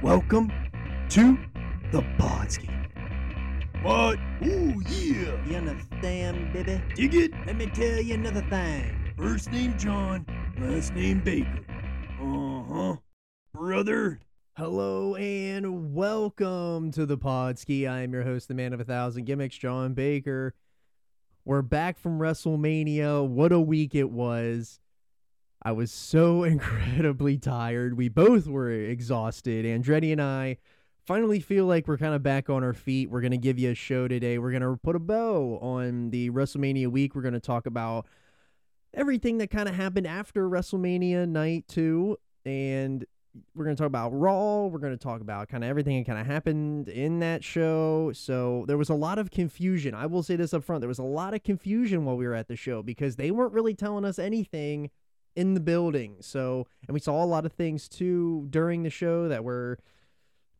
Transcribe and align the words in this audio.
Welcome 0.00 0.52
to 1.08 1.36
the 1.90 2.02
Podski. 2.20 2.70
What? 3.82 4.16
Ooh, 4.46 4.80
yeah. 4.86 5.44
You 5.44 5.56
understand, 5.56 6.52
baby? 6.52 6.80
Dig 6.94 7.16
it? 7.16 7.32
Let 7.44 7.56
me 7.56 7.66
tell 7.66 8.00
you 8.00 8.14
another 8.14 8.42
thing. 8.42 9.12
First 9.18 9.50
name 9.50 9.76
John, 9.76 10.24
last 10.56 10.94
name 10.94 11.20
Baker. 11.24 11.64
Uh 12.22 12.62
huh. 12.72 12.96
Brother. 13.52 14.20
Hello 14.56 15.16
and 15.16 15.92
welcome 15.92 16.92
to 16.92 17.04
the 17.04 17.18
Podski. 17.18 17.90
I 17.90 18.02
am 18.02 18.12
your 18.12 18.22
host, 18.22 18.46
the 18.46 18.54
man 18.54 18.72
of 18.72 18.78
a 18.78 18.84
thousand 18.84 19.24
gimmicks, 19.24 19.58
John 19.58 19.94
Baker. 19.94 20.54
We're 21.44 21.62
back 21.62 21.98
from 21.98 22.20
WrestleMania. 22.20 23.26
What 23.26 23.50
a 23.50 23.58
week 23.58 23.96
it 23.96 24.10
was. 24.10 24.78
I 25.68 25.72
was 25.72 25.92
so 25.92 26.44
incredibly 26.54 27.36
tired. 27.36 27.98
We 27.98 28.08
both 28.08 28.46
were 28.46 28.70
exhausted. 28.70 29.66
Andretti 29.66 30.12
and 30.12 30.22
I 30.22 30.56
finally 31.04 31.40
feel 31.40 31.66
like 31.66 31.86
we're 31.86 31.98
kind 31.98 32.14
of 32.14 32.22
back 32.22 32.48
on 32.48 32.64
our 32.64 32.72
feet. 32.72 33.10
We're 33.10 33.20
going 33.20 33.32
to 33.32 33.36
give 33.36 33.58
you 33.58 33.72
a 33.72 33.74
show 33.74 34.08
today. 34.08 34.38
We're 34.38 34.50
going 34.50 34.62
to 34.62 34.78
put 34.82 34.96
a 34.96 34.98
bow 34.98 35.58
on 35.60 36.08
the 36.08 36.30
WrestleMania 36.30 36.88
week. 36.88 37.14
We're 37.14 37.20
going 37.20 37.34
to 37.34 37.40
talk 37.40 37.66
about 37.66 38.06
everything 38.94 39.36
that 39.38 39.50
kind 39.50 39.68
of 39.68 39.74
happened 39.74 40.06
after 40.06 40.48
WrestleMania 40.48 41.28
night 41.28 41.66
2 41.68 42.16
and 42.46 43.04
we're 43.54 43.64
going 43.64 43.76
to 43.76 43.80
talk 43.80 43.88
about 43.88 44.08
Raw. 44.18 44.68
We're 44.68 44.78
going 44.78 44.96
to 44.96 45.04
talk 45.04 45.20
about 45.20 45.50
kind 45.50 45.62
of 45.62 45.68
everything 45.68 45.98
that 45.98 46.06
kind 46.06 46.18
of 46.18 46.26
happened 46.26 46.88
in 46.88 47.18
that 47.18 47.44
show. 47.44 48.10
So 48.14 48.64
there 48.66 48.78
was 48.78 48.88
a 48.88 48.94
lot 48.94 49.18
of 49.18 49.30
confusion. 49.30 49.94
I 49.94 50.06
will 50.06 50.22
say 50.22 50.34
this 50.34 50.54
up 50.54 50.64
front. 50.64 50.80
There 50.80 50.88
was 50.88 50.98
a 50.98 51.02
lot 51.02 51.34
of 51.34 51.42
confusion 51.42 52.06
while 52.06 52.16
we 52.16 52.26
were 52.26 52.34
at 52.34 52.48
the 52.48 52.56
show 52.56 52.82
because 52.82 53.16
they 53.16 53.30
weren't 53.30 53.52
really 53.52 53.74
telling 53.74 54.06
us 54.06 54.18
anything 54.18 54.88
in 55.36 55.54
the 55.54 55.60
building. 55.60 56.16
So, 56.20 56.66
and 56.86 56.94
we 56.94 57.00
saw 57.00 57.22
a 57.22 57.26
lot 57.26 57.46
of 57.46 57.52
things 57.52 57.88
too 57.88 58.46
during 58.50 58.82
the 58.82 58.90
show 58.90 59.28
that 59.28 59.44
were 59.44 59.78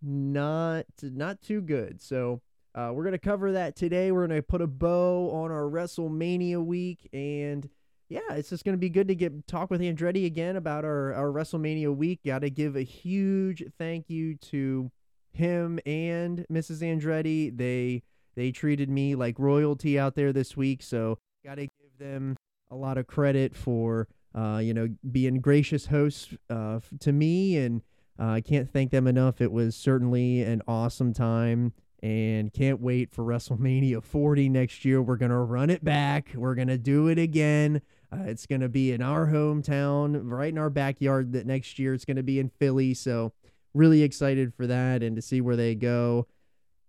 not 0.02 0.86
not 1.02 1.40
too 1.42 1.60
good. 1.60 2.00
So, 2.00 2.40
uh, 2.74 2.92
we're 2.94 3.04
to 3.12 3.18
cover 3.18 3.52
that 3.52 3.76
today. 3.76 4.12
We're 4.12 4.26
to 4.28 4.42
put 4.42 4.60
a 4.60 4.66
bow 4.66 5.30
on 5.30 5.50
our 5.50 5.64
WrestleMania 5.64 6.64
week 6.64 7.08
and 7.12 7.68
yeah, 8.08 8.20
it's 8.30 8.48
just 8.48 8.64
to 8.74 8.78
be 8.78 8.88
good 8.88 9.08
to 9.08 9.14
get 9.14 9.46
talk 9.46 9.70
with 9.70 9.80
Andretti 9.80 10.24
again 10.24 10.56
about 10.56 10.84
our, 10.84 11.12
our 11.12 11.26
WrestleMania 11.26 11.94
week. 11.94 12.20
Got 12.24 12.38
to 12.38 12.50
give 12.50 12.74
a 12.74 12.82
huge 12.82 13.64
thank 13.78 14.08
you 14.08 14.36
to 14.36 14.90
him 15.32 15.78
and 15.84 16.46
Mrs. 16.50 16.80
Andretti. 16.80 17.54
They 17.54 18.02
they 18.34 18.50
treated 18.50 18.88
me 18.88 19.14
like 19.14 19.38
royalty 19.38 19.98
out 19.98 20.14
there 20.14 20.32
this 20.32 20.56
week, 20.56 20.82
so 20.82 21.18
got 21.44 21.56
to 21.56 21.62
give 21.62 21.98
them 21.98 22.36
a 22.70 22.76
lot 22.76 22.96
of 22.96 23.06
credit 23.06 23.54
for 23.54 24.08
uh, 24.34 24.58
you 24.58 24.74
know 24.74 24.88
being 25.10 25.40
gracious 25.40 25.86
hosts 25.86 26.34
uh, 26.50 26.80
to 27.00 27.12
me, 27.12 27.56
and 27.56 27.82
uh, 28.18 28.26
I 28.26 28.40
can't 28.40 28.70
thank 28.70 28.90
them 28.90 29.06
enough. 29.06 29.40
It 29.40 29.52
was 29.52 29.76
certainly 29.76 30.42
an 30.42 30.62
awesome 30.66 31.12
time 31.12 31.72
and 32.02 32.52
can't 32.52 32.80
wait 32.80 33.12
for 33.12 33.24
WrestleMania 33.24 34.02
40 34.04 34.48
next 34.48 34.84
year. 34.84 35.02
We're 35.02 35.16
going 35.16 35.30
to 35.30 35.38
run 35.38 35.70
it 35.70 35.84
back. 35.84 36.32
We're 36.34 36.54
going 36.54 36.68
to 36.68 36.78
do 36.78 37.08
it 37.08 37.18
again. 37.18 37.82
Uh, 38.12 38.24
it's 38.24 38.46
going 38.46 38.60
to 38.60 38.68
be 38.68 38.92
in 38.92 39.02
our 39.02 39.26
hometown, 39.26 40.20
right 40.24 40.50
in 40.50 40.58
our 40.58 40.70
backyard. 40.70 41.32
That 41.32 41.46
next 41.46 41.78
year 41.78 41.94
it's 41.94 42.04
going 42.04 42.16
to 42.16 42.22
be 42.22 42.38
in 42.38 42.48
Philly. 42.48 42.94
So 42.94 43.32
really 43.74 44.02
excited 44.02 44.54
for 44.54 44.66
that 44.66 45.02
and 45.02 45.16
to 45.16 45.22
see 45.22 45.40
where 45.40 45.56
they 45.56 45.74
go. 45.74 46.26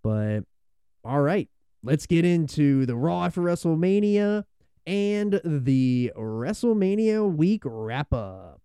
But 0.02 0.40
all 1.04 1.20
right, 1.20 1.48
let's 1.82 2.06
get 2.06 2.24
into 2.24 2.86
the 2.86 2.96
Raw 2.96 3.28
for 3.28 3.42
WrestleMania 3.42 4.44
and 4.86 5.40
the 5.44 6.12
WrestleMania 6.16 7.34
week 7.34 7.62
wrap 7.64 8.12
up. 8.12 8.60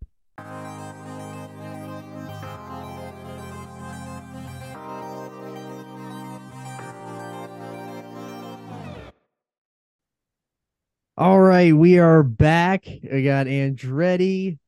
All 11.18 11.40
right, 11.40 11.74
we 11.74 11.98
are 11.98 12.24
back. 12.24 12.88
I 12.88 13.22
got 13.22 13.48
Andretti 13.48 14.60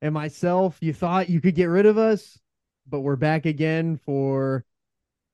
and 0.00 0.14
myself. 0.14 0.78
You 0.80 0.92
thought 0.92 1.28
you 1.28 1.40
could 1.40 1.56
get 1.56 1.64
rid 1.64 1.84
of 1.84 1.98
us, 1.98 2.38
but 2.86 3.00
we're 3.00 3.16
back 3.16 3.44
again 3.44 3.96
for 3.96 4.64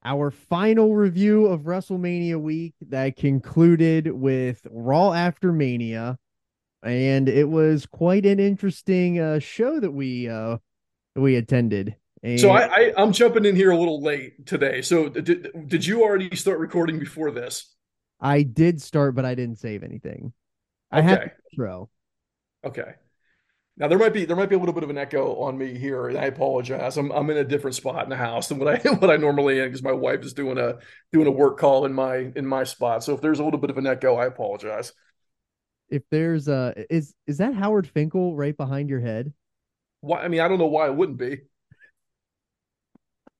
our 0.05 0.31
final 0.31 0.95
review 0.95 1.47
of 1.47 1.63
WrestleMania 1.63 2.41
week 2.41 2.75
that 2.89 3.17
concluded 3.17 4.11
with 4.11 4.67
Raw 4.71 5.13
After 5.13 5.53
Mania. 5.53 6.19
And 6.83 7.29
it 7.29 7.49
was 7.49 7.87
quite 7.87 8.27
an 8.27 8.41
interesting 8.41 9.21
uh, 9.21 9.39
show 9.39 9.79
that 9.79 9.93
we 9.93 10.29
uh, 10.29 10.57
we 11.15 11.37
attended. 11.37 11.95
And 12.25 12.41
So 12.41 12.51
I, 12.51 12.67
I 12.67 12.93
I'm 12.97 13.13
jumping 13.13 13.45
in 13.45 13.55
here 13.55 13.71
a 13.71 13.79
little 13.79 14.03
late 14.03 14.47
today. 14.47 14.83
So 14.83 15.09
did 15.09 15.49
did 15.69 15.87
you 15.87 16.03
already 16.03 16.35
start 16.35 16.59
recording 16.59 16.99
before 16.99 17.31
this? 17.31 17.73
I 18.21 18.43
did 18.43 18.83
start, 18.83 19.15
but 19.15 19.25
I 19.25 19.35
didn't 19.35 19.59
save 19.59 19.85
anything. 19.85 20.33
I 20.91 21.01
had 21.01 21.19
Okay. 21.21 21.33
intro. 21.53 21.89
Okay. 22.65 22.95
Now 23.79 23.89
there 23.89 23.99
might 23.99 24.13
be 24.13 24.25
there 24.27 24.37
might 24.37 24.51
be 24.51 24.55
a 24.55 24.59
little 24.59 24.75
bit 24.75 24.83
of 24.83 24.91
an 24.91 24.99
echo 24.99 25.41
on 25.41 25.57
me 25.57 25.79
here, 25.79 26.09
and 26.09 26.19
I 26.19 26.27
apologize. 26.27 26.99
I'm 26.99 27.11
I'm 27.11 27.31
in 27.31 27.39
a 27.39 27.45
different 27.45 27.75
spot 27.75 28.05
in 28.05 28.11
the 28.11 28.17
house 28.17 28.49
than 28.49 28.59
what 28.59 28.69
I 28.69 28.89
what 28.93 29.11
I 29.11 29.17
normally 29.17 29.61
am 29.61 29.69
because 29.69 29.83
my 29.83 29.93
wife 29.93 30.21
is 30.23 30.35
doing 30.35 30.59
a 30.59 30.79
doing 31.13 31.27
a 31.27 31.31
work 31.31 31.59
call 31.59 31.87
in 31.87 31.93
my 31.93 32.31
in 32.37 32.47
my 32.47 32.65
spot. 32.65 33.03
So 33.03 33.15
if 33.15 33.21
there's 33.23 33.39
a 33.39 33.45
little 33.45 33.59
bit 33.59 33.71
of 33.71 33.79
an 33.79 33.87
echo, 33.87 34.17
I 34.17 34.27
apologize. 34.27 34.93
If 35.89 36.03
there's 36.11 36.49
uh 36.49 36.73
is 36.91 37.15
is 37.27 37.39
that 37.39 37.55
Howard 37.55 37.89
Finkel 37.89 38.37
right 38.37 38.57
behind 38.57 38.91
your 38.91 39.01
head? 39.01 39.33
Why? 40.01 40.23
I 40.23 40.29
mean, 40.29 40.41
I 40.41 40.49
don't 40.49 40.59
know 40.59 40.67
why 40.67 40.87
it 40.87 40.95
wouldn't 40.95 41.19
be. 41.19 41.39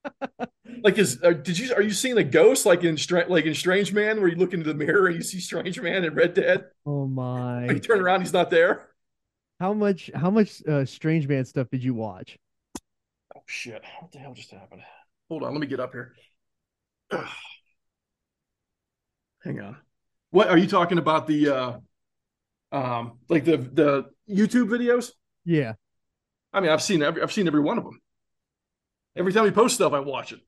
Like, 0.83 0.97
is 0.97 1.21
uh, 1.23 1.31
did 1.31 1.57
you 1.59 1.73
are 1.75 1.81
you 1.81 1.91
seeing 1.91 2.17
a 2.17 2.23
ghost 2.23 2.65
like 2.65 2.83
in 2.83 2.97
Stra- 2.97 3.27
like 3.29 3.45
in 3.45 3.53
Strange 3.53 3.93
Man 3.93 4.19
where 4.19 4.27
you 4.27 4.35
look 4.35 4.53
into 4.53 4.65
the 4.65 4.73
mirror 4.73 5.07
and 5.07 5.15
you 5.15 5.21
see 5.21 5.39
Strange 5.39 5.79
Man 5.79 6.03
and 6.03 6.15
Red 6.15 6.33
Dead? 6.33 6.65
Oh 6.85 7.05
my. 7.05 7.67
you 7.67 7.79
turn 7.79 8.01
around, 8.01 8.21
he's 8.21 8.33
not 8.33 8.49
there. 8.49 8.89
How 9.63 9.73
much 9.73 10.11
how 10.13 10.29
much 10.29 10.61
uh 10.67 10.83
Strange 10.83 11.25
Man 11.25 11.45
stuff 11.45 11.69
did 11.69 11.81
you 11.81 11.93
watch? 11.93 12.37
Oh 13.33 13.43
shit! 13.45 13.81
What 14.01 14.11
the 14.11 14.19
hell 14.19 14.33
just 14.33 14.51
happened? 14.51 14.81
Hold 15.29 15.43
on, 15.43 15.53
let 15.53 15.61
me 15.61 15.67
get 15.67 15.79
up 15.79 15.93
here. 15.93 16.13
Ugh. 17.11 17.25
Hang 19.45 19.61
on. 19.61 19.77
What 20.31 20.49
are 20.49 20.57
you 20.57 20.67
talking 20.67 20.97
about? 20.97 21.27
The 21.27 21.47
uh, 21.47 21.77
um, 22.73 23.19
like 23.29 23.45
the 23.45 23.55
the 23.55 24.09
YouTube 24.29 24.67
videos? 24.67 25.11
Yeah. 25.45 25.75
I 26.51 26.59
mean, 26.59 26.69
I've 26.69 26.83
seen 26.83 27.01
every 27.01 27.21
I've 27.21 27.31
seen 27.31 27.47
every 27.47 27.61
one 27.61 27.77
of 27.77 27.85
them. 27.85 28.01
Every 29.15 29.31
time 29.31 29.45
he 29.45 29.51
posts 29.51 29.75
stuff, 29.75 29.93
I 29.93 29.99
watch 29.99 30.33
it. 30.33 30.41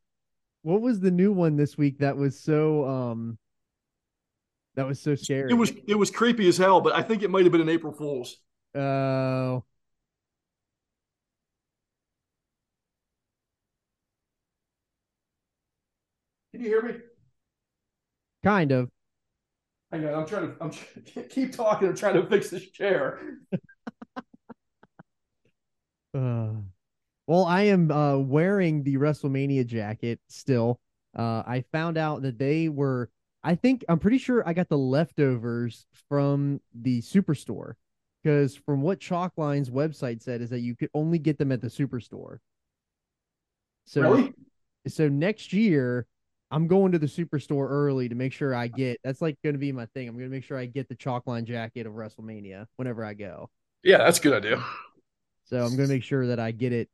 What 0.64 0.82
was 0.82 1.00
the 1.00 1.12
new 1.12 1.32
one 1.32 1.56
this 1.56 1.78
week 1.78 2.00
that 2.00 2.18
was 2.18 2.38
so 2.38 2.86
um 2.86 3.38
that 4.76 4.86
was 4.86 5.00
so 5.00 5.16
scary? 5.16 5.52
It 5.52 5.56
was 5.56 5.72
it 5.88 5.96
was 5.96 6.12
creepy 6.12 6.50
as 6.50 6.58
hell, 6.58 6.82
but 6.82 6.94
I 6.94 7.02
think 7.02 7.24
it 7.24 7.30
might 7.30 7.44
have 7.44 7.54
been 7.54 7.62
an 7.62 7.70
April 7.70 7.94
Fool's. 7.94 8.42
Oh. 8.76 9.64
Can 16.52 16.62
you 16.62 16.68
hear 16.68 16.82
me? 16.82 16.96
kind 18.44 18.72
of. 18.72 18.90
Hang 19.92 20.06
on, 20.06 20.14
I'm 20.14 20.28
trying 20.28 20.48
to 20.48 20.64
I'm 20.64 21.24
keep 21.30 21.52
talking. 21.54 21.90
I'm 21.90 21.96
trying 21.96 22.16
to 22.16 22.26
fix 22.28 22.50
this 22.50 22.70
chair. 22.70 23.20
Uh, 26.14 26.54
well, 27.28 27.46
I 27.46 27.64
am 27.64 27.92
uh, 27.92 28.18
wearing 28.18 28.84
the 28.84 28.98
WrestleMania 28.98 29.66
jacket 29.66 30.20
still. 30.30 30.80
Uh, 31.18 31.44
I 31.46 31.66
found 31.72 31.98
out 31.98 32.22
that 32.24 32.38
they 32.38 32.70
were. 32.70 33.10
I 33.44 33.56
think 33.56 33.86
I'm 33.90 34.00
pretty 34.00 34.18
sure 34.18 34.48
I 34.48 34.54
got 34.54 34.70
the 34.70 34.78
leftovers 34.78 35.86
from 36.10 36.62
the 36.74 37.02
superstore 37.02 37.76
because 38.26 38.56
from 38.56 38.82
what 38.82 39.00
Chalkline's 39.00 39.70
website 39.70 40.20
said 40.24 40.42
is 40.42 40.50
that 40.50 40.62
you 40.62 40.76
could 40.76 40.90
only 40.96 41.20
get 41.20 41.38
them 41.38 41.52
at 41.52 41.62
the 41.62 41.68
superstore. 41.68 42.40
So, 43.86 44.02
really? 44.02 44.34
so 44.88 45.08
next 45.08 45.54
year 45.54 46.08
I'm 46.50 46.66
going 46.66 46.92
to 46.94 46.98
the 47.00 47.06
superstore 47.06 47.70
early 47.70 48.10
to 48.10 48.16
make 48.16 48.34
sure 48.34 48.56
I 48.56 48.68
get. 48.68 49.00
That's 49.04 49.22
like 49.22 49.38
going 49.44 49.54
to 49.54 49.60
be 49.60 49.72
my 49.72 49.86
thing. 49.88 50.08
I'm 50.08 50.16
going 50.16 50.28
to 50.28 50.36
make 50.36 50.44
sure 50.44 50.58
I 50.58 50.66
get 50.66 50.90
the 50.90 50.96
Chalkline 50.96 51.44
jacket 51.44 51.86
of 51.86 51.94
WrestleMania 51.94 52.66
whenever 52.78 53.06
I 53.06 53.14
go. 53.14 53.52
Yeah, 53.84 54.00
that's 54.00 54.18
a 54.18 54.22
good 54.22 54.34
idea. 54.34 54.64
So 55.44 55.58
I'm 55.58 55.76
going 55.76 55.88
to 55.88 55.94
make 55.94 56.02
sure 56.02 56.26
that 56.26 56.40
I 56.40 56.50
get 56.50 56.74
it 56.74 56.90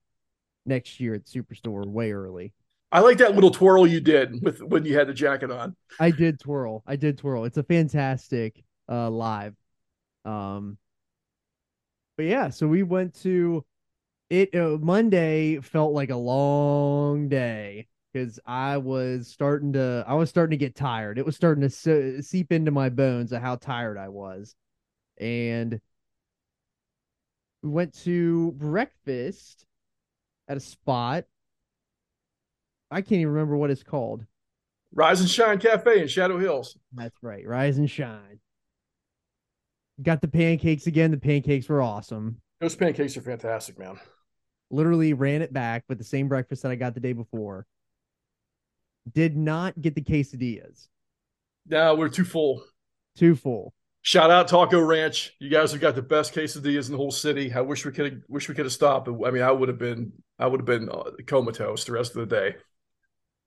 next 0.65 0.99
year 0.99 1.13
at 1.13 1.23
Superstore 1.23 1.87
way 1.87 2.11
early. 2.11 2.51
I 2.91 2.99
like 2.99 3.19
that 3.19 3.35
little 3.35 3.51
twirl 3.51 3.87
you 3.87 4.01
did 4.01 4.43
with 4.43 4.61
when 4.61 4.83
you 4.83 4.97
had 4.97 5.07
the 5.07 5.13
jacket 5.13 5.49
on. 5.49 5.77
I 5.97 6.11
did 6.11 6.41
twirl. 6.41 6.83
I 6.85 6.97
did 6.97 7.17
twirl. 7.17 7.45
It's 7.45 7.55
a 7.55 7.63
fantastic 7.63 8.61
uh 8.89 9.09
live. 9.09 9.55
Um 10.25 10.77
But 12.17 12.25
yeah, 12.25 12.49
so 12.49 12.67
we 12.67 12.83
went 12.83 13.13
to 13.21 13.65
it 14.29 14.55
uh, 14.55 14.77
Monday 14.79 15.59
felt 15.59 15.93
like 15.93 16.09
a 16.09 16.15
long 16.15 17.27
day 17.29 17.87
cuz 18.13 18.39
I 18.45 18.77
was 18.77 19.27
starting 19.27 19.73
to 19.73 20.03
I 20.07 20.13
was 20.15 20.29
starting 20.29 20.51
to 20.51 20.65
get 20.65 20.75
tired. 20.75 21.17
It 21.17 21.25
was 21.25 21.35
starting 21.35 21.61
to 21.61 21.69
se- 21.69 22.21
seep 22.21 22.51
into 22.51 22.71
my 22.71 22.89
bones 22.89 23.31
of 23.31 23.41
how 23.41 23.55
tired 23.55 23.97
I 23.97 24.09
was. 24.09 24.55
And 25.17 25.81
we 27.61 27.69
went 27.69 27.93
to 28.03 28.51
breakfast 28.53 29.65
at 30.47 30.57
a 30.57 30.61
spot 30.61 31.25
I 32.91 33.01
can't 33.01 33.13
even 33.13 33.29
remember 33.29 33.55
what 33.55 33.71
it's 33.71 33.83
called. 33.83 34.25
Rise 34.93 35.21
and 35.21 35.29
Shine 35.29 35.59
Cafe 35.59 36.01
in 36.01 36.07
Shadow 36.09 36.37
Hills. 36.37 36.77
That's 36.93 37.15
right. 37.23 37.47
Rise 37.47 37.77
and 37.77 37.89
shine. 37.89 38.41
Got 40.01 40.21
the 40.21 40.27
pancakes 40.27 40.87
again. 40.87 41.11
The 41.11 41.17
pancakes 41.17 41.67
were 41.69 41.81
awesome. 41.81 42.41
Those 42.59 42.75
pancakes 42.75 43.17
are 43.17 43.21
fantastic, 43.21 43.79
man. 43.79 43.99
Literally 44.69 45.13
ran 45.13 45.41
it 45.41 45.51
back 45.51 45.83
with 45.89 45.97
the 45.97 46.03
same 46.03 46.27
breakfast 46.27 46.63
that 46.63 46.71
I 46.71 46.75
got 46.75 46.93
the 46.93 46.99
day 46.99 47.13
before. 47.13 47.65
Did 49.11 49.35
not 49.35 49.79
get 49.81 49.95
the 49.95 50.01
quesadillas. 50.01 50.87
No, 51.67 51.95
we're 51.95 52.09
too 52.09 52.23
full. 52.23 52.63
Too 53.15 53.35
full. 53.35 53.73
Shout 54.03 54.31
out 54.31 54.47
Taco 54.47 54.79
Ranch. 54.79 55.33
You 55.39 55.49
guys 55.49 55.71
have 55.73 55.81
got 55.81 55.95
the 55.95 56.01
best 56.01 56.33
quesadillas 56.33 56.87
in 56.87 56.93
the 56.93 56.97
whole 56.97 57.11
city. 57.11 57.53
I 57.53 57.61
wish 57.61 57.85
we 57.85 57.91
could 57.91 58.23
wish 58.27 58.49
we 58.49 58.55
could 58.55 58.65
have 58.65 58.73
stopped. 58.73 59.07
I 59.07 59.31
mean, 59.31 59.43
I 59.43 59.51
would 59.51 59.69
have 59.69 59.77
been 59.77 60.13
I 60.39 60.47
would 60.47 60.61
have 60.61 60.65
been 60.65 60.89
uh, 60.89 61.11
comatose 61.27 61.85
the 61.85 61.91
rest 61.91 62.15
of 62.15 62.27
the 62.27 62.35
day. 62.35 62.55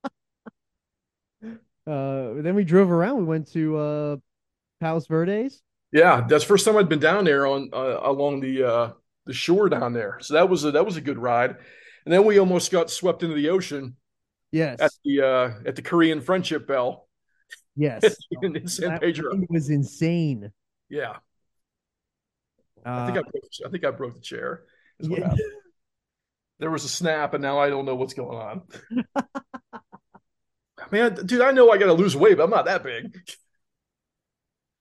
Uh, 1.87 2.41
then 2.41 2.55
we 2.55 2.63
drove 2.63 2.89
around. 2.89 3.19
We 3.19 3.25
went 3.25 3.51
to 3.51 3.77
uh, 3.77 4.17
Palos 4.81 5.05
Verdes. 5.05 5.61
Yeah, 5.95 6.25
that's 6.27 6.43
the 6.43 6.47
first 6.49 6.65
time 6.65 6.75
I'd 6.75 6.89
been 6.89 6.99
down 6.99 7.23
there 7.23 7.47
on 7.47 7.69
uh, 7.71 7.99
along 8.03 8.41
the 8.41 8.63
uh, 8.67 8.91
the 9.25 9.31
shore 9.33 9.69
down 9.69 9.93
there. 9.93 10.17
So 10.19 10.33
that 10.33 10.49
was 10.49 10.65
a, 10.65 10.71
that 10.71 10.85
was 10.85 10.97
a 10.97 11.01
good 11.01 11.17
ride. 11.17 11.51
And 12.03 12.13
then 12.13 12.25
we 12.25 12.37
almost 12.37 12.69
got 12.69 12.91
swept 12.91 13.23
into 13.23 13.33
the 13.35 13.47
ocean 13.49 13.95
Yes. 14.51 14.81
at 14.81 14.91
the 15.05 15.21
uh, 15.21 15.51
at 15.65 15.77
the 15.77 15.81
Korean 15.81 16.19
Friendship 16.19 16.67
Bell 16.67 17.07
yes. 17.77 18.03
in, 18.41 18.57
in 18.57 18.67
San 18.67 18.89
That 18.89 19.01
Pedro. 19.01 19.31
thing 19.31 19.47
was 19.49 19.69
insane. 19.69 20.51
Yeah, 20.89 21.15
Uh, 22.85 22.89
I 22.89 23.05
think 23.05 23.17
I 23.17 23.21
broke, 23.21 23.43
I 23.65 23.69
think 23.69 23.85
I 23.85 23.91
broke 23.91 24.15
the 24.15 24.21
chair. 24.21 24.63
yeah. 24.99 25.33
There 26.59 26.71
was 26.71 26.83
a 26.83 26.89
snap, 26.89 27.33
and 27.33 27.41
now 27.41 27.57
I 27.57 27.69
don't 27.69 27.85
know 27.85 27.95
what's 27.95 28.13
going 28.13 28.37
on. 28.37 28.61
Man, 30.91 31.15
dude, 31.25 31.41
I 31.41 31.51
know 31.51 31.71
I 31.71 31.77
got 31.77 31.85
to 31.87 31.93
lose 31.93 32.15
weight, 32.17 32.35
but 32.37 32.43
I'm 32.43 32.49
not 32.49 32.65
that 32.65 32.83
big. 32.83 33.17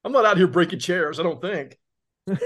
I'm 0.05 0.13
not 0.13 0.25
out 0.25 0.37
here 0.37 0.47
breaking 0.47 0.79
chairs. 0.81 1.19
I 1.19 1.23
don't 1.23 1.41
think. 1.41 1.79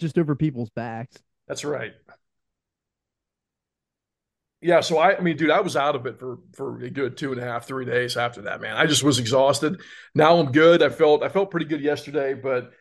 just 0.00 0.18
over 0.18 0.34
people's 0.34 0.70
backs. 0.70 1.16
That's 1.48 1.64
right. 1.64 1.92
Yeah, 4.60 4.80
so 4.80 4.98
I, 4.98 5.16
I 5.16 5.20
mean, 5.20 5.36
dude, 5.36 5.50
I 5.50 5.60
was 5.60 5.76
out 5.76 5.96
of 5.96 6.06
it 6.06 6.18
for 6.18 6.38
for 6.54 6.82
a 6.82 6.90
good 6.90 7.16
two 7.16 7.30
and 7.32 7.40
a 7.40 7.44
half, 7.44 7.66
three 7.66 7.84
days 7.84 8.16
after 8.16 8.42
that, 8.42 8.60
man. 8.60 8.76
I 8.76 8.86
just 8.86 9.04
was 9.04 9.18
exhausted. 9.18 9.80
Now 10.14 10.38
I'm 10.38 10.50
good. 10.50 10.82
I 10.82 10.88
felt 10.88 11.22
I 11.22 11.28
felt 11.28 11.50
pretty 11.50 11.66
good 11.66 11.82
yesterday, 11.82 12.34
but 12.34 12.72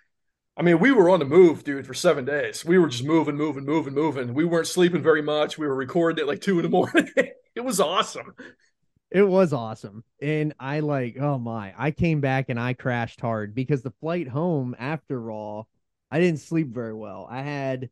I 0.58 0.62
mean, 0.62 0.80
we 0.80 0.92
were 0.92 1.10
on 1.10 1.20
the 1.20 1.26
move, 1.26 1.64
dude, 1.66 1.86
for 1.86 1.94
seven 1.94 2.24
days. 2.24 2.64
We 2.64 2.78
were 2.78 2.88
just 2.88 3.04
moving, 3.04 3.36
moving, 3.36 3.66
moving, 3.66 3.94
moving. 3.94 4.34
We 4.34 4.46
weren't 4.46 4.68
sleeping 4.68 5.04
very 5.04 5.22
much. 5.22 5.58
We 5.58 5.68
were 5.68 5.76
recording 5.76 6.22
at 6.22 6.28
like 6.28 6.42
two 6.42 6.60
in 6.60 6.64
the 6.64 6.70
morning. 6.78 7.10
it 7.18 7.64
was 7.64 7.82
awesome. 7.82 8.34
It 9.16 9.24
was 9.24 9.54
awesome. 9.54 10.04
And 10.22 10.54
I 10.60 10.82
like, 10.82 11.18
oh 11.18 11.38
my, 11.38 11.74
I 11.78 11.92
came 11.92 12.20
back 12.20 12.50
and 12.50 12.60
I 12.60 12.74
crashed 12.74 13.22
hard 13.22 13.56
because 13.56 13.82
the 13.82 13.92
flight 13.92 14.28
home 14.28 14.76
after 14.78 15.22
Raw, 15.22 15.64
I 16.12 16.20
didn't 16.20 16.42
sleep 16.42 16.68
very 16.74 16.94
well. 16.94 17.26
I 17.30 17.42
had 17.42 17.90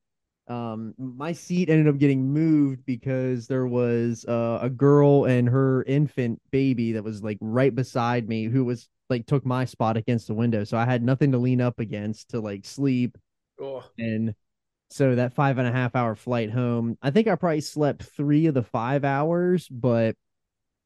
um 0.50 0.94
my 0.98 1.32
seat 1.32 1.70
ended 1.70 1.88
up 1.88 1.98
getting 1.98 2.34
moved 2.34 2.86
because 2.86 3.48
there 3.48 3.66
was 3.66 4.26
uh, 4.26 4.60
a 4.62 4.70
girl 4.70 5.24
and 5.24 5.48
her 5.48 5.84
infant 5.84 6.42
baby 6.52 6.92
that 6.92 7.04
was 7.06 7.24
like 7.24 7.38
right 7.40 7.74
beside 7.74 8.28
me 8.28 8.46
who 8.46 8.66
was 8.66 8.90
like 9.10 9.26
took 9.26 9.46
my 9.46 9.64
spot 9.64 9.96
against 9.98 10.28
the 10.28 10.34
window. 10.34 10.66
So 10.66 10.78
I 10.78 10.84
had 10.86 11.02
nothing 11.04 11.32
to 11.32 11.38
lean 11.38 11.62
up 11.62 11.80
against 11.80 12.30
to 12.32 12.42
like 12.42 12.66
sleep. 12.66 13.18
Oh, 13.60 13.84
And 13.98 14.36
so 14.92 15.16
that 15.16 15.34
five 15.36 15.58
and 15.60 15.68
a 15.68 15.74
half 15.74 15.96
hour 15.96 16.16
flight 16.16 16.52
home, 16.52 16.98
I 17.02 17.12
think 17.12 17.28
I 17.28 17.36
probably 17.36 17.62
slept 17.62 18.04
three 18.04 18.48
of 18.48 18.56
the 18.56 18.64
five 18.64 19.06
hours, 19.06 19.68
but 19.70 20.16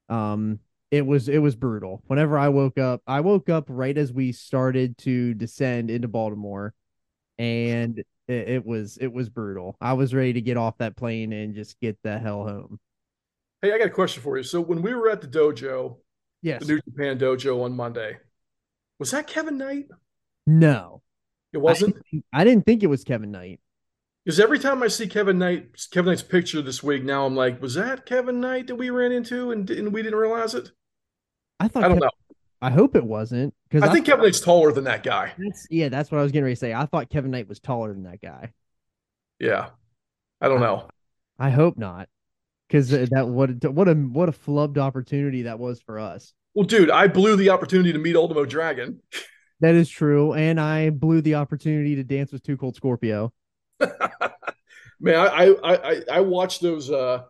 um 0.09 0.59
it 0.89 1.05
was 1.05 1.27
it 1.27 1.39
was 1.39 1.55
brutal. 1.55 2.01
Whenever 2.07 2.37
I 2.37 2.47
woke 2.49 2.77
up, 2.77 3.01
I 3.05 3.19
woke 3.21 3.49
up 3.49 3.65
right 3.67 3.97
as 3.97 4.13
we 4.13 4.31
started 4.31 4.97
to 4.99 5.33
descend 5.33 5.91
into 5.91 6.07
Baltimore, 6.07 6.73
and 7.37 7.99
it, 8.27 8.47
it 8.49 8.65
was 8.65 8.97
it 8.97 9.11
was 9.11 9.27
brutal. 9.29 9.75
I 9.81 9.93
was 9.93 10.13
ready 10.13 10.33
to 10.33 10.41
get 10.41 10.55
off 10.57 10.77
that 10.77 10.95
plane 10.95 11.33
and 11.33 11.53
just 11.55 11.79
get 11.81 11.97
the 12.03 12.17
hell 12.17 12.43
home. 12.47 12.79
hey, 13.61 13.73
I 13.73 13.77
got 13.77 13.87
a 13.87 13.89
question 13.89 14.23
for 14.23 14.37
you. 14.37 14.43
So 14.43 14.61
when 14.61 14.81
we 14.81 14.93
were 14.95 15.09
at 15.09 15.19
the 15.21 15.27
dojo, 15.27 15.97
Yes. 16.41 16.61
the 16.65 16.73
New 16.73 16.81
Japan 16.89 17.17
dojo 17.19 17.63
on 17.65 17.75
Monday, 17.75 18.17
was 18.99 19.11
that 19.11 19.27
Kevin 19.27 19.57
Knight? 19.57 19.87
no. 20.45 21.01
It 21.53 21.59
wasn't. 21.59 21.95
I 21.95 21.97
didn't, 21.97 22.05
think, 22.11 22.25
I 22.33 22.43
didn't 22.43 22.65
think 22.65 22.83
it 22.83 22.87
was 22.87 23.03
Kevin 23.05 23.31
Knight. 23.31 23.59
Because 24.27 24.41
every 24.41 24.59
time 24.59 24.83
I 24.83 24.89
see 24.89 25.07
Kevin 25.07 25.39
Knight, 25.39 25.69
Kevin 25.89 26.11
Knight's 26.11 26.21
picture 26.21 26.61
this 26.61 26.83
week, 26.83 27.01
now 27.05 27.25
I'm 27.25 27.33
like, 27.33 27.61
was 27.61 27.75
that 27.75 28.05
Kevin 28.05 28.41
Knight 28.41 28.67
that 28.67 28.75
we 28.75 28.89
ran 28.89 29.13
into 29.13 29.51
and, 29.51 29.69
and 29.69 29.93
we 29.93 30.03
didn't 30.03 30.19
realize 30.19 30.53
it? 30.53 30.69
I 31.61 31.69
thought 31.69 31.85
I 31.85 31.87
don't 31.87 31.99
Kevin- 31.99 32.09
know. 32.29 32.35
I 32.61 32.69
hope 32.69 32.97
it 32.97 33.05
wasn't 33.05 33.53
because 33.69 33.87
I 33.89 33.93
think 33.93 34.05
Kevin 34.05 34.25
Knight's 34.25 34.41
taller 34.41 34.73
than 34.73 34.83
that 34.83 35.01
guy. 35.01 35.31
that's 35.37 35.67
yeah, 35.69 35.87
that's 35.87 36.11
what 36.11 36.19
I 36.19 36.23
was 36.23 36.33
getting 36.33 36.43
ready 36.43 36.55
to 36.55 36.59
say. 36.59 36.73
I 36.73 36.87
thought 36.87 37.09
Kevin 37.09 37.31
Knight 37.31 37.47
was 37.47 37.61
taller 37.61 37.93
than 37.93 38.03
that 38.03 38.19
guy. 38.19 38.51
Yeah, 39.39 39.69
I 40.41 40.49
don't 40.49 40.59
know. 40.59 40.89
I 41.39 41.49
hope 41.49 41.77
not, 41.77 42.09
because 42.67 42.89
that 42.89 43.29
what 43.29 43.63
what 43.63 43.87
a 43.87 43.93
what 43.93 44.27
a 44.27 44.33
flubbed 44.33 44.77
opportunity 44.77 45.43
that 45.43 45.57
was 45.57 45.79
for 45.79 45.99
us. 45.99 46.33
Well, 46.53 46.65
dude, 46.65 46.91
I 46.91 47.07
blew 47.07 47.37
the 47.37 47.51
opportunity 47.51 47.93
to 47.93 47.99
meet 47.99 48.17
Ultimo 48.17 48.43
Dragon. 48.43 48.99
That 49.61 49.75
is 49.75 49.87
true, 49.87 50.33
and 50.33 50.59
I 50.59 50.89
blew 50.89 51.21
the 51.21 51.35
opportunity 51.35 51.95
to 51.95 52.03
dance 52.03 52.33
with 52.33 52.43
Two 52.43 52.57
Cold 52.57 52.75
Scorpio. 52.75 53.31
Man, 54.99 55.15
I, 55.15 55.53
I 55.63 55.91
I 55.91 56.01
I 56.13 56.21
watched 56.21 56.61
those. 56.61 56.89
uh 56.89 57.23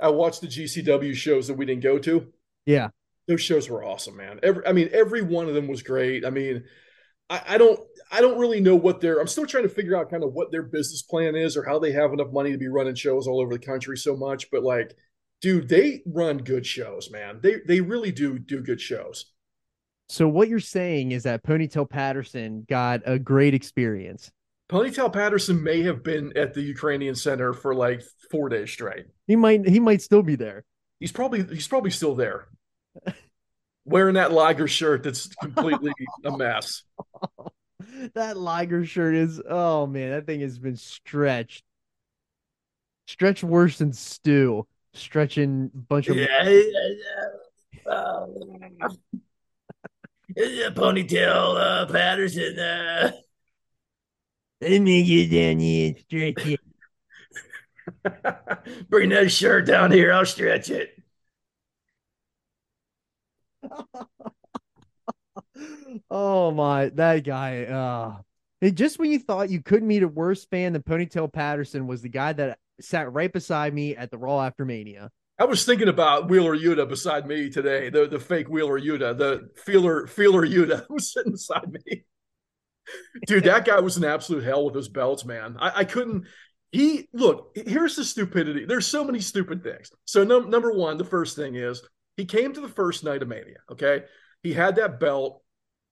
I 0.00 0.10
watched 0.10 0.40
the 0.42 0.46
GCW 0.48 1.14
shows 1.14 1.48
that 1.48 1.54
we 1.54 1.66
didn't 1.66 1.82
go 1.82 1.98
to. 1.98 2.32
Yeah, 2.66 2.90
Those 3.26 3.40
shows 3.40 3.68
were 3.68 3.84
awesome, 3.84 4.16
man. 4.16 4.40
Every, 4.42 4.66
I 4.66 4.72
mean, 4.72 4.90
every 4.92 5.22
one 5.22 5.48
of 5.48 5.54
them 5.54 5.68
was 5.68 5.82
great. 5.82 6.24
I 6.24 6.30
mean, 6.30 6.64
I, 7.30 7.42
I 7.50 7.58
don't 7.58 7.80
I 8.10 8.20
don't 8.20 8.38
really 8.38 8.60
know 8.60 8.76
what 8.76 9.00
their. 9.00 9.20
I'm 9.20 9.26
still 9.28 9.46
trying 9.46 9.64
to 9.64 9.68
figure 9.68 9.96
out 9.96 10.10
kind 10.10 10.24
of 10.24 10.32
what 10.32 10.50
their 10.52 10.62
business 10.62 11.02
plan 11.02 11.36
is 11.36 11.56
or 11.56 11.64
how 11.64 11.78
they 11.78 11.92
have 11.92 12.12
enough 12.12 12.32
money 12.32 12.52
to 12.52 12.58
be 12.58 12.68
running 12.68 12.94
shows 12.94 13.26
all 13.28 13.40
over 13.40 13.52
the 13.54 13.64
country 13.66 13.96
so 13.98 14.16
much. 14.16 14.50
But 14.50 14.62
like, 14.62 14.96
dude, 15.40 15.68
they 15.68 16.02
run 16.06 16.38
good 16.38 16.66
shows, 16.66 17.10
man. 17.10 17.40
They 17.42 17.56
they 17.66 17.80
really 17.80 18.12
do 18.12 18.38
do 18.38 18.62
good 18.62 18.80
shows. 18.80 19.32
So 20.08 20.26
what 20.28 20.48
you're 20.48 20.60
saying 20.60 21.12
is 21.12 21.24
that 21.24 21.42
Ponytail 21.44 21.88
Patterson 21.88 22.64
got 22.68 23.02
a 23.04 23.18
great 23.18 23.54
experience. 23.54 24.30
Ponytail 24.68 25.12
Patterson 25.12 25.62
may 25.62 25.82
have 25.82 26.02
been 26.02 26.36
at 26.36 26.52
the 26.52 26.60
Ukrainian 26.60 27.14
Center 27.14 27.54
for 27.54 27.74
like 27.74 28.02
four 28.30 28.48
days 28.50 28.70
straight. 28.70 29.06
He 29.26 29.34
might 29.34 29.66
he 29.66 29.80
might 29.80 30.02
still 30.02 30.22
be 30.22 30.36
there. 30.36 30.64
He's 31.00 31.12
probably 31.12 31.42
he's 31.44 31.68
probably 31.68 31.90
still 31.90 32.14
there, 32.14 32.48
wearing 33.84 34.14
that 34.14 34.32
Liger 34.32 34.68
shirt 34.68 35.02
that's 35.02 35.28
completely 35.28 35.92
a 36.24 36.36
mess. 36.36 36.82
that 38.14 38.36
Liger 38.36 38.84
shirt 38.84 39.14
is 39.14 39.40
oh 39.48 39.86
man, 39.86 40.10
that 40.10 40.26
thing 40.26 40.40
has 40.40 40.58
been 40.58 40.76
stretched. 40.76 41.64
Stretched 43.06 43.44
worse 43.44 43.78
than 43.78 43.94
Stu. 43.94 44.66
Stretching 44.92 45.70
a 45.74 45.78
bunch 45.78 46.08
of 46.08 46.16
Yeah. 50.36 50.70
Ponytail 50.70 51.56
uh, 51.56 51.86
Patterson. 51.86 52.58
Uh, 52.58 53.12
Let 54.60 54.80
me 54.82 55.04
get 55.04 55.30
down 55.30 55.60
here 55.60 55.88
and 55.88 55.98
stretch 55.98 56.46
it. 56.46 56.60
bring 58.90 59.10
that 59.10 59.30
shirt 59.30 59.66
down 59.66 59.92
here. 59.92 60.12
I'll 60.12 60.26
stretch 60.26 60.70
it. 60.70 60.90
oh 66.10 66.50
my, 66.50 66.88
that 66.90 67.24
guy. 67.24 67.64
Uh, 67.64 68.16
it, 68.60 68.74
just 68.74 68.98
when 68.98 69.12
you 69.12 69.20
thought 69.20 69.50
you 69.50 69.62
couldn't 69.62 69.86
meet 69.86 70.02
a 70.02 70.08
worse 70.08 70.44
fan 70.44 70.72
than 70.72 70.82
Ponytail 70.82 71.32
Patterson 71.32 71.86
was 71.86 72.02
the 72.02 72.08
guy 72.08 72.32
that 72.32 72.58
sat 72.80 73.12
right 73.12 73.32
beside 73.32 73.72
me 73.74 73.94
at 73.96 74.10
the 74.10 74.18
Raw 74.18 74.40
After 74.40 74.64
Mania. 74.64 75.10
I 75.38 75.44
was 75.44 75.64
thinking 75.64 75.88
about 75.88 76.28
Wheeler 76.28 76.56
Yuta 76.56 76.88
beside 76.88 77.28
me 77.28 77.48
today, 77.48 77.90
the 77.90 78.08
the 78.08 78.18
fake 78.18 78.48
Wheeler 78.48 78.80
Yuta, 78.80 79.16
the 79.16 79.50
feeler 79.54 80.08
feeler 80.08 80.44
Yuta 80.44 80.84
was 80.90 81.12
sitting 81.12 81.32
beside 81.32 81.70
me. 81.70 82.04
Dude, 83.26 83.44
that 83.44 83.64
guy 83.64 83.80
was 83.80 83.96
an 83.96 84.04
absolute 84.04 84.44
hell 84.44 84.64
with 84.64 84.74
those 84.74 84.88
belts, 84.88 85.24
man. 85.24 85.56
I, 85.60 85.72
I 85.80 85.84
couldn't. 85.84 86.26
He 86.72 87.08
look. 87.12 87.56
Here's 87.56 87.96
the 87.96 88.04
stupidity. 88.04 88.64
There's 88.66 88.86
so 88.86 89.04
many 89.04 89.20
stupid 89.20 89.62
things. 89.62 89.90
So 90.04 90.24
num- 90.24 90.50
number 90.50 90.72
one, 90.72 90.98
the 90.98 91.04
first 91.04 91.36
thing 91.36 91.54
is 91.54 91.82
he 92.16 92.24
came 92.24 92.52
to 92.52 92.60
the 92.60 92.68
first 92.68 93.04
night 93.04 93.22
of 93.22 93.28
Mania. 93.28 93.58
Okay, 93.70 94.02
he 94.42 94.52
had 94.52 94.76
that 94.76 95.00
belt 95.00 95.42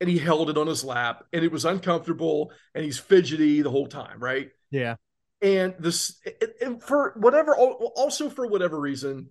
and 0.01 0.11
he 0.11 0.19
held 0.19 0.51
it 0.51 0.59
on 0.59 0.67
his 0.67 0.85
lap, 0.85 1.25
and 1.33 1.43
it 1.43 1.51
was 1.51 1.65
uncomfortable, 1.65 2.53
and 2.75 2.85
he's 2.85 2.99
fidgety 2.99 3.63
the 3.63 3.71
whole 3.71 3.87
time, 3.87 4.21
right? 4.21 4.51
Yeah. 4.71 4.97
and 5.41 5.75
this 5.79 6.21
and 6.61 6.83
for 6.83 7.15
whatever 7.17 7.55
also 7.57 8.29
for 8.29 8.47
whatever 8.47 8.79
reason 8.81 9.29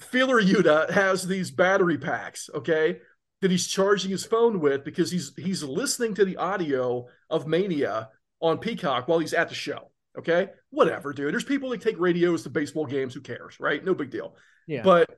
feeler 0.00 0.40
yuta 0.40 0.90
has 0.90 1.26
these 1.26 1.50
battery 1.50 1.98
packs 1.98 2.48
okay 2.54 2.98
that 3.44 3.50
he's 3.50 3.66
charging 3.68 4.10
his 4.10 4.24
phone 4.24 4.58
with 4.58 4.84
because 4.84 5.10
he's 5.10 5.32
he's 5.36 5.62
listening 5.62 6.14
to 6.14 6.24
the 6.24 6.38
audio 6.38 7.06
of 7.28 7.46
mania 7.46 8.08
on 8.40 8.56
peacock 8.56 9.06
while 9.06 9.18
he's 9.18 9.34
at 9.34 9.50
the 9.50 9.54
show 9.54 9.90
Okay, 10.16 10.48
whatever, 10.70 11.12
dude. 11.12 11.32
There's 11.32 11.44
people 11.44 11.70
that 11.70 11.80
take 11.80 11.98
radios 11.98 12.44
to 12.44 12.48
baseball 12.50 12.86
games. 12.86 13.14
Who 13.14 13.20
cares, 13.20 13.58
right? 13.58 13.84
No 13.84 13.94
big 13.94 14.10
deal. 14.10 14.36
Yeah. 14.66 14.82
But 14.82 15.10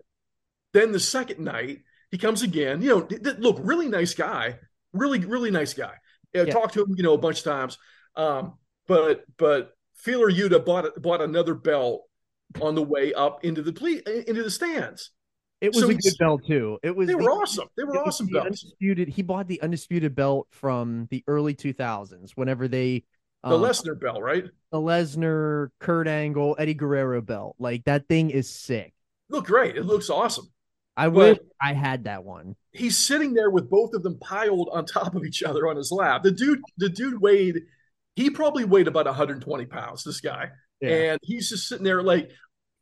then 0.73 0.91
the 0.91 0.99
second 1.01 1.39
night, 1.45 1.81
he 2.11 2.17
comes 2.17 2.43
again. 2.43 2.81
You 2.81 2.89
know, 2.89 3.01
th- 3.03 3.23
th- 3.23 3.37
look, 3.37 3.59
really 3.61 3.89
nice 3.89 4.15
guy, 4.15 4.59
really, 4.95 5.19
really 5.19 5.51
nice 5.51 5.75
guy. 5.75 5.93
I 6.35 6.39
Yeah. 6.39 6.45
talked 6.47 6.75
to 6.75 6.83
him, 6.83 6.95
you 6.97 7.03
know, 7.03 7.13
a 7.13 7.19
bunch 7.19 7.41
of 7.41 7.45
times. 7.45 7.77
Um, 8.15 8.55
but 8.89 9.25
but 9.37 9.77
Feeler 9.97 10.31
Yuta 10.31 10.65
bought 10.65 11.01
bought 11.03 11.21
another 11.21 11.55
belt 11.55 12.05
on 12.63 12.75
the 12.75 12.83
way 12.83 13.13
up 13.13 13.45
into 13.45 13.61
the 13.61 13.75
ple- 13.75 14.01
into 14.07 14.43
the 14.43 14.51
stands. 14.51 15.11
It 15.67 15.75
was 15.75 15.81
So 15.85 15.91
a 15.91 15.95
good 15.95 16.19
belt 16.19 16.47
too. 16.47 16.79
It 16.83 16.95
was 16.97 17.07
They 17.09 17.15
the- 17.15 17.19
were 17.25 17.31
awesome. 17.31 17.69
They 17.77 17.85
were 17.85 17.99
awesome 17.99 18.27
the 18.27 18.33
belts. 18.33 18.47
Undisputed. 18.47 19.09
He 19.09 19.23
bought 19.23 19.49
the 19.49 19.61
undisputed 19.63 20.15
belt 20.15 20.47
from 20.51 21.07
the 21.11 21.23
early 21.27 21.55
2000s. 21.55 22.33
Whenever 22.37 22.69
they 22.69 23.05
The 23.43 23.51
um, 23.57 23.61
Lesnar 23.63 24.01
belt, 24.01 24.23
right? 24.23 24.45
the 24.73 24.79
Lesnar, 24.79 25.69
Kurt 25.81 26.09
Angle, 26.09 26.57
Eddie 26.59 26.75
Guerrero 26.75 27.21
belt. 27.21 27.57
Like 27.59 27.85
that 27.85 28.09
thing 28.09 28.31
is 28.31 28.49
sick. 28.49 28.93
Look 29.29 29.47
great. 29.47 29.77
It 29.77 29.85
looks 29.85 30.09
awesome. 30.11 30.51
I 30.97 31.09
wish 31.09 31.37
I 31.61 31.75
had 31.75 32.05
that 32.05 32.25
one. 32.25 32.57
He's 32.73 32.97
sitting 32.97 33.35
there 33.35 33.51
with 33.51 33.69
both 33.69 33.93
of 33.93 34.03
them 34.03 34.19
piled 34.19 34.71
on 34.73 34.87
top 34.87 35.15
of 35.15 35.25
each 35.25 35.43
other 35.43 35.69
on 35.69 35.77
his 35.77 35.93
lap. 35.93 36.23
The 36.23 36.31
dude, 36.31 36.61
the 36.79 36.89
dude 36.89 37.21
weighed, 37.21 37.61
he 38.15 38.31
probably 38.31 38.65
weighed 38.65 38.89
about 38.89 39.05
120 39.05 39.67
pounds. 39.67 40.05
This 40.05 40.21
guy, 40.23 40.51
and 40.81 41.19
he's 41.23 41.51
just 41.51 41.69
sitting 41.69 41.85
there 41.85 42.03
like 42.03 42.31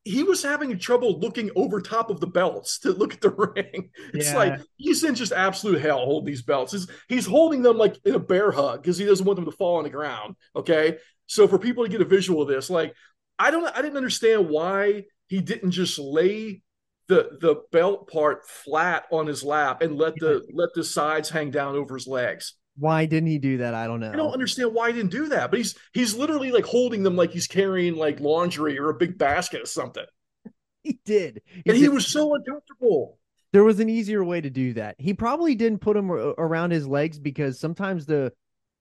he 0.04 0.22
was 0.22 0.42
having 0.42 0.78
trouble 0.78 1.18
looking 1.18 1.50
over 1.56 1.80
top 1.80 2.10
of 2.10 2.20
the 2.20 2.26
belts 2.26 2.78
to 2.80 2.92
look 2.92 3.14
at 3.14 3.20
the 3.22 3.30
ring. 3.56 3.90
It's 4.12 4.30
Yeah. 4.30 4.36
like 4.36 4.60
he's 4.76 5.02
in 5.02 5.14
just 5.14 5.32
absolute 5.32 5.80
hell 5.80 6.04
holding 6.04 6.26
these 6.26 6.42
belts. 6.42 6.72
He's, 6.72 6.86
he's 7.08 7.26
holding 7.26 7.62
them 7.62 7.78
like 7.78 7.96
in 8.04 8.14
a 8.14 8.18
bear 8.18 8.50
hug 8.50 8.82
because 8.82 8.98
he 8.98 9.06
doesn't 9.06 9.24
want 9.24 9.36
them 9.36 9.46
to 9.46 9.56
fall 9.56 9.76
on 9.78 9.84
the 9.84 9.90
ground. 9.90 10.36
Okay. 10.54 10.98
So 11.26 11.48
for 11.48 11.58
people 11.58 11.84
to 11.84 11.90
get 11.90 12.02
a 12.02 12.04
visual 12.06 12.42
of 12.42 12.48
this, 12.48 12.68
like 12.68 12.94
I 13.38 13.50
don't 13.50 13.66
I 13.66 13.80
didn't 13.82 13.96
understand 13.96 14.48
why 14.50 15.04
he 15.28 15.40
didn't 15.40 15.70
just 15.70 15.98
lay 15.98 16.60
the 17.08 17.38
the 17.40 17.62
belt 17.72 18.10
part 18.10 18.46
flat 18.46 19.04
on 19.10 19.26
his 19.26 19.42
lap 19.42 19.80
and 19.82 19.96
let 19.96 20.14
the 20.16 20.42
let 20.52 20.68
the 20.74 20.84
sides 20.84 21.30
hang 21.30 21.50
down 21.50 21.76
over 21.76 21.94
his 21.94 22.06
legs. 22.06 22.54
Why 22.76 23.06
didn't 23.06 23.28
he 23.28 23.38
do 23.38 23.58
that? 23.58 23.74
I 23.74 23.86
don't 23.86 24.00
know. 24.00 24.10
I 24.10 24.16
don't 24.16 24.32
understand 24.32 24.74
why 24.74 24.88
he 24.90 24.96
didn't 24.96 25.12
do 25.12 25.28
that, 25.28 25.50
but 25.50 25.58
he's 25.58 25.76
he's 25.92 26.14
literally 26.14 26.50
like 26.50 26.64
holding 26.64 27.02
them 27.02 27.16
like 27.16 27.30
he's 27.30 27.46
carrying 27.46 27.96
like 27.96 28.20
laundry 28.20 28.78
or 28.78 28.90
a 28.90 28.94
big 28.94 29.16
basket 29.18 29.62
or 29.62 29.66
something. 29.66 30.04
He 30.82 31.00
did. 31.06 31.40
And 31.64 31.78
he 31.78 31.88
was 31.88 32.06
so 32.06 32.34
uncomfortable. 32.34 33.18
There 33.54 33.64
was 33.64 33.80
an 33.80 33.88
easier 33.88 34.22
way 34.22 34.42
to 34.42 34.50
do 34.50 34.74
that. 34.74 34.96
He 34.98 35.14
probably 35.14 35.54
didn't 35.54 35.78
put 35.78 35.94
them 35.94 36.10
around 36.10 36.72
his 36.72 36.86
legs 36.86 37.18
because 37.18 37.58
sometimes 37.58 38.04
the 38.04 38.34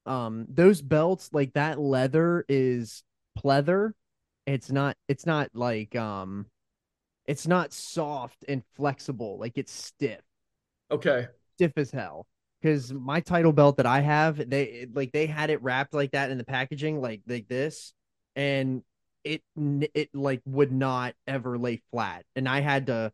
um 0.05 0.45
those 0.50 0.81
belts 0.81 1.29
like 1.31 1.53
that 1.53 1.79
leather 1.79 2.43
is 2.50 3.03
pleather. 3.39 3.93
It's 4.45 4.69
not 4.69 4.97
it's 5.07 5.25
not 5.25 5.50
like 5.53 5.95
um 5.95 6.47
it's 7.25 7.47
not 7.47 7.71
soft 7.71 8.43
and 8.50 8.63
flexible. 8.75 9.38
Like 9.39 9.57
it's 9.57 9.71
stiff. 9.71 10.21
Okay. 10.91 11.27
Stiff 11.55 11.71
as 11.77 11.91
hell. 11.91 12.27
Cuz 12.63 12.93
my 12.93 13.20
title 13.20 13.51
belt 13.51 13.77
that 13.77 13.86
I 13.86 14.00
have, 14.00 14.50
they 14.50 14.88
like 14.93 15.12
they 15.12 15.27
had 15.27 15.50
it 15.50 15.62
wrapped 15.62 15.93
like 15.93 16.12
that 16.12 16.32
in 16.32 16.38
the 16.38 16.46
packaging 16.46 17.01
like 17.01 17.22
like 17.27 17.48
this 17.48 17.93
and 18.36 18.84
it 19.24 19.41
it 19.93 20.10
like 20.13 20.41
would 20.46 20.72
not 20.72 21.13
ever 21.27 21.58
lay 21.58 21.82
flat 21.91 22.25
and 22.36 22.48
I 22.48 22.62
had 22.62 22.88
to 22.88 23.12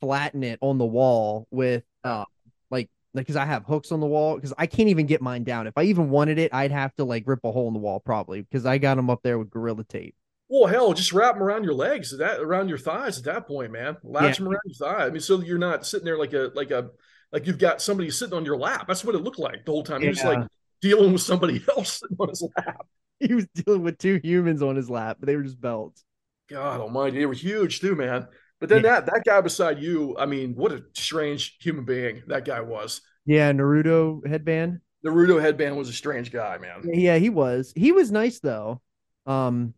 flatten 0.00 0.42
it 0.42 0.58
on 0.62 0.78
the 0.78 0.86
wall 0.86 1.46
with 1.50 1.84
uh 2.04 2.24
like 2.70 2.88
like 3.14 3.26
because 3.26 3.36
I 3.36 3.44
have 3.44 3.64
hooks 3.64 3.92
on 3.92 4.00
the 4.00 4.06
wall 4.06 4.36
because 4.36 4.54
I 4.56 4.66
can't 4.66 4.88
even 4.88 5.06
get 5.06 5.20
mine 5.20 5.44
down. 5.44 5.66
If 5.66 5.76
I 5.76 5.84
even 5.84 6.10
wanted 6.10 6.38
it, 6.38 6.54
I'd 6.54 6.70
have 6.70 6.94
to 6.96 7.04
like 7.04 7.24
rip 7.26 7.40
a 7.44 7.52
hole 7.52 7.68
in 7.68 7.74
the 7.74 7.80
wall 7.80 8.00
probably 8.00 8.42
because 8.42 8.66
I 8.66 8.78
got 8.78 8.96
them 8.96 9.10
up 9.10 9.22
there 9.22 9.38
with 9.38 9.50
gorilla 9.50 9.84
tape. 9.84 10.14
Well, 10.48 10.66
hell, 10.66 10.92
just 10.94 11.12
wrap 11.12 11.34
them 11.34 11.44
around 11.44 11.62
your 11.62 11.74
legs, 11.74 12.16
that 12.18 12.40
around 12.40 12.68
your 12.68 12.78
thighs 12.78 13.18
at 13.18 13.24
that 13.24 13.46
point, 13.46 13.70
man. 13.70 13.96
Latch 14.02 14.38
them 14.38 14.48
around 14.48 14.60
your 14.64 14.74
thigh. 14.74 15.06
I 15.06 15.10
mean, 15.10 15.20
so 15.20 15.40
you're 15.40 15.58
not 15.58 15.86
sitting 15.86 16.04
there 16.04 16.18
like 16.18 16.32
a 16.32 16.50
like 16.54 16.70
a 16.70 16.90
like 17.32 17.46
you've 17.46 17.58
got 17.58 17.80
somebody 17.82 18.10
sitting 18.10 18.34
on 18.34 18.44
your 18.44 18.56
lap. 18.56 18.86
That's 18.88 19.04
what 19.04 19.14
it 19.14 19.18
looked 19.22 19.38
like 19.38 19.64
the 19.64 19.72
whole 19.72 19.84
time. 19.84 20.02
You're 20.02 20.12
just 20.12 20.24
like 20.24 20.46
dealing 20.80 21.12
with 21.12 21.22
somebody 21.22 21.62
else 21.76 22.02
on 22.18 22.28
his 22.28 22.42
lap. 22.56 22.86
He 23.22 23.34
was 23.34 23.46
dealing 23.54 23.82
with 23.82 23.98
two 23.98 24.18
humans 24.24 24.62
on 24.62 24.76
his 24.76 24.88
lap, 24.88 25.18
but 25.20 25.26
they 25.26 25.36
were 25.36 25.42
just 25.42 25.60
belts. 25.60 26.02
God 26.48 26.80
almighty, 26.80 27.18
they 27.18 27.26
were 27.26 27.34
huge 27.34 27.78
too, 27.80 27.94
man. 27.94 28.26
But 28.60 28.70
then 28.70 28.82
Yeah. 28.82 29.00
that 29.00 29.06
that 29.12 29.24
guy 29.26 29.42
beside 29.42 29.78
you, 29.78 30.16
I 30.18 30.24
mean, 30.24 30.54
what 30.54 30.72
a 30.72 30.84
strange 30.94 31.58
human 31.60 31.84
being 31.84 32.22
that 32.28 32.46
guy 32.46 32.62
was. 32.62 33.02
Yeah, 33.26 33.52
Naruto 33.52 34.26
headband. 34.26 34.80
Naruto 35.04 35.38
headband 35.38 35.76
was 35.76 35.90
a 35.90 35.92
strange 35.92 36.32
guy, 36.32 36.56
man. 36.56 36.82
Yeah, 36.94 37.16
he 37.18 37.28
was. 37.28 37.74
He 37.76 37.92
was 37.92 38.10
nice 38.10 38.40
though. 38.40 38.80
Um, 39.26 39.74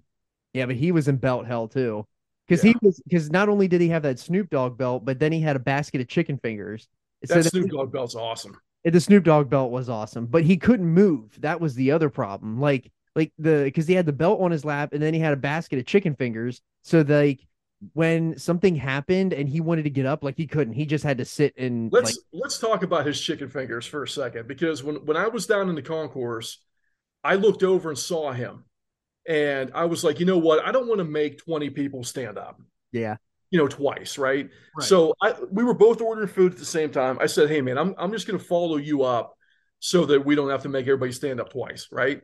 yeah, 0.54 0.66
but 0.66 0.76
he 0.76 0.92
was 0.92 1.08
in 1.08 1.16
belt 1.16 1.44
hell 1.46 1.66
too. 1.66 2.06
Because 2.46 2.64
Yeah. 2.64 2.74
he 2.80 2.86
was 2.86 3.00
because 3.04 3.28
not 3.28 3.48
only 3.48 3.66
did 3.66 3.80
he 3.80 3.88
have 3.88 4.04
that 4.04 4.20
Snoop 4.20 4.50
Dogg 4.50 4.78
belt, 4.78 5.04
but 5.04 5.18
then 5.18 5.32
he 5.32 5.40
had 5.40 5.56
a 5.56 5.60
basket 5.60 6.00
of 6.00 6.06
chicken 6.06 6.38
fingers. 6.38 6.88
So 7.24 7.34
That 7.34 7.44
that- 7.44 7.50
Snoop 7.50 7.70
Dogg 7.70 7.92
belt's 7.92 8.14
awesome. 8.14 8.58
the 8.84 9.00
Snoop 9.00 9.24
Dogg 9.24 9.48
belt 9.48 9.70
was 9.70 9.88
awesome, 9.88 10.26
but 10.26 10.42
he 10.42 10.56
couldn't 10.56 10.86
move. 10.86 11.40
That 11.40 11.60
was 11.60 11.74
the 11.74 11.92
other 11.92 12.10
problem. 12.10 12.60
Like 12.60 12.90
like 13.14 13.32
the 13.38 13.62
because 13.64 13.86
he 13.86 13.94
had 13.94 14.06
the 14.06 14.12
belt 14.12 14.40
on 14.40 14.50
his 14.50 14.64
lap 14.64 14.92
and 14.92 15.02
then 15.02 15.14
he 15.14 15.20
had 15.20 15.32
a 15.32 15.36
basket 15.36 15.78
of 15.78 15.86
chicken 15.86 16.14
fingers. 16.16 16.60
So 16.82 17.02
like 17.02 17.46
when 17.94 18.38
something 18.38 18.74
happened 18.76 19.32
and 19.32 19.48
he 19.48 19.60
wanted 19.60 19.82
to 19.84 19.90
get 19.90 20.06
up, 20.06 20.22
like 20.24 20.36
he 20.36 20.46
couldn't. 20.46 20.74
He 20.74 20.86
just 20.86 21.04
had 21.04 21.18
to 21.18 21.24
sit 21.24 21.52
and 21.56 21.92
Let's 21.92 22.10
like 22.16 22.42
let's 22.42 22.58
talk 22.58 22.82
about 22.82 23.06
his 23.06 23.20
chicken 23.20 23.48
fingers 23.48 23.86
for 23.86 24.02
a 24.02 24.08
second 24.08 24.48
because 24.48 24.82
when 24.82 24.96
when 25.04 25.16
I 25.16 25.28
was 25.28 25.46
down 25.46 25.68
in 25.68 25.74
the 25.74 25.82
concourse, 25.82 26.58
I 27.22 27.34
looked 27.36 27.62
over 27.62 27.88
and 27.90 27.98
saw 27.98 28.32
him, 28.32 28.64
and 29.28 29.70
I 29.74 29.84
was 29.84 30.02
like, 30.02 30.18
you 30.18 30.26
know 30.26 30.38
what? 30.38 30.64
I 30.64 30.72
don't 30.72 30.88
want 30.88 30.98
to 30.98 31.04
make 31.04 31.38
twenty 31.44 31.70
people 31.70 32.02
stand 32.04 32.36
up. 32.38 32.60
yeah. 32.92 33.16
You 33.52 33.58
know, 33.58 33.68
twice, 33.68 34.18
right? 34.18 34.50
Right. 34.76 34.88
So 34.88 35.14
I 35.22 35.34
we 35.50 35.62
were 35.62 35.74
both 35.74 36.00
ordering 36.00 36.26
food 36.26 36.52
at 36.52 36.58
the 36.58 36.64
same 36.64 36.90
time. 36.90 37.18
I 37.20 37.26
said, 37.26 37.48
hey 37.48 37.60
man, 37.60 37.78
I'm 37.78 37.94
I'm 37.98 38.10
just 38.10 38.26
going 38.26 38.38
to 38.38 38.44
follow 38.44 38.76
you 38.76 39.02
up 39.02 39.36
so 39.78 40.04
that 40.06 40.24
we 40.24 40.34
don't 40.34 40.50
have 40.50 40.62
to 40.62 40.68
make 40.68 40.86
everybody 40.86 41.12
stand 41.12 41.40
up 41.40 41.50
twice, 41.50 41.88
right? 41.92 42.22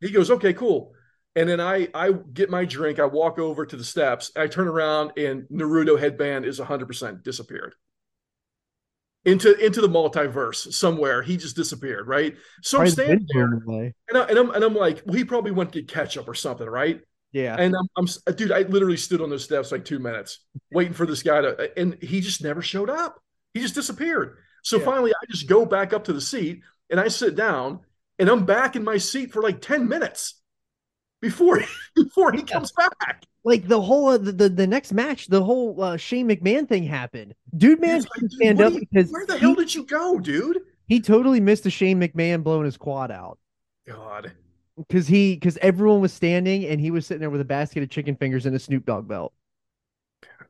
He 0.00 0.10
goes, 0.10 0.30
okay, 0.30 0.52
cool. 0.52 0.92
And 1.36 1.48
then 1.48 1.60
I 1.60 1.88
I 1.94 2.12
get 2.32 2.50
my 2.50 2.64
drink. 2.64 2.98
I 2.98 3.06
walk 3.06 3.38
over 3.38 3.64
to 3.64 3.76
the 3.76 3.84
steps. 3.84 4.32
I 4.36 4.46
turn 4.48 4.68
around 4.68 5.12
and 5.16 5.44
Naruto 5.48 5.98
headband 5.98 6.44
is 6.44 6.60
100% 6.60 7.22
disappeared 7.22 7.74
into 9.24 9.54
into 9.64 9.80
the 9.80 9.88
multiverse 9.88 10.72
somewhere. 10.72 11.22
He 11.22 11.36
just 11.36 11.56
disappeared, 11.56 12.06
right? 12.06 12.36
So 12.62 12.80
I'm 12.80 12.88
standing 12.88 13.26
there, 13.32 13.44
and, 13.44 13.94
I, 14.14 14.24
and 14.24 14.38
I'm 14.38 14.50
and 14.50 14.64
I'm 14.64 14.74
like, 14.74 15.02
well, 15.06 15.16
he 15.16 15.24
probably 15.24 15.50
went 15.50 15.72
to 15.72 15.80
get 15.80 15.88
ketchup 15.88 16.28
or 16.28 16.34
something, 16.34 16.66
right? 16.66 17.00
Yeah. 17.34 17.56
And 17.58 17.74
I'm, 17.76 17.88
I'm 17.96 18.34
dude, 18.36 18.52
I 18.52 18.60
literally 18.62 18.96
stood 18.96 19.20
on 19.20 19.28
those 19.28 19.44
steps 19.44 19.72
like 19.72 19.84
two 19.84 19.98
minutes 19.98 20.38
waiting 20.72 20.94
for 20.94 21.04
this 21.04 21.22
guy 21.22 21.42
to, 21.42 21.78
and 21.78 21.98
he 22.02 22.20
just 22.22 22.42
never 22.42 22.62
showed 22.62 22.88
up. 22.88 23.20
He 23.52 23.60
just 23.60 23.74
disappeared. 23.74 24.38
So 24.62 24.78
Yeah. 24.78 24.84
finally, 24.86 25.12
I 25.12 25.26
just 25.30 25.48
go 25.48 25.66
back 25.66 25.92
up 25.92 26.04
to 26.04 26.12
the 26.14 26.20
seat 26.20 26.62
and 26.90 26.98
I 26.98 27.08
sit 27.08 27.34
down, 27.36 27.80
and 28.18 28.28
I'm 28.30 28.46
back 28.46 28.76
in 28.76 28.84
my 28.84 28.96
seat 28.98 29.32
for 29.32 29.42
like 29.42 29.60
ten 29.60 29.88
minutes 29.88 30.40
before 31.20 31.60
before 31.96 32.30
he 32.32 32.42
comes 32.42 32.70
back. 32.72 33.24
like 33.44 33.66
the 33.66 33.80
whole 33.80 34.08
uh, 34.10 34.18
the, 34.18 34.30
the 34.32 34.48
the 34.48 34.66
next 34.66 34.92
match, 34.92 35.26
the 35.26 35.42
whole 35.42 35.82
uh, 35.82 35.96
Shane 35.96 36.28
McMahon 36.28 36.68
thing 36.68 36.84
happened. 36.84 37.34
Dude, 37.56 37.80
man, 37.80 38.00
like, 38.00 38.08
dude, 38.20 38.32
stand 38.32 38.60
up 38.62 38.72
you- 38.74 38.80
because 38.80 39.10
where 39.10 39.26
the 39.26 39.34
he, 39.34 39.40
hell 39.40 39.54
did 39.56 39.74
you 39.74 39.84
go, 39.84 40.18
dude? 40.20 40.60
he 40.86 41.00
totally 41.00 41.40
missed 41.40 41.64
the 41.64 41.70
Shane 41.70 41.98
McMahon 42.00 42.44
blowing 42.44 42.64
his 42.66 42.76
quad 42.76 43.10
out 43.10 43.38
God, 43.88 44.32
because 44.76 45.06
he 45.06 45.34
because 45.34 45.56
everyone 45.58 46.00
was 46.00 46.12
standing 46.12 46.66
and 46.66 46.80
he 46.80 46.90
was 46.90 47.06
sitting 47.06 47.20
there 47.20 47.30
with 47.30 47.40
a 47.40 47.46
basket 47.46 47.82
of 47.82 47.90
chicken 47.90 48.16
fingers 48.16 48.46
and 48.46 48.54
a 48.54 48.58
Snoop 48.58 48.84
Dogg 48.84 49.06
belt. 49.06 49.32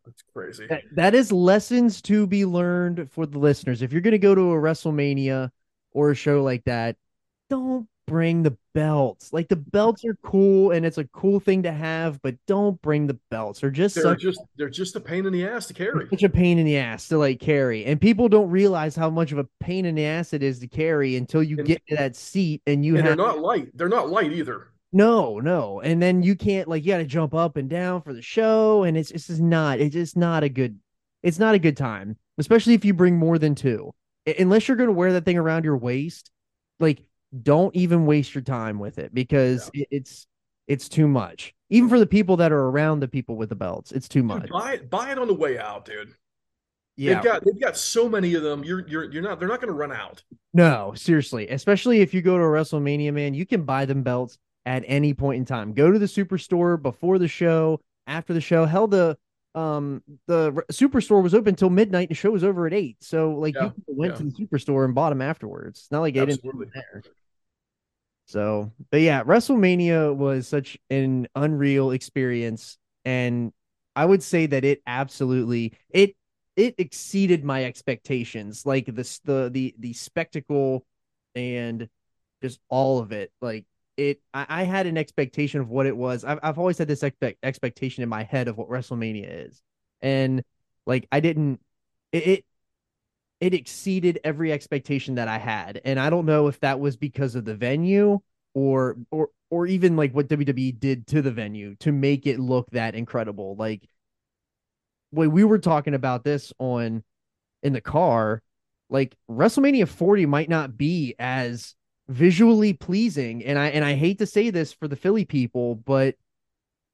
that's 0.04 0.23
crazy. 0.33 0.66
That, 0.66 0.83
that 0.93 1.14
is 1.14 1.33
lessons 1.33 2.00
to 2.02 2.26
be 2.26 2.45
learned 2.45 3.11
for 3.11 3.26
the 3.26 3.38
listeners. 3.38 3.83
If 3.83 3.93
you're 3.93 4.02
going 4.02 4.12
to 4.12 4.19
go 4.19 4.35
to 4.35 4.52
a 4.52 4.57
WrestleMania 4.57 5.50
or 5.93 6.11
a 6.11 6.14
show 6.14 6.43
like 6.43 6.64
that, 6.64 6.97
don't 7.50 7.88
bring 8.07 8.43
the 8.43 8.57
belts. 8.75 9.33
Like 9.33 9.49
the 9.49 9.57
belts 9.57 10.05
are 10.05 10.17
cool 10.23 10.71
and 10.73 10.85
it's 10.85 10.99
a 10.99 11.05
cool 11.05 11.41
thing 11.41 11.63
to 11.63 11.73
have, 11.73 12.21
but 12.23 12.37
don't 12.47 12.81
bring 12.83 13.07
the 13.07 13.19
belts. 13.31 13.61
They're 13.61 13.71
just 13.71 13.95
They're 13.95 14.05
such, 14.05 14.21
just 14.21 14.41
they're 14.57 14.69
just 14.69 14.97
a 14.97 15.01
pain 15.01 15.27
in 15.27 15.33
the 15.33 15.47
ass 15.47 15.67
to 15.69 15.75
carry. 15.75 16.09
such 16.11 16.23
a 16.23 16.29
pain 16.29 16.59
in 16.59 16.67
the 16.67 16.77
ass 16.77 17.09
to 17.09 17.19
like 17.19 17.41
carry. 17.41 17.85
And 17.85 18.01
people 18.01 18.29
don't 18.29 18.51
realize 18.51 18.95
how 18.97 19.11
much 19.11 19.33
of 19.33 19.39
a 19.39 19.47
pain 19.61 19.85
in 19.87 19.95
the 19.95 20.05
ass 20.05 20.33
it 20.33 20.43
is 20.43 20.59
to 20.61 20.67
carry 20.67 21.17
until 21.17 21.43
you 21.43 21.57
And- 21.59 21.67
get 21.67 21.83
to 21.89 21.97
that 21.97 22.17
seat 22.17 22.63
and 22.67 22.85
you 22.85 22.97
and 22.97 23.07
they're 23.07 23.17
not 23.17 23.39
light. 23.41 23.71
They're 23.77 23.89
not 23.89 24.11
light 24.11 24.33
either. 24.33 24.69
no, 24.93 25.41
no. 25.41 25.81
And 25.81 26.01
then 26.03 26.23
you 26.23 26.35
can't 26.37 26.69
like 26.69 26.85
you 26.85 26.93
got 26.93 26.99
to 26.99 27.05
jump 27.05 27.35
up 27.35 27.57
and 27.57 27.69
down 27.71 28.03
for 28.03 28.13
the 28.13 28.23
show 28.23 28.83
and 28.85 28.97
it's 28.97 29.11
it's 29.11 29.27
just 29.29 29.41
not 29.41 29.81
it's 29.81 29.93
just 29.95 30.17
not 30.17 30.45
a 30.45 30.49
good 30.49 30.79
it's 31.23 31.39
not 31.39 31.55
a 31.55 31.59
good 31.59 31.77
time, 31.77 32.17
especially 32.39 32.75
if 32.75 32.85
you 32.85 32.93
bring 32.93 33.17
more 33.17 33.39
than 33.39 33.55
two. 33.55 33.93
Unless 34.39 34.69
you're 34.69 34.77
going 34.77 34.89
to 34.89 34.93
wear 34.95 35.13
that 35.15 35.25
thing 35.25 35.37
around 35.39 35.65
your 35.65 35.77
waist, 35.77 36.31
like 36.81 37.03
don't 37.43 37.75
even 37.75 38.07
waste 38.07 38.35
your 38.35 38.43
time 38.43 38.79
with 38.79 38.99
it 38.99 39.14
because 39.14 39.71
it, 39.75 39.88
it's 39.91 40.26
it's 40.67 40.88
too 40.88 41.09
much. 41.09 41.55
Even 41.71 41.88
for 41.88 41.99
the 41.99 42.07
people 42.07 42.37
that 42.38 42.53
are 42.53 42.67
around 42.69 43.00
the 43.00 43.09
people 43.09 43.37
with 43.37 43.49
the 43.49 43.55
belts, 43.55 43.93
it's 43.93 44.09
too 44.09 44.23
much. 44.23 44.43
Dude, 44.43 44.50
buy 44.50 44.73
it, 44.75 44.91
buy 44.91 45.11
it 45.12 45.19
on 45.19 45.26
the 45.26 45.35
way 45.35 45.59
out, 45.59 45.85
dude. 45.85 46.14
Yeah. 46.97 47.14
They've 47.14 47.25
got 47.25 47.45
they've 47.45 47.61
got 47.61 47.76
so 47.76 48.09
many 48.09 48.35
of 48.35 48.43
them. 48.43 48.62
You're 48.62 48.87
you're 48.87 49.11
you're 49.11 49.23
not 49.23 49.41
they're 49.41 49.49
not 49.49 49.61
going 49.61 49.73
to 49.73 49.75
run 49.76 49.93
out. 49.93 50.23
No, 50.53 50.93
seriously. 50.95 51.49
Especially 51.49 52.00
if 52.00 52.14
you 52.14 52.23
go 52.23 52.38
to 52.38 52.45
a 52.45 52.47
WrestleMania, 52.47 53.12
man, 53.12 53.35
you 53.35 53.45
can 53.47 53.62
buy 53.64 53.85
them 53.85 54.03
belts 54.03 54.38
at 54.64 54.85
any 54.87 55.12
point 55.12 55.38
in 55.38 55.45
time. 55.45 55.73
Go 55.73 55.91
to 55.91 55.99
the 55.99 56.07
superstore 56.07 56.81
before 56.81 57.19
the 57.19 57.29
show, 57.29 57.81
after 58.07 58.33
the 58.33 58.41
show. 58.41 58.64
Hell, 58.64 58.87
the 58.87 59.19
um 59.57 60.03
the 60.26 60.53
superstore 60.73 61.23
was 61.23 61.35
open 61.35 61.50
until 61.50 61.71
midnight. 61.71 62.09
The 62.09 62.14
show 62.14 62.31
was 62.31 62.45
over 62.45 62.67
at 62.67 62.73
eight. 62.73 62.97
So 63.00 63.33
like 63.33 63.55
Yeah, 63.57 63.71
you 63.88 63.95
went 63.97 64.12
yeah. 64.12 64.19
to 64.19 64.25
the 64.25 64.47
superstore 64.47 64.85
and 64.85 64.95
bought 64.95 65.11
them 65.11 65.23
afterwards. 65.23 65.81
It's 65.81 65.91
not 65.91 66.00
like 66.00 66.14
they 66.14 66.21
didn't 66.21 66.35
Absolutely. 66.45 66.67
them 66.67 66.73
there. 66.75 67.03
So, 68.26 68.73
but 68.90 69.00
yeah, 69.00 69.23
WrestleMania 69.23 70.14
was 70.14 70.49
such 70.49 70.78
an 70.90 71.28
unreal 71.35 71.90
experience, 71.90 72.78
and 73.04 73.52
I 73.95 74.04
would 74.07 74.23
say 74.23 74.47
that 74.47 74.64
it 74.64 74.83
absolutely 74.87 75.75
it 75.90 76.16
it 76.57 76.75
exceeded 76.78 77.45
my 77.45 77.64
expectations. 77.64 78.64
Like 78.64 78.87
the 78.87 79.21
the 79.25 79.50
the 79.52 79.75
the 79.78 79.93
spectacle 79.93 80.87
and 81.35 81.88
just 82.43 82.61
all 82.69 82.99
of 82.99 83.12
it. 83.12 83.31
Like 83.40 83.66
it, 83.97 84.21
I, 84.33 84.47
I 84.49 84.62
had 84.64 84.87
an 84.87 84.97
expectation 84.99 85.61
of 85.61 85.69
what 85.69 85.87
it 85.87 85.97
was. 85.97 86.25
I've 86.25 86.40
I've 86.43 86.59
always 86.59 86.78
had 86.78 86.88
this 86.88 87.02
expect 87.02 87.38
expectation 87.43 88.02
in 88.02 88.09
my 88.09 88.23
head 88.25 88.49
of 88.49 88.57
what 88.57 88.69
WrestleMania 88.69 89.49
is, 89.49 89.62
and 90.02 90.43
like 90.87 91.07
I 91.12 91.21
didn't. 91.21 91.61
It, 92.12 92.26
it 92.26 92.45
it 93.41 93.55
exceeded 93.55 94.21
every 94.25 94.53
expectation 94.53 95.17
that 95.17 95.29
I 95.29 95.38
had. 95.38 95.81
And 95.85 95.99
I 95.99 96.11
don't 96.11 96.26
know 96.26 96.49
if 96.49 96.61
that 96.61 96.81
was 96.81 96.97
because 96.97 97.35
of 97.35 97.45
the 97.45 97.55
venue 97.55 98.21
or 98.55 98.97
or 99.11 99.31
or 99.50 99.67
even 99.67 99.97
like 99.97 100.12
what 100.14 100.29
WWE 100.29 100.79
did 100.79 101.07
to 101.09 101.23
the 101.23 101.31
venue 101.31 101.75
to 101.76 101.93
make 101.93 102.26
it 102.26 102.41
look 102.41 102.71
that 102.71 102.95
incredible. 102.95 103.57
Like 103.57 103.88
when 105.11 105.33
we 105.33 105.45
were 105.45 105.59
talking 105.59 105.95
about 105.95 106.25
this 106.25 106.53
on 106.59 107.03
in 107.62 107.73
the 107.73 107.81
car, 107.81 108.43
like 108.91 109.17
WrestleMania 109.31 109.88
40 109.88 110.26
might 110.26 110.49
not 110.49 110.76
be 110.76 111.14
as 111.19 111.75
visually 112.09 112.73
pleasing. 112.73 113.45
And 113.45 113.59
I 113.59 113.69
and 113.69 113.85
I 113.85 113.95
hate 113.95 114.19
to 114.19 114.26
say 114.26 114.50
this 114.50 114.73
for 114.73 114.88
the 114.88 114.97
Philly 114.97 115.25
people, 115.25 115.75
but 115.75 116.17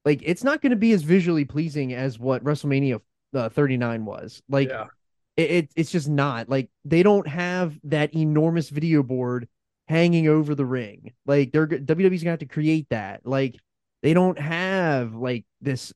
like 0.04 0.20
it's 0.24 0.44
not 0.44 0.62
going 0.62 0.70
to 0.70 0.76
be 0.76 0.92
as 0.92 1.02
visually 1.02 1.44
pleasing 1.44 1.92
as 1.92 2.18
what 2.18 2.44
WrestleMania 2.44 3.00
uh, 3.34 3.48
39 3.48 4.04
was. 4.04 4.42
Like 4.48 4.68
yeah. 4.68 4.86
It, 5.36 5.50
it 5.50 5.70
it's 5.76 5.90
just 5.90 6.08
not 6.08 6.48
like 6.48 6.70
they 6.84 7.02
don't 7.02 7.26
have 7.28 7.78
that 7.84 8.14
enormous 8.14 8.68
video 8.68 9.02
board 9.02 9.48
hanging 9.88 10.28
over 10.28 10.54
the 10.54 10.66
ring. 10.66 11.12
Like 11.26 11.52
they're 11.52 11.66
WWE's 11.66 12.22
gonna 12.22 12.30
have 12.32 12.40
to 12.40 12.46
create 12.46 12.88
that. 12.90 13.26
Like 13.26 13.56
they 14.02 14.14
don't 14.14 14.38
have 14.38 15.14
like 15.14 15.44
this 15.60 15.92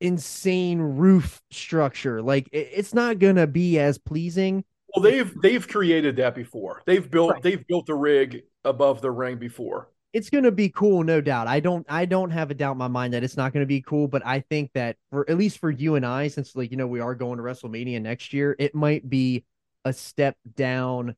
insane 0.00 0.80
roof 0.80 1.40
structure. 1.50 2.22
Like 2.22 2.48
it, 2.52 2.70
it's 2.72 2.94
not 2.94 3.18
gonna 3.18 3.46
be 3.46 3.78
as 3.78 3.98
pleasing. 3.98 4.64
Well, 4.94 5.02
they've 5.02 5.32
they've 5.42 5.66
created 5.66 6.16
that 6.16 6.34
before. 6.34 6.82
They've 6.86 7.08
built 7.10 7.32
Right. 7.32 7.42
they've 7.42 7.66
built 7.66 7.88
a 7.88 7.94
rig 7.94 8.42
above 8.64 9.00
the 9.00 9.10
ring 9.10 9.38
before. 9.38 9.88
It's 10.12 10.30
gonna 10.30 10.50
be 10.50 10.70
cool, 10.70 11.04
no 11.04 11.20
doubt. 11.20 11.46
I 11.46 11.60
don't 11.60 11.86
I 11.88 12.06
don't 12.06 12.30
have 12.30 12.50
a 12.50 12.54
doubt 12.54 12.72
in 12.72 12.78
my 12.78 12.88
mind 12.88 13.12
that 13.12 13.22
it's 13.22 13.36
not 13.36 13.52
gonna 13.52 13.66
be 13.66 13.82
cool, 13.82 14.08
but 14.08 14.24
I 14.26 14.40
think 14.40 14.72
that 14.72 14.96
for 15.10 15.28
at 15.28 15.36
least 15.36 15.58
for 15.58 15.70
you 15.70 15.96
and 15.96 16.06
I, 16.06 16.28
since 16.28 16.56
like 16.56 16.70
you 16.70 16.76
know 16.76 16.86
we 16.86 17.00
are 17.00 17.14
going 17.14 17.36
to 17.36 17.42
WrestleMania 17.42 18.00
next 18.00 18.32
year, 18.32 18.56
it 18.58 18.74
might 18.74 19.08
be 19.08 19.44
a 19.84 19.92
step 19.92 20.36
down 20.56 21.14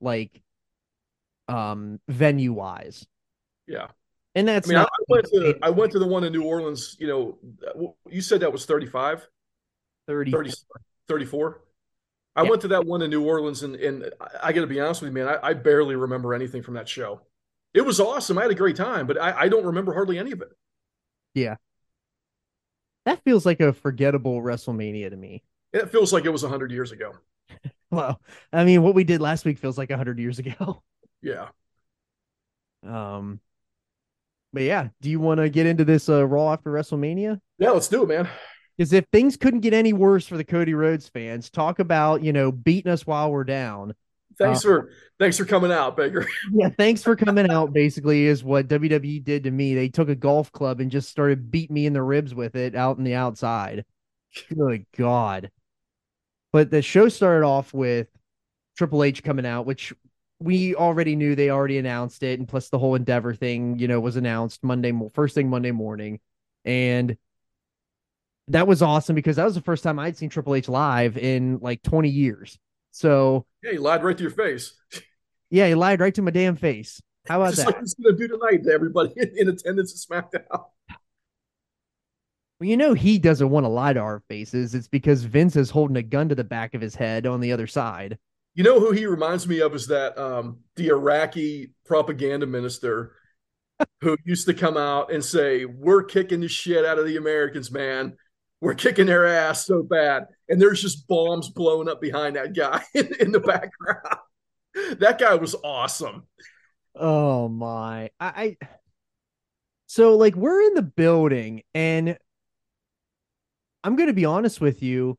like 0.00 0.42
um 1.48 2.00
venue 2.08 2.52
wise. 2.52 3.06
Yeah. 3.66 3.88
And 4.34 4.48
that's 4.48 4.68
I 4.68 4.70
mean, 4.70 4.78
not 4.78 4.90
I 4.92 5.04
went 5.08 5.26
to 5.26 5.58
I 5.62 5.70
went 5.70 5.92
to 5.92 5.98
the 5.98 6.06
one 6.06 6.24
in 6.24 6.32
New 6.32 6.42
Orleans. 6.42 6.96
You 6.98 7.06
know, 7.06 7.94
you 8.10 8.20
said 8.20 8.40
that 8.40 8.52
was 8.52 8.66
35, 8.66 9.26
30, 10.08 10.30
30 10.32 10.52
34. 11.08 11.60
I 12.36 12.42
Yeah. 12.42 12.50
went 12.50 12.62
to 12.62 12.68
that 12.68 12.84
one 12.84 13.00
in 13.02 13.10
New 13.10 13.24
Orleans, 13.24 13.62
and 13.62 13.76
and 13.76 14.10
I, 14.20 14.48
I 14.48 14.52
got 14.52 14.62
to 14.62 14.66
be 14.66 14.80
honest 14.80 15.02
with 15.02 15.10
you, 15.10 15.14
man. 15.14 15.28
I, 15.28 15.48
I 15.48 15.54
barely 15.54 15.94
remember 15.94 16.34
anything 16.34 16.62
from 16.62 16.74
that 16.74 16.88
show. 16.88 17.20
It 17.74 17.84
was 17.84 17.98
awesome. 18.00 18.38
I 18.38 18.42
had 18.42 18.50
a 18.52 18.54
great 18.54 18.76
time, 18.76 19.06
but 19.06 19.20
I, 19.20 19.40
I 19.40 19.48
don't 19.48 19.66
remember 19.66 19.92
hardly 19.92 20.18
any 20.18 20.30
of 20.30 20.40
it. 20.40 20.48
Yeah. 21.34 21.56
That 23.04 23.22
feels 23.24 23.44
like 23.44 23.60
a 23.60 23.72
forgettable 23.72 24.40
WrestleMania 24.40 25.10
to 25.10 25.16
me. 25.16 25.42
It 25.72 25.90
feels 25.90 26.12
like 26.12 26.24
it 26.24 26.30
was 26.30 26.42
hundred 26.42 26.70
years 26.72 26.92
ago. 26.92 27.12
Well, 27.90 28.20
I 28.52 28.64
mean, 28.64 28.82
what 28.82 28.96
we 28.96 29.04
did 29.04 29.20
last 29.20 29.44
week 29.44 29.56
feels 29.56 29.78
like 29.78 29.90
a 29.90 29.96
hundred 29.96 30.18
years 30.18 30.38
ago. 30.38 30.82
Yeah. 31.22 31.48
Um, 32.86 33.40
but 34.52 34.62
yeah, 34.62 34.88
do 35.00 35.08
you 35.08 35.18
want 35.18 35.38
to 35.38 35.48
get 35.48 35.64
into 35.64 35.84
this 35.84 36.08
uh, 36.10 36.26
Raw 36.26 36.52
after 36.52 36.70
WrestleMania? 36.70 37.40
Yeah, 37.58 37.70
let's 37.70 37.88
do 37.88 38.02
it, 38.02 38.08
man. 38.08 38.28
Because 38.76 38.92
if 38.92 39.06
things 39.10 39.38
couldn't 39.38 39.60
get 39.60 39.72
any 39.72 39.94
worse 39.94 40.26
for 40.26 40.36
the 40.36 40.44
Cody 40.44 40.74
Rhodes 40.74 41.08
fans, 41.08 41.48
talk 41.48 41.78
about 41.78 42.22
you 42.22 42.32
know 42.32 42.52
beating 42.52 42.92
us 42.92 43.06
while 43.06 43.30
we're 43.30 43.44
down. 43.44 43.94
Thanks 44.38 44.60
Uh, 44.60 44.68
for 44.68 44.90
thanks 45.18 45.36
for 45.38 45.44
coming 45.44 45.72
out, 45.72 45.96
Baker. 45.96 46.26
Yeah, 46.52 46.68
thanks 46.70 47.02
for 47.02 47.16
coming 47.16 47.50
out. 47.50 47.72
Basically, 47.72 48.26
is 48.26 48.42
what 48.44 48.68
WWE 48.68 49.22
did 49.22 49.44
to 49.44 49.50
me. 49.50 49.74
They 49.74 49.88
took 49.88 50.08
a 50.08 50.14
golf 50.14 50.52
club 50.52 50.80
and 50.80 50.90
just 50.90 51.08
started 51.08 51.50
beating 51.50 51.74
me 51.74 51.86
in 51.86 51.92
the 51.92 52.02
ribs 52.02 52.34
with 52.34 52.56
it 52.56 52.74
out 52.74 52.98
in 52.98 53.04
the 53.04 53.14
outside. 53.14 53.84
Good 54.52 54.86
God! 54.96 55.50
But 56.52 56.70
the 56.70 56.82
show 56.82 57.08
started 57.08 57.46
off 57.46 57.72
with 57.72 58.08
Triple 58.76 59.04
H 59.04 59.22
coming 59.22 59.46
out, 59.46 59.66
which 59.66 59.92
we 60.40 60.74
already 60.74 61.16
knew. 61.16 61.34
They 61.34 61.50
already 61.50 61.78
announced 61.78 62.22
it, 62.22 62.38
and 62.38 62.48
plus 62.48 62.68
the 62.68 62.78
whole 62.78 62.94
Endeavor 62.96 63.34
thing, 63.34 63.78
you 63.78 63.88
know, 63.88 64.00
was 64.00 64.16
announced 64.16 64.62
Monday, 64.64 64.92
first 65.14 65.34
thing 65.34 65.48
Monday 65.48 65.70
morning, 65.70 66.20
and 66.64 67.16
that 68.48 68.66
was 68.66 68.82
awesome 68.82 69.14
because 69.14 69.36
that 69.36 69.44
was 69.44 69.54
the 69.54 69.62
first 69.62 69.82
time 69.82 69.98
I'd 69.98 70.16
seen 70.16 70.28
Triple 70.28 70.54
H 70.54 70.68
live 70.68 71.16
in 71.16 71.58
like 71.60 71.82
20 71.82 72.08
years. 72.10 72.58
So 72.94 73.44
Yeah, 73.60 73.72
he 73.72 73.78
lied 73.78 74.04
right 74.04 74.16
to 74.16 74.22
your 74.22 74.30
face. 74.30 74.72
yeah, 75.50 75.66
he 75.66 75.74
lied 75.74 75.98
right 76.00 76.14
to 76.14 76.22
my 76.22 76.30
damn 76.30 76.54
face. 76.54 77.02
How 77.26 77.40
about 77.42 77.54
Just 77.54 77.66
that? 77.66 77.74
like 77.74 77.80
he's 77.80 77.94
gonna 77.94 78.16
do 78.16 78.28
tonight 78.28 78.62
to 78.64 78.70
everybody 78.72 79.12
in 79.36 79.48
attendance 79.48 80.08
at 80.10 80.24
SmackDown. 80.32 80.46
Well, 82.60 82.68
you 82.68 82.76
know 82.76 82.94
he 82.94 83.18
doesn't 83.18 83.50
want 83.50 83.64
to 83.64 83.68
lie 83.68 83.92
to 83.94 83.98
our 84.00 84.22
faces. 84.28 84.76
It's 84.76 84.86
because 84.86 85.24
Vince 85.24 85.56
is 85.56 85.70
holding 85.70 85.96
a 85.96 86.02
gun 86.02 86.28
to 86.28 86.36
the 86.36 86.44
back 86.44 86.74
of 86.74 86.80
his 86.80 86.94
head 86.94 87.26
on 87.26 87.40
the 87.40 87.50
other 87.52 87.66
side. 87.66 88.16
You 88.54 88.62
know 88.62 88.78
who 88.78 88.92
he 88.92 89.06
reminds 89.06 89.48
me 89.48 89.60
of 89.60 89.74
is 89.74 89.88
that 89.88 90.16
um, 90.16 90.60
the 90.76 90.88
Iraqi 90.88 91.72
propaganda 91.84 92.46
minister 92.46 93.16
who 94.02 94.16
used 94.24 94.46
to 94.46 94.54
come 94.54 94.76
out 94.76 95.12
and 95.12 95.24
say, 95.24 95.64
"We're 95.64 96.04
kicking 96.04 96.40
the 96.40 96.48
shit 96.48 96.84
out 96.84 97.00
of 97.00 97.06
the 97.06 97.16
Americans, 97.16 97.72
man. 97.72 98.16
We're 98.64 98.74
kicking 98.74 99.06
their 99.06 99.26
ass 99.26 99.66
so 99.66 99.82
bad." 99.82 100.26
And 100.48 100.60
there's 100.60 100.82
just 100.82 101.06
bombs 101.08 101.50
blowing 101.50 101.88
up 101.88 102.00
behind 102.00 102.36
that 102.36 102.54
guy 102.54 102.82
in, 102.94 103.08
in 103.20 103.32
the 103.32 103.40
background. 103.40 104.18
that 104.98 105.18
guy 105.18 105.34
was 105.34 105.54
awesome. 105.62 106.26
Oh 106.94 107.48
my. 107.48 108.10
I, 108.20 108.56
I 108.60 108.66
So 109.86 110.16
like 110.16 110.36
we're 110.36 110.62
in 110.62 110.74
the 110.74 110.82
building 110.82 111.62
and 111.74 112.16
I'm 113.82 113.96
going 113.96 114.08
to 114.08 114.14
be 114.14 114.24
honest 114.24 114.60
with 114.60 114.82
you, 114.82 115.18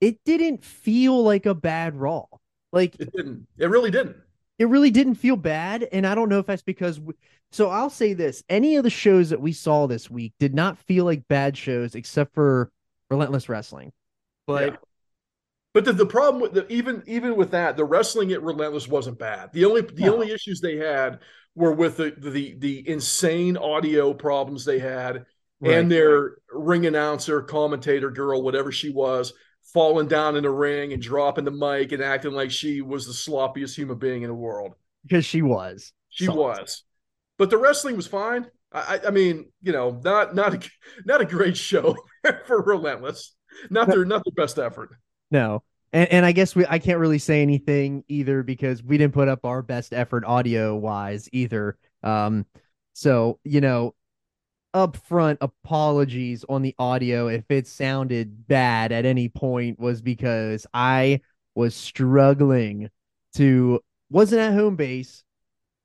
it 0.00 0.18
didn't 0.24 0.64
feel 0.64 1.22
like 1.22 1.46
a 1.46 1.54
bad 1.54 1.94
raw. 1.94 2.24
Like 2.72 2.96
It 2.98 3.12
didn't. 3.12 3.46
It 3.58 3.66
really 3.66 3.90
didn't. 3.90 4.16
It 4.58 4.68
really 4.68 4.90
didn't 4.90 5.14
feel 5.16 5.36
bad 5.36 5.86
and 5.92 6.06
i 6.06 6.14
don't 6.14 6.28
know 6.28 6.38
if 6.38 6.46
that's 6.46 6.62
because 6.62 7.00
we, 7.00 7.14
so 7.52 7.70
i'll 7.70 7.90
say 7.90 8.12
this 8.14 8.42
any 8.48 8.76
of 8.76 8.84
the 8.84 8.90
shows 8.90 9.30
that 9.30 9.40
we 9.40 9.52
saw 9.52 9.86
this 9.86 10.10
week 10.10 10.32
did 10.38 10.54
not 10.54 10.78
feel 10.78 11.04
like 11.04 11.26
bad 11.28 11.56
shows 11.56 11.94
except 11.94 12.34
for 12.34 12.70
relentless 13.10 13.48
wrestling 13.48 13.92
but 14.46 14.70
Yeah. 14.70 14.76
But 15.74 15.84
the, 15.84 15.92
the 15.92 16.06
problem 16.06 16.40
with 16.40 16.54
the 16.54 16.66
even 16.72 17.02
even 17.06 17.36
with 17.36 17.50
that, 17.50 17.76
the 17.76 17.84
wrestling 17.84 18.32
at 18.32 18.42
Relentless 18.42 18.88
wasn't 18.88 19.18
bad. 19.18 19.52
The 19.52 19.64
only 19.66 19.82
the 19.82 20.04
No. 20.04 20.14
only 20.14 20.30
issues 20.30 20.60
they 20.60 20.76
had 20.76 21.20
were 21.54 21.72
with 21.72 21.98
the 21.98 22.14
the 22.16 22.54
the 22.58 22.88
insane 22.88 23.56
audio 23.56 24.14
problems 24.14 24.64
they 24.64 24.78
had 24.78 25.26
and 25.62 25.90
their 25.90 26.36
ring 26.50 26.86
announcer, 26.86 27.42
commentator 27.42 28.10
girl, 28.10 28.42
whatever 28.42 28.70
she 28.72 28.88
was, 28.90 29.32
falling 29.72 30.08
down 30.08 30.36
in 30.36 30.42
the 30.44 30.50
ring 30.50 30.92
and 30.92 31.02
dropping 31.02 31.44
the 31.44 31.50
mic 31.50 31.92
and 31.92 32.02
acting 32.02 32.32
like 32.32 32.50
she 32.50 32.80
was 32.82 33.06
the 33.06 33.12
sloppiest 33.12 33.74
human 33.74 33.98
being 33.98 34.22
in 34.22 34.28
the 34.28 34.34
world. 34.34 34.72
because 35.04 35.24
she 35.24 35.42
was 35.42 35.92
She 36.08 36.26
Sucked. 36.26 36.38
was. 36.38 36.82
But 37.38 37.50
the 37.50 37.58
wrestling 37.58 37.96
was 37.96 38.06
fine. 38.06 38.46
I, 38.72 38.96
I 39.04 39.08
I 39.08 39.10
mean, 39.10 39.46
you 39.62 39.72
know, 39.72 40.00
not 40.04 40.34
not 40.34 40.54
a 40.54 40.70
not 41.04 41.20
a 41.20 41.24
great 41.26 41.56
show 41.56 41.96
for 42.46 42.62
Relentless. 42.62 43.34
Not 43.70 43.88
their 43.88 44.04
not 44.04 44.22
their 44.24 44.44
best 44.44 44.58
effort. 44.58 44.90
no 45.30 45.62
and, 45.92 46.10
and 46.10 46.26
i 46.26 46.32
guess 46.32 46.54
we 46.54 46.66
i 46.68 46.78
can't 46.78 46.98
really 46.98 47.18
say 47.18 47.40
anything 47.42 48.04
either 48.08 48.42
because 48.42 48.82
we 48.82 48.98
didn't 48.98 49.14
put 49.14 49.28
up 49.28 49.44
our 49.44 49.62
best 49.62 49.94
effort 49.94 50.24
audio 50.26 50.74
wise 50.76 51.28
either 51.32 51.78
um 52.02 52.44
so 52.92 53.38
you 53.44 53.60
know 53.60 53.94
up 54.76 54.94
front 54.98 55.38
apologies 55.40 56.44
on 56.50 56.60
the 56.60 56.74
audio 56.78 57.28
if 57.28 57.50
it 57.50 57.66
sounded 57.66 58.46
bad 58.46 58.92
at 58.92 59.06
any 59.06 59.26
point 59.26 59.80
was 59.80 60.02
because 60.02 60.66
i 60.74 61.18
was 61.54 61.74
struggling 61.74 62.90
to 63.32 63.80
wasn't 64.10 64.38
at 64.38 64.52
home 64.52 64.76
base 64.76 65.24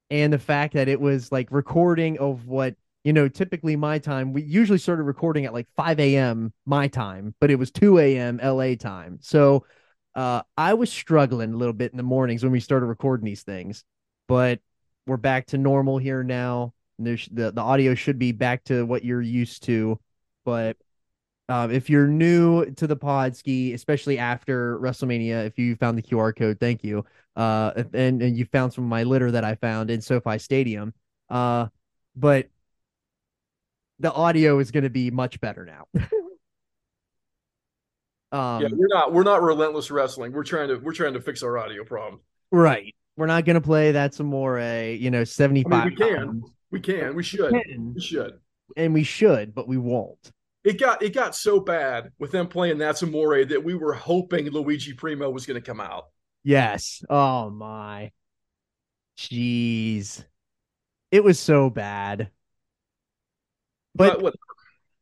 and 0.10 0.34
the 0.34 0.38
fact 0.38 0.74
that 0.74 0.90
it 0.90 1.00
was 1.00 1.32
like 1.32 1.48
recording 1.52 2.20
of 2.20 2.48
what 2.48 2.76
you 3.06 3.14
know 3.14 3.30
typically 3.30 3.78
my 3.78 3.98
time 3.98 4.34
we 4.34 4.42
usually 4.42 4.78
started 4.78 5.04
recording 5.04 5.46
at 5.46 5.54
like 5.54 5.70
5 5.78 5.98
a.m 5.98 6.52
my 6.66 6.90
time 6.90 7.34
but 7.40 7.50
it 7.50 7.56
was 7.56 7.72
2 7.72 7.98
a.m 7.98 8.42
la 8.44 8.76
time. 8.76 9.20
So 9.22 9.66
uh 10.16 10.42
i 10.58 10.74
was 10.74 10.92
struggling 10.92 11.54
a 11.54 11.58
little 11.58 11.74
bit 11.74 11.94
in 11.94 11.98
the 11.98 12.04
mornings 12.04 12.44
when 12.44 12.52
we 12.52 12.60
started 12.60 12.88
recording 12.88 13.24
these 13.26 13.44
things 13.44 13.86
but 14.28 14.60
we're 15.08 15.16
back 15.16 15.48
to 15.48 15.58
normal 15.58 15.98
here 15.98 16.24
now 16.24 16.74
there's 17.06 17.28
the 17.32 17.52
the 17.52 17.62
audio 17.62 17.96
should 17.96 18.20
be 18.20 18.32
back 18.32 18.64
to 18.66 18.86
what 18.86 19.04
you're 19.04 19.22
used 19.22 19.64
to, 19.64 20.00
but 20.46 20.78
um, 21.52 21.70
if 21.70 21.90
you're 21.90 22.08
new 22.08 22.72
to 22.72 22.88
the 22.88 22.96
Podski, 22.96 23.74
especially 23.74 24.18
after 24.18 24.80
WrestleMania, 24.80 25.46
if 25.46 25.60
you 25.60 25.76
found 25.76 25.98
the 25.98 26.02
QR 26.02 26.34
code, 26.34 26.62
thank 26.62 26.82
you. 26.82 27.04
Uh, 27.36 27.84
and 27.94 28.22
and 28.22 28.38
you 28.38 28.46
found 28.46 28.72
some 28.74 28.86
of 28.86 28.90
my 28.90 29.04
litter 29.04 29.32
that 29.32 29.44
I 29.44 29.56
found 29.56 29.92
in 29.92 30.00
SoFi 30.00 30.38
Stadium. 30.38 30.94
Uh, 31.30 31.68
but 32.16 32.48
the 34.00 34.14
audio 34.14 34.60
is 34.60 34.72
going 34.72 34.84
to 34.84 34.90
be 34.90 35.12
much 35.12 35.42
better 35.42 35.66
now. 35.66 35.88
um, 38.32 38.62
yeah, 38.62 38.70
we're 38.72 38.88
not 38.88 39.12
we're 39.14 39.24
not 39.24 39.42
relentless 39.42 39.92
wrestling. 39.92 40.32
We're 40.32 40.44
trying 40.44 40.70
to 40.70 40.78
we're 40.78 40.94
trying 40.94 41.14
to 41.14 41.22
fix 41.22 41.44
our 41.44 41.58
audio 41.58 41.84
problem. 41.84 42.22
right. 42.52 42.96
We're 43.18 43.28
not 43.28 43.44
going 43.44 43.56
to 43.56 43.62
play 43.62 43.92
that's 43.92 44.22
more 44.22 44.58
a 44.58 44.96
you 44.96 45.12
know 45.12 45.26
75 45.26 45.74
I 45.74 45.86
mean, 45.86 45.90
we 45.90 45.96
can, 45.96 46.44
we 46.72 46.80
can, 46.80 47.16
we 47.16 47.24
should, 47.24 47.52
we 47.52 48.02
should. 48.02 48.40
and 48.78 48.94
we 48.94 49.04
should, 49.04 49.54
but 49.54 49.68
we 49.68 49.78
won't. 49.78 50.32
It 50.64 50.80
got 50.80 51.02
it 51.02 51.14
got 51.14 51.36
so 51.36 51.60
bad 51.60 52.12
with 52.20 52.32
them 52.32 52.48
playing 52.48 52.78
That's 52.78 53.02
Amore 53.04 53.44
that 53.46 53.64
we 53.64 53.74
were 53.74 53.94
hoping 53.94 54.48
Luigi 54.50 54.94
Primo 54.94 55.30
was 55.30 55.46
going 55.46 55.60
to 55.62 55.66
come 55.66 55.82
out. 55.82 56.06
Yes. 56.44 57.04
Oh 57.10 57.50
my. 57.50 58.12
Jeez. 59.18 60.24
It 61.12 61.24
was 61.24 61.40
so 61.40 61.70
bad. 61.70 62.30
But 63.96 64.24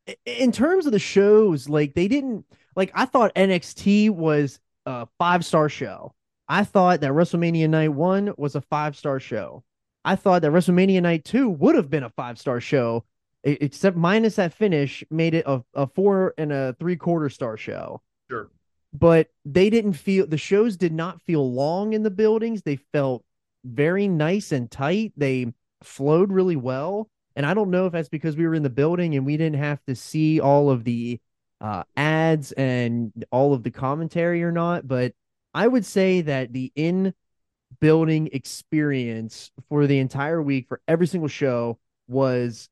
i- 0.07 0.15
in 0.25 0.51
terms 0.51 0.85
of 0.85 0.91
the 0.91 0.99
shows, 0.99 1.69
like 1.69 1.93
they 1.93 2.07
didn't 2.07 2.45
like 2.75 2.91
I 2.95 3.05
thought 3.05 3.35
NXT 3.35 4.09
was 4.11 4.59
a 4.85 5.07
five 5.17 5.45
star 5.45 5.69
show. 5.69 6.13
I 6.47 6.63
thought 6.63 7.01
that 7.01 7.11
WrestleMania 7.11 7.69
Night 7.69 7.93
One 7.93 8.33
was 8.37 8.55
a 8.55 8.61
five 8.61 8.95
star 8.97 9.19
show. 9.19 9.63
I 10.05 10.15
thought 10.15 10.41
that 10.41 10.51
WrestleMania 10.51 11.01
Night 11.01 11.25
Two 11.25 11.49
would 11.49 11.75
have 11.75 11.89
been 11.89 12.03
a 12.03 12.09
five 12.09 12.39
star 12.39 12.61
show, 12.61 13.05
except 13.43 13.97
minus 13.97 14.35
that 14.35 14.53
finish 14.53 15.03
made 15.09 15.33
it 15.33 15.45
a, 15.45 15.63
a 15.73 15.87
four 15.87 16.33
and 16.37 16.51
a 16.51 16.75
three 16.79 16.95
quarter 16.95 17.29
star 17.29 17.57
show. 17.57 18.01
Sure. 18.29 18.49
But 18.93 19.27
they 19.45 19.69
didn't 19.69 19.93
feel 19.93 20.25
the 20.25 20.37
shows 20.37 20.77
did 20.77 20.93
not 20.93 21.21
feel 21.21 21.53
long 21.53 21.93
in 21.93 22.03
the 22.03 22.09
buildings. 22.09 22.63
They 22.63 22.77
felt 22.77 23.23
very 23.63 24.07
nice 24.07 24.51
and 24.51 24.69
tight. 24.69 25.13
They 25.15 25.53
flowed 25.83 26.31
really 26.31 26.55
well. 26.55 27.09
And 27.35 27.45
I 27.45 27.53
don't 27.53 27.69
know 27.69 27.85
if 27.85 27.93
that's 27.93 28.09
because 28.09 28.35
we 28.35 28.47
were 28.47 28.55
in 28.55 28.63
the 28.63 28.69
building 28.69 29.15
and 29.15 29.25
we 29.25 29.37
didn't 29.37 29.59
have 29.59 29.83
to 29.85 29.95
see 29.95 30.39
all 30.39 30.69
of 30.69 30.83
the 30.83 31.19
uh, 31.61 31.83
ads 31.95 32.51
and 32.53 33.25
all 33.31 33.53
of 33.53 33.63
the 33.63 33.71
commentary 33.71 34.43
or 34.43 34.51
not. 34.51 34.87
But 34.87 35.13
I 35.53 35.67
would 35.67 35.85
say 35.85 36.21
that 36.21 36.53
the 36.53 36.71
in 36.75 37.13
building 37.79 38.29
experience 38.33 39.51
for 39.69 39.87
the 39.87 39.99
entire 39.99 40.41
week 40.41 40.67
for 40.67 40.81
every 40.87 41.07
single 41.07 41.29
show 41.29 41.77
was 42.07 42.69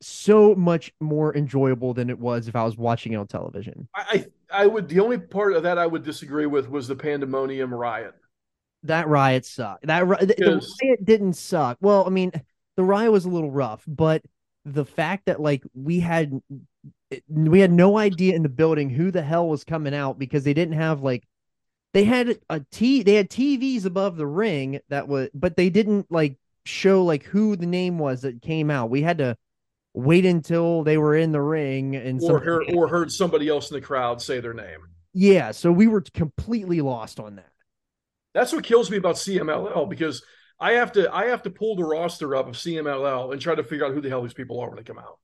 so 0.00 0.54
much 0.54 0.92
more 1.00 1.36
enjoyable 1.36 1.94
than 1.94 2.10
it 2.10 2.18
was 2.18 2.48
if 2.48 2.56
I 2.56 2.64
was 2.64 2.76
watching 2.76 3.12
it 3.12 3.16
on 3.16 3.26
television. 3.26 3.88
I 3.94 4.26
I 4.50 4.66
would 4.66 4.88
the 4.88 5.00
only 5.00 5.18
part 5.18 5.54
of 5.54 5.62
that 5.64 5.78
I 5.78 5.86
would 5.86 6.04
disagree 6.04 6.46
with 6.46 6.68
was 6.68 6.88
the 6.88 6.96
pandemonium 6.96 7.72
riot. 7.72 8.14
That 8.84 9.08
riot 9.08 9.44
sucked. 9.44 9.86
That 9.86 10.06
the, 10.08 10.26
the 10.26 10.66
riot 10.82 11.04
didn't 11.04 11.34
suck. 11.34 11.78
Well, 11.80 12.06
I 12.06 12.10
mean, 12.10 12.32
the 12.76 12.84
riot 12.84 13.12
was 13.12 13.24
a 13.24 13.28
little 13.28 13.50
rough, 13.50 13.82
but 13.86 14.22
the 14.64 14.84
fact 14.84 15.26
that 15.26 15.40
like 15.40 15.64
we 15.74 16.00
had 16.00 16.40
eh, 17.10 17.20
we 17.28 17.60
had 17.60 17.72
no 17.72 17.98
idea 17.98 18.34
in 18.34 18.42
the 18.42 18.48
building 18.48 18.90
who 18.90 19.10
the 19.10 19.22
hell 19.22 19.48
was 19.48 19.64
coming 19.64 19.94
out 19.94 20.18
because 20.18 20.44
they 20.44 20.54
didn't 20.54 20.74
have 20.74 21.02
like 21.02 21.26
they 21.98 22.04
had 22.04 22.38
a 22.48 22.60
t 22.70 23.02
they 23.02 23.14
had 23.14 23.28
TVs 23.28 23.84
above 23.84 24.16
the 24.16 24.26
ring 24.26 24.78
that 24.88 25.08
was 25.08 25.30
but 25.34 25.56
they 25.56 25.68
didn't 25.68 26.06
like 26.12 26.38
show 26.64 27.04
like 27.04 27.24
who 27.24 27.56
the 27.56 27.66
name 27.66 27.98
was 27.98 28.22
that 28.22 28.40
came 28.40 28.70
out. 28.70 28.88
We 28.88 29.02
had 29.02 29.18
to 29.18 29.36
wait 29.94 30.24
until 30.24 30.84
they 30.84 30.96
were 30.96 31.16
in 31.16 31.32
the 31.32 31.40
ring 31.40 31.96
and 31.96 32.22
Or 32.22 32.38
heard, 32.38 32.66
or 32.72 32.86
heard 32.86 33.10
somebody 33.10 33.48
else 33.48 33.72
in 33.72 33.74
the 33.74 33.80
crowd 33.80 34.22
say 34.22 34.38
their 34.38 34.54
name. 34.54 34.78
yeah, 35.12 35.50
so 35.50 35.72
we 35.72 35.88
were 35.88 36.02
completely 36.14 36.80
lost 36.82 37.18
on 37.18 37.34
that. 37.34 37.50
That's 38.32 38.52
what 38.52 38.62
kills 38.62 38.92
me 38.92 38.98
about 38.98 39.16
CMLL 39.16 39.90
because 39.90 40.22
I 40.60 40.74
have 40.74 40.92
to 40.92 41.12
I 41.12 41.26
have 41.26 41.42
to 41.42 41.50
pull 41.50 41.74
the 41.74 41.84
roster 41.84 42.36
up 42.36 42.46
of 42.46 42.54
CMLL 42.54 43.32
and 43.32 43.40
try 43.42 43.56
to 43.56 43.64
figure 43.64 43.86
out 43.86 43.92
who 43.92 44.00
the 44.00 44.08
hell 44.08 44.22
these 44.22 44.34
people 44.34 44.60
are 44.60 44.68
when 44.68 44.76
they 44.76 44.84
come 44.84 45.00
out. 45.00 45.18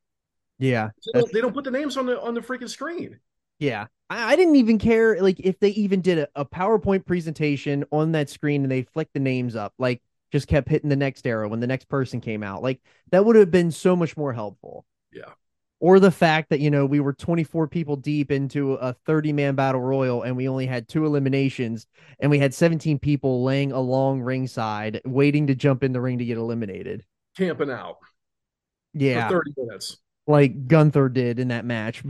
Yeah. 0.59 0.91
They 1.07 1.21
don't, 1.21 1.33
they 1.33 1.41
don't 1.41 1.55
put 1.55 1.63
the 1.63 1.71
names 1.71 1.97
on 1.97 2.07
the 2.07 2.21
on 2.21 2.35
the 2.35 2.41
freaking 2.41 2.69
screen. 2.69 3.21
Yeah. 3.59 3.87
I, 4.11 4.33
I 4.33 4.37
didn't 4.37 4.57
even 4.57 4.79
care 4.79 5.21
like 5.23 5.41
if 5.41 5.59
they 5.61 5.71
even 5.71 6.01
did 6.01 6.19
a, 6.19 6.29
a 6.35 6.45
PowerPoint 6.45 7.07
presentation 7.07 7.85
on 7.91 8.13
that 8.13 8.29
screen 8.31 8.63
and 8.63 8.71
they 8.71 8.83
flicked 8.83 9.15
the 9.15 9.21
names 9.21 9.57
up, 9.57 9.73
like 9.79 10.03
just 10.33 10.49
kept 10.49 10.69
hitting 10.69 10.91
the 10.91 10.97
next 10.97 11.27
arrow 11.27 11.49
when 11.49 11.61
the 11.61 11.67
next 11.67 11.89
person 11.89 12.21
came 12.21 12.43
out. 12.43 12.63
Like 12.63 12.81
that 13.13 13.25
would 13.25 13.37
have 13.37 13.51
been 13.51 13.71
so 13.71 13.95
much 13.97 14.17
more 14.17 14.33
helpful. 14.33 14.85
Yeah. 15.13 15.33
Or 15.81 16.01
the 16.01 16.11
fact 16.11 16.49
that, 16.51 16.61
you 16.61 16.71
know, 16.71 16.87
we 16.87 17.01
were 17.01 17.13
24 17.13 17.69
people 17.69 17.97
deep 17.97 18.31
into 18.31 18.75
a 18.75 18.95
30 19.07 19.33
man 19.33 19.55
battle 19.55 19.81
royal 19.83 20.23
and 20.23 20.37
we 20.37 20.49
only 20.49 20.67
had 20.67 20.89
two 20.89 21.05
eliminations 21.05 21.87
and 22.21 22.31
we 22.31 22.39
had 22.39 22.55
17 22.55 22.99
people 22.99 23.45
laying 23.45 23.71
along 23.73 24.23
ringside 24.23 25.01
waiting 25.05 25.47
to 25.49 25.55
jump 25.55 25.83
in 25.85 25.93
the 25.93 26.01
ring 26.01 26.19
to 26.19 26.25
get 26.25 26.39
eliminated. 26.39 27.05
Camping 27.37 27.71
out 27.71 27.99
Yeah. 28.95 29.29
for 29.29 29.35
30 29.45 29.55
minutes. 29.59 29.99
Like 30.27 30.69
Gunther 30.69 31.11
did 31.11 31.39
in 31.39 31.49
that 31.49 31.65
match. 31.67 32.03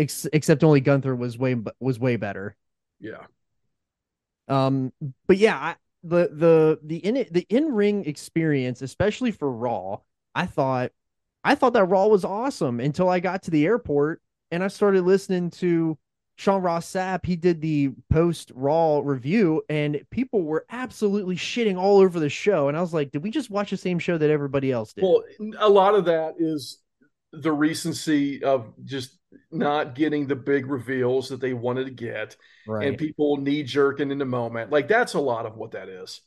Ex- 0.00 0.26
except 0.32 0.64
only 0.64 0.80
Gunther 0.80 1.14
was 1.14 1.36
way 1.36 1.56
was 1.78 1.98
way 1.98 2.16
better. 2.16 2.56
Yeah. 2.98 3.26
Um, 4.48 4.92
but 5.26 5.36
yeah, 5.36 5.56
I, 5.56 5.76
the 6.02 6.30
the 6.32 6.80
the 6.82 6.96
in 6.96 7.26
the 7.30 7.46
in 7.48 7.74
ring 7.74 8.06
experience, 8.06 8.82
especially 8.82 9.30
for 9.30 9.50
Raw, 9.50 9.98
I 10.34 10.46
thought 10.46 10.92
I 11.44 11.54
thought 11.54 11.74
that 11.74 11.84
Raw 11.84 12.06
was 12.06 12.24
awesome 12.24 12.80
until 12.80 13.08
I 13.08 13.20
got 13.20 13.42
to 13.44 13.50
the 13.50 13.66
airport 13.66 14.20
and 14.50 14.64
I 14.64 14.68
started 14.68 15.02
listening 15.02 15.50
to 15.50 15.98
Sean 16.36 16.62
Ross 16.62 16.90
Sapp. 16.90 17.26
He 17.26 17.36
did 17.36 17.60
the 17.60 17.92
post 18.10 18.50
Raw 18.54 19.00
review, 19.04 19.62
and 19.68 20.00
people 20.10 20.42
were 20.42 20.64
absolutely 20.70 21.36
shitting 21.36 21.78
all 21.78 21.98
over 21.98 22.18
the 22.18 22.30
show. 22.30 22.68
And 22.68 22.76
I 22.76 22.80
was 22.80 22.94
like, 22.94 23.10
did 23.12 23.22
we 23.22 23.30
just 23.30 23.50
watch 23.50 23.70
the 23.70 23.76
same 23.76 23.98
show 23.98 24.16
that 24.16 24.30
everybody 24.30 24.72
else 24.72 24.94
did? 24.94 25.04
Well, 25.04 25.22
a 25.58 25.68
lot 25.68 25.94
of 25.94 26.06
that 26.06 26.36
is 26.38 26.78
the 27.32 27.52
recency 27.52 28.42
of 28.42 28.72
just 28.84 29.19
not 29.50 29.94
getting 29.94 30.26
the 30.26 30.36
big 30.36 30.66
reveals 30.66 31.28
that 31.28 31.40
they 31.40 31.52
wanted 31.52 31.84
to 31.84 31.90
get 31.90 32.36
right. 32.66 32.86
and 32.86 32.98
people 32.98 33.36
knee 33.36 33.62
jerking 33.62 34.10
in 34.10 34.18
the 34.18 34.24
moment. 34.24 34.70
Like 34.70 34.88
that's 34.88 35.14
a 35.14 35.20
lot 35.20 35.46
of 35.46 35.56
what 35.56 35.72
that 35.72 35.88
is. 35.88 36.20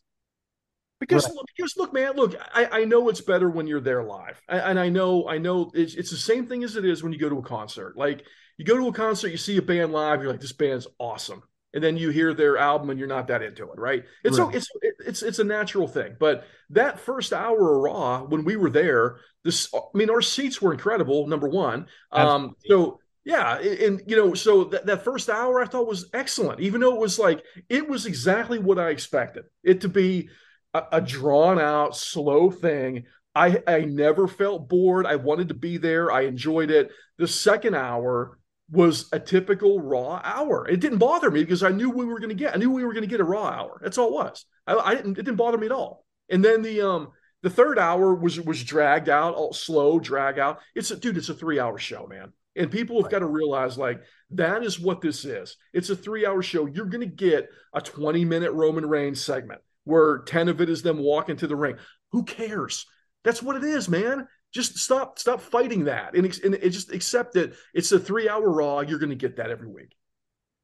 Because 1.00 1.26
Right. 1.26 1.36
look, 1.36 1.46
because 1.56 1.76
look, 1.76 1.94
man, 1.94 2.14
look, 2.16 2.36
I, 2.54 2.82
I 2.82 2.86
know 2.86 3.10
it's 3.10 3.20
better 3.20 3.50
when 3.50 3.68
you're 3.68 3.82
there 3.82 4.04
live, 4.04 4.42
and, 4.48 4.62
and 4.62 4.80
I 4.80 4.88
know 4.90 5.28
I 5.28 5.38
know 5.38 5.70
it's 5.74 5.96
it's 5.96 6.12
the 6.12 6.18
same 6.18 6.48
thing 6.48 6.64
as 6.64 6.78
it 6.78 6.86
is 6.86 7.04
when 7.04 7.12
you 7.12 7.20
go 7.20 7.30
to 7.30 7.40
a 7.40 7.44
concert. 7.44 7.98
Like 7.98 8.26
you 8.58 8.64
go 8.64 8.78
to 8.78 8.88
a 8.88 8.94
concert, 8.94 9.30
you 9.30 9.38
see 9.38 9.58
a 9.58 9.62
band 9.62 9.92
live, 9.92 10.22
you're 10.22 10.32
like, 10.32 10.40
this 10.40 10.54
band's 10.54 10.88
awesome, 11.00 11.44
and 11.74 11.84
then 11.84 11.98
you 11.98 12.10
hear 12.10 12.34
their 12.34 12.58
album 12.58 12.90
and 12.90 12.98
you're 13.00 13.08
not 13.08 13.28
that 13.28 13.42
into 13.42 13.64
it, 13.72 13.78
right? 13.80 14.06
It's 14.24 14.38
so 14.38 14.46
Right. 14.46 14.56
it's 14.56 14.68
it's 15.00 15.24
it's 15.24 15.40
a 15.40 15.44
natural 15.44 15.88
thing. 15.88 16.16
But 16.18 16.46
that 16.70 17.00
first 17.00 17.34
hour 17.34 17.76
of 17.76 17.82
Raw, 17.82 18.24
when 18.24 18.46
we 18.46 18.56
were 18.56 18.70
there, 18.70 19.18
this 19.44 19.74
I 19.74 19.80
mean, 19.94 20.10
our 20.10 20.22
seats 20.22 20.62
were 20.62 20.72
incredible. 20.72 21.28
Number 21.28 21.50
one, 21.50 21.88
um, 22.12 22.56
so 22.66 23.00
yeah, 23.26 23.58
and, 23.58 24.02
you 24.06 24.18
know, 24.18 24.34
so 24.34 24.66
that, 24.66 24.86
that 24.86 25.04
first 25.04 25.30
hour 25.30 25.62
I 25.62 25.66
thought 25.66 25.88
was 25.88 26.10
excellent, 26.14 26.60
even 26.60 26.82
though 26.82 26.94
it 26.94 27.00
was 27.00 27.18
like 27.18 27.44
it 27.70 27.88
was 27.88 28.06
exactly 28.06 28.60
what 28.60 28.80
I 28.80 28.90
expected 28.90 29.46
it 29.64 29.82
to 29.82 29.90
be 29.90 30.30
a, 30.74 30.84
a 30.94 31.02
drawn 31.02 31.60
out, 31.60 31.96
slow 31.96 32.52
thing. 32.52 33.06
I 33.36 33.64
I 33.66 33.82
never 33.82 34.28
felt 34.28 34.70
bored. 34.70 35.06
I 35.06 35.16
wanted 35.16 35.48
to 35.48 35.54
be 35.54 35.78
there. 35.78 36.12
I 36.12 36.22
enjoyed 36.22 36.70
it. 36.70 36.92
The 37.18 37.28
second 37.28 37.76
hour 37.76 38.40
was 38.70 39.08
a 39.12 39.20
typical 39.20 39.80
raw 39.80 40.20
hour. 40.24 40.68
It 40.68 40.80
didn't 40.80 40.98
bother 40.98 41.32
me 41.32 41.42
because 41.42 41.64
I 41.64 41.70
knew 41.70 41.90
we 41.90 42.06
were 42.06 42.20
going 42.20 42.30
to 42.30 42.36
get. 42.36 42.54
I 42.54 42.58
knew 42.58 42.72
we 42.72 42.84
were 42.84 42.94
going 42.94 43.04
to 43.04 43.10
get 43.10 43.22
a 43.22 43.26
raw 43.26 43.48
hour. 43.48 43.80
That's 43.82 43.98
all 43.98 44.10
it 44.10 44.14
was. 44.14 44.46
I, 44.68 44.76
I 44.76 44.96
didn't. 44.96 45.18
It 45.18 45.24
didn't 45.24 45.38
bother 45.38 45.58
me 45.58 45.68
at 45.68 45.72
all. 45.72 46.06
And 46.30 46.44
then 46.44 46.62
the 46.62 46.82
um 46.82 47.12
the 47.42 47.50
third 47.50 47.80
hour 47.80 48.14
was 48.14 48.40
was 48.42 48.64
dragged 48.64 49.10
out, 49.10 49.36
all 49.36 49.54
slow, 49.54 50.00
drag 50.00 50.40
out. 50.40 50.60
It's 50.76 50.92
a 50.92 50.98
dude. 50.98 51.18
It's 51.18 51.30
a 51.30 51.34
three 51.34 51.60
hour 51.60 51.78
show, 51.78 52.06
man. 52.08 52.34
And 52.56 52.70
people 52.70 53.02
have 53.02 53.12
got 53.12 53.20
to 53.20 53.26
realize 53.26 53.78
like 53.78 54.02
that 54.32 54.64
is 54.64 54.80
what 54.80 55.02
this 55.02 55.26
is. 55.26 55.58
It's 55.74 55.90
a 55.90 55.96
three 55.96 56.26
hour 56.26 56.42
show. 56.42 56.66
You're 56.66 56.86
going 56.86 57.08
to 57.08 57.16
get 57.16 57.50
a 57.74 57.82
20 57.82 58.26
minute 58.26 58.52
Roman 58.52 58.86
Reigns 58.86 59.24
segment 59.24 59.62
where 59.86 60.20
10 60.20 60.50
of 60.50 60.62
it 60.62 60.70
is 60.70 60.82
them 60.82 61.00
walking 61.00 61.36
to 61.38 61.48
the 61.48 61.56
ring. 61.56 61.78
Who 62.12 62.24
cares? 62.24 62.86
That's 63.24 63.42
what 63.42 63.56
it 63.56 63.64
is, 63.64 63.90
man. 63.90 64.28
Just 64.54 64.78
stop 64.78 65.18
stop 65.18 65.42
fighting 65.42 65.86
that 65.86 66.16
and, 66.16 66.26
and 66.44 66.56
it 66.56 66.70
just 66.70 66.94
accept 66.94 67.34
that 67.34 67.56
it's 67.74 67.92
a 67.92 68.00
three 68.00 68.30
hour 68.30 68.50
raw. 68.50 68.82
You're 68.82 69.00
going 69.00 69.10
to 69.10 69.16
get 69.16 69.38
that 69.38 69.50
every 69.50 69.68
week. 69.68 69.96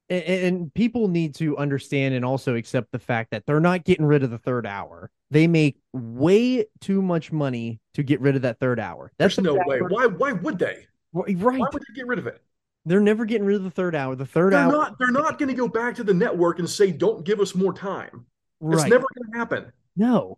and, 0.10 0.24
and 0.24 0.74
people 0.74 1.08
need 1.08 1.34
to 1.36 1.58
understand 1.58 2.14
and 2.14 2.24
also 2.24 2.56
accept 2.56 2.92
the 2.92 3.00
fact 3.00 3.32
that 3.32 3.46
they're 3.48 3.60
not 3.60 3.84
getting 3.84 4.06
rid 4.06 4.22
of 4.22 4.30
the 4.30 4.38
third 4.38 4.68
hour. 4.68 5.10
They 5.32 5.48
make 5.48 5.80
way 5.92 6.66
too 6.82 7.02
much 7.02 7.32
money 7.32 7.80
to 7.96 8.04
get 8.04 8.22
rid 8.22 8.36
of 8.36 8.44
that 8.44 8.60
third 8.60 8.80
hour. 8.80 9.12
That's 9.18 9.36
There's 9.38 9.46
no 9.46 9.60
way. 9.66 9.80
Why 9.80 10.06
why 10.06 10.34
would 10.34 10.60
they? 10.60 10.86
Right. 11.14 11.36
Why 11.38 11.68
would 11.72 11.82
they 11.88 11.94
get 11.96 12.08
rid 12.08 12.20
of 12.20 12.28
it? 12.28 12.42
They're 12.86 13.00
never 13.02 13.26
getting 13.26 13.46
rid 13.46 13.58
of 13.58 13.64
the 13.64 13.72
third 13.72 13.96
hour. 13.96 14.16
The 14.16 14.26
3rd 14.26 14.52
They're 14.52 14.60
hour. 14.60 14.72
not 14.72 15.00
they're 15.00 15.12
not 15.12 15.38
going 15.38 15.50
to 15.50 15.56
go 15.56 15.68
back 15.68 15.96
to 15.96 16.04
the 16.04 16.14
network 16.14 16.60
and 16.60 16.70
say 16.70 16.92
don't 16.92 17.26
give 17.26 17.40
us 17.40 17.54
more 17.56 17.74
time. 17.74 18.26
Right. 18.60 18.80
It's 18.82 18.90
never 18.90 19.06
going 19.16 19.32
to 19.32 19.38
happen. 19.38 19.72
No. 19.96 20.38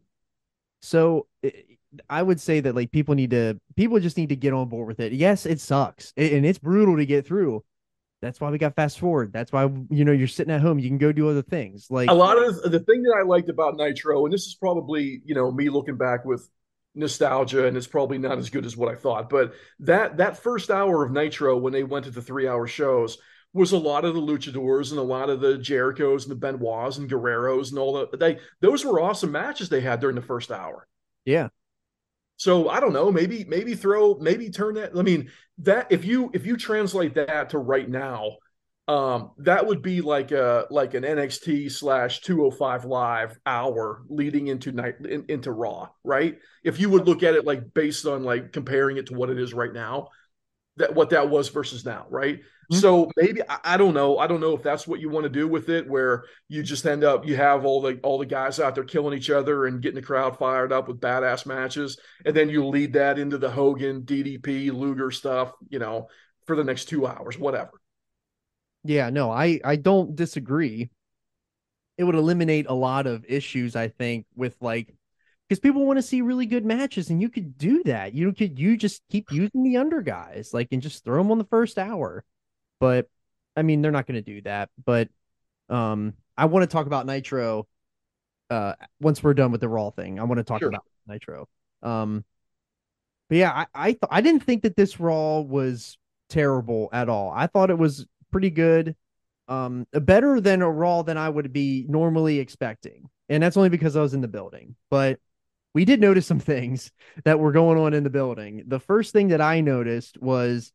So 0.81 1.27
i- 1.45 1.53
I 2.09 2.23
would 2.23 2.39
say 2.39 2.61
that 2.61 2.73
like 2.73 2.91
people 2.91 3.15
need 3.15 3.31
to 3.31 3.59
people 3.75 3.99
just 3.99 4.15
need 4.15 4.29
to 4.29 4.35
get 4.37 4.53
on 4.53 4.69
board 4.69 4.87
with 4.87 5.01
it. 5.01 5.11
Yes, 5.11 5.45
it 5.45 5.59
sucks 5.59 6.13
and 6.15 6.45
it's 6.45 6.57
brutal 6.57 6.95
to 6.97 7.05
get 7.05 7.27
through. 7.27 7.63
That's 8.21 8.39
why 8.39 8.49
we 8.49 8.57
got 8.57 8.75
fast 8.75 8.97
forward. 8.99 9.33
That's 9.33 9.51
why 9.51 9.63
you 9.89 10.05
know 10.05 10.11
you're 10.13 10.27
sitting 10.27 10.53
at 10.53 10.61
home. 10.61 10.79
You 10.79 10.87
can 10.87 10.97
go 10.99 11.11
do 11.11 11.29
other 11.29 11.41
things. 11.41 11.87
Like 11.89 12.09
a 12.09 12.13
lot 12.13 12.37
of 12.41 12.61
the 12.71 12.79
thing 12.79 13.01
that 13.03 13.15
I 13.19 13.23
liked 13.23 13.49
about 13.49 13.75
Nitro, 13.75 14.23
and 14.25 14.33
this 14.33 14.45
is 14.45 14.55
probably 14.55 15.21
you 15.25 15.35
know 15.35 15.51
me 15.51 15.69
looking 15.69 15.97
back 15.97 16.23
with 16.23 16.47
nostalgia, 16.93 17.67
and 17.67 17.77
it's 17.77 17.87
probably 17.87 18.17
not 18.17 18.37
as 18.37 18.49
good 18.49 18.65
as 18.65 18.75
what 18.75 18.91
I 18.91 18.95
thought, 18.95 19.29
but 19.29 19.53
that 19.79 20.17
that 20.17 20.37
first 20.37 20.69
hour 20.69 21.03
of 21.03 21.11
Nitro 21.11 21.57
when 21.57 21.73
they 21.73 21.83
went 21.83 22.05
to 22.05 22.11
the 22.11 22.21
three 22.21 22.47
hour 22.47 22.67
shows 22.67 23.17
was 23.53 23.71
a 23.71 23.77
lot 23.77 24.05
of 24.05 24.13
the 24.13 24.21
luchadors 24.21 24.91
and 24.91 24.99
a 24.99 25.03
lot 25.03 25.29
of 25.29 25.41
the 25.41 25.57
Jerichos 25.57 26.23
and 26.23 26.31
the 26.31 26.35
Benoits 26.35 26.97
and 26.97 27.09
Guerreros 27.09 27.69
and 27.69 27.79
all 27.79 27.93
that. 27.93 28.19
they 28.19 28.39
those 28.61 28.85
were 28.85 29.01
awesome 29.01 29.31
matches 29.31 29.69
they 29.69 29.81
had 29.81 29.99
during 29.99 30.15
the 30.15 30.21
first 30.21 30.51
hour. 30.51 30.87
Yeah. 31.25 31.49
So 32.37 32.69
I 32.69 32.79
don't 32.79 32.93
know, 32.93 33.11
maybe 33.11 33.43
maybe 33.43 33.75
throw 33.75 34.15
maybe 34.15 34.49
turn 34.49 34.75
that 34.75 34.97
I 34.97 35.01
mean 35.01 35.29
that 35.59 35.91
if 35.91 36.05
you 36.05 36.31
if 36.33 36.45
you 36.45 36.57
translate 36.57 37.15
that 37.15 37.51
to 37.51 37.57
right 37.57 37.87
now, 37.87 38.37
um 38.87 39.31
that 39.37 39.65
would 39.65 39.81
be 39.81 40.01
like 40.01 40.31
a 40.31 40.65
like 40.71 40.95
an 40.95 41.03
NXT 41.03 41.71
slash 41.71 42.21
205 42.21 42.85
live 42.85 43.37
hour 43.45 44.03
leading 44.09 44.47
into 44.47 44.71
night 44.71 44.95
in, 45.07 45.25
into 45.29 45.51
Raw, 45.51 45.89
right? 46.03 46.37
If 46.63 46.79
you 46.79 46.89
would 46.89 47.07
look 47.07 47.23
at 47.23 47.35
it 47.35 47.45
like 47.45 47.73
based 47.73 48.05
on 48.05 48.23
like 48.23 48.51
comparing 48.51 48.97
it 48.97 49.07
to 49.07 49.13
what 49.13 49.29
it 49.29 49.39
is 49.39 49.53
right 49.53 49.71
now, 49.71 50.09
that 50.77 50.95
what 50.95 51.11
that 51.11 51.29
was 51.29 51.49
versus 51.49 51.85
now, 51.85 52.05
right? 52.09 52.39
Mm-hmm. 52.39 52.77
So 52.79 53.11
maybe 53.17 53.41
I, 53.47 53.59
I, 53.63 53.77
don't 53.77 53.93
know. 53.93 54.17
I 54.17 54.27
don't 54.27 54.39
know 54.39 54.55
if 54.55 54.63
that's 54.63 54.87
what 54.87 54.99
you 54.99 55.09
want 55.09 55.25
to 55.25 55.29
do 55.29 55.47
with 55.47 55.69
it, 55.69 55.87
where 55.89 56.23
you 56.47 56.63
just 56.63 56.85
end 56.85 57.03
up 57.03 57.25
you 57.25 57.35
have 57.35 57.65
all 57.65 57.81
the 57.81 57.99
all 58.01 58.17
the 58.17 58.25
guys 58.25 58.59
out 58.59 58.75
there 58.75 58.83
killing 58.83 59.17
each 59.17 59.29
other 59.29 59.65
and 59.65 59.81
getting 59.81 59.99
the 59.99 60.05
crowd 60.05 60.37
fired 60.37 60.71
up 60.71 60.87
with 60.87 61.01
badass 61.01 61.45
matches, 61.45 61.99
and 62.25 62.35
then 62.35 62.49
you 62.49 62.65
lead 62.65 62.93
that 62.93 63.19
into 63.19 63.37
the 63.37 63.51
Hogan, 63.51 64.03
DDP, 64.03 64.71
Luger 64.71 65.11
stuff, 65.11 65.51
you 65.69 65.79
know, 65.79 66.07
for 66.47 66.55
the 66.55 66.63
next 66.63 66.85
two 66.85 67.05
hours, 67.05 67.37
whatever. 67.37 67.80
Yeah, 68.83 69.09
no, 69.09 69.31
I 69.31 69.59
I 69.63 69.75
don't 69.75 70.15
disagree. 70.15 70.89
It 71.97 72.03
would 72.03 72.15
eliminate 72.15 72.65
a 72.67 72.73
lot 72.73 73.05
of 73.05 73.25
issues, 73.27 73.75
I 73.75 73.89
think, 73.89 74.25
with 74.35 74.55
like 74.61 74.93
because 75.47 75.59
people 75.59 75.85
want 75.85 75.97
to 75.97 76.03
see 76.03 76.21
really 76.21 76.45
good 76.45 76.65
matches, 76.65 77.09
and 77.09 77.21
you 77.21 77.29
could 77.29 77.57
do 77.57 77.83
that. 77.83 78.13
You 78.13 78.31
could 78.31 78.57
you 78.57 78.77
just 78.77 79.01
keep 79.09 79.31
using 79.31 79.63
the 79.63 79.77
under 79.77 80.01
guys, 80.01 80.51
like, 80.53 80.69
and 80.71 80.81
just 80.81 81.03
throw 81.03 81.17
them 81.17 81.29
on 81.29 81.37
the 81.37 81.43
first 81.43 81.77
hour. 81.77 82.23
But 82.79 83.09
I 83.55 83.61
mean, 83.61 83.81
they're 83.81 83.91
not 83.91 84.07
going 84.07 84.15
to 84.15 84.21
do 84.21 84.41
that. 84.43 84.69
But 84.83 85.09
um, 85.69 86.13
I 86.37 86.45
want 86.45 86.63
to 86.63 86.73
talk 86.73 86.87
about 86.87 87.05
Nitro. 87.05 87.67
Uh, 88.49 88.73
once 88.99 89.21
we're 89.21 89.33
done 89.33 89.51
with 89.51 89.61
the 89.61 89.69
Raw 89.69 89.91
thing, 89.91 90.19
I 90.19 90.23
want 90.23 90.37
to 90.37 90.43
talk 90.43 90.59
sure. 90.59 90.69
about 90.69 90.85
Nitro. 91.05 91.47
Um, 91.83 92.23
but 93.29 93.37
yeah, 93.37 93.51
I 93.51 93.65
I, 93.75 93.87
th- 93.87 94.09
I 94.09 94.21
didn't 94.21 94.43
think 94.43 94.63
that 94.63 94.75
this 94.75 94.99
Raw 94.99 95.41
was 95.41 95.97
terrible 96.29 96.89
at 96.93 97.09
all. 97.09 97.31
I 97.35 97.47
thought 97.47 97.69
it 97.69 97.77
was 97.77 98.07
pretty 98.31 98.49
good, 98.49 98.95
um, 99.47 99.85
better 99.93 100.39
than 100.41 100.61
a 100.61 100.69
Raw 100.69 101.01
than 101.03 101.17
I 101.17 101.29
would 101.29 101.51
be 101.51 101.85
normally 101.89 102.39
expecting, 102.39 103.09
and 103.29 103.43
that's 103.43 103.57
only 103.57 103.69
because 103.69 103.95
I 103.95 104.01
was 104.01 104.13
in 104.13 104.21
the 104.21 104.27
building. 104.27 104.75
But 104.89 105.19
we 105.73 105.85
did 105.85 106.01
notice 106.01 106.25
some 106.25 106.39
things 106.39 106.91
that 107.23 107.39
were 107.39 107.51
going 107.51 107.77
on 107.79 107.93
in 107.93 108.03
the 108.03 108.09
building. 108.09 108.63
The 108.67 108.79
first 108.79 109.13
thing 109.13 109.29
that 109.29 109.41
I 109.41 109.61
noticed 109.61 110.21
was 110.21 110.71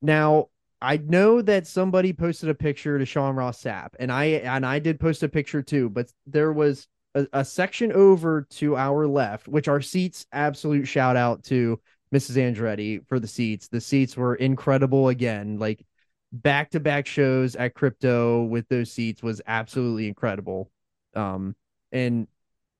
now 0.00 0.48
I 0.82 0.96
know 0.96 1.40
that 1.42 1.66
somebody 1.66 2.12
posted 2.12 2.48
a 2.48 2.54
picture 2.54 2.98
to 2.98 3.06
Sean 3.06 3.36
Ross 3.36 3.62
Sapp, 3.62 3.90
and 4.00 4.10
I 4.10 4.24
and 4.24 4.66
I 4.66 4.80
did 4.80 4.98
post 4.98 5.22
a 5.22 5.28
picture 5.28 5.62
too, 5.62 5.88
but 5.88 6.10
there 6.26 6.52
was 6.52 6.88
a, 7.14 7.26
a 7.32 7.44
section 7.44 7.92
over 7.92 8.46
to 8.50 8.76
our 8.76 9.06
left, 9.06 9.46
which 9.48 9.68
our 9.68 9.80
seats 9.80 10.26
absolute 10.32 10.86
shout 10.86 11.16
out 11.16 11.44
to 11.44 11.80
Mrs. 12.12 12.36
Andretti 12.36 13.06
for 13.06 13.20
the 13.20 13.28
seats. 13.28 13.68
The 13.68 13.80
seats 13.80 14.16
were 14.16 14.34
incredible 14.34 15.08
again, 15.08 15.58
like 15.58 15.84
back 16.32 16.70
to 16.70 16.80
back 16.80 17.06
shows 17.06 17.56
at 17.56 17.74
crypto 17.74 18.42
with 18.44 18.68
those 18.68 18.90
seats 18.90 19.22
was 19.22 19.40
absolutely 19.46 20.08
incredible. 20.08 20.70
Um, 21.14 21.54
and 21.92 22.26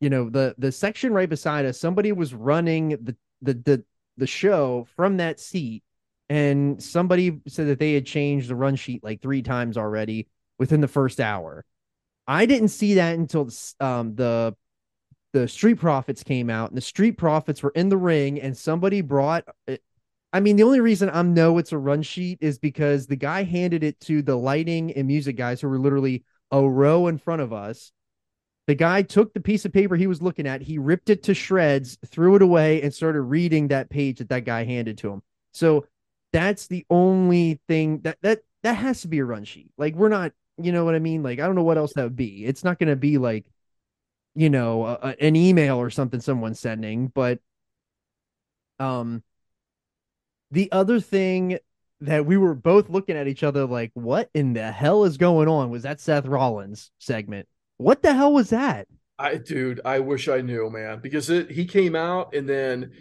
you 0.03 0.11
know 0.11 0.29
the 0.29 0.55
the 0.59 0.73
section 0.73 1.15
right 1.15 1.29
beside 1.29 1.65
us 1.65 1.79
somebody 1.79 2.11
was 2.13 2.35
running 2.35 2.91
the 2.91 3.17
the 3.41 3.55
the, 3.55 3.85
the 4.17 4.27
show 4.27 4.87
from 4.97 5.19
that 5.19 5.39
seat 5.39 5.85
and 6.29 6.83
somebody 6.83 7.41
said 7.47 7.69
that 7.69 7.79
they 7.79 7.95
had 7.95 8.05
changed 8.05 8.49
the 8.49 8.57
run 8.57 8.75
sheet 8.75 9.05
like 9.05 9.23
three 9.23 9.43
times 9.43 9.79
already 9.79 10.27
within 10.59 10.81
the 10.81 10.89
first 10.89 11.21
hour 11.21 11.65
i 12.27 12.45
didn't 12.47 12.69
see 12.69 12.95
that 12.95 13.15
until 13.15 13.49
um, 13.79 14.15
the 14.17 14.55
the 15.33 15.47
street 15.47 15.79
profits 15.79 16.23
came 16.25 16.51
out 16.51 16.69
and 16.71 16.77
the 16.77 16.83
street 16.83 17.17
profits 17.17 17.63
were 17.63 17.73
in 17.75 17.89
the 17.89 17.97
ring 17.97 18.41
and 18.41 18.57
somebody 18.57 19.01
brought 19.01 19.45
it, 19.67 19.83
I 20.33 20.41
mean, 20.41 20.57
the 20.57 20.63
only 20.63 20.81
reason 20.81 21.11
I'm 21.13 21.35
know 21.35 21.59
it's 21.59 21.73
a 21.73 21.79
run 21.79 22.03
sheet 22.03 22.39
is 22.41 22.59
because 22.59 23.07
the 23.07 23.17
guy 23.17 23.43
handed 23.43 23.85
it 23.85 24.01
to 24.01 24.23
the 24.23 24.37
lighting 24.37 24.93
and 24.93 25.07
music 25.07 25.37
guys 25.37 25.61
who 25.61 25.69
were 25.69 25.79
literally 25.79 26.25
a 26.51 26.67
row 26.67 27.07
in 27.07 27.19
front 27.19 27.43
of 27.43 27.53
us 27.53 27.93
the 28.67 28.75
guy 28.75 29.03
took 29.03 29.35
the 29.35 29.41
piece 29.41 29.65
of 29.65 29.73
paper 29.73 29.97
he 29.97 30.07
was 30.07 30.23
looking 30.23 30.47
at, 30.47 30.63
he 30.63 30.79
ripped 30.79 31.11
it 31.11 31.25
to 31.25 31.35
shreds, 31.35 31.99
threw 32.07 32.37
it 32.37 32.43
away, 32.43 32.81
and 32.83 32.95
started 32.95 33.23
reading 33.23 33.69
that 33.69 33.91
page 33.91 34.19
that 34.19 34.29
that 34.29 34.45
guy 34.45 34.65
handed 34.65 34.99
to 34.99 35.11
him. 35.11 35.23
So 35.53 35.87
that's 36.33 36.69
the 36.69 36.87
only 36.89 37.61
thing 37.69 38.01
that 38.03 38.19
that 38.23 38.43
that 38.63 38.75
has 38.75 39.03
to 39.03 39.09
be 39.09 39.19
a 39.19 39.25
run 39.25 39.45
sheet. 39.45 39.73
Like 39.77 39.97
we're 39.97 40.09
not, 40.09 40.33
you 40.59 40.71
know 40.71 40.85
what 40.85 40.95
I 40.95 41.01
mean? 41.01 41.23
Like 41.23 41.41
I 41.41 41.47
don't 41.47 41.57
know 41.57 41.65
what 41.65 41.77
else 41.77 41.93
that 41.95 42.05
would 42.05 42.17
be. 42.17 42.45
It's 42.45 42.63
not 42.63 42.79
going 42.79 42.89
to 42.89 42.97
be 42.97 43.19
like, 43.19 43.47
you 44.35 44.49
know, 44.49 44.87
a, 44.87 44.99
a, 45.03 45.17
an 45.21 45.35
email 45.35 45.79
or 45.79 45.91
something 45.91 46.21
someone's 46.21 46.61
sending. 46.61 47.09
But 47.09 47.41
um, 48.79 49.23
the 50.53 50.71
other 50.71 51.01
thing 51.01 51.59
that 52.03 52.27
we 52.27 52.37
were 52.37 52.55
both 52.55 52.89
looking 52.89 53.17
at 53.17 53.27
each 53.27 53.43
other 53.43 53.65
like, 53.65 53.91
what 53.95 54.29
in 54.35 54.53
the 54.53 54.71
hell 54.71 55.05
is 55.05 55.17
going 55.17 55.49
on? 55.49 55.71
Was 55.71 55.83
that 55.83 56.01
Seth 56.01 56.27
Rollins 56.27 56.91
segment? 56.99 57.49
What 57.79 58.03
the 58.03 58.15
hell 58.15 58.33
was 58.33 58.51
that? 58.51 58.87
I 59.19 59.37
dude, 59.37 59.81
I 59.85 60.01
wish 60.01 60.29
I 60.29 60.41
knew, 60.41 60.69
man, 60.71 61.01
because 61.01 61.31
it, 61.31 61.51
he 61.51 61.65
came 61.65 61.97
out 61.97 62.35
and 62.35 62.49
then 62.49 62.93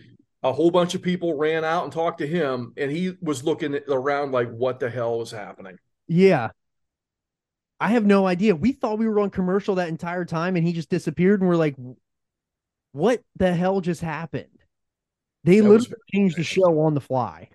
a 0.43 0.53
whole 0.53 0.71
bunch 0.71 0.95
of 0.95 1.01
people 1.01 1.37
ran 1.37 1.63
out 1.63 1.83
and 1.83 1.93
talked 1.93 2.19
to 2.19 2.27
him, 2.27 2.73
and 2.77 2.91
he 2.91 3.15
was 3.21 3.43
looking 3.43 3.77
around 3.87 4.31
like, 4.31 4.49
what 4.49 4.79
the 4.79 4.89
hell 4.89 5.19
was 5.19 5.31
happening? 5.31 5.77
Yeah. 6.07 6.49
I 7.79 7.89
have 7.89 8.05
no 8.05 8.27
idea. 8.27 8.55
We 8.55 8.71
thought 8.71 8.97
we 8.99 9.07
were 9.07 9.19
on 9.19 9.29
commercial 9.29 9.75
that 9.75 9.89
entire 9.89 10.25
time, 10.25 10.55
and 10.55 10.65
he 10.65 10.73
just 10.73 10.89
disappeared, 10.89 11.41
and 11.41 11.49
we're 11.49 11.55
like, 11.55 11.75
what 12.91 13.21
the 13.35 13.53
hell 13.53 13.81
just 13.81 14.01
happened? 14.01 14.47
They 15.43 15.59
that 15.59 15.69
literally 15.69 15.95
changed 16.13 16.37
the 16.37 16.43
show 16.43 16.79
on 16.81 16.93
the 16.93 17.01
fly. 17.01 17.49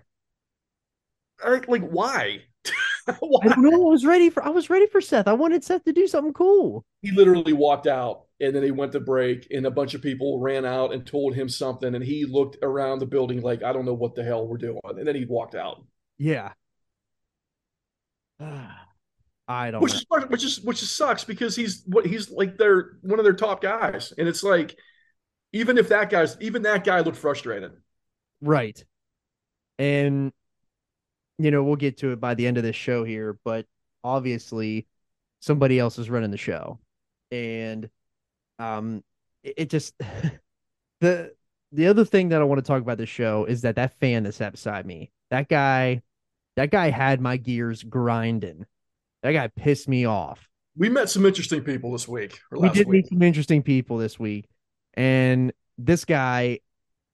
Like, 1.67 1.87
why? 1.89 2.41
I 3.07 3.13
don't 3.21 3.63
know. 3.63 3.87
I 3.87 3.91
was 3.91 4.05
ready 4.05 4.29
for 4.29 4.43
I 4.43 4.49
was 4.49 4.69
ready 4.69 4.87
for 4.87 4.99
Seth. 4.99 5.27
I 5.27 5.33
wanted 5.33 5.63
Seth 5.63 5.85
to 5.85 5.93
do 5.93 6.07
something 6.07 6.33
cool. 6.33 6.83
He 7.01 7.11
literally 7.11 7.53
walked 7.53 7.87
out 7.87 8.23
and 8.41 8.53
then 8.53 8.63
he 8.63 8.71
went 8.71 8.91
to 8.91 8.99
break 8.99 9.47
and 9.51 9.65
a 9.65 9.71
bunch 9.71 9.93
of 9.93 10.01
people 10.01 10.39
ran 10.39 10.65
out 10.65 10.93
and 10.93 11.05
told 11.05 11.33
him 11.33 11.47
something 11.47 11.95
and 11.95 12.03
he 12.03 12.25
looked 12.25 12.57
around 12.61 12.99
the 12.99 13.05
building 13.05 13.41
like 13.41 13.63
I 13.63 13.71
don't 13.71 13.85
know 13.85 13.93
what 13.93 14.15
the 14.15 14.23
hell 14.23 14.45
we're 14.45 14.57
doing 14.57 14.79
and 14.83 15.07
then 15.07 15.15
he 15.15 15.25
walked 15.25 15.55
out. 15.55 15.85
Yeah. 16.17 16.51
I 19.49 19.71
don't 19.71 19.81
which 19.81 19.93
know. 19.93 20.17
is 20.17 20.27
which 20.29 20.43
is 20.43 20.61
which 20.61 20.83
is 20.83 20.91
sucks 20.91 21.23
because 21.23 21.55
he's 21.55 21.83
what 21.85 22.05
he's 22.05 22.29
like 22.29 22.57
they're 22.57 22.97
one 23.01 23.19
of 23.19 23.23
their 23.23 23.33
top 23.33 23.61
guys 23.61 24.11
and 24.17 24.27
it's 24.27 24.43
like 24.43 24.77
even 25.53 25.77
if 25.77 25.89
that 25.89 26.09
guy's 26.09 26.37
even 26.39 26.61
that 26.63 26.83
guy 26.83 26.99
looked 27.01 27.17
frustrated. 27.17 27.71
Right. 28.41 28.83
And 29.79 30.31
you 31.39 31.51
know, 31.51 31.63
we'll 31.63 31.75
get 31.75 31.97
to 31.97 32.11
it 32.11 32.19
by 32.19 32.33
the 32.33 32.47
end 32.47 32.57
of 32.57 32.63
this 32.63 32.75
show 32.75 33.03
here, 33.03 33.37
but 33.45 33.65
obviously 34.03 34.87
somebody 35.39 35.77
else 35.79 35.99
is 35.99 36.09
running 36.09 36.31
the 36.31 36.37
show. 36.37 36.79
And 37.31 37.89
um 38.59 39.03
it, 39.43 39.53
it 39.57 39.69
just 39.69 39.93
the 41.01 41.33
the 41.71 41.87
other 41.87 42.05
thing 42.05 42.29
that 42.29 42.41
I 42.41 42.45
want 42.45 42.59
to 42.59 42.67
talk 42.67 42.81
about 42.81 42.97
this 42.97 43.09
show 43.09 43.45
is 43.45 43.61
that 43.61 43.75
that 43.75 43.99
fan 43.99 44.23
that 44.23 44.33
sat 44.33 44.53
beside 44.53 44.85
me, 44.85 45.11
that 45.29 45.49
guy, 45.49 46.01
that 46.55 46.71
guy 46.71 46.89
had 46.89 47.19
my 47.21 47.37
gears 47.37 47.83
grinding. 47.83 48.65
That 49.23 49.33
guy 49.33 49.47
pissed 49.47 49.87
me 49.87 50.05
off. 50.05 50.47
We 50.77 50.89
met 50.89 51.09
some 51.09 51.25
interesting 51.25 51.63
people 51.63 51.91
this 51.91 52.07
week. 52.07 52.39
we 52.51 52.69
did 52.69 52.87
week. 52.87 53.05
meet 53.05 53.09
some 53.09 53.21
interesting 53.21 53.63
people 53.63 53.97
this 53.97 54.19
week, 54.19 54.47
and 54.97 55.53
this 55.77 56.03
guy 56.03 56.59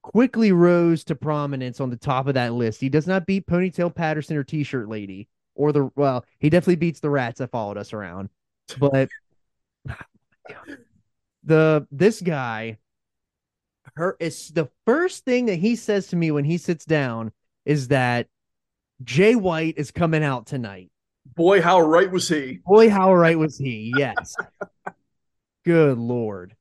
quickly 0.02 0.52
rose 0.52 1.04
to 1.04 1.15
prominence 1.15 1.80
on 1.80 1.89
the 1.89 1.98
top 1.98 2.28
of 2.28 2.34
that 2.34 2.54
list. 2.54 2.82
He 2.82 2.89
does 2.89 3.06
not 3.06 3.26
beat 3.26 3.46
Ponytail 3.46 3.93
Patterson 3.93 4.38
or 4.38 4.43
T-shirt 4.43 4.89
lady 4.89 5.28
or 5.54 5.72
the 5.72 5.91
well, 5.96 6.26
he 6.39 6.50
definitely 6.50 6.78
beats 6.78 7.02
the 7.02 7.10
rats 7.10 7.39
that 7.39 7.52
followed 7.52 7.78
us 7.78 7.93
around. 7.93 8.30
But 8.80 9.10
the 11.43 11.86
this 11.91 12.22
guy 12.22 12.78
her 13.96 14.15
it's 14.19 14.48
the 14.50 14.69
first 14.86 15.26
thing 15.26 15.48
that 15.48 15.56
he 15.56 15.76
says 15.76 16.08
to 16.08 16.15
me 16.15 16.32
when 16.32 16.46
he 16.46 16.58
sits 16.58 16.86
down 16.86 17.34
is 17.65 17.89
that 17.89 18.28
Jay 19.04 19.36
White 19.36 19.78
is 19.78 19.91
coming 19.91 20.24
out 20.24 20.48
tonight. 20.48 20.89
Boy, 21.36 21.62
how 21.62 21.82
right 21.82 22.10
was 22.10 22.30
he? 22.30 22.60
Boy, 22.65 22.89
how 22.89 23.13
right 23.13 23.38
was 23.38 23.58
he? 23.58 23.93
Yes. 23.98 24.36
Good 25.65 25.98
lord. 25.98 26.56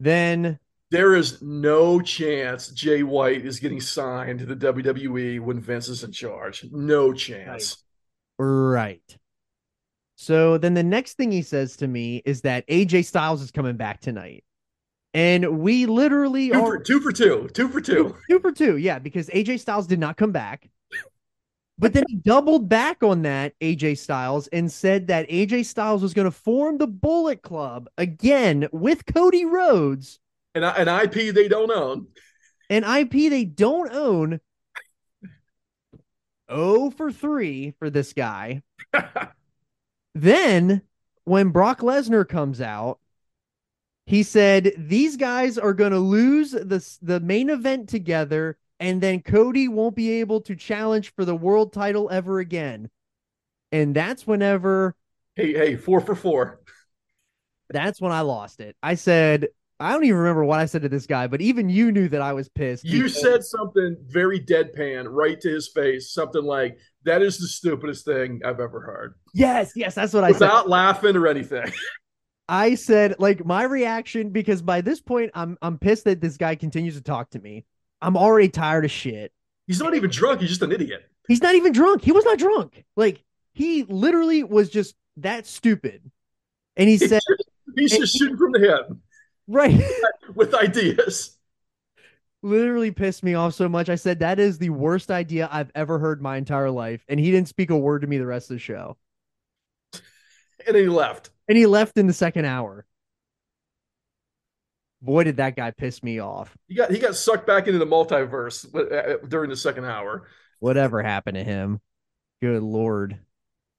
Then 0.00 0.58
There 0.90 1.14
is 1.14 1.42
no 1.42 2.00
chance 2.00 2.68
Jay 2.68 3.02
White 3.02 3.44
is 3.44 3.58
getting 3.58 3.80
signed 3.80 4.40
to 4.40 4.46
the 4.46 4.56
WWE 4.56 5.40
when 5.40 5.60
Vince 5.60 5.88
is 5.88 6.04
in 6.04 6.12
charge. 6.12 6.64
No 6.70 7.12
chance. 7.12 7.82
Right. 8.38 9.16
So 10.16 10.58
then 10.58 10.74
the 10.74 10.82
next 10.82 11.14
thing 11.14 11.30
he 11.30 11.42
says 11.42 11.76
to 11.78 11.86
me 11.86 12.22
is 12.24 12.42
that 12.42 12.66
AJ 12.68 13.04
Styles 13.04 13.42
is 13.42 13.50
coming 13.50 13.76
back 13.76 14.00
tonight. 14.00 14.44
And 15.12 15.60
we 15.60 15.86
literally 15.86 16.50
Two 16.50 16.64
are 16.64 16.78
two 16.78 17.00
for 17.00 17.12
two. 17.12 17.48
Two 17.54 17.68
for 17.68 17.80
two. 17.80 18.16
two 18.28 18.38
for 18.38 18.52
two. 18.52 18.76
Yeah, 18.76 18.98
because 18.98 19.28
AJ 19.28 19.60
Styles 19.60 19.86
did 19.86 19.98
not 19.98 20.16
come 20.16 20.32
back. 20.32 20.68
But 21.78 21.92
then 21.92 22.04
he 22.08 22.16
doubled 22.16 22.68
back 22.68 23.02
on 23.02 23.22
that, 23.22 23.52
AJ 23.60 23.98
Styles, 23.98 24.46
and 24.48 24.72
said 24.72 25.08
that 25.08 25.28
AJ 25.28 25.66
Styles 25.66 26.02
was 26.02 26.14
going 26.14 26.24
to 26.24 26.30
form 26.30 26.78
the 26.78 26.86
Bullet 26.86 27.42
Club 27.42 27.88
again 27.98 28.66
with 28.72 29.04
Cody 29.06 29.44
Rhodes, 29.44 30.18
And 30.54 30.64
an 30.64 30.88
IP 30.88 31.34
they 31.34 31.48
don't 31.48 31.70
own. 31.70 32.06
an 32.70 32.84
IP 32.84 33.30
they 33.30 33.44
don't 33.44 33.92
own. 33.92 34.40
Oh 36.48 36.90
for 36.90 37.10
three 37.12 37.74
for 37.78 37.90
this 37.90 38.12
guy. 38.12 38.62
Then, 40.14 40.82
when 41.24 41.50
Brock 41.50 41.80
Lesnar 41.80 42.26
comes 42.26 42.60
out, 42.62 43.00
he 44.06 44.22
said 44.22 44.72
these 44.78 45.16
guys 45.16 45.58
are 45.58 45.74
going 45.74 45.92
to 45.92 45.98
lose 45.98 46.52
the 46.52 46.96
the 47.02 47.20
main 47.20 47.50
event 47.50 47.88
together, 47.88 48.56
and 48.80 49.00
then 49.00 49.22
Cody 49.22 49.68
won't 49.68 49.96
be 49.96 50.20
able 50.20 50.40
to 50.42 50.56
challenge 50.56 51.12
for 51.14 51.24
the 51.24 51.34
world 51.34 51.72
title 51.72 52.10
ever 52.10 52.38
again. 52.38 52.90
And 53.72 53.94
that's 53.94 54.26
whenever 54.26 54.94
hey, 55.34 55.52
hey, 55.52 55.76
four 55.76 56.00
for 56.00 56.14
four. 56.14 56.60
that's 57.70 58.00
when 58.00 58.12
I 58.12 58.20
lost 58.20 58.60
it. 58.60 58.76
I 58.82 58.94
said 58.94 59.48
I 59.78 59.92
don't 59.92 60.04
even 60.04 60.16
remember 60.18 60.44
what 60.44 60.58
I 60.58 60.64
said 60.66 60.82
to 60.82 60.88
this 60.88 61.06
guy, 61.06 61.26
but 61.26 61.42
even 61.42 61.68
you 61.68 61.92
knew 61.92 62.08
that 62.08 62.22
I 62.22 62.32
was 62.32 62.48
pissed. 62.48 62.84
You 62.84 63.04
because- 63.04 63.20
said 63.20 63.44
something 63.44 63.96
very 64.06 64.40
deadpan 64.40 65.06
right 65.08 65.38
to 65.40 65.50
his 65.50 65.68
face, 65.68 66.12
something 66.12 66.42
like, 66.42 66.78
that 67.04 67.20
is 67.20 67.38
the 67.38 67.46
stupidest 67.46 68.04
thing 68.06 68.40
I've 68.44 68.58
ever 68.60 68.80
heard. 68.80 69.14
yes, 69.34 69.72
yes, 69.76 69.94
that's 69.94 70.14
what 70.14 70.24
I 70.24 70.32
said. 70.32 70.40
Without 70.40 70.68
laughing 70.68 71.16
or 71.16 71.26
anything. 71.26 71.70
I 72.48 72.76
said 72.76 73.16
like 73.18 73.44
my 73.44 73.64
reaction 73.64 74.30
because 74.30 74.62
by 74.62 74.80
this 74.80 75.00
point 75.00 75.32
I'm 75.34 75.58
I'm 75.62 75.78
pissed 75.78 76.04
that 76.04 76.20
this 76.20 76.36
guy 76.36 76.54
continues 76.54 76.94
to 76.94 77.02
talk 77.02 77.30
to 77.30 77.40
me. 77.40 77.64
I'm 78.06 78.16
already 78.16 78.48
tired 78.48 78.84
of 78.84 78.90
shit. 78.92 79.32
He's 79.66 79.80
not 79.80 79.96
even 79.96 80.08
drunk, 80.08 80.40
he's 80.40 80.50
just 80.50 80.62
an 80.62 80.70
idiot. 80.70 81.10
He's 81.26 81.42
not 81.42 81.56
even 81.56 81.72
drunk. 81.72 82.02
He 82.02 82.12
was 82.12 82.24
not 82.24 82.38
drunk. 82.38 82.84
Like 82.96 83.24
he 83.52 83.82
literally 83.82 84.44
was 84.44 84.70
just 84.70 84.94
that 85.16 85.44
stupid. 85.44 86.08
And 86.76 86.88
he 86.88 86.98
said, 86.98 87.20
just, 87.28 87.50
he's 87.74 87.98
just 87.98 88.16
shooting 88.16 88.36
from 88.36 88.52
the 88.52 88.60
hip 88.60 88.96
right, 89.48 89.82
with 90.36 90.54
ideas. 90.54 91.36
literally 92.42 92.92
pissed 92.92 93.24
me 93.24 93.34
off 93.34 93.54
so 93.54 93.68
much. 93.68 93.88
I 93.88 93.96
said 93.96 94.20
that 94.20 94.38
is 94.38 94.58
the 94.58 94.70
worst 94.70 95.10
idea 95.10 95.48
I've 95.50 95.72
ever 95.74 95.98
heard 95.98 96.22
my 96.22 96.36
entire 96.36 96.70
life. 96.70 97.04
And 97.08 97.18
he 97.18 97.32
didn't 97.32 97.48
speak 97.48 97.70
a 97.70 97.76
word 97.76 98.02
to 98.02 98.06
me 98.06 98.18
the 98.18 98.26
rest 98.26 98.50
of 98.50 98.54
the 98.54 98.60
show. 98.60 98.96
And 99.92 100.76
then 100.76 100.82
he 100.84 100.88
left. 100.88 101.30
And 101.48 101.58
he 101.58 101.66
left 101.66 101.98
in 101.98 102.06
the 102.06 102.12
second 102.12 102.44
hour. 102.44 102.86
Boy, 105.06 105.24
did 105.24 105.36
that 105.38 105.56
guy 105.56 105.70
piss 105.70 106.02
me 106.02 106.18
off. 106.18 106.54
He 106.68 106.74
got 106.74 106.90
he 106.90 106.98
got 106.98 107.14
sucked 107.14 107.46
back 107.46 107.66
into 107.68 107.78
the 107.78 107.86
multiverse 107.86 108.66
uh, 108.74 109.24
during 109.28 109.48
the 109.48 109.56
second 109.56 109.84
hour. 109.84 110.26
Whatever 110.58 111.02
happened 111.02 111.36
to 111.36 111.44
him? 111.44 111.80
Good 112.42 112.62
lord. 112.62 113.18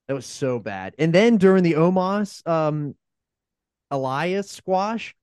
That 0.07 0.13
was 0.13 0.25
so 0.25 0.57
bad. 0.57 0.95
And 0.97 1.13
then 1.13 1.37
during 1.37 1.63
the 1.63 1.73
Omos 1.73 2.47
um 2.47 2.95
Elias 3.91 4.49
squash, 4.49 5.13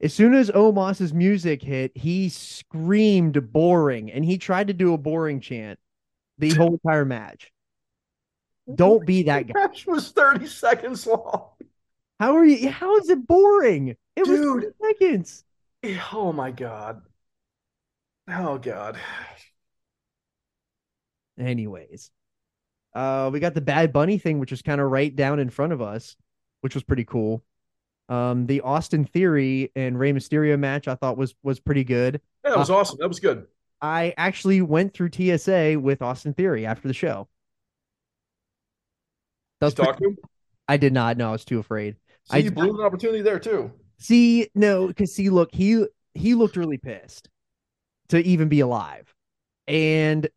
as 0.00 0.12
soon 0.12 0.34
as 0.34 0.50
Omos's 0.50 1.14
music 1.14 1.62
hit, 1.62 1.96
he 1.96 2.28
screamed 2.28 3.52
boring 3.52 4.10
and 4.10 4.24
he 4.24 4.38
tried 4.38 4.66
to 4.68 4.74
do 4.74 4.92
a 4.92 4.98
boring 4.98 5.40
chant 5.40 5.78
the 6.38 6.50
whole 6.50 6.72
entire 6.72 7.04
match. 7.04 7.52
Don't 8.74 9.06
be 9.06 9.22
that 9.24 9.46
The 9.46 9.52
guy. 9.52 9.60
match 9.60 9.86
was 9.86 10.10
30 10.10 10.46
seconds 10.46 11.06
long. 11.06 11.48
How 12.18 12.36
are 12.36 12.44
you? 12.44 12.70
How 12.70 12.96
is 12.96 13.08
it 13.10 13.26
boring? 13.26 13.96
It 14.16 14.26
was 14.26 14.40
Dude. 14.40 14.62
30 14.80 14.94
seconds. 14.98 15.43
Oh 16.12 16.32
my 16.32 16.50
god. 16.50 17.02
Oh 18.28 18.58
god. 18.58 18.98
Anyways, 21.38 22.10
uh, 22.94 23.28
we 23.32 23.40
got 23.40 23.54
the 23.54 23.60
Bad 23.60 23.92
Bunny 23.92 24.18
thing, 24.18 24.38
which 24.38 24.50
was 24.52 24.62
kind 24.62 24.80
of 24.80 24.90
right 24.90 25.14
down 25.14 25.40
in 25.40 25.50
front 25.50 25.72
of 25.72 25.82
us, 25.82 26.16
which 26.60 26.74
was 26.74 26.84
pretty 26.84 27.04
cool. 27.04 27.42
Um, 28.08 28.46
the 28.46 28.60
Austin 28.60 29.04
Theory 29.04 29.72
and 29.74 29.98
Rey 29.98 30.12
Mysterio 30.12 30.58
match 30.58 30.86
I 30.88 30.94
thought 30.94 31.16
was 31.16 31.34
was 31.42 31.58
pretty 31.60 31.84
good. 31.84 32.20
Yeah, 32.44 32.50
that 32.50 32.58
was 32.58 32.70
awesome. 32.70 32.98
That 33.00 33.08
was 33.08 33.20
good. 33.20 33.46
I 33.80 34.14
actually 34.16 34.62
went 34.62 34.94
through 34.94 35.10
TSA 35.12 35.78
with 35.80 36.00
Austin 36.02 36.32
Theory 36.34 36.64
after 36.66 36.86
the 36.88 36.94
show. 36.94 37.28
That 39.60 39.66
was 39.66 39.74
Did 39.74 39.82
you 39.82 39.86
talk 39.86 39.96
pretty- 39.98 40.14
to 40.14 40.20
him? 40.22 40.28
I 40.68 40.76
did 40.78 40.92
not. 40.94 41.16
No, 41.18 41.28
I 41.28 41.32
was 41.32 41.44
too 41.44 41.58
afraid. 41.58 41.96
See, 42.30 42.36
I- 42.36 42.38
you 42.38 42.50
blew 42.50 42.78
an 42.78 42.80
opportunity 42.86 43.22
there 43.22 43.38
too. 43.38 43.72
See, 43.98 44.48
no, 44.54 44.88
because 44.88 45.14
see, 45.14 45.30
look, 45.30 45.50
he 45.52 45.84
he 46.14 46.34
looked 46.34 46.56
really 46.56 46.78
pissed 46.78 47.28
to 48.08 48.18
even 48.18 48.48
be 48.48 48.60
alive, 48.60 49.14
and 49.66 50.28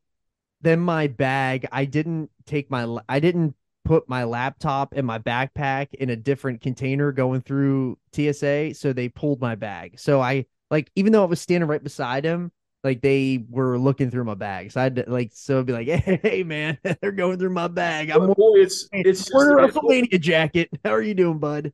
then 0.61 0.79
my 0.79 1.07
bag. 1.07 1.67
I 1.71 1.85
didn't 1.85 2.29
take 2.45 2.69
my. 2.69 2.97
I 3.09 3.19
didn't 3.19 3.55
put 3.85 4.09
my 4.09 4.25
laptop 4.25 4.93
and 4.95 5.07
my 5.07 5.17
backpack 5.17 5.93
in 5.93 6.09
a 6.09 6.15
different 6.15 6.61
container 6.61 7.11
going 7.11 7.41
through 7.41 7.97
TSA, 8.13 8.73
so 8.73 8.91
they 8.91 9.07
pulled 9.07 9.39
my 9.39 9.55
bag. 9.55 9.99
So 9.99 10.21
I 10.21 10.45
like, 10.69 10.91
even 10.95 11.13
though 11.13 11.23
I 11.23 11.27
was 11.27 11.39
standing 11.39 11.69
right 11.69 11.83
beside 11.83 12.25
him, 12.25 12.51
like 12.83 13.01
they 13.01 13.45
were 13.49 13.77
looking 13.77 14.11
through 14.11 14.25
my 14.25 14.33
bag. 14.33 14.71
So 14.71 14.81
I'd 14.81 15.07
like, 15.07 15.31
so 15.33 15.53
it'd 15.55 15.65
be 15.65 15.73
like, 15.73 15.87
hey, 16.21 16.43
man, 16.43 16.77
they're 17.01 17.11
going 17.11 17.39
through 17.39 17.51
my 17.51 17.67
bag. 17.67 18.09
I'm 18.09 18.27
Boy, 18.27 18.59
it's 18.59 18.87
it's 18.91 19.33
wearing 19.33 19.63
a 19.63 19.67
WrestleMania 19.67 20.19
jacket. 20.19 20.69
How 20.85 20.91
are 20.91 21.01
you 21.01 21.13
doing, 21.13 21.39
bud? 21.39 21.73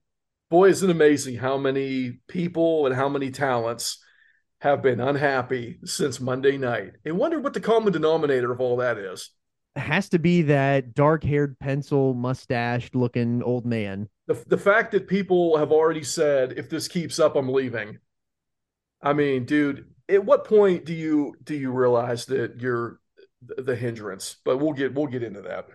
Boy, 0.54 0.70
isn't 0.70 0.88
it 0.88 0.94
amazing 0.94 1.36
how 1.36 1.58
many 1.58 2.20
people 2.28 2.86
and 2.86 2.94
how 2.94 3.10
many 3.10 3.32
talents 3.32 3.98
have 4.62 4.84
been 4.84 5.00
unhappy 5.00 5.80
since 5.84 6.22
Monday 6.22 6.60
night. 6.60 6.92
And 7.06 7.18
wonder 7.18 7.42
what 7.42 7.56
the 7.56 7.60
common 7.60 7.92
denominator 7.92 8.52
of 8.52 8.62
all 8.62 8.78
that 8.78 9.00
is. 9.00 9.32
has 9.76 10.10
to 10.10 10.20
be 10.20 10.44
that 10.44 10.94
dark-haired, 10.94 11.58
pencil 11.58 12.14
mustached 12.14 12.94
looking 12.94 13.42
old 13.42 13.66
man. 13.66 14.08
The 14.28 14.42
the 14.46 14.58
fact 14.58 14.92
that 14.92 15.08
people 15.08 15.58
have 15.58 15.72
already 15.72 16.04
said, 16.04 16.54
if 16.56 16.70
this 16.70 16.88
keeps 16.88 17.20
up, 17.20 17.36
I'm 17.36 17.50
leaving. 17.50 17.98
I 19.02 19.14
mean, 19.14 19.46
dude, 19.46 19.88
at 20.08 20.24
what 20.24 20.46
point 20.46 20.86
do 20.86 20.94
you 20.94 21.34
do 21.44 21.56
you 21.56 21.72
realize 21.72 22.26
that 22.28 22.62
you're 22.62 23.00
the, 23.42 23.64
the 23.64 23.76
hindrance? 23.76 24.38
But 24.46 24.58
we'll 24.58 24.74
get 24.74 24.94
we'll 24.94 25.08
get 25.08 25.24
into 25.24 25.42
that. 25.42 25.66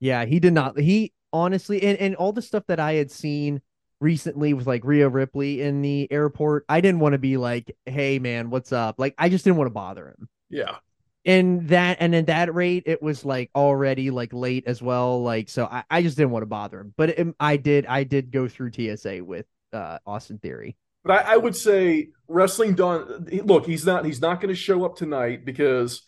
Yeah, 0.00 0.24
he 0.24 0.40
did 0.40 0.54
not. 0.54 0.78
He 0.78 1.12
honestly, 1.30 1.82
and 1.82 1.98
and 1.98 2.16
all 2.16 2.32
the 2.32 2.42
stuff 2.42 2.64
that 2.68 2.80
I 2.80 2.94
had 2.94 3.10
seen 3.10 3.60
recently 4.04 4.52
with 4.52 4.66
like 4.66 4.84
Rhea 4.84 5.08
Ripley 5.08 5.62
in 5.62 5.80
the 5.80 6.06
airport, 6.12 6.66
I 6.68 6.80
didn't 6.80 7.00
want 7.00 7.14
to 7.14 7.18
be 7.18 7.38
like, 7.38 7.74
"Hey, 7.86 8.18
man, 8.20 8.50
what's 8.50 8.70
up?" 8.70 8.96
Like, 8.98 9.14
I 9.18 9.28
just 9.30 9.44
didn't 9.44 9.56
want 9.56 9.66
to 9.66 9.74
bother 9.74 10.08
him. 10.08 10.28
Yeah. 10.50 10.76
And 11.24 11.68
that, 11.70 11.96
and 12.00 12.14
at 12.14 12.26
that 12.26 12.54
rate, 12.54 12.82
it 12.84 13.02
was 13.02 13.24
like 13.24 13.50
already 13.56 14.10
like 14.10 14.34
late 14.34 14.64
as 14.66 14.82
well. 14.82 15.22
Like, 15.22 15.48
so 15.48 15.64
I, 15.64 15.82
I 15.90 16.02
just 16.02 16.18
didn't 16.18 16.32
want 16.32 16.42
to 16.42 16.46
bother 16.46 16.78
him. 16.78 16.92
But 16.98 17.08
it, 17.08 17.34
I 17.40 17.56
did, 17.56 17.86
I 17.86 18.04
did 18.04 18.30
go 18.30 18.46
through 18.46 18.72
TSA 18.72 19.24
with 19.24 19.46
uh 19.72 19.98
Austin 20.06 20.38
Theory. 20.38 20.76
But 21.02 21.26
I, 21.26 21.34
I 21.34 21.36
would 21.38 21.56
say 21.56 22.10
wrestling 22.28 22.74
done. 22.74 23.26
Look, 23.44 23.64
he's 23.64 23.86
not 23.86 24.04
he's 24.04 24.20
not 24.20 24.40
going 24.40 24.54
to 24.54 24.60
show 24.60 24.84
up 24.84 24.96
tonight 24.96 25.46
because 25.46 26.02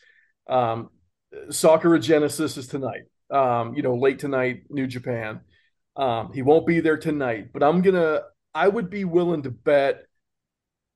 um, 0.46 0.90
Sakura 1.50 1.98
Genesis 1.98 2.58
is 2.58 2.68
tonight. 2.68 3.04
Um, 3.30 3.74
you 3.74 3.82
know, 3.82 3.96
late 3.96 4.18
tonight, 4.18 4.64
New 4.68 4.86
Japan. 4.86 5.40
Um, 5.96 6.32
he 6.32 6.42
won't 6.42 6.66
be 6.66 6.80
there 6.80 6.98
tonight. 6.98 7.52
But 7.52 7.62
I'm 7.62 7.82
gonna. 7.82 8.22
I 8.54 8.68
would 8.68 8.90
be 8.90 9.04
willing 9.04 9.42
to 9.42 9.50
bet 9.50 10.06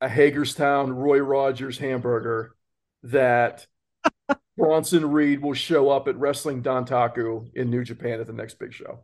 a 0.01 0.09
Hagerstown 0.09 0.93
Roy 0.93 1.19
Rogers 1.19 1.79
hamburger 1.79 2.55
that 3.03 3.67
Bronson 4.57 5.11
Reed 5.11 5.43
will 5.43 5.55
show 5.55 5.91
up 5.91 6.09
at 6.09 6.17
Wrestling 6.17 6.63
Dontaku 6.63 7.51
in 7.55 7.71
New 7.71 7.85
Japan 7.85 8.21
at 8.21 8.27
the 8.27 8.33
next 8.33 8.59
big 8.59 8.73
show. 8.73 9.01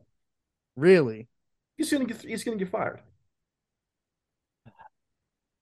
Really? 0.77 1.29
He's 1.77 1.93
gonna 1.93 2.05
get 2.05 2.23
he's 2.23 2.45
gonna 2.45 2.57
get 2.57 2.71
fired. 2.71 3.01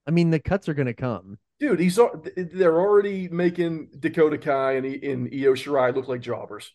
I 0.07 0.11
mean, 0.11 0.31
the 0.31 0.39
cuts 0.41 0.69
are 0.69 0.75
gonna 0.75 0.95
come. 0.95 1.39
Dude, 1.61 1.81
he's 1.81 1.99
they're 2.37 2.81
already 2.81 3.29
making 3.29 3.89
Dakota 3.99 4.39
Kai 4.39 4.73
and, 4.73 4.87
and 4.87 5.27
Io 5.29 5.55
Shirai 5.55 5.95
look 5.95 6.09
like 6.09 6.21
jobbers. 6.21 6.73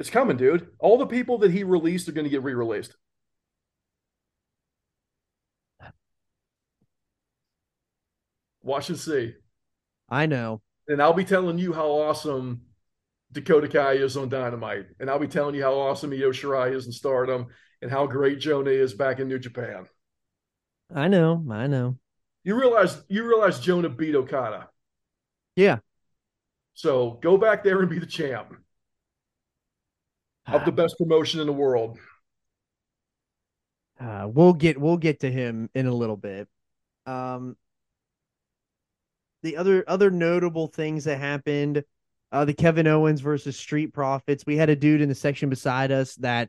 It's 0.00 0.08
coming, 0.08 0.38
dude. 0.38 0.66
All 0.78 0.96
the 0.96 1.04
people 1.04 1.36
that 1.38 1.50
he 1.50 1.62
released 1.62 2.08
are 2.08 2.12
going 2.12 2.24
to 2.24 2.30
get 2.30 2.42
re-released. 2.42 2.96
Watch 8.62 8.88
and 8.88 8.98
see. 8.98 9.34
I 10.08 10.24
know. 10.24 10.62
And 10.88 11.02
I'll 11.02 11.12
be 11.12 11.26
telling 11.26 11.58
you 11.58 11.74
how 11.74 11.90
awesome 11.90 12.62
Dakota 13.30 13.68
Kai 13.68 13.92
is 13.92 14.16
on 14.16 14.30
Dynamite. 14.30 14.86
And 15.00 15.10
I'll 15.10 15.18
be 15.18 15.28
telling 15.28 15.54
you 15.54 15.64
how 15.64 15.74
awesome 15.74 16.12
Io 16.12 16.30
Shirai 16.30 16.74
is 16.74 16.86
in 16.86 16.92
Stardom 16.92 17.48
and 17.82 17.90
how 17.90 18.06
great 18.06 18.38
Jonah 18.38 18.70
is 18.70 18.94
back 18.94 19.20
in 19.20 19.28
New 19.28 19.38
Japan. 19.38 19.84
I 20.94 21.08
know. 21.08 21.44
I 21.50 21.66
know. 21.66 21.98
You 22.42 22.58
realize 22.58 23.02
you 23.10 23.28
realize 23.28 23.60
Jonah 23.60 23.90
beat 23.90 24.14
Okada. 24.14 24.70
Yeah. 25.56 25.80
So 26.72 27.18
go 27.22 27.36
back 27.36 27.62
there 27.62 27.80
and 27.80 27.90
be 27.90 27.98
the 27.98 28.06
champ 28.06 28.54
of 30.52 30.64
the 30.64 30.72
best 30.72 30.96
promotion 30.98 31.40
in 31.40 31.46
the 31.46 31.52
world. 31.52 31.98
Uh, 34.00 34.28
we'll 34.32 34.54
get 34.54 34.80
we'll 34.80 34.96
get 34.96 35.20
to 35.20 35.30
him 35.30 35.68
in 35.74 35.86
a 35.86 35.92
little 35.92 36.16
bit. 36.16 36.48
Um, 37.06 37.56
the 39.42 39.56
other 39.56 39.84
other 39.86 40.10
notable 40.10 40.68
things 40.68 41.04
that 41.04 41.18
happened, 41.18 41.84
uh, 42.32 42.44
the 42.44 42.54
Kevin 42.54 42.86
Owens 42.86 43.20
versus 43.20 43.56
Street 43.56 43.92
Profits. 43.92 44.44
We 44.46 44.56
had 44.56 44.70
a 44.70 44.76
dude 44.76 45.00
in 45.00 45.08
the 45.08 45.14
section 45.14 45.50
beside 45.50 45.92
us 45.92 46.14
that 46.16 46.48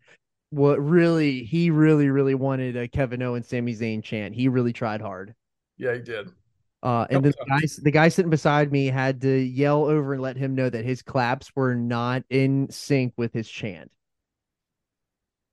what 0.49 0.77
really 0.77 1.43
he 1.43 1.71
really 1.71 2.09
really 2.09 2.35
wanted 2.35 2.77
a 2.77 2.87
Kevin 2.87 3.21
Owens 3.21 3.47
Sami 3.47 3.75
Zayn 3.75 4.03
chant. 4.03 4.33
He 4.33 4.47
really 4.47 4.73
tried 4.73 5.01
hard. 5.01 5.35
Yeah, 5.77 5.93
he 5.93 5.99
did. 5.99 6.29
Uh, 6.83 7.05
and 7.11 7.23
the 7.23 7.33
guy 7.47 7.59
the 7.83 7.91
guy 7.91 8.09
sitting 8.09 8.31
beside 8.31 8.71
me 8.71 8.87
had 8.87 9.21
to 9.21 9.29
yell 9.29 9.85
over 9.85 10.13
and 10.13 10.21
let 10.21 10.35
him 10.35 10.55
know 10.55 10.69
that 10.69 10.83
his 10.83 11.03
claps 11.03 11.55
were 11.55 11.75
not 11.75 12.23
in 12.29 12.67
sync 12.71 13.13
with 13.17 13.33
his 13.33 13.47
chant. 13.47 13.91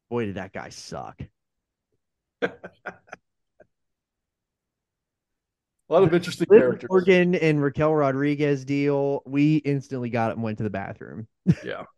Boy, 0.09 0.26
did 0.26 0.37
that 0.37 0.53
guy 0.55 0.70
suck. 0.70 1.20
A 5.91 5.95
lot 5.95 6.03
of 6.03 6.12
interesting 6.12 6.47
characters. 6.47 6.89
Morgan 6.91 7.35
and 7.35 7.62
Raquel 7.62 7.95
Rodriguez 7.95 8.64
deal, 8.64 9.22
we 9.24 9.57
instantly 9.57 10.11
got 10.11 10.31
up 10.31 10.37
and 10.37 10.45
went 10.45 10.59
to 10.59 10.64
the 10.64 10.70
bathroom. 10.70 11.26
Yeah. 11.64 11.85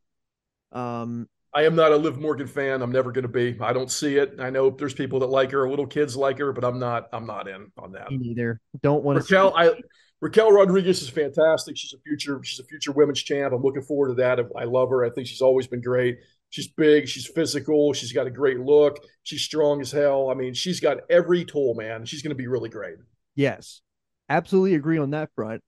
Um, 0.73 1.29
I 1.53 1.65
am 1.65 1.75
not 1.75 1.91
a 1.91 1.97
Liv 1.97 2.19
Morgan 2.19 2.47
fan. 2.47 2.81
I'm 2.81 2.93
never 2.93 3.11
going 3.11 3.23
to 3.23 3.29
be. 3.29 3.57
I 3.61 3.73
don't 3.73 3.91
see 3.91 4.17
it. 4.17 4.37
I 4.39 4.51
know 4.51 4.71
there's 4.71 4.95
people 4.95 5.19
that 5.21 5.27
like 5.27 5.51
her, 5.51 5.69
little 5.69 5.87
kids 5.87 6.17
like 6.17 6.39
her, 6.39 6.53
but 6.53 6.65
I'm 6.65 6.79
not. 6.79 7.09
I'm 7.13 7.27
not 7.27 7.49
in 7.49 7.73
on 7.77 7.93
that. 7.93 8.11
me 8.11 8.19
neither. 8.19 8.61
Don't 8.83 9.03
want 9.03 9.17
to. 9.17 9.23
Raquel, 9.23 9.53
I 9.57 9.73
Raquel 10.21 10.53
Rodriguez 10.53 11.03
is 11.03 11.09
fantastic. 11.09 11.77
She's 11.77 11.93
a 11.93 11.99
future. 11.99 12.41
She's 12.45 12.61
a 12.61 12.65
future 12.65 12.93
women's 12.93 13.23
champ. 13.23 13.53
I'm 13.53 13.63
looking 13.63 13.83
forward 13.83 14.09
to 14.09 14.15
that. 14.15 14.39
I 14.57 14.65
love 14.65 14.91
her. 14.91 15.05
I 15.05 15.11
think 15.11 15.27
she's 15.27 15.41
always 15.41 15.67
been 15.67 15.81
great. 15.81 16.19
She's 16.51 16.69
big. 16.69 17.09
She's 17.09 17.27
physical. 17.27 17.93
She's 17.95 18.13
got 18.13 18.27
a 18.27 18.31
great 18.31 18.61
look. 18.61 18.99
She's 19.23 19.43
strong 19.43 19.81
as 19.81 19.91
hell. 19.91 20.31
I 20.31 20.35
mean, 20.35 20.53
she's 20.53 20.79
got 20.79 20.99
every 21.09 21.45
tool, 21.45 21.75
man. 21.75 22.05
She's 22.05 22.23
going 22.23 22.31
to 22.31 22.37
be 22.37 22.49
really 22.49 22.69
great. 22.69 22.97
Yes, 23.35 23.81
absolutely 24.29 24.75
agree 24.75 24.99
on 24.99 25.11
that 25.11 25.31
front, 25.35 25.63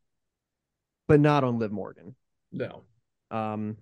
but 1.09 1.21
not 1.21 1.45
on 1.45 1.59
Liv 1.59 1.73
Morgan. 1.73 2.15
No. 2.51 2.83
Um, 3.31 3.77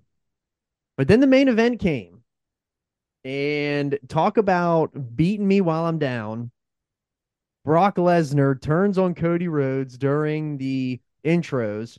but 1.00 1.08
then 1.08 1.20
the 1.20 1.26
main 1.26 1.48
event 1.48 1.80
came, 1.80 2.20
and 3.24 3.98
talk 4.08 4.36
about 4.36 5.16
beating 5.16 5.48
me 5.48 5.62
while 5.62 5.86
I'm 5.86 5.98
down. 5.98 6.50
Brock 7.64 7.96
Lesnar 7.96 8.60
turns 8.60 8.98
on 8.98 9.14
Cody 9.14 9.48
Rhodes 9.48 9.96
during 9.96 10.58
the 10.58 11.00
intros 11.24 11.96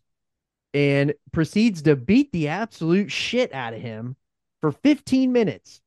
and 0.75 1.15
proceeds 1.31 1.81
to 1.81 1.95
beat 1.95 2.31
the 2.31 2.49
absolute 2.49 3.11
shit 3.11 3.51
out 3.55 3.73
of 3.73 3.81
him 3.81 4.17
for 4.61 4.71
15 4.71 5.31
minutes. 5.31 5.81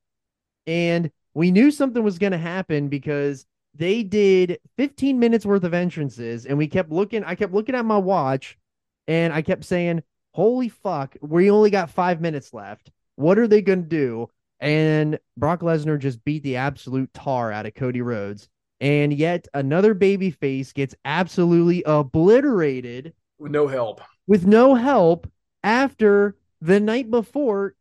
And 0.67 1.13
we 1.35 1.53
knew 1.53 1.71
something 1.71 2.03
was 2.03 2.19
going 2.19 2.33
to 2.33 2.37
happen 2.37 2.89
because 2.89 3.47
they 3.77 4.03
did 4.03 4.59
15 4.77 5.21
minutes 5.21 5.47
worth 5.47 5.63
of 5.63 5.73
entrances 5.73 6.47
and 6.47 6.59
we 6.59 6.67
kept 6.67 6.91
looking 6.91 7.23
I 7.23 7.37
kept 7.37 7.55
looking 7.55 7.77
at 7.77 7.85
my 7.85 7.99
watch 7.99 8.59
and 9.07 9.33
I 9.33 9.41
kept 9.41 9.65
saying, 9.65 10.03
"Holy 10.33 10.69
fuck, 10.69 11.17
we 11.21 11.49
only 11.49 11.71
got 11.71 11.91
5 11.91 12.21
minutes 12.21 12.53
left. 12.53 12.91
What 13.17 13.39
are 13.39 13.49
they 13.49 13.63
going 13.63 13.83
to 13.83 13.89
do?" 13.89 14.31
And 14.61 15.19
Brock 15.37 15.61
Lesnar 15.61 15.99
just 15.99 16.25
beat 16.25 16.43
the 16.43 16.57
absolute 16.57 17.13
tar 17.13 17.53
out 17.53 17.67
of 17.67 17.75
Cody 17.75 18.01
Rhodes. 18.01 18.49
And 18.81 19.13
yet 19.13 19.47
another 19.55 19.95
baby 19.95 20.31
face 20.31 20.73
gets 20.73 20.95
absolutely 21.05 21.83
obliterated 21.85 23.15
With 23.39 23.53
no 23.53 23.67
help. 23.67 24.01
with 24.27 24.47
no 24.47 24.75
help 24.75 25.31
after 25.63 26.37
the 26.61 26.81
night 26.81 27.11
before 27.11 27.75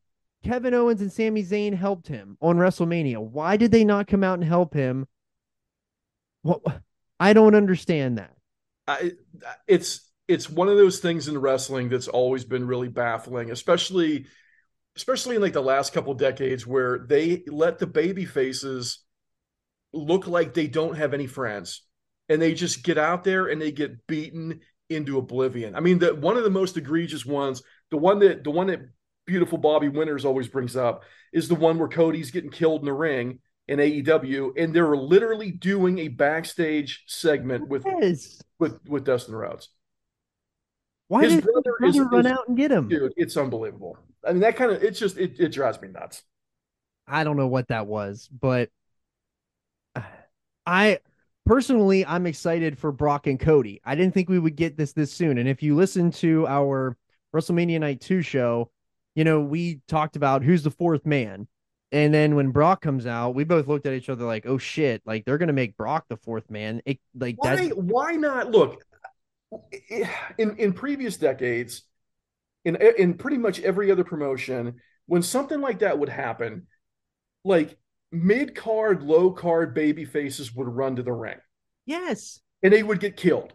Kevin 0.44 0.74
Owens 0.74 1.02
and 1.02 1.12
Sami 1.12 1.44
Zayn 1.44 1.74
helped 1.74 2.08
him 2.08 2.38
on 2.42 2.58
WrestleMania. 2.58 3.18
Why 3.20 3.56
did 3.58 3.72
they 3.72 3.86
not 3.86 4.08
come 4.08 4.24
out 4.24 4.36
and 4.36 4.44
help 4.44 4.74
him? 4.74 5.08
What 6.42 6.62
I 7.20 7.34
don't 7.34 7.56
understand 7.56 8.18
that. 8.18 8.36
I, 8.88 9.14
it's 9.68 10.12
it's 10.28 10.50
one 10.50 10.68
of 10.68 10.78
those 10.78 11.00
things 11.00 11.28
in 11.28 11.38
wrestling 11.38 11.90
that's 11.90 12.08
always 12.10 12.44
been 12.44 12.68
really 12.68 12.90
baffling, 12.90 13.52
especially 13.52 14.26
especially 14.96 15.36
in 15.36 15.42
like 15.42 15.54
the 15.54 15.62
last 15.62 15.94
couple 15.94 16.14
decades 16.14 16.68
where 16.68 17.00
they 17.08 17.44
let 17.48 17.80
the 17.80 17.88
baby 17.88 18.26
faces 18.26 19.00
look 19.92 20.28
like 20.28 20.54
they 20.54 20.68
don't 20.68 20.96
have 20.98 21.14
any 21.14 21.28
friends 21.28 21.84
and 22.30 22.42
they 22.42 22.54
just 22.54 22.84
get 22.84 22.98
out 22.98 23.24
there 23.24 23.48
and 23.48 23.62
they 23.62 23.72
get 23.72 24.06
beaten 24.08 24.60
into 24.90 25.18
oblivion. 25.18 25.76
I 25.76 25.80
mean, 25.80 26.00
the 26.00 26.14
one 26.16 26.38
of 26.38 26.44
the 26.44 26.50
most 26.50 26.78
egregious 26.78 27.26
ones, 27.26 27.64
the 27.92 27.98
one 27.98 28.20
that 28.20 28.44
the 28.44 28.52
one 28.52 28.68
that 28.68 28.82
beautiful 29.26 29.58
Bobby 29.58 29.90
Winters 29.90 30.26
always 30.26 30.48
brings 30.48 30.76
up 30.76 31.04
is 31.32 31.48
the 31.48 31.56
one 31.56 31.78
where 31.80 31.88
Cody's 31.88 32.32
getting 32.32 32.52
killed 32.52 32.82
in 32.82 32.86
the 32.86 32.94
ring 32.94 33.40
in 33.68 33.80
AEW, 33.80 34.52
and 34.58 34.76
they're 34.76 34.96
literally 34.96 35.50
doing 35.52 36.00
a 36.00 36.10
backstage 36.10 37.04
segment 37.08 37.68
with 37.70 37.86
Yes. 37.86 38.42
with 38.60 38.78
with 38.88 39.06
Dustin 39.06 39.36
Rhodes. 39.36 39.70
Why 41.08 41.24
His 41.24 41.36
did 41.36 41.44
his 41.44 41.52
brother 41.52 41.76
brother, 41.80 41.90
is- 42.02 42.08
run 42.12 42.26
is- 42.26 42.32
out 42.32 42.48
and 42.48 42.58
get 42.58 42.72
him? 42.72 42.88
Dude, 42.90 43.14
it's 43.16 43.38
unbelievable. 43.38 43.98
I 44.26 44.32
mean, 44.32 44.42
that 44.42 44.56
kind 44.56 44.72
of 44.72 44.84
it's 44.84 45.00
just 45.00 45.18
it, 45.18 45.40
it 45.40 45.50
drives 45.50 45.82
me 45.82 45.90
nuts. 45.90 46.24
I 47.08 47.24
don't 47.24 47.38
know 47.38 47.48
what 47.48 47.68
that 47.68 47.88
was, 47.88 48.30
but 48.32 48.70
I 50.66 51.00
personally 51.46 52.06
I'm 52.06 52.26
excited 52.26 52.78
for 52.78 52.92
Brock 52.92 53.28
and 53.28 53.40
Cody. 53.40 53.82
I 53.84 53.96
didn't 53.96 54.14
think 54.14 54.30
we 54.30 54.40
would 54.40 54.56
get 54.56 54.78
this 54.78 54.94
this 54.94 55.12
soon. 55.12 55.38
And 55.38 55.50
if 55.50 55.62
you 55.62 55.76
listen 55.76 56.12
to 56.12 56.48
our 56.48 56.98
WrestleMania 57.36 57.80
Night 57.80 58.02
2 58.02 58.22
show, 58.22 58.72
you 59.16 59.24
know, 59.24 59.42
we 59.42 59.82
talked 59.88 60.16
about 60.16 60.44
who's 60.44 60.64
the 60.64 60.72
fourth 60.72 61.06
man. 61.06 61.48
And 61.92 62.12
then 62.12 62.36
when 62.36 62.50
Brock 62.50 62.82
comes 62.82 63.06
out, 63.06 63.36
we 63.36 63.44
both 63.44 63.68
looked 63.68 63.86
at 63.86 63.94
each 63.94 64.10
other 64.10 64.26
like, 64.26 64.48
"Oh 64.48 64.58
shit, 64.58 65.04
like 65.06 65.26
they're 65.26 65.38
going 65.38 65.48
to 65.48 65.54
make 65.54 65.78
Brock 65.78 66.06
the 66.10 66.18
fourth 66.18 66.50
man." 66.50 66.82
It 66.86 67.00
like 67.14 67.36
Why 67.38 67.56
that's 67.56 67.76
why 67.76 68.14
not 68.14 68.50
look 68.50 68.84
in 70.40 70.56
in 70.58 70.74
previous 70.74 71.18
decades 71.18 71.84
in 72.66 72.76
in 72.76 73.16
pretty 73.16 73.38
much 73.38 73.60
every 73.62 73.92
other 73.92 74.04
promotion 74.04 74.76
when 75.06 75.22
something 75.22 75.60
like 75.62 75.80
that 75.80 76.00
would 76.00 76.10
happen 76.10 76.68
like 77.44 77.78
mid 78.12 78.56
card 78.56 79.04
low 79.04 79.32
card 79.32 79.74
baby 79.74 80.06
faces 80.06 80.54
would 80.56 80.68
run 80.68 80.96
to 80.96 81.04
the 81.04 81.12
ring. 81.12 81.38
Yes, 81.86 82.40
and 82.62 82.72
they 82.72 82.84
would 82.84 83.00
get 83.00 83.18
killed. 83.18 83.54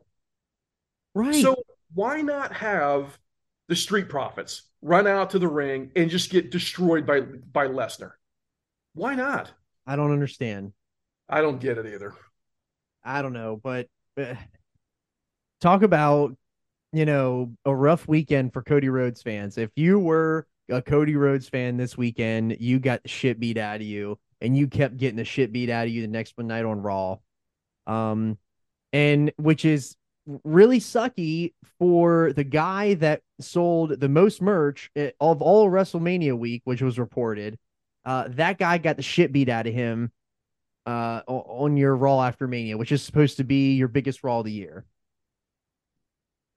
Right. 1.15 1.43
so 1.43 1.57
why 1.95 2.21
not 2.21 2.53
have 2.53 3.19
the 3.67 3.75
street 3.75 4.09
profits 4.09 4.63
run 4.83 5.07
out 5.07 5.31
to 5.31 5.39
the 5.39 5.49
ring 5.49 5.91
and 5.97 6.11
just 6.11 6.31
get 6.31 6.51
destroyed 6.51 7.07
by 7.07 7.21
by 7.21 7.67
Lesnar? 7.67 8.13
Why 8.95 9.15
not? 9.15 9.51
I 9.87 9.97
don't 9.97 10.13
understand. 10.13 10.73
I 11.29 11.41
don't 11.41 11.61
get 11.61 11.79
it 11.79 11.87
either. 11.87 12.15
I 13.05 13.23
don't 13.23 13.33
know, 13.33 13.59
but 13.63 13.89
uh, 14.19 14.35
talk 15.61 15.83
about 15.83 16.37
you 16.93 17.05
know 17.05 17.53
a 17.65 17.75
rough 17.75 18.09
weekend 18.09 18.53
for 18.53 18.63
Cody 18.63 18.89
Rhodes 18.89 19.23
fans. 19.23 19.59
If 19.59 19.71
you 19.77 19.99
were 19.99 20.47
a 20.71 20.83
Cody 20.83 21.17
Rhodes 21.17 21.49
fan 21.49 21.77
this 21.77 21.97
weekend, 21.97 22.57
you 22.61 22.79
got 22.79 23.03
the 23.03 23.09
shit 23.09 23.41
beat 23.41 23.59
out 23.59 23.77
of 23.77 23.83
you, 23.83 24.19
and 24.41 24.57
you 24.57 24.69
kept 24.69 24.97
getting 24.97 25.17
the 25.17 25.25
shit 25.25 25.53
beat 25.53 25.71
out 25.71 25.87
of 25.87 25.93
you 25.93 26.03
the 26.03 26.09
next 26.09 26.37
one 26.37 26.47
night 26.47 26.65
on 26.65 26.81
Raw, 26.81 27.19
um, 27.87 28.39
and 28.93 29.33
which 29.37 29.65
is 29.65 29.97
really 30.45 30.79
sucky 30.79 31.55
for 31.79 32.33
the 32.35 32.45
guy 32.45 32.95
that 32.95 33.23
sold 33.41 33.99
the 33.99 34.09
most 34.09 34.43
merch 34.43 34.91
eh, 34.95 35.11
of 35.21 35.41
all 35.41 35.71
WrestleMania 35.71 36.39
week, 36.39 36.63
which 36.65 36.83
was 36.83 36.99
reported. 36.99 37.59
Uh, 38.05 38.27
that 38.29 38.59
guy 38.59 38.79
got 38.79 38.97
the 38.97 39.03
shit 39.03 39.33
beat 39.33 39.49
out 39.49 39.67
of 39.67 39.75
him 39.75 40.11
uh 40.87 41.21
on 41.27 41.77
your 41.77 41.95
Raw 41.95 42.23
after 42.23 42.49
Mania, 42.49 42.79
which 42.79 42.93
is 42.93 43.03
supposed 43.03 43.37
to 43.37 43.45
be 43.45 43.75
your 43.75 43.89
biggest 43.89 44.25
Raw 44.25 44.39
of 44.39 44.47
the 44.47 44.53
year. 44.53 44.87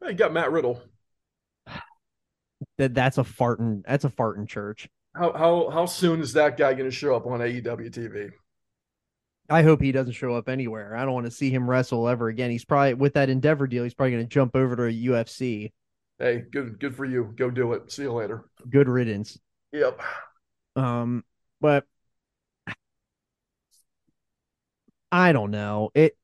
You 0.08 0.14
got 0.14 0.34
Matt 0.34 0.52
Riddle 0.52 0.82
That 2.78 2.94
that's 2.94 3.18
a 3.18 3.24
farting 3.24 3.84
that's 3.88 4.06
a 4.06 4.10
farting 4.10 4.48
church. 4.48 4.88
how 5.16 5.34
how 5.34 5.70
how 5.70 5.86
soon 5.86 6.22
is 6.22 6.34
that 6.34 6.58
guy 6.58 6.74
going 6.74 6.90
to 6.90 6.96
show 6.96 7.16
up 7.16 7.26
on 7.26 7.40
AEW 7.40 7.92
TV 7.92 8.32
I 9.50 9.64
hope 9.64 9.82
he 9.82 9.92
doesn't 9.92 10.14
show 10.14 10.34
up 10.36 10.48
anywhere. 10.48 10.96
I 10.96 11.04
don't 11.04 11.14
want 11.14 11.26
to 11.26 11.32
see 11.32 11.50
him 11.50 11.70
wrestle 11.70 12.08
ever 12.08 12.30
again. 12.30 12.52
He's 12.52 12.64
probably 12.64 12.94
with 12.94 13.16
that 13.16 13.30
Endeavor 13.30 13.68
deal. 13.68 13.84
He's 13.84 13.94
probably 13.94 14.12
going 14.14 14.24
to 14.24 14.30
jump 14.30 14.56
over 14.56 14.78
to 14.78 14.84
UFC. 14.84 15.74
Hey, 16.20 16.44
good 16.52 16.80
good 16.80 16.96
for 16.96 17.04
you. 17.04 17.34
Go 17.36 17.50
do 17.50 17.74
it. 17.74 17.92
See 17.92 18.04
you 18.04 18.14
later. 18.14 18.46
Good 18.70 18.88
riddance. 18.88 19.38
Yep. 19.74 20.00
Um, 20.78 21.26
but 21.60 21.86
I 25.12 25.34
don't 25.34 25.52
know 25.52 25.90
it. 25.94 26.16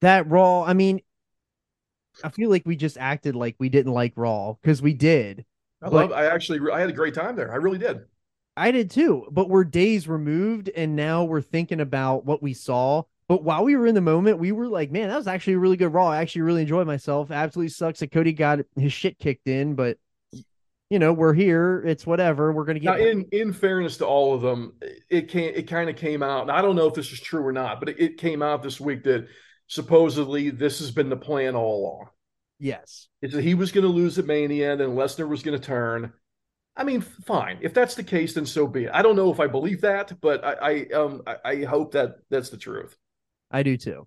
That 0.00 0.28
Raw. 0.28 0.64
I 0.64 0.74
mean, 0.74 1.00
I 2.24 2.30
feel 2.30 2.50
like 2.50 2.64
we 2.66 2.76
just 2.76 2.98
acted 2.98 3.36
like 3.36 3.56
we 3.58 3.68
didn't 3.68 3.92
like 3.92 4.12
Raw 4.16 4.54
because 4.60 4.82
we 4.82 4.94
did. 4.94 5.44
I 5.82 5.88
love 5.88 6.12
I 6.12 6.26
actually 6.26 6.60
I 6.72 6.80
had 6.80 6.90
a 6.90 6.92
great 6.92 7.14
time 7.14 7.36
there. 7.36 7.52
I 7.52 7.56
really 7.56 7.78
did. 7.78 8.00
I 8.56 8.72
did 8.72 8.90
too, 8.90 9.26
but 9.30 9.48
we're 9.48 9.64
days 9.64 10.08
removed, 10.08 10.68
and 10.74 10.96
now 10.96 11.24
we're 11.24 11.40
thinking 11.42 11.80
about 11.80 12.24
what 12.24 12.42
we 12.42 12.54
saw. 12.54 13.04
But 13.28 13.44
while 13.44 13.62
we 13.62 13.76
were 13.76 13.86
in 13.86 13.94
the 13.94 14.00
moment, 14.00 14.38
we 14.38 14.52
were 14.52 14.66
like, 14.66 14.90
man, 14.90 15.08
that 15.10 15.16
was 15.16 15.28
actually 15.28 15.52
a 15.52 15.58
really 15.58 15.76
good 15.76 15.92
Raw. 15.92 16.08
I 16.08 16.18
actually 16.18 16.42
really 16.42 16.62
enjoyed 16.62 16.86
myself. 16.86 17.30
Absolutely 17.30 17.68
sucks 17.68 18.00
that 18.00 18.10
Cody 18.10 18.32
got 18.32 18.60
his 18.74 18.92
shit 18.92 19.18
kicked 19.18 19.46
in, 19.46 19.74
but 19.74 19.98
you 20.90 20.98
know, 20.98 21.12
we're 21.12 21.34
here. 21.34 21.84
It's 21.86 22.06
whatever. 22.06 22.52
We're 22.52 22.64
gonna 22.64 22.80
Now, 22.80 22.96
get 22.96 23.08
in 23.08 23.26
in 23.30 23.52
fairness 23.52 23.98
to 23.98 24.06
all 24.06 24.34
of 24.34 24.40
them, 24.40 24.72
it 25.10 25.28
came 25.28 25.52
it 25.54 25.68
kind 25.68 25.90
of 25.90 25.96
came 25.96 26.22
out, 26.22 26.42
and 26.42 26.50
I 26.50 26.62
don't 26.62 26.74
know 26.74 26.86
if 26.86 26.94
this 26.94 27.12
is 27.12 27.20
true 27.20 27.46
or 27.46 27.52
not, 27.52 27.78
but 27.78 27.90
it, 27.90 28.00
it 28.00 28.16
came 28.16 28.42
out 28.42 28.62
this 28.62 28.80
week 28.80 29.04
that 29.04 29.28
supposedly 29.68 30.50
this 30.50 30.80
has 30.80 30.90
been 30.90 31.08
the 31.10 31.16
plan 31.16 31.54
all 31.56 31.80
along. 31.80 32.08
yes. 32.58 33.08
Is 33.22 33.32
that 33.32 33.42
he 33.44 33.54
was 33.54 33.72
going 33.72 33.84
to 33.86 33.92
lose 33.92 34.18
at 34.18 34.26
Mania, 34.26 34.72
and 34.72 34.80
then 34.80 34.90
Lesnar 34.90 35.28
was 35.28 35.42
going 35.42 35.58
to 35.58 35.64
turn. 35.64 36.12
I 36.76 36.84
mean, 36.84 37.00
fine. 37.00 37.58
If 37.62 37.74
that's 37.74 37.94
the 37.96 38.04
case, 38.04 38.34
then 38.34 38.46
so 38.46 38.66
be 38.66 38.84
it. 38.84 38.90
I 38.94 39.02
don't 39.02 39.16
know 39.16 39.32
if 39.32 39.40
I 39.40 39.48
believe 39.48 39.80
that, 39.82 40.12
but 40.20 40.44
I, 40.44 40.86
I 40.92 40.94
um 40.96 41.22
I, 41.26 41.36
I 41.44 41.64
hope 41.64 41.92
that 41.92 42.16
that's 42.30 42.50
the 42.50 42.56
truth. 42.56 42.96
I 43.50 43.62
do 43.62 43.76
too. 43.76 44.06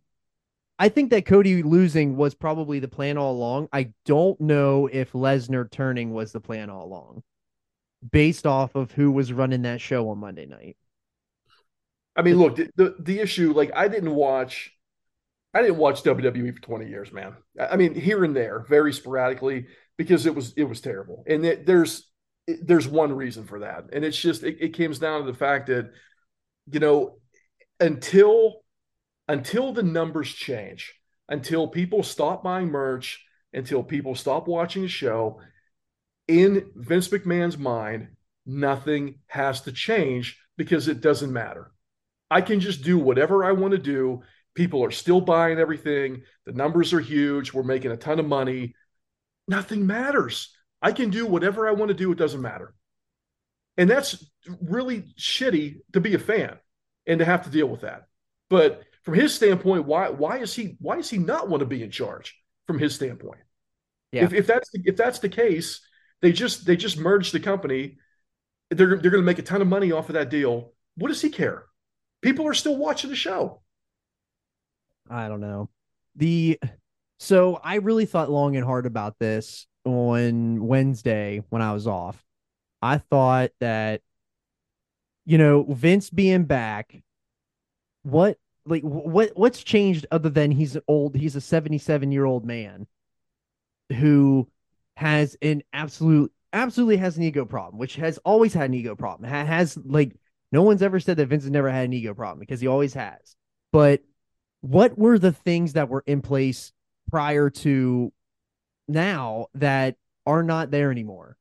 I 0.80 0.90
think 0.90 1.12
that 1.12 1.26
Cody 1.26 1.64
losing 1.64 2.18
was 2.18 2.34
probably 2.36 2.80
the 2.80 2.88
plan 2.88 3.18
all 3.18 3.34
along. 3.34 3.70
I 3.72 3.94
don't 4.06 4.40
know 4.42 4.88
if 4.92 5.12
Lesnar 5.14 5.70
turning 5.70 6.12
was 6.14 6.32
the 6.32 6.42
plan 6.42 6.70
all 6.70 6.86
along, 6.86 7.24
based 8.12 8.48
off 8.48 8.76
of 8.76 8.92
who 8.94 9.12
was 9.12 9.34
running 9.34 9.64
that 9.64 9.82
show 9.82 10.10
on 10.10 10.20
Monday 10.20 10.46
night. 10.46 10.78
I 12.16 12.22
mean, 12.24 12.36
look, 12.38 12.56
the, 12.58 12.70
the 12.76 12.96
the 13.00 13.20
issue, 13.20 13.54
like 13.54 13.72
I 13.76 13.88
didn't 13.88 14.14
watch 14.14 14.74
I 15.54 15.62
didn't 15.62 15.78
watch 15.78 16.04
WWE 16.04 16.54
for 16.56 16.62
20 16.62 16.88
years, 16.88 17.12
man. 17.12 17.36
I 17.60 17.76
mean, 17.76 17.94
here 17.94 18.24
and 18.24 18.36
there, 18.36 18.66
very 18.70 18.94
sporadically, 18.94 19.68
because 19.98 20.26
it 20.26 20.34
was 20.34 20.54
it 20.56 20.64
was 20.64 20.82
terrible. 20.82 21.24
And 21.28 21.46
it, 21.46 21.66
there's 21.66 22.10
it, 22.48 22.66
there's 22.66 22.88
one 22.88 23.14
reason 23.14 23.46
for 23.46 23.60
that, 23.60 23.86
and 23.92 24.06
it's 24.06 24.18
just 24.18 24.44
it, 24.44 24.58
it 24.62 24.78
comes 24.78 25.00
down 25.00 25.22
to 25.26 25.32
the 25.32 25.38
fact 25.38 25.68
that 25.68 25.92
you 26.72 26.80
know 26.80 27.18
until 27.80 28.64
until 29.28 29.74
the 29.74 29.84
numbers 29.84 30.32
change, 30.32 30.94
until 31.28 31.68
people 31.68 32.04
stop 32.04 32.44
buying 32.44 32.70
merch, 32.70 33.26
until 33.54 33.84
people 33.84 34.16
stop 34.16 34.48
watching 34.48 34.84
the 34.84 34.88
show, 34.88 35.42
in 36.28 36.72
Vince 36.76 37.10
McMahon's 37.10 37.58
mind, 37.58 38.10
nothing 38.46 39.20
has 39.28 39.62
to 39.62 39.72
change 39.72 40.40
because 40.58 40.88
it 40.88 41.02
doesn't 41.02 41.34
matter. 41.34 41.72
I 42.30 42.42
can 42.42 42.60
just 42.62 42.84
do 42.84 42.98
whatever 42.98 43.44
I 43.44 43.52
want 43.52 43.72
to 43.72 43.78
do. 43.78 44.22
People 44.54 44.84
are 44.84 44.92
still 44.92 45.22
buying 45.22 45.60
everything. 45.60 46.24
The 46.46 46.52
numbers 46.52 46.94
are 46.94 47.00
huge. 47.00 47.54
We're 47.54 47.64
making 47.64 47.92
a 47.92 47.98
ton 47.98 48.20
of 48.20 48.26
money. 48.26 48.76
Nothing 49.48 49.88
matters. 49.88 50.56
I 50.82 50.92
can 50.92 51.10
do 51.10 51.26
whatever 51.26 51.68
I 51.68 51.72
want 51.72 51.90
to 51.90 51.96
do. 51.96 52.12
It 52.12 52.18
doesn't 52.18 52.42
matter. 52.42 52.74
And 53.78 53.90
that's 53.90 54.26
really 54.62 55.14
shitty 55.18 55.78
to 55.94 56.02
be 56.02 56.14
a 56.16 56.20
fan 56.20 56.58
and 57.08 57.20
to 57.20 57.26
have 57.26 57.44
to 57.44 57.50
deal 57.50 57.68
with 57.68 57.82
that. 57.82 58.08
But 58.50 58.84
from 59.04 59.14
his 59.14 59.34
standpoint, 59.34 59.86
why 59.86 60.10
why 60.10 60.40
is 60.40 60.54
he 60.54 60.76
why 60.80 60.98
does 60.98 61.10
he 61.10 61.18
not 61.18 61.50
want 61.50 61.62
to 61.62 61.66
be 61.66 61.84
in 61.84 61.92
charge 61.92 62.36
from 62.68 62.80
his 62.80 62.94
standpoint? 62.94 63.42
Yeah. 64.12 64.26
If, 64.26 64.34
if 64.34 64.48
that's 64.48 64.70
the, 64.72 64.82
if 64.86 64.98
that's 64.98 65.20
the 65.20 65.30
case, 65.30 65.82
they 66.22 66.32
just 66.32 66.66
they 66.66 66.76
just 66.76 66.98
merged 66.98 67.34
the 67.34 67.40
company. 67.40 67.98
They're 68.70 68.98
they're 68.98 69.12
going 69.12 69.24
to 69.24 69.26
make 69.26 69.40
a 69.40 69.44
ton 69.44 69.62
of 69.62 69.68
money 69.68 69.92
off 69.92 70.10
of 70.10 70.14
that 70.14 70.30
deal. 70.30 70.74
What 70.96 71.08
does 71.08 71.22
he 71.22 71.30
care? 71.30 71.66
People 72.22 72.48
are 72.48 72.54
still 72.54 72.78
watching 72.78 73.10
the 73.10 73.16
show. 73.16 73.61
I 75.12 75.28
don't 75.28 75.42
know. 75.42 75.70
The 76.16 76.60
so 77.20 77.60
I 77.64 77.76
really 77.76 78.06
thought 78.06 78.32
long 78.32 78.56
and 78.56 78.66
hard 78.66 78.86
about 78.86 79.20
this 79.20 79.68
on 79.86 80.66
Wednesday 80.66 81.44
when 81.50 81.62
I 81.62 81.74
was 81.74 81.88
off. 81.88 82.24
I 82.82 82.98
thought 82.98 83.52
that 83.60 84.02
you 85.26 85.38
know, 85.38 85.64
Vince 85.70 86.10
being 86.10 86.46
back, 86.46 87.04
what 88.04 88.38
like 88.66 88.84
what 88.84 89.32
what's 89.36 89.64
changed 89.64 90.06
other 90.12 90.30
than 90.30 90.52
he's 90.52 90.78
old 90.88 91.16
he's 91.16 91.36
a 91.36 91.42
77 91.42 92.12
year 92.12 92.26
old 92.26 92.46
man 92.46 92.88
who 93.92 94.48
has 94.98 95.36
an 95.42 95.64
absolute 95.74 96.32
absolutely 96.54 96.98
has 96.98 97.18
an 97.18 97.24
ego 97.24 97.46
problem, 97.46 97.80
which 97.80 97.96
has 97.96 98.18
always 98.20 98.54
had 98.54 98.70
an 98.70 98.74
ego 98.74 98.96
problem. 98.96 99.30
Ha- 99.30 99.46
has 99.46 99.78
like 99.78 100.16
no 100.52 100.64
one's 100.64 100.82
ever 100.82 101.00
said 101.00 101.18
that 101.18 101.28
Vince 101.28 101.44
has 101.44 101.52
never 101.52 101.70
had 101.70 101.86
an 101.86 101.94
ego 101.94 102.14
problem 102.14 102.40
because 102.40 102.62
he 102.62 102.68
always 102.68 102.94
has. 102.94 103.36
But 103.72 104.02
what 104.62 104.98
were 104.98 105.20
the 105.20 105.32
things 105.32 105.74
that 105.74 105.90
were 105.90 106.04
in 106.06 106.22
place 106.22 106.72
prior 107.10 107.50
to 107.50 108.12
now 108.88 109.48
that 109.56 109.96
are 110.26 110.44
not 110.44 110.72
there 110.72 110.92
anymore? 110.92 111.38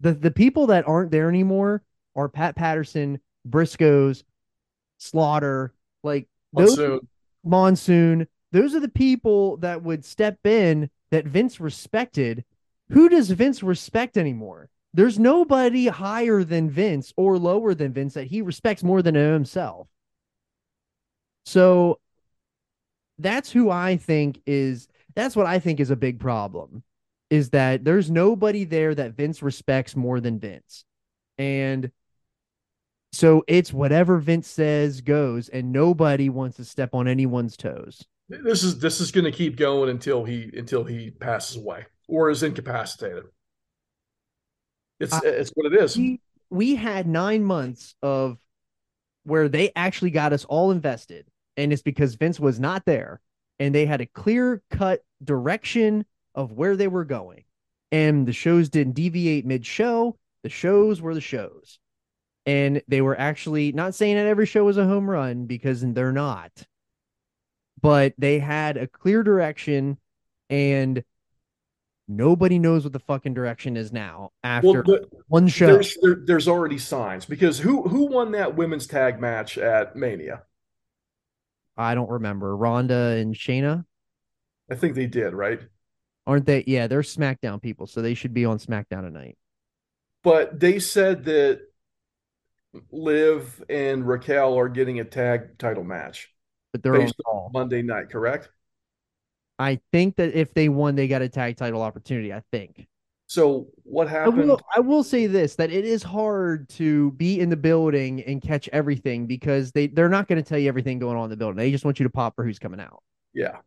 The 0.00 0.12
the 0.12 0.30
people 0.30 0.68
that 0.68 0.88
aren't 0.88 1.10
there 1.10 1.28
anymore 1.28 1.82
are 2.16 2.28
Pat 2.28 2.56
Patterson, 2.56 3.20
Briscos, 3.48 4.22
Slaughter, 4.98 5.74
like 6.02 6.28
those 6.52 6.76
Monsoon. 6.78 7.08
Monsoon. 7.44 8.28
Those 8.52 8.74
are 8.74 8.80
the 8.80 8.88
people 8.88 9.58
that 9.58 9.82
would 9.82 10.04
step 10.04 10.44
in 10.44 10.90
that 11.10 11.26
Vince 11.26 11.60
respected. 11.60 12.44
Who 12.90 13.08
does 13.08 13.30
Vince 13.30 13.62
respect 13.62 14.16
anymore? 14.16 14.68
There's 14.92 15.18
nobody 15.20 15.86
higher 15.86 16.42
than 16.42 16.68
Vince 16.68 17.12
or 17.16 17.38
lower 17.38 17.74
than 17.74 17.92
Vince 17.92 18.14
that 18.14 18.26
he 18.26 18.42
respects 18.42 18.82
more 18.82 19.02
than 19.02 19.14
himself. 19.14 19.86
So 21.44 22.00
that's 23.20 23.50
who 23.50 23.70
I 23.70 23.96
think 23.96 24.40
is 24.46 24.88
that's 25.14 25.36
what 25.36 25.46
I 25.46 25.58
think 25.58 25.80
is 25.80 25.90
a 25.90 25.96
big 25.96 26.20
problem 26.20 26.82
is 27.30 27.50
that 27.50 27.84
there's 27.84 28.10
nobody 28.10 28.64
there 28.64 28.94
that 28.94 29.12
Vince 29.12 29.42
respects 29.42 29.94
more 29.94 30.20
than 30.20 30.38
Vince. 30.40 30.84
And 31.38 31.90
so 33.12 33.44
it's 33.46 33.72
whatever 33.72 34.18
Vince 34.18 34.48
says 34.48 35.00
goes 35.00 35.48
and 35.48 35.72
nobody 35.72 36.28
wants 36.28 36.56
to 36.56 36.64
step 36.64 36.94
on 36.94 37.08
anyone's 37.08 37.56
toes. 37.56 38.04
This 38.28 38.62
is 38.62 38.78
this 38.78 39.00
is 39.00 39.10
going 39.10 39.24
to 39.24 39.32
keep 39.32 39.56
going 39.56 39.90
until 39.90 40.24
he 40.24 40.50
until 40.56 40.84
he 40.84 41.10
passes 41.10 41.56
away 41.56 41.86
or 42.08 42.30
is 42.30 42.42
incapacitated. 42.42 43.24
It's 45.00 45.12
I- 45.12 45.20
it's 45.24 45.50
what 45.54 45.72
it 45.72 45.80
is. 45.82 45.96
we, 45.96 46.20
we 46.50 46.74
had 46.74 47.06
nine 47.06 47.42
months 47.44 47.94
of 48.02 48.38
where 49.24 49.48
they 49.48 49.72
actually 49.76 50.10
got 50.10 50.32
us 50.32 50.44
all 50.44 50.70
invested 50.70 51.26
and 51.60 51.72
it's 51.72 51.82
because 51.82 52.14
vince 52.14 52.40
was 52.40 52.58
not 52.58 52.84
there 52.86 53.20
and 53.58 53.74
they 53.74 53.86
had 53.86 54.00
a 54.00 54.06
clear 54.06 54.62
cut 54.70 55.04
direction 55.22 56.04
of 56.34 56.52
where 56.52 56.76
they 56.76 56.88
were 56.88 57.04
going. 57.04 57.44
And 57.92 58.26
the 58.26 58.32
shows 58.32 58.68
didn't 58.68 58.94
deviate 58.94 59.44
mid-show. 59.44 60.16
The 60.42 60.48
shows 60.48 61.02
were 61.02 61.14
the 61.14 61.20
shows. 61.20 61.78
And 62.46 62.82
they 62.88 63.02
were 63.02 63.18
actually 63.18 63.72
not 63.72 63.94
saying 63.94 64.16
that 64.16 64.26
every 64.26 64.46
show 64.46 64.64
was 64.64 64.78
a 64.78 64.86
home 64.86 65.10
run 65.10 65.44
because 65.44 65.82
they're 65.82 66.12
not. 66.12 66.50
But 67.82 68.14
they 68.16 68.38
had 68.38 68.76
a 68.76 68.86
clear 68.86 69.22
direction 69.22 69.98
and 70.48 71.04
nobody 72.08 72.58
knows 72.58 72.84
what 72.84 72.92
the 72.92 72.98
fucking 73.00 73.34
direction 73.34 73.76
is 73.76 73.92
now 73.92 74.30
after 74.42 74.68
Well, 74.68 74.82
but 74.84 75.08
one 75.28 75.48
show. 75.48 75.66
there's 75.66 75.96
there, 76.00 76.16
there's 76.24 76.48
already 76.48 76.78
signs 76.78 77.24
because 77.24 77.58
who 77.58 77.82
who 77.88 78.06
won 78.06 78.32
that 78.32 78.56
women's 78.56 78.86
tag 78.86 79.20
match 79.20 79.58
at 79.58 79.96
Mania? 79.96 80.42
I 81.76 81.94
don't 81.94 82.10
remember. 82.10 82.56
Ronda 82.56 83.16
and 83.18 83.34
Shayna, 83.34 83.84
I 84.70 84.74
think 84.74 84.94
they 84.94 85.06
did, 85.06 85.34
right? 85.34 85.60
aren't 86.26 86.46
they? 86.46 86.64
Yeah, 86.66 86.86
they're 86.86 87.02
SmackDown 87.02 87.60
people, 87.60 87.86
so 87.86 88.02
they 88.02 88.14
should 88.14 88.34
be 88.34 88.44
on 88.44 88.58
SmackDown 88.58 89.02
tonight. 89.02 89.36
But 90.22 90.60
they 90.60 90.78
said 90.78 91.24
that 91.24 91.62
Liv 92.92 93.64
and 93.68 94.06
Raquel 94.06 94.58
are 94.58 94.68
getting 94.68 95.00
a 95.00 95.04
tag 95.04 95.58
title 95.58 95.82
match 95.82 96.28
But 96.72 96.82
they're 96.82 96.94
on 96.94 97.00
Based. 97.00 97.14
Monday 97.52 97.82
night, 97.82 98.10
correct? 98.10 98.50
I 99.58 99.80
think 99.92 100.16
that 100.16 100.34
if 100.34 100.54
they 100.54 100.68
won, 100.68 100.94
they 100.94 101.08
got 101.08 101.22
a 101.22 101.28
tag 101.28 101.56
title 101.56 101.82
opportunity. 101.82 102.32
I 102.32 102.42
think. 102.52 102.86
So 103.30 103.68
what 103.84 104.08
I 104.08 104.10
happened? 104.10 104.48
will, 104.48 104.60
I 104.74 104.80
will 104.80 105.04
say 105.04 105.28
this: 105.28 105.54
that 105.54 105.70
it 105.70 105.84
is 105.84 106.02
hard 106.02 106.68
to 106.70 107.12
be 107.12 107.38
in 107.38 107.48
the 107.48 107.56
building 107.56 108.24
and 108.24 108.42
catch 108.42 108.68
everything 108.72 109.26
because 109.26 109.70
they 109.70 109.86
they're 109.86 110.08
not 110.08 110.26
going 110.26 110.42
to 110.42 110.48
tell 110.48 110.58
you 110.58 110.66
everything 110.66 110.98
going 110.98 111.16
on 111.16 111.24
in 111.24 111.30
the 111.30 111.36
building. 111.36 111.56
They 111.56 111.70
just 111.70 111.84
want 111.84 112.00
you 112.00 112.04
to 112.04 112.10
pop 112.10 112.34
for 112.34 112.44
who's 112.44 112.58
coming 112.58 112.80
out. 112.80 113.04
Yeah. 113.32 113.58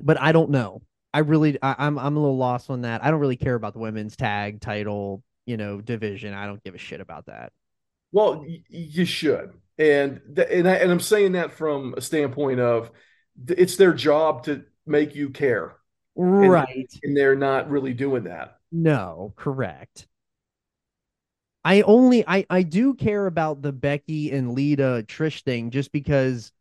But 0.00 0.20
I 0.20 0.30
don't 0.30 0.50
know. 0.50 0.82
I 1.12 1.18
really, 1.18 1.58
I, 1.60 1.74
I'm 1.78 1.98
I'm 1.98 2.16
a 2.16 2.20
little 2.20 2.36
lost 2.36 2.70
on 2.70 2.82
that. 2.82 3.02
I 3.02 3.10
don't 3.10 3.18
really 3.18 3.36
care 3.36 3.56
about 3.56 3.72
the 3.72 3.80
women's 3.80 4.14
tag 4.14 4.60
title, 4.60 5.24
you 5.44 5.56
know, 5.56 5.80
division. 5.80 6.34
I 6.34 6.46
don't 6.46 6.62
give 6.62 6.76
a 6.76 6.78
shit 6.78 7.00
about 7.00 7.26
that. 7.26 7.52
Well, 8.12 8.44
y- 8.46 8.62
you 8.68 9.04
should, 9.04 9.52
and 9.78 10.20
th- 10.36 10.48
and 10.48 10.68
I, 10.68 10.74
and 10.74 10.92
I'm 10.92 11.00
saying 11.00 11.32
that 11.32 11.50
from 11.50 11.94
a 11.96 12.00
standpoint 12.00 12.60
of 12.60 12.92
it's 13.48 13.74
their 13.74 13.94
job 13.94 14.44
to 14.44 14.62
make 14.86 15.16
you 15.16 15.30
care, 15.30 15.74
Right. 16.14 16.92
and 17.02 17.16
they're 17.16 17.36
not 17.36 17.70
really 17.70 17.94
doing 17.94 18.24
that. 18.24 18.56
No, 18.70 19.32
correct. 19.36 20.06
I 21.64 21.82
only 21.82 22.24
I 22.26 22.44
I 22.50 22.62
do 22.62 22.94
care 22.94 23.26
about 23.26 23.62
the 23.62 23.72
Becky 23.72 24.32
and 24.32 24.52
Lita 24.52 25.04
Trish 25.06 25.42
thing 25.42 25.70
just 25.70 25.92
because 25.92 26.52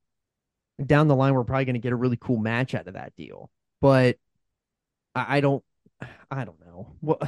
down 0.83 1.07
the 1.07 1.15
line 1.15 1.33
we're 1.33 1.43
probably 1.43 1.65
going 1.65 1.73
to 1.73 1.79
get 1.79 1.91
a 1.91 1.95
really 1.95 2.17
cool 2.19 2.37
match 2.37 2.75
out 2.75 2.87
of 2.87 2.93
that 2.93 3.15
deal. 3.15 3.49
But 3.81 4.17
I, 5.15 5.37
I 5.37 5.41
don't 5.41 5.63
I 6.29 6.45
don't 6.45 6.59
know. 6.63 6.93
What 6.99 7.21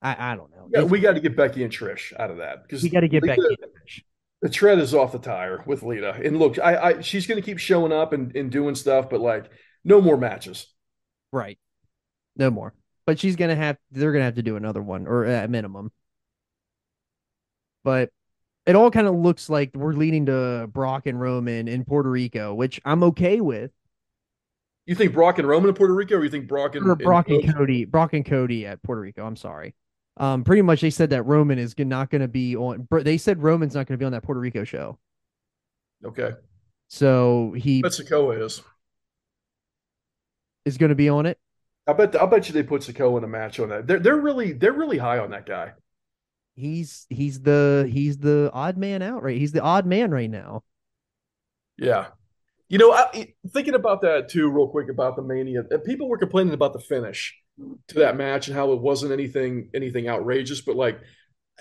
I 0.00 0.32
I 0.32 0.36
don't 0.36 0.50
know. 0.50 0.68
Yeah, 0.72 0.82
we 0.84 1.00
got 1.00 1.14
to 1.14 1.20
get 1.20 1.36
Becky 1.36 1.64
and 1.64 1.72
Trish 1.72 2.12
out 2.18 2.30
of 2.30 2.36
that 2.36 2.62
because 2.62 2.82
we 2.82 2.88
got 2.88 3.00
to 3.00 3.08
get 3.08 3.22
Lita, 3.22 3.34
Becky 3.34 3.56
and 3.62 3.72
Trish. 3.72 4.02
The 4.42 4.48
tread 4.48 4.78
is 4.78 4.94
off 4.94 5.12
the 5.12 5.18
tire 5.18 5.62
with 5.66 5.82
Lita. 5.82 6.20
And 6.22 6.38
look, 6.38 6.58
I, 6.58 6.76
I 6.76 7.00
she's 7.00 7.26
going 7.26 7.40
to 7.40 7.44
keep 7.44 7.58
showing 7.58 7.92
up 7.92 8.12
and, 8.12 8.34
and 8.36 8.50
doing 8.50 8.74
stuff, 8.74 9.10
but 9.10 9.20
like 9.20 9.50
no 9.84 10.00
more 10.00 10.16
matches. 10.16 10.66
Right. 11.32 11.58
No 12.36 12.50
more. 12.50 12.74
But 13.06 13.18
she's 13.18 13.36
gonna 13.36 13.56
have. 13.56 13.78
They're 13.90 14.12
gonna 14.12 14.24
have 14.24 14.36
to 14.36 14.42
do 14.42 14.56
another 14.56 14.80
one, 14.82 15.06
or 15.06 15.24
at 15.24 15.50
minimum. 15.50 15.90
But 17.84 18.10
it 18.66 18.76
all 18.76 18.90
kind 18.90 19.06
of 19.08 19.14
looks 19.16 19.50
like 19.50 19.70
we're 19.74 19.92
leading 19.94 20.26
to 20.26 20.68
Brock 20.72 21.06
and 21.06 21.20
Roman 21.20 21.66
in 21.66 21.84
Puerto 21.84 22.10
Rico, 22.10 22.54
which 22.54 22.80
I'm 22.84 23.02
okay 23.04 23.40
with. 23.40 23.72
You 24.86 24.94
think 24.94 25.12
Brock 25.14 25.38
and 25.38 25.48
Roman 25.48 25.68
in 25.70 25.74
Puerto 25.74 25.94
Rico, 25.94 26.16
or 26.16 26.24
you 26.24 26.30
think 26.30 26.46
Brock 26.48 26.76
and 26.76 26.86
Or 26.88 26.94
Brock 26.94 27.28
and 27.28 27.40
Cody? 27.42 27.52
Cody, 27.52 27.84
Brock 27.84 28.12
and 28.12 28.24
Cody 28.24 28.66
at 28.66 28.82
Puerto 28.82 29.00
Rico. 29.00 29.24
I'm 29.26 29.36
sorry. 29.36 29.74
Um, 30.18 30.44
pretty 30.44 30.62
much 30.62 30.80
they 30.80 30.90
said 30.90 31.10
that 31.10 31.22
Roman 31.24 31.58
is 31.58 31.74
g- 31.74 31.84
not 31.84 32.10
going 32.10 32.20
to 32.20 32.28
be 32.28 32.54
on. 32.56 32.82
br- 32.82 33.00
They 33.00 33.16
said 33.16 33.42
Roman's 33.42 33.74
not 33.74 33.86
going 33.86 33.94
to 33.94 33.98
be 33.98 34.04
on 34.04 34.12
that 34.12 34.22
Puerto 34.22 34.40
Rico 34.40 34.62
show. 34.64 34.98
Okay, 36.04 36.32
So 36.88 37.54
he 37.56 37.80
bet 37.80 37.92
Sikoa 37.92 38.42
is. 38.42 38.60
Is 40.64 40.78
going 40.78 40.90
to 40.90 40.94
be 40.96 41.08
on 41.08 41.26
it. 41.26 41.38
I 41.86 41.92
bet 41.92 42.20
I 42.20 42.26
bet 42.26 42.48
you 42.48 42.54
they 42.54 42.62
put 42.62 42.82
Sikoa 42.82 43.18
in 43.18 43.24
a 43.24 43.28
match 43.28 43.58
on 43.58 43.70
that. 43.70 43.86
They're 43.86 43.98
they're 43.98 44.16
really 44.16 44.52
they're 44.52 44.72
really 44.72 44.98
high 44.98 45.18
on 45.18 45.30
that 45.30 45.46
guy. 45.46 45.72
He's 46.54 47.06
he's 47.10 47.40
the 47.40 47.88
he's 47.90 48.18
the 48.18 48.50
odd 48.52 48.76
man 48.76 49.02
out 49.02 49.22
right. 49.22 49.38
He's 49.38 49.52
the 49.52 49.62
odd 49.62 49.86
man 49.86 50.10
right 50.10 50.30
now. 50.30 50.62
Yeah. 51.76 52.08
You 52.68 52.78
know, 52.78 52.92
I, 52.92 53.34
thinking 53.48 53.74
about 53.74 54.00
that 54.02 54.28
too, 54.28 54.50
real 54.50 54.68
quick 54.68 54.88
about 54.88 55.16
the 55.16 55.22
mania. 55.22 55.64
uh, 55.70 55.78
People 55.84 56.08
were 56.08 56.16
complaining 56.16 56.54
about 56.54 56.72
the 56.72 56.78
finish 56.78 57.36
to 57.88 57.94
that 57.96 58.16
match 58.16 58.48
and 58.48 58.56
how 58.56 58.72
it 58.72 58.80
wasn't 58.80 59.12
anything 59.12 59.68
anything 59.74 60.08
outrageous. 60.08 60.60
But 60.60 60.76
like, 60.76 61.00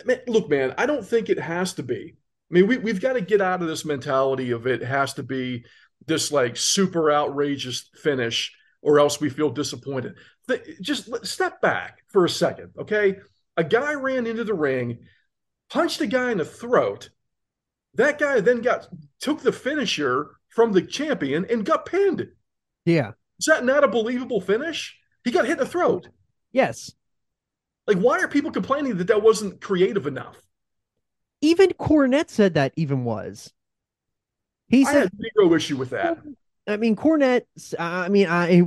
man, 0.06 0.20
look, 0.28 0.50
man, 0.50 0.74
I 0.78 0.86
don't 0.86 1.06
think 1.06 1.30
it 1.30 1.40
has 1.40 1.74
to 1.74 1.84
be. 1.84 2.16
I 2.16 2.54
mean, 2.54 2.68
we 2.68 2.78
we've 2.78 3.02
got 3.02 3.14
to 3.14 3.22
get 3.22 3.42
out 3.42 3.62
of 3.62 3.68
this 3.68 3.86
mentality 3.86 4.52
of 4.52 4.68
it 4.68 4.84
has 4.84 5.14
to 5.16 5.24
be 5.24 5.66
this 6.06 6.32
like 6.32 6.58
super 6.58 7.12
outrageous 7.12 7.90
finish, 8.02 8.56
or 8.82 9.00
else 9.00 9.20
we 9.20 9.30
feel 9.30 9.50
disappointed. 9.50 10.16
Just 10.82 11.26
step 11.26 11.62
back 11.62 12.04
for 12.08 12.26
a 12.26 12.30
second, 12.30 12.72
okay? 12.80 13.18
A 13.58 13.64
guy 13.64 13.94
ran 13.94 14.28
into 14.28 14.44
the 14.44 14.54
ring, 14.54 15.00
punched 15.70 16.02
a 16.02 16.08
guy 16.08 16.32
in 16.32 16.38
the 16.40 16.46
throat. 16.46 17.10
That 17.96 18.20
guy 18.20 18.40
then 18.40 18.62
got 18.62 18.88
took 19.20 19.42
the 19.42 19.52
finisher 19.52 20.32
from 20.50 20.72
the 20.72 20.82
champion 20.82 21.46
and 21.50 21.66
got 21.66 21.86
pinned. 21.86 22.28
Yeah. 22.86 23.12
Is 23.40 23.46
that 23.46 23.66
not 23.66 23.84
a 23.84 23.88
believable 23.88 24.42
finish? 24.42 24.98
He 25.24 25.32
got 25.32 25.46
hit 25.46 25.54
in 25.54 25.58
the 25.60 25.66
throat. 25.66 26.10
Yes. 26.52 26.92
Like, 27.88 27.98
why 27.98 28.20
are 28.20 28.28
people 28.28 28.52
complaining 28.52 28.98
that 28.98 29.08
that 29.08 29.22
wasn't 29.22 29.62
creative 29.62 30.08
enough? 30.08 30.38
Even 31.42 31.70
Cornette 31.72 32.30
said 32.30 32.54
that 32.54 32.74
even 32.76 33.04
was. 33.04 33.52
He 34.68 34.86
I 34.86 34.92
said 34.92 35.10
zero 35.36 35.54
issue 35.54 35.76
with 35.76 35.90
that. 35.90 36.20
I 36.72 36.78
mean, 36.78 36.96
Cornette. 36.96 37.44
I 37.78 38.10
mean, 38.10 38.28
I 38.28 38.64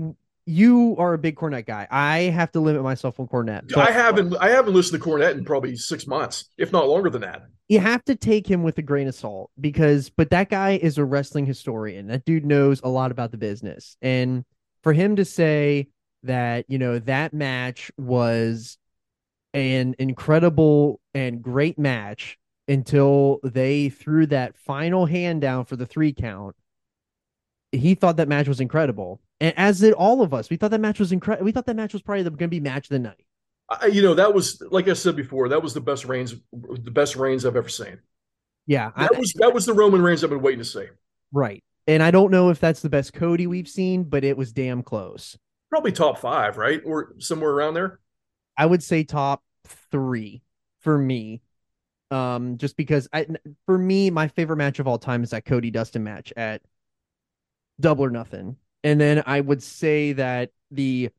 you 0.47 0.95
are 0.99 1.15
a 1.15 1.19
big 1.19 1.37
Cornette 1.37 1.67
guy. 1.67 1.87
I 1.91 2.19
have 2.19 2.53
to 2.53 2.61
limit 2.61 2.83
myself 2.83 3.19
on 3.19 3.27
Cornette. 3.29 3.77
I 3.77 3.91
haven't 3.91 4.37
I 4.37 4.51
haven't 4.51 4.75
listened 4.75 5.03
to 5.03 5.09
Cornette 5.09 5.33
in 5.33 5.45
probably 5.45 5.77
six 5.77 6.07
months, 6.07 6.51
if 6.59 6.73
not 6.73 6.89
longer 6.89 7.11
than 7.11 7.23
that. 7.23 7.47
You 7.69 7.81
have 7.81 8.05
to 8.05 8.15
take 8.15 8.47
him 8.47 8.63
with 8.63 8.77
a 8.77 8.83
grain 8.83 9.09
of 9.09 9.15
salt 9.15 9.51
because, 9.59 10.11
but 10.11 10.31
that 10.31 10.51
guy 10.51 10.73
is 10.73 10.99
a 10.99 11.05
wrestling 11.05 11.47
historian. 11.47 12.09
That 12.09 12.27
dude 12.27 12.45
knows 12.45 12.83
a 12.85 12.89
lot 12.89 13.11
about 13.11 13.31
the 13.31 13.39
business, 13.39 13.97
and 14.03 14.45
for 14.83 14.93
him 14.93 15.17
to 15.17 15.25
say 15.25 15.89
that 16.25 16.67
you 16.69 16.79
know 16.79 16.99
that 16.99 17.33
match 17.33 17.91
was 17.97 18.77
an 19.55 19.95
incredible 19.99 21.01
and 21.15 21.41
great 21.41 21.79
match 21.79 22.39
until 22.69 23.41
they 23.45 23.89
threw 23.89 24.27
that 24.27 24.57
final 24.57 25.07
hand 25.07 25.41
down 25.41 25.65
for 25.65 25.77
the 25.77 25.87
three 25.87 26.13
count. 26.13 26.57
He 27.77 27.95
thought 27.95 28.17
that 28.17 28.29
match 28.29 28.49
was 28.49 28.61
incredible. 28.61 29.21
And 29.41 29.53
as 29.57 29.81
did 29.81 29.93
all 29.95 30.23
of 30.23 30.33
us, 30.33 30.49
we 30.51 30.57
thought 30.57 30.71
that 30.71 30.81
match 30.81 30.99
was 30.99 31.13
incredible. 31.13 31.45
We 31.45 31.53
thought 31.53 31.67
that 31.67 31.77
match 31.77 31.93
was 31.93 32.03
probably 32.03 32.23
going 32.25 32.37
to 32.39 32.49
be 32.49 32.61
match 32.61 32.87
of 32.87 32.91
the 32.91 32.99
night. 32.99 33.25
I, 33.69 33.87
you 33.87 34.03
know, 34.03 34.15
that 34.15 34.33
was 34.35 34.63
like 34.71 34.89
I 34.89 34.93
said 34.93 35.17
before, 35.17 35.49
that 35.49 35.63
was 35.63 35.75
the 35.75 35.81
best 35.81 36.05
Reigns, 36.05 36.35
the 36.53 36.91
best 36.91 37.17
Reigns 37.17 37.45
I've 37.47 37.57
ever 37.57 37.69
seen. 37.69 37.99
Yeah, 38.67 38.93
I- 38.95 39.09
That 39.09 39.19
was 39.19 39.33
that 39.35 39.53
was 39.55 39.67
the 39.67 39.73
Roman 39.75 40.03
Reigns 40.03 40.23
I've 40.25 40.31
been 40.31 40.43
waiting 40.43 40.61
to 40.61 40.65
see. 40.65 40.87
right. 41.33 41.63
And 41.87 42.03
I 42.03 42.11
don't 42.11 42.31
know 42.31 42.49
if 42.49 42.61
that's 42.61 42.81
the 42.81 42.89
best 42.89 43.13
Cody 43.13 43.47
we've 43.47 43.69
seen, 43.69 44.05
but 44.05 44.25
it 44.25 44.39
was 44.39 44.53
damn 44.55 44.83
close. 44.83 45.37
Probably 45.69 45.93
top 45.93 46.19
five, 46.19 46.57
right? 46.57 46.81
Or 46.83 47.15
somewhere 47.19 47.51
around 47.51 47.75
there. 47.75 48.01
I 48.57 48.65
would 48.65 48.83
say 48.83 49.05
top 49.05 49.43
three 49.91 50.43
for 50.81 50.97
me. 50.97 51.43
Um, 52.11 52.57
just 52.57 52.77
because 52.79 53.07
I, 53.13 53.27
for 53.67 53.77
me, 53.77 54.09
my 54.09 54.29
favorite 54.29 54.57
match 54.57 54.79
of 54.79 54.87
all 54.89 54.99
time 54.99 55.23
is 55.25 55.31
that 55.31 55.45
Cody 55.45 55.71
Dustin 55.71 56.05
match 56.05 56.33
at 56.39 56.63
Double 57.81 58.05
or 58.05 58.11
Nothing, 58.11 58.57
and 58.83 59.01
then 59.01 59.23
I 59.27 59.41
would 59.41 59.63
say 59.63 60.13
that 60.15 60.51
the 60.71 61.11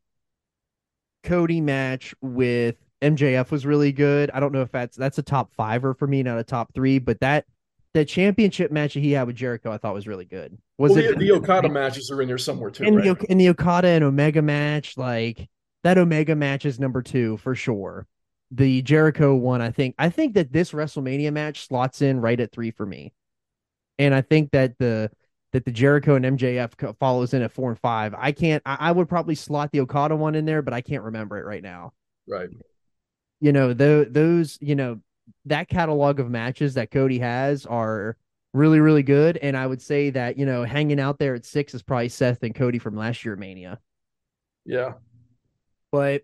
Cody 1.24 1.62
match 1.62 2.14
with 2.22 2.76
MJF 3.02 3.52
was 3.52 3.66
really 3.66 3.92
good. 3.92 4.32
I 4.32 4.40
don't 4.40 4.52
know 4.54 4.62
if 4.62 4.72
that's 4.72 4.96
that's 4.96 5.18
a 5.18 5.24
top 5.24 5.54
fiver 5.54 5.94
for 5.94 6.08
me, 6.08 6.24
not 6.24 6.38
a 6.38 6.44
top 6.44 6.74
three, 6.74 7.00
but 7.00 7.20
that 7.22 7.46
the 7.94 8.06
championship 8.06 8.72
match 8.72 8.94
that 8.94 9.00
he 9.00 9.12
had 9.14 9.28
with 9.28 9.36
Jericho, 9.36 9.72
I 9.72 9.78
thought 9.78 9.94
was 9.94 10.08
really 10.08 10.26
good. 10.26 10.58
Was 10.78 10.92
Well, 10.92 11.04
it 11.04 11.18
the, 11.18 11.26
the 11.26 11.32
Okada 11.32 11.70
matches 11.70 12.12
are 12.12 12.22
in 12.22 12.28
there 12.28 12.38
somewhere 12.38 12.70
too, 12.70 12.84
in 12.84 12.96
right? 12.96 13.18
the 13.20 13.36
the 13.36 13.50
Okada 13.50 13.88
and 13.88 14.04
Omega 14.04 14.42
match, 14.42 14.98
like 14.98 15.50
that 15.84 15.98
Omega 15.98 16.36
match 16.36 16.66
is 16.66 16.80
number 16.80 17.02
two 17.02 17.38
for 17.38 17.56
sure. 17.56 18.08
The 18.52 18.82
Jericho 18.82 19.34
one, 19.36 19.62
I 19.62 19.72
think, 19.72 19.96
I 19.98 20.10
think 20.10 20.36
that 20.36 20.54
this 20.54 20.72
WrestleMania 20.72 21.34
match 21.34 21.68
slots 21.68 22.02
in 22.02 22.22
right 22.22 22.40
at 22.40 22.52
three 22.52 22.72
for 22.72 22.86
me, 22.86 23.14
and 23.98 24.14
I 24.14 24.22
think 24.22 24.52
that 24.52 24.78
the 24.78 25.10
that 25.56 25.64
the 25.64 25.72
Jericho 25.72 26.16
and 26.16 26.26
MJF 26.26 26.98
follows 27.00 27.34
in 27.34 27.42
at 27.42 27.50
four 27.50 27.70
and 27.70 27.80
five. 27.80 28.14
I 28.18 28.34
can't. 28.34 28.62
I, 28.66 28.76
I 28.78 28.92
would 28.92 29.08
probably 29.08 29.36
slot 29.36 29.72
the 29.72 29.80
Okada 29.80 30.14
one 30.14 30.36
in 30.36 30.44
there, 30.44 30.62
but 30.62 30.74
I 30.74 30.82
can't 30.82 31.04
remember 31.04 31.38
it 31.38 31.46
right 31.46 31.64
now. 31.64 31.94
right. 32.28 32.50
You 33.40 33.54
know, 33.54 33.72
tho- 33.72 34.04
those, 34.04 34.58
you 34.60 34.76
know, 34.76 35.00
that 35.46 35.70
catalog 35.70 36.20
of 36.20 36.30
matches 36.30 36.74
that 36.74 36.92
Cody 36.92 37.20
has 37.20 37.66
are 37.66 38.18
really, 38.54 38.82
really 38.82 39.02
good. 39.02 39.38
And 39.38 39.56
I 39.56 39.66
would 39.66 39.82
say 39.82 40.10
that, 40.10 40.38
you 40.38 40.46
know, 40.46 40.66
hanging 40.66 41.00
out 41.00 41.20
there 41.20 41.36
at 41.36 41.46
six 41.46 41.74
is 41.74 41.82
probably 41.82 42.10
Seth 42.10 42.44
and 42.44 42.54
Cody 42.54 42.78
from 42.78 42.98
last 42.98 43.24
year 43.24 43.38
Mania. 43.38 43.80
Yeah. 44.66 44.96
but 45.90 46.24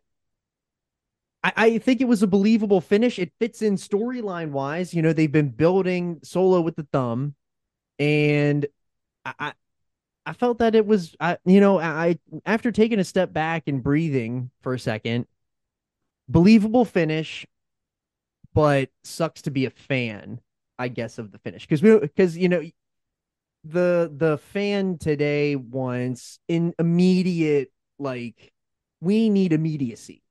I, 1.41 1.53
I 1.55 1.77
think 1.77 2.01
it 2.01 2.07
was 2.07 2.21
a 2.21 2.27
believable 2.27 2.81
finish. 2.81 3.17
It 3.17 3.31
fits 3.39 3.61
in 3.61 3.75
storyline 3.75 4.51
wise. 4.51 4.93
You 4.93 5.01
know, 5.01 5.13
they've 5.13 5.31
been 5.31 5.51
building 5.51 6.19
solo 6.21 6.59
with 6.59 6.75
the 6.75 6.87
thumb, 6.91 7.35
and 7.97 8.65
I, 9.25 9.53
I, 10.25 10.33
felt 10.33 10.59
that 10.59 10.75
it 10.75 10.85
was, 10.85 11.15
I, 11.19 11.37
you 11.45 11.59
know, 11.59 11.79
I 11.79 12.17
after 12.45 12.71
taking 12.71 12.99
a 12.99 13.03
step 13.03 13.33
back 13.33 13.63
and 13.67 13.83
breathing 13.83 14.49
for 14.61 14.73
a 14.73 14.79
second, 14.79 15.27
believable 16.27 16.85
finish, 16.85 17.45
but 18.53 18.89
sucks 19.03 19.41
to 19.43 19.51
be 19.51 19.65
a 19.65 19.69
fan, 19.69 20.41
I 20.79 20.87
guess, 20.87 21.17
of 21.17 21.31
the 21.31 21.37
finish 21.39 21.65
because 21.65 21.81
we 21.81 21.99
because 21.99 22.37
you 22.37 22.49
know 22.49 22.63
the 23.63 24.11
the 24.15 24.37
fan 24.37 24.97
today 24.97 25.55
wants 25.55 26.39
in 26.47 26.73
immediate 26.79 27.71
like 27.99 28.51
we 29.01 29.29
need 29.29 29.53
immediacy. 29.53 30.23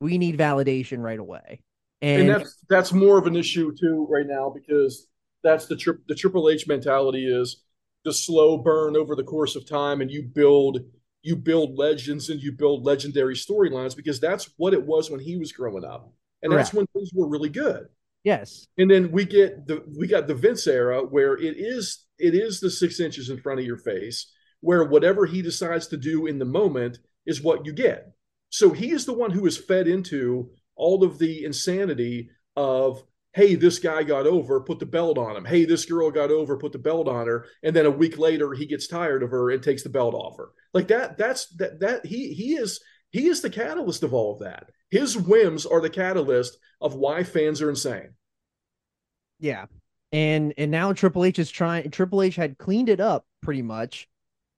We 0.00 0.18
need 0.18 0.38
validation 0.38 0.98
right 0.98 1.18
away. 1.18 1.62
And, 2.02 2.22
And, 2.22 2.30
that's 2.30 2.58
that's 2.68 2.92
more 2.92 3.18
of 3.18 3.26
an 3.26 3.36
issue 3.36 3.72
too 3.78 4.06
right 4.10 4.26
now 4.26 4.50
because 4.54 5.06
that's 5.42 5.66
the 5.66 5.76
tri- 5.76 5.94
the 6.08 6.14
Triple 6.14 6.50
H 6.50 6.66
mentality 6.66 7.26
is 7.26 7.62
the 8.06 8.12
slow 8.12 8.56
burn 8.56 8.96
over 8.96 9.14
the 9.14 9.24
course 9.24 9.56
of 9.56 9.68
time, 9.68 10.00
and 10.00 10.10
you 10.10 10.22
build 10.22 10.80
you 11.22 11.34
build 11.34 11.76
legends 11.76 12.30
and 12.30 12.40
you 12.40 12.52
build 12.52 12.84
legendary 12.84 13.34
storylines 13.34 13.96
because 13.96 14.20
that's 14.20 14.48
what 14.58 14.72
it 14.72 14.86
was 14.86 15.10
when 15.10 15.18
he 15.18 15.36
was 15.36 15.50
growing 15.50 15.84
up, 15.84 16.10
and 16.42 16.52
that's 16.52 16.72
when 16.72 16.86
things 16.94 17.10
were 17.12 17.28
really 17.28 17.48
good. 17.48 17.88
yes, 18.22 18.68
And 18.78 18.88
then 18.88 19.10
we 19.10 19.24
get 19.24 19.66
the 19.66 19.82
we 19.98 20.06
got 20.06 20.28
the 20.28 20.34
Vince 20.34 20.66
era 20.68 21.02
where 21.02 21.34
it 21.36 21.56
is 21.58 22.06
it 22.18 22.34
is 22.34 22.60
the 22.60 22.70
six 22.70 23.00
inches 23.00 23.28
in 23.28 23.40
front 23.40 23.58
of 23.58 23.66
your 23.66 23.76
face, 23.76 24.32
where 24.60 24.84
whatever 24.84 25.26
he 25.26 25.42
decides 25.42 25.88
to 25.88 25.96
do 25.96 26.26
in 26.26 26.38
the 26.38 26.44
moment 26.44 26.98
is 27.26 27.42
what 27.42 27.66
you 27.66 27.72
get. 27.72 28.12
So 28.50 28.70
he 28.70 28.92
is 28.92 29.04
the 29.04 29.12
one 29.12 29.32
who 29.32 29.46
is 29.46 29.58
fed 29.58 29.88
into 29.88 30.50
all 30.76 31.02
of 31.02 31.18
the 31.18 31.44
insanity 31.44 32.30
of 32.54 33.02
hey, 33.36 33.54
this 33.54 33.78
guy 33.78 34.02
got 34.02 34.26
over, 34.26 34.62
put 34.62 34.78
the 34.78 34.86
belt 34.86 35.18
on 35.18 35.36
him. 35.36 35.44
Hey, 35.44 35.66
this 35.66 35.84
girl 35.84 36.10
got 36.10 36.30
over, 36.30 36.56
put 36.56 36.72
the 36.72 36.78
belt 36.78 37.06
on 37.06 37.26
her, 37.26 37.46
and 37.62 37.76
then 37.76 37.84
a 37.84 37.90
week 37.90 38.16
later 38.18 38.54
he 38.54 38.64
gets 38.64 38.88
tired 38.88 39.22
of 39.22 39.30
her 39.30 39.50
and 39.50 39.62
takes 39.62 39.82
the 39.82 39.90
belt 39.90 40.14
off 40.14 40.38
her. 40.38 40.48
Like 40.72 40.88
that. 40.88 41.18
That's 41.18 41.46
that. 41.56 41.80
That 41.80 42.06
he 42.06 42.32
he 42.32 42.54
is 42.54 42.80
he 43.10 43.28
is 43.28 43.42
the 43.42 43.50
catalyst 43.50 44.02
of 44.02 44.14
all 44.14 44.32
of 44.32 44.40
that. 44.40 44.70
His 44.90 45.16
whims 45.18 45.66
are 45.66 45.82
the 45.82 45.90
catalyst 45.90 46.56
of 46.80 46.94
why 46.94 47.24
fans 47.24 47.60
are 47.60 47.70
insane. 47.70 48.14
yeah. 49.38 49.66
And 50.12 50.54
and 50.56 50.70
now 50.70 50.92
Triple 50.92 51.24
H 51.24 51.38
is 51.38 51.50
trying 51.50 51.90
Triple 51.90 52.22
H 52.22 52.36
had 52.36 52.58
cleaned 52.58 52.88
it 52.88 53.00
up 53.00 53.26
pretty 53.42 53.62
much. 53.62 54.08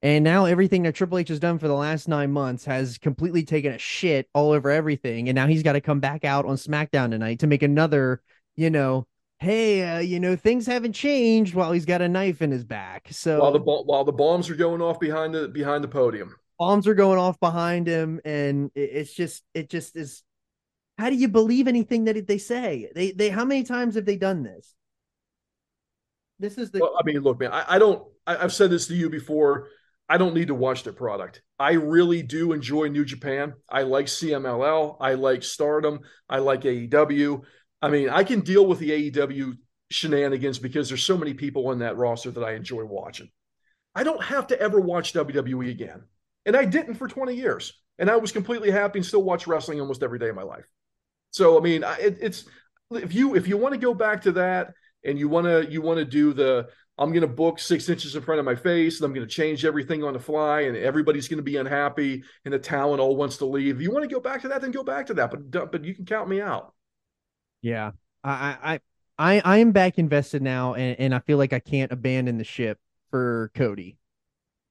And 0.02 0.22
now 0.22 0.44
everything 0.44 0.84
that 0.84 0.94
Triple 0.94 1.18
H 1.18 1.28
has 1.28 1.40
done 1.40 1.58
for 1.58 1.66
the 1.68 1.74
last 1.74 2.06
nine 2.06 2.30
months 2.30 2.64
has 2.66 2.98
completely 2.98 3.42
taken 3.44 3.72
a 3.72 3.78
shit 3.78 4.28
all 4.34 4.52
over 4.52 4.70
everything. 4.70 5.28
And 5.28 5.34
now 5.34 5.48
he's 5.48 5.64
got 5.64 5.72
to 5.72 5.80
come 5.80 6.00
back 6.00 6.24
out 6.24 6.46
on 6.46 6.56
SmackDown 6.56 7.10
tonight 7.10 7.40
to 7.40 7.48
make 7.48 7.62
another, 7.64 8.22
you 8.58 8.70
know, 8.70 9.06
hey, 9.38 9.82
uh, 9.88 9.98
you 10.00 10.18
know, 10.18 10.34
things 10.34 10.66
haven't 10.66 10.92
changed 10.92 11.54
while 11.54 11.70
he's 11.70 11.86
got 11.86 12.02
a 12.02 12.08
knife 12.08 12.42
in 12.42 12.50
his 12.50 12.64
back. 12.64 13.06
So 13.12 13.38
While 13.40 13.52
the 13.52 13.60
while 13.60 14.04
the 14.04 14.12
bombs 14.12 14.50
are 14.50 14.56
going 14.56 14.82
off 14.82 14.98
behind 14.98 15.32
the 15.32 15.46
behind 15.46 15.84
the 15.84 15.88
podium. 15.88 16.34
bombs 16.58 16.88
are 16.88 16.94
going 16.94 17.20
off 17.20 17.38
behind 17.38 17.86
him, 17.86 18.20
and 18.24 18.72
it- 18.74 18.90
it's 18.92 19.14
just, 19.14 19.44
it 19.54 19.70
just 19.70 19.94
is. 19.96 20.24
How 20.98 21.08
do 21.08 21.14
you 21.14 21.28
believe 21.28 21.68
anything 21.68 22.06
that 22.06 22.26
they 22.26 22.38
say? 22.38 22.90
They, 22.92 23.12
they, 23.12 23.28
how 23.28 23.44
many 23.44 23.62
times 23.62 23.94
have 23.94 24.04
they 24.04 24.16
done 24.16 24.42
this? 24.42 24.74
This 26.40 26.58
is 26.58 26.72
the 26.72 26.80
Well, 26.80 26.96
I 26.98 27.04
mean, 27.04 27.20
look, 27.20 27.38
man, 27.38 27.52
I, 27.52 27.64
I 27.76 27.78
don't. 27.78 28.02
I, 28.26 28.36
I've 28.36 28.52
said 28.52 28.70
this 28.70 28.88
to 28.88 28.94
you 28.94 29.08
before. 29.08 29.68
I 30.08 30.16
don't 30.16 30.34
need 30.34 30.48
to 30.48 30.54
watch 30.54 30.84
their 30.84 30.92
product. 30.92 31.42
I 31.58 31.72
really 31.72 32.22
do 32.22 32.52
enjoy 32.52 32.88
New 32.88 33.04
Japan. 33.04 33.54
I 33.68 33.82
like 33.82 34.08
CMLL. 34.08 34.96
I 35.00 35.14
like 35.14 35.42
Stardom. 35.44 36.00
I 36.28 36.38
like 36.38 36.64
AEW. 36.64 37.42
I 37.80 37.88
mean, 37.88 38.08
I 38.08 38.24
can 38.24 38.40
deal 38.40 38.66
with 38.66 38.78
the 38.78 39.10
AEW 39.10 39.56
shenanigans 39.90 40.58
because 40.58 40.88
there's 40.88 41.04
so 41.04 41.16
many 41.16 41.34
people 41.34 41.68
on 41.68 41.78
that 41.78 41.96
roster 41.96 42.30
that 42.30 42.44
I 42.44 42.52
enjoy 42.52 42.84
watching. 42.84 43.30
I 43.94 44.04
don't 44.04 44.22
have 44.22 44.48
to 44.48 44.60
ever 44.60 44.80
watch 44.80 45.12
WWE 45.12 45.70
again. 45.70 46.02
And 46.46 46.56
I 46.56 46.64
didn't 46.64 46.94
for 46.94 47.08
20 47.08 47.34
years. 47.34 47.72
And 47.98 48.10
I 48.10 48.16
was 48.16 48.32
completely 48.32 48.70
happy 48.70 48.98
and 48.98 49.06
still 49.06 49.22
watch 49.22 49.46
wrestling 49.46 49.80
almost 49.80 50.02
every 50.02 50.18
day 50.18 50.28
of 50.28 50.36
my 50.36 50.42
life. 50.42 50.64
So 51.30 51.58
I 51.58 51.60
mean, 51.60 51.84
it, 51.98 52.18
it's 52.20 52.44
if 52.92 53.14
you 53.14 53.34
if 53.34 53.48
you 53.48 53.56
want 53.56 53.74
to 53.74 53.80
go 53.80 53.92
back 53.92 54.22
to 54.22 54.32
that 54.32 54.72
and 55.04 55.18
you 55.18 55.28
want 55.28 55.46
to 55.46 55.70
you 55.70 55.82
want 55.82 55.98
to 55.98 56.04
do 56.04 56.32
the 56.32 56.68
I'm 56.96 57.10
going 57.10 57.22
to 57.22 57.28
book 57.28 57.58
six 57.58 57.88
inches 57.88 58.16
in 58.16 58.22
front 58.22 58.40
of 58.40 58.44
my 58.44 58.56
face 58.56 58.98
and 58.98 59.06
I'm 59.06 59.14
going 59.14 59.26
to 59.26 59.32
change 59.32 59.64
everything 59.64 60.02
on 60.02 60.14
the 60.14 60.18
fly 60.18 60.62
and 60.62 60.76
everybody's 60.76 61.28
going 61.28 61.38
to 61.38 61.44
be 61.44 61.56
unhappy 61.56 62.24
and 62.44 62.54
the 62.54 62.58
talent 62.58 63.00
all 63.00 63.16
wants 63.16 63.36
to 63.38 63.46
leave. 63.46 63.76
If 63.76 63.82
you 63.82 63.92
want 63.92 64.08
to 64.08 64.12
go 64.14 64.20
back 64.20 64.42
to 64.42 64.48
that, 64.48 64.62
then 64.62 64.70
go 64.70 64.82
back 64.82 65.06
to 65.06 65.14
that. 65.14 65.30
But 65.30 65.70
but 65.70 65.84
you 65.84 65.94
can 65.94 66.04
count 66.06 66.28
me 66.28 66.40
out. 66.40 66.72
Yeah, 67.62 67.92
I, 68.22 68.56
I, 68.62 68.80
I, 69.18 69.42
I 69.44 69.58
am 69.58 69.72
back 69.72 69.98
invested 69.98 70.42
now, 70.42 70.74
and, 70.74 70.98
and 70.98 71.14
I 71.14 71.18
feel 71.20 71.38
like 71.38 71.52
I 71.52 71.58
can't 71.58 71.92
abandon 71.92 72.38
the 72.38 72.44
ship 72.44 72.78
for 73.10 73.50
Cody. 73.54 73.96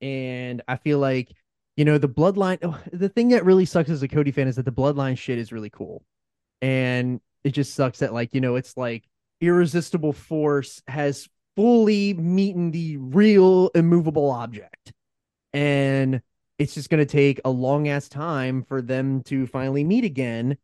And 0.02 0.62
I 0.68 0.78
feel 0.78 1.00
like, 1.00 1.32
you 1.76 1.86
know, 1.86 1.98
the 1.98 2.10
bloodline. 2.10 2.60
oh, 2.64 2.80
The 2.94 3.10
thing 3.10 3.30
that 3.30 3.46
really 3.46 3.66
sucks 3.66 3.90
as 3.90 4.04
a 4.04 4.08
Cody 4.08 4.32
fan 4.32 4.48
is 4.48 4.56
that 4.56 4.66
the 4.66 4.72
bloodline 4.72 5.18
shit 5.18 5.38
is 5.38 5.52
really 5.52 5.70
cool, 5.70 6.04
and 6.62 7.20
it 7.44 7.52
just 7.52 7.76
sucks 7.76 8.00
that 8.00 8.14
like 8.14 8.34
you 8.34 8.42
know 8.42 8.56
it's 8.56 8.76
like 8.78 9.06
irresistible 9.42 10.14
force 10.14 10.82
has 10.88 11.28
fully 11.56 12.14
meeting 12.14 12.72
the 12.72 12.98
real 12.98 13.70
immovable 13.76 14.30
object, 14.32 14.94
and 15.54 16.22
it's 16.60 16.74
just 16.74 16.90
gonna 16.90 17.06
take 17.06 17.42
a 17.46 17.50
long 17.50 17.88
ass 17.88 18.08
time 18.08 18.64
for 18.64 18.82
them 18.82 19.22
to 19.24 19.48
finally 19.48 19.84
meet 19.84 20.04
again 20.04 20.58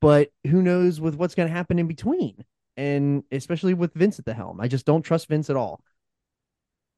but 0.00 0.30
who 0.46 0.62
knows 0.62 1.00
with 1.00 1.14
what's 1.14 1.34
going 1.34 1.48
to 1.48 1.54
happen 1.54 1.78
in 1.78 1.86
between 1.86 2.44
and 2.76 3.24
especially 3.32 3.74
with 3.74 3.94
Vince 3.94 4.18
at 4.18 4.24
the 4.24 4.34
helm. 4.34 4.60
I 4.60 4.68
just 4.68 4.86
don't 4.86 5.02
trust 5.02 5.28
Vince 5.28 5.50
at 5.50 5.56
all. 5.56 5.80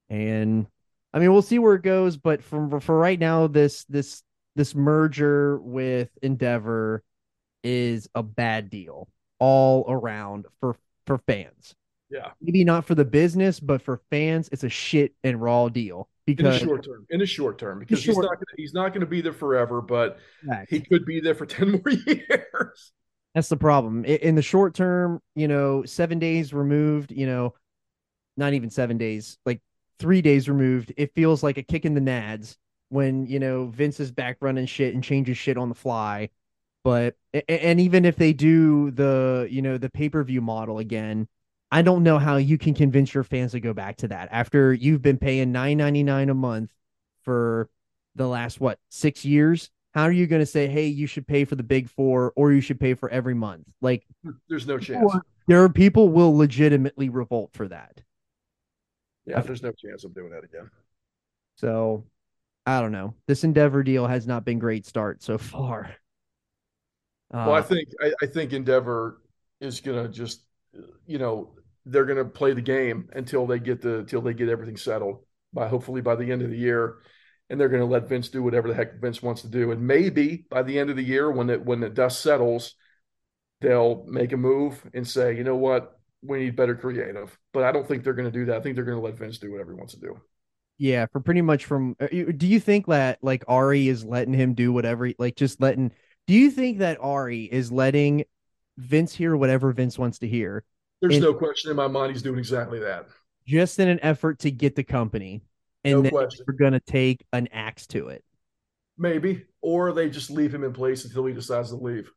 And 0.08 0.66
I 1.12 1.18
mean, 1.18 1.32
we'll 1.32 1.42
see 1.42 1.58
where 1.58 1.74
it 1.74 1.82
goes, 1.82 2.16
but 2.16 2.42
from 2.42 2.80
for 2.80 2.98
right 2.98 3.18
now 3.18 3.46
this 3.46 3.84
this 3.84 4.22
this 4.56 4.74
merger 4.74 5.58
with 5.58 6.10
Endeavor 6.22 7.02
is 7.62 8.08
a 8.14 8.22
bad 8.22 8.70
deal 8.70 9.08
all 9.38 9.84
around 9.88 10.46
for 10.60 10.76
for 11.06 11.18
fans. 11.18 11.74
Yeah. 12.10 12.30
Maybe 12.40 12.64
not 12.64 12.86
for 12.86 12.94
the 12.94 13.04
business, 13.04 13.60
but 13.60 13.82
for 13.82 14.00
fans 14.10 14.48
it's 14.52 14.64
a 14.64 14.68
shit 14.68 15.14
and 15.22 15.40
raw 15.40 15.68
deal 15.68 16.08
Because 16.26 16.46
In 16.46 16.52
the 16.52 16.58
short 16.58 16.84
term, 16.84 17.06
in 17.10 17.20
the 17.20 17.26
short 17.26 17.58
term, 17.58 17.78
because 17.78 18.02
he's 18.02 18.16
not 18.16 18.34
gonna, 18.34 18.44
he's 18.56 18.74
not 18.74 18.88
going 18.90 19.00
to 19.00 19.06
be 19.06 19.20
there 19.20 19.32
forever, 19.32 19.80
but 19.80 20.18
he 20.68 20.80
could 20.80 21.04
be 21.04 21.20
there 21.20 21.34
for 21.34 21.46
ten 21.46 21.72
more 21.72 21.92
years. 22.06 22.92
That's 23.34 23.48
the 23.48 23.56
problem. 23.56 24.04
In 24.04 24.34
the 24.34 24.42
short 24.42 24.74
term, 24.74 25.20
you 25.36 25.48
know, 25.48 25.84
seven 25.84 26.18
days 26.18 26.52
removed, 26.52 27.12
you 27.12 27.26
know, 27.26 27.54
not 28.36 28.54
even 28.54 28.70
seven 28.70 28.96
days, 28.98 29.38
like 29.44 29.60
three 29.98 30.22
days 30.22 30.48
removed, 30.48 30.92
it 30.96 31.14
feels 31.14 31.42
like 31.42 31.58
a 31.58 31.62
kick 31.62 31.84
in 31.84 31.94
the 31.94 32.00
nads 32.00 32.56
when, 32.88 33.26
you 33.26 33.38
know, 33.38 33.66
Vince 33.66 34.00
is 34.00 34.10
back 34.10 34.38
running 34.40 34.66
shit 34.66 34.94
and 34.94 35.04
changes 35.04 35.36
shit 35.36 35.58
on 35.58 35.68
the 35.68 35.74
fly. 35.74 36.30
But, 36.84 37.16
and 37.48 37.80
even 37.80 38.04
if 38.04 38.16
they 38.16 38.32
do 38.32 38.90
the, 38.92 39.46
you 39.50 39.60
know, 39.60 39.76
the 39.76 39.90
pay 39.90 40.08
per 40.08 40.24
view 40.24 40.40
model 40.40 40.78
again, 40.78 41.28
I 41.70 41.82
don't 41.82 42.02
know 42.02 42.18
how 42.18 42.36
you 42.36 42.56
can 42.58 42.74
convince 42.74 43.12
your 43.12 43.24
fans 43.24 43.52
to 43.52 43.60
go 43.60 43.72
back 43.74 43.96
to 43.98 44.08
that 44.08 44.28
after 44.32 44.72
you've 44.72 45.02
been 45.02 45.18
paying 45.18 45.52
nine 45.52 45.76
ninety 45.78 46.02
nine 46.02 46.30
a 46.30 46.34
month 46.34 46.72
for 47.24 47.68
the 48.14 48.26
last, 48.26 48.60
what, 48.60 48.78
six 48.88 49.24
years? 49.24 49.70
How 49.94 50.02
are 50.04 50.12
you 50.12 50.26
going 50.26 50.40
to 50.40 50.46
say, 50.46 50.66
hey, 50.66 50.86
you 50.86 51.06
should 51.06 51.26
pay 51.26 51.44
for 51.44 51.56
the 51.56 51.62
big 51.62 51.88
four 51.88 52.32
or 52.36 52.52
you 52.52 52.60
should 52.60 52.78
pay 52.78 52.94
for 52.94 53.08
every 53.10 53.34
month? 53.34 53.66
Like, 53.80 54.06
There's 54.48 54.66
no 54.66 54.78
chance. 54.78 55.12
there 55.46 55.62
are 55.62 55.68
people 55.68 56.08
will 56.08 56.36
legitimately 56.36 57.08
revolt 57.08 57.50
for 57.52 57.68
that. 57.68 58.00
Yeah, 59.26 59.40
there's 59.40 59.62
no 59.62 59.72
chance 59.72 60.04
of 60.04 60.14
doing 60.14 60.30
that 60.30 60.44
again. 60.44 60.70
So 61.56 62.04
I 62.64 62.80
don't 62.80 62.92
know. 62.92 63.14
This 63.26 63.44
Endeavor 63.44 63.82
deal 63.82 64.06
has 64.06 64.26
not 64.26 64.44
been 64.44 64.58
great 64.58 64.86
start 64.86 65.22
so 65.22 65.36
far. 65.36 65.94
Well, 67.32 67.52
I 67.52 67.58
Uh, 67.58 67.62
think 67.62 67.88
I, 68.00 68.12
I 68.22 68.26
think 68.26 68.52
Endeavor 68.52 69.20
is 69.60 69.80
gonna 69.80 70.08
just, 70.08 70.42
you 71.06 71.18
know, 71.18 71.54
they're 71.86 72.04
gonna 72.04 72.24
play 72.24 72.52
the 72.52 72.60
game 72.62 73.08
until 73.12 73.46
they 73.46 73.58
get 73.58 73.80
the 73.80 74.00
until 74.00 74.20
they 74.20 74.34
get 74.34 74.48
everything 74.48 74.76
settled 74.76 75.24
by 75.52 75.68
hopefully 75.68 76.00
by 76.00 76.14
the 76.16 76.30
end 76.30 76.42
of 76.42 76.50
the 76.50 76.56
year, 76.58 76.98
and 77.48 77.60
they're 77.60 77.68
gonna 77.68 77.84
let 77.84 78.08
Vince 78.08 78.28
do 78.28 78.42
whatever 78.42 78.68
the 78.68 78.74
heck 78.74 79.00
Vince 79.00 79.22
wants 79.22 79.42
to 79.42 79.48
do, 79.48 79.70
and 79.72 79.86
maybe 79.86 80.44
by 80.50 80.62
the 80.62 80.78
end 80.78 80.90
of 80.90 80.96
the 80.96 81.02
year 81.04 81.30
when 81.30 81.50
it 81.50 81.64
when 81.64 81.80
the 81.80 81.88
dust 81.90 82.20
settles, 82.20 82.74
they'll 83.60 84.04
make 84.06 84.32
a 84.32 84.36
move 84.36 84.84
and 84.94 85.06
say, 85.06 85.36
you 85.36 85.44
know 85.44 85.56
what, 85.56 85.98
we 86.22 86.40
need 86.40 86.56
better 86.56 86.74
creative. 86.74 87.38
But 87.52 87.64
I 87.64 87.72
don't 87.72 87.86
think 87.86 88.04
they're 88.04 88.14
gonna 88.14 88.30
do 88.30 88.46
that. 88.46 88.56
I 88.56 88.60
think 88.60 88.76
they're 88.76 88.84
gonna 88.84 89.00
let 89.00 89.18
Vince 89.18 89.38
do 89.38 89.50
whatever 89.52 89.72
he 89.72 89.78
wants 89.78 89.94
to 89.94 90.00
do. 90.00 90.20
yeah, 90.78 91.06
for 91.06 91.20
pretty 91.20 91.42
much 91.42 91.64
from. 91.64 91.96
uh, 92.00 92.06
Do 92.06 92.46
you 92.46 92.60
think 92.60 92.86
that 92.86 93.18
like 93.22 93.44
Ari 93.48 93.88
is 93.88 94.04
letting 94.04 94.34
him 94.34 94.54
do 94.54 94.72
whatever, 94.72 95.10
like 95.18 95.36
just 95.36 95.60
letting? 95.60 95.92
Do 96.26 96.34
you 96.34 96.50
think 96.50 96.78
that 96.78 96.98
Ari 97.00 97.44
is 97.44 97.72
letting 97.72 98.24
Vince 98.78 99.12
hear 99.14 99.36
whatever 99.36 99.72
Vince 99.72 99.98
wants 99.98 100.18
to 100.20 100.28
hear, 100.28 100.64
There's 101.00 101.14
And- 101.16 101.22
no 101.24 101.34
question 101.34 101.70
in 101.70 101.76
my 101.76 101.86
mind 101.88 102.12
he's 102.12 102.22
doing 102.22 102.38
exactly 102.38 102.78
that. 102.80 103.06
just 103.46 103.78
in 103.78 103.88
an 103.88 104.00
effort 104.02 104.38
to 104.40 104.50
get 104.50 104.74
the 104.76 104.82
company, 104.84 105.42
and 105.84 105.94
No 105.94 106.02
then 106.02 106.12
we're 106.46 106.52
gonna 106.54 106.80
take 106.80 107.24
an 107.32 107.48
axe 107.52 107.86
to 107.88 108.08
it? 108.08 108.24
Maybe, 108.96 109.44
or 109.60 109.92
they 109.92 110.10
just 110.10 110.28
leave 110.30 110.52
him 110.52 110.64
in 110.64 110.72
place 110.72 111.04
until 111.04 111.24
he 111.26 111.32
decides 111.34 111.68
to 111.70 111.76
leave. 111.76 112.10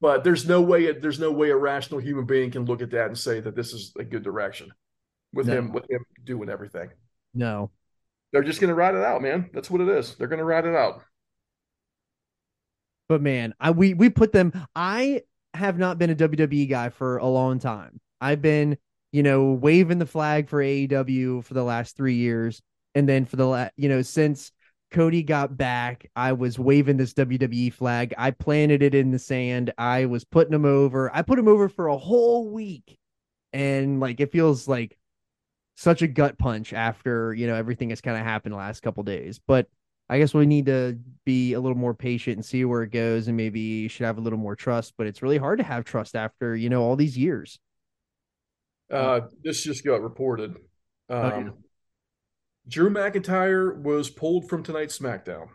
But 0.00 0.24
there's 0.24 0.46
no 0.48 0.60
way 0.62 0.92
there's 0.92 1.18
no 1.18 1.30
way 1.32 1.50
a 1.50 1.56
rational 1.56 2.00
human 2.00 2.24
being 2.24 2.50
can 2.50 2.64
look 2.64 2.82
at 2.82 2.90
that 2.90 3.06
and 3.06 3.18
say 3.18 3.40
that 3.40 3.54
this 3.56 3.72
is 3.72 3.92
a 3.98 4.04
good 4.04 4.22
direction 4.22 4.72
with 5.32 5.46
No. 5.48 5.54
him 5.58 5.72
with 5.72 5.88
him 5.90 6.04
doing 6.24 6.48
everything. 6.48 6.90
No, 7.34 7.70
They're 8.32 8.42
just 8.42 8.60
going 8.60 8.68
to 8.68 8.74
ride 8.74 8.94
it 8.94 9.02
out, 9.04 9.22
man. 9.22 9.48
That's 9.52 9.70
what 9.70 9.80
it 9.80 9.88
is. 9.88 10.14
They're 10.16 10.28
going 10.28 10.38
to 10.38 10.44
ride 10.44 10.66
it 10.66 10.74
out. 10.74 11.02
But 13.08 13.22
man, 13.22 13.54
I 13.58 13.70
we 13.70 13.94
we 13.94 14.10
put 14.10 14.32
them. 14.32 14.52
I 14.76 15.22
have 15.54 15.78
not 15.78 15.98
been 15.98 16.10
a 16.10 16.14
WWE 16.14 16.68
guy 16.68 16.90
for 16.90 17.18
a 17.18 17.26
long 17.26 17.58
time. 17.58 18.00
I've 18.20 18.42
been, 18.42 18.76
you 19.12 19.22
know, 19.22 19.52
waving 19.52 19.98
the 19.98 20.06
flag 20.06 20.48
for 20.48 20.62
AEW 20.62 21.44
for 21.44 21.54
the 21.54 21.64
last 21.64 21.96
three 21.96 22.14
years, 22.14 22.60
and 22.94 23.08
then 23.08 23.24
for 23.24 23.36
the 23.36 23.46
last, 23.46 23.72
you 23.76 23.88
know, 23.88 24.02
since 24.02 24.52
Cody 24.90 25.22
got 25.22 25.56
back, 25.56 26.10
I 26.16 26.32
was 26.32 26.58
waving 26.58 26.96
this 26.98 27.14
WWE 27.14 27.72
flag. 27.72 28.14
I 28.18 28.30
planted 28.30 28.82
it 28.82 28.94
in 28.94 29.10
the 29.10 29.18
sand. 29.18 29.72
I 29.78 30.06
was 30.06 30.24
putting 30.24 30.54
him 30.54 30.64
over. 30.64 31.14
I 31.14 31.22
put 31.22 31.38
him 31.38 31.48
over 31.48 31.68
for 31.68 31.88
a 31.88 31.96
whole 31.96 32.50
week, 32.50 32.98
and 33.52 34.00
like 34.00 34.20
it 34.20 34.32
feels 34.32 34.68
like 34.68 34.98
such 35.76 36.02
a 36.02 36.08
gut 36.08 36.38
punch 36.38 36.72
after 36.72 37.32
you 37.32 37.46
know 37.46 37.54
everything 37.54 37.90
has 37.90 38.00
kind 38.00 38.18
of 38.18 38.24
happened 38.24 38.52
the 38.52 38.58
last 38.58 38.82
couple 38.82 39.02
days. 39.02 39.40
But 39.46 39.68
I 40.08 40.18
guess 40.18 40.32
we 40.32 40.46
need 40.46 40.66
to 40.66 40.98
be 41.24 41.52
a 41.52 41.60
little 41.60 41.76
more 41.76 41.94
patient 41.94 42.36
and 42.36 42.44
see 42.44 42.64
where 42.64 42.82
it 42.82 42.90
goes, 42.90 43.28
and 43.28 43.36
maybe 43.36 43.60
you 43.60 43.88
should 43.88 44.06
have 44.06 44.18
a 44.18 44.20
little 44.20 44.38
more 44.38 44.56
trust. 44.56 44.94
But 44.96 45.06
it's 45.06 45.22
really 45.22 45.38
hard 45.38 45.58
to 45.58 45.64
have 45.64 45.84
trust 45.84 46.16
after 46.16 46.56
you 46.56 46.70
know 46.70 46.82
all 46.82 46.96
these 46.96 47.16
years. 47.16 47.58
Uh, 48.90 49.20
this 49.42 49.62
just 49.62 49.84
got 49.84 50.02
reported. 50.02 50.52
Um, 50.52 50.58
Oh, 51.10 51.38
yeah. 51.40 51.48
Drew 52.68 52.90
McIntyre 52.90 53.80
was 53.82 54.10
pulled 54.10 54.48
from 54.48 54.62
tonight's 54.62 54.98
SmackDown. 54.98 55.48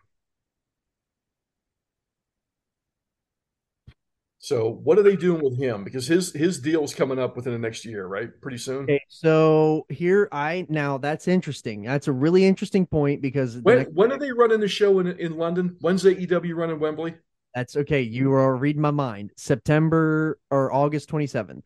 So 4.44 4.72
what 4.84 5.00
are 5.00 5.04
they 5.04 5.16
doing 5.16 5.42
with 5.42 5.58
him? 5.58 5.86
Because 5.86 6.06
his 6.06 6.34
his 6.34 6.60
deal 6.60 6.84
is 6.84 6.94
coming 6.94 7.18
up 7.18 7.38
within 7.38 7.54
the 7.54 7.60
next 7.60 7.86
year, 7.86 8.06
right? 8.06 8.30
Pretty 8.42 8.58
soon. 8.58 8.84
Okay, 8.84 9.02
so 9.08 9.86
here 9.88 10.28
I 10.34 10.66
now 10.68 10.98
that's 10.98 11.30
interesting. 11.30 11.84
That's 11.84 12.10
a 12.10 12.12
really 12.12 12.44
interesting 12.44 12.86
point 12.86 13.22
because 13.22 13.56
the 13.56 13.62
When 13.62 13.86
when 13.94 14.12
are 14.12 14.18
they 14.18 14.34
running 14.34 14.60
the 14.60 14.68
show 14.68 15.00
in 15.00 15.08
in 15.08 15.38
London? 15.38 15.78
When's 15.80 16.04
AEW 16.04 16.56
running 16.56 16.78
Wembley? 16.78 17.16
that's 17.56 17.78
okay. 17.78 18.02
You 18.02 18.34
are 18.34 18.58
reading 18.58 18.82
my 18.82 18.92
mind. 18.92 19.32
September 19.38 20.38
or 20.52 20.74
August 20.74 21.08
twenty 21.08 21.28
seventh. 21.28 21.64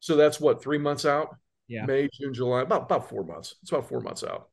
So 0.00 0.14
that's 0.14 0.38
what 0.38 0.62
three 0.62 0.76
months 0.76 1.06
out. 1.06 1.34
Yeah. 1.66 1.86
May, 1.86 2.10
June, 2.12 2.34
July, 2.34 2.60
about 2.60 2.82
about 2.82 3.08
four 3.08 3.24
months. 3.24 3.54
It's 3.62 3.72
about 3.72 3.88
four 3.88 4.00
months 4.02 4.22
out. 4.22 4.50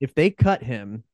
If 0.00 0.14
they 0.14 0.30
cut 0.30 0.62
him 0.62 1.04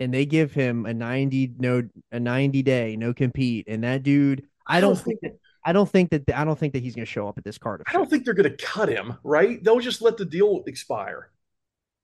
and 0.00 0.12
they 0.12 0.26
give 0.26 0.52
him 0.52 0.84
a 0.84 0.92
ninety 0.92 1.54
no 1.56 1.88
a 2.10 2.18
ninety 2.18 2.62
day 2.62 2.96
no 2.96 3.14
compete, 3.14 3.66
and 3.68 3.84
that 3.84 4.02
dude, 4.02 4.48
I 4.66 4.80
don't 4.80 4.98
think 4.98 5.20
that, 5.22 5.36
I 5.64 5.72
don't 5.72 5.88
think 5.88 6.10
that 6.10 6.30
I 6.34 6.44
don't 6.44 6.58
think 6.58 6.74
that 6.74 6.82
he's 6.82 6.94
going 6.94 7.06
to 7.06 7.10
show 7.10 7.26
up 7.28 7.38
at 7.38 7.44
this 7.44 7.58
card. 7.58 7.82
I 7.86 7.92
don't 7.92 8.08
think 8.08 8.24
they're 8.24 8.34
going 8.34 8.50
to 8.50 8.56
cut 8.56 8.88
him, 8.88 9.16
right? 9.24 9.62
They'll 9.62 9.80
just 9.80 10.02
let 10.02 10.16
the 10.16 10.24
deal 10.24 10.62
expire. 10.66 11.30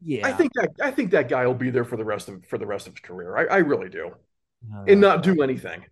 Yeah, 0.02 0.26
I 0.26 0.32
think 0.32 0.52
that 0.54 0.70
I 0.82 0.90
think 0.90 1.10
that 1.10 1.28
guy 1.28 1.46
will 1.46 1.54
be 1.54 1.70
there 1.70 1.84
for 1.84 1.96
the 1.96 2.04
rest 2.04 2.28
of 2.28 2.44
for 2.46 2.56
the 2.56 2.66
rest 2.66 2.86
of 2.86 2.94
his 2.94 3.00
career. 3.00 3.36
I, 3.36 3.56
I 3.56 3.58
really 3.58 3.90
do, 3.90 4.12
Uh, 4.74 4.84
and 4.86 5.00
not 5.00 5.22
do 5.22 5.42
anything. 5.42 5.84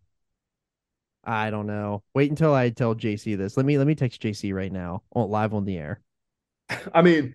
I 1.24 1.50
don't 1.50 1.66
know. 1.66 2.02
Wait 2.14 2.30
until 2.30 2.54
I 2.54 2.70
tell 2.70 2.94
JC 2.94 3.36
this. 3.36 3.56
Let 3.56 3.66
me 3.66 3.76
let 3.78 3.86
me 3.86 3.94
text 3.94 4.22
JC 4.22 4.54
right 4.54 4.72
now, 4.72 5.02
on, 5.12 5.28
live 5.30 5.52
on 5.54 5.64
the 5.64 5.76
air. 5.76 6.00
I 6.94 7.02
mean, 7.02 7.34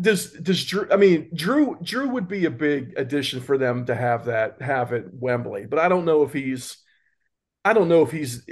does 0.00 0.32
does 0.32 0.64
Drew? 0.64 0.88
I 0.90 0.96
mean, 0.96 1.30
Drew 1.34 1.78
Drew 1.82 2.08
would 2.08 2.28
be 2.28 2.46
a 2.46 2.50
big 2.50 2.94
addition 2.96 3.40
for 3.40 3.58
them 3.58 3.86
to 3.86 3.94
have 3.94 4.26
that 4.26 4.60
have 4.62 4.92
at 4.92 5.12
Wembley, 5.14 5.66
but 5.66 5.78
I 5.78 5.88
don't 5.88 6.04
know 6.04 6.22
if 6.22 6.32
he's. 6.32 6.78
I 7.64 7.72
don't 7.72 7.88
know 7.88 8.02
if 8.02 8.10
he's 8.10 8.44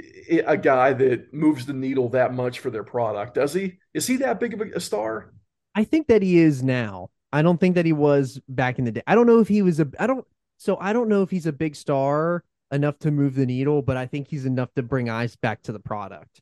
a 0.45 0.55
guy 0.57 0.93
that 0.93 1.33
moves 1.33 1.65
the 1.65 1.73
needle 1.73 2.09
that 2.09 2.33
much 2.33 2.59
for 2.59 2.69
their 2.69 2.83
product. 2.83 3.33
Does 3.35 3.53
he? 3.53 3.79
Is 3.93 4.07
he 4.07 4.17
that 4.17 4.39
big 4.39 4.53
of 4.53 4.61
a, 4.61 4.79
star? 4.79 5.33
I 5.75 5.83
think 5.83 6.07
that 6.07 6.21
he 6.21 6.39
is 6.39 6.63
now. 6.63 7.09
I 7.33 7.41
don't 7.41 7.59
think 7.59 7.75
that 7.75 7.85
he 7.85 7.93
was 7.93 8.39
back 8.47 8.79
in 8.79 8.85
the 8.85 8.91
day. 8.91 9.03
I 9.07 9.15
don't 9.15 9.27
know 9.27 9.39
if 9.39 9.47
he 9.47 9.61
was 9.61 9.79
a. 9.79 9.87
I 9.99 10.07
don't. 10.07 10.25
So 10.57 10.77
I 10.79 10.93
don't 10.93 11.09
know 11.09 11.23
if 11.23 11.29
he's 11.29 11.45
a 11.45 11.51
big 11.51 11.75
star 11.75 12.43
enough 12.71 12.99
to 12.99 13.11
move 13.11 13.35
the 13.35 13.45
needle, 13.45 13.81
but 13.81 13.97
I 13.97 14.05
think 14.05 14.29
he's 14.29 14.45
enough 14.45 14.73
to 14.75 14.83
bring 14.83 15.09
eyes 15.09 15.35
back 15.35 15.61
to 15.63 15.71
the 15.71 15.79
product. 15.79 16.41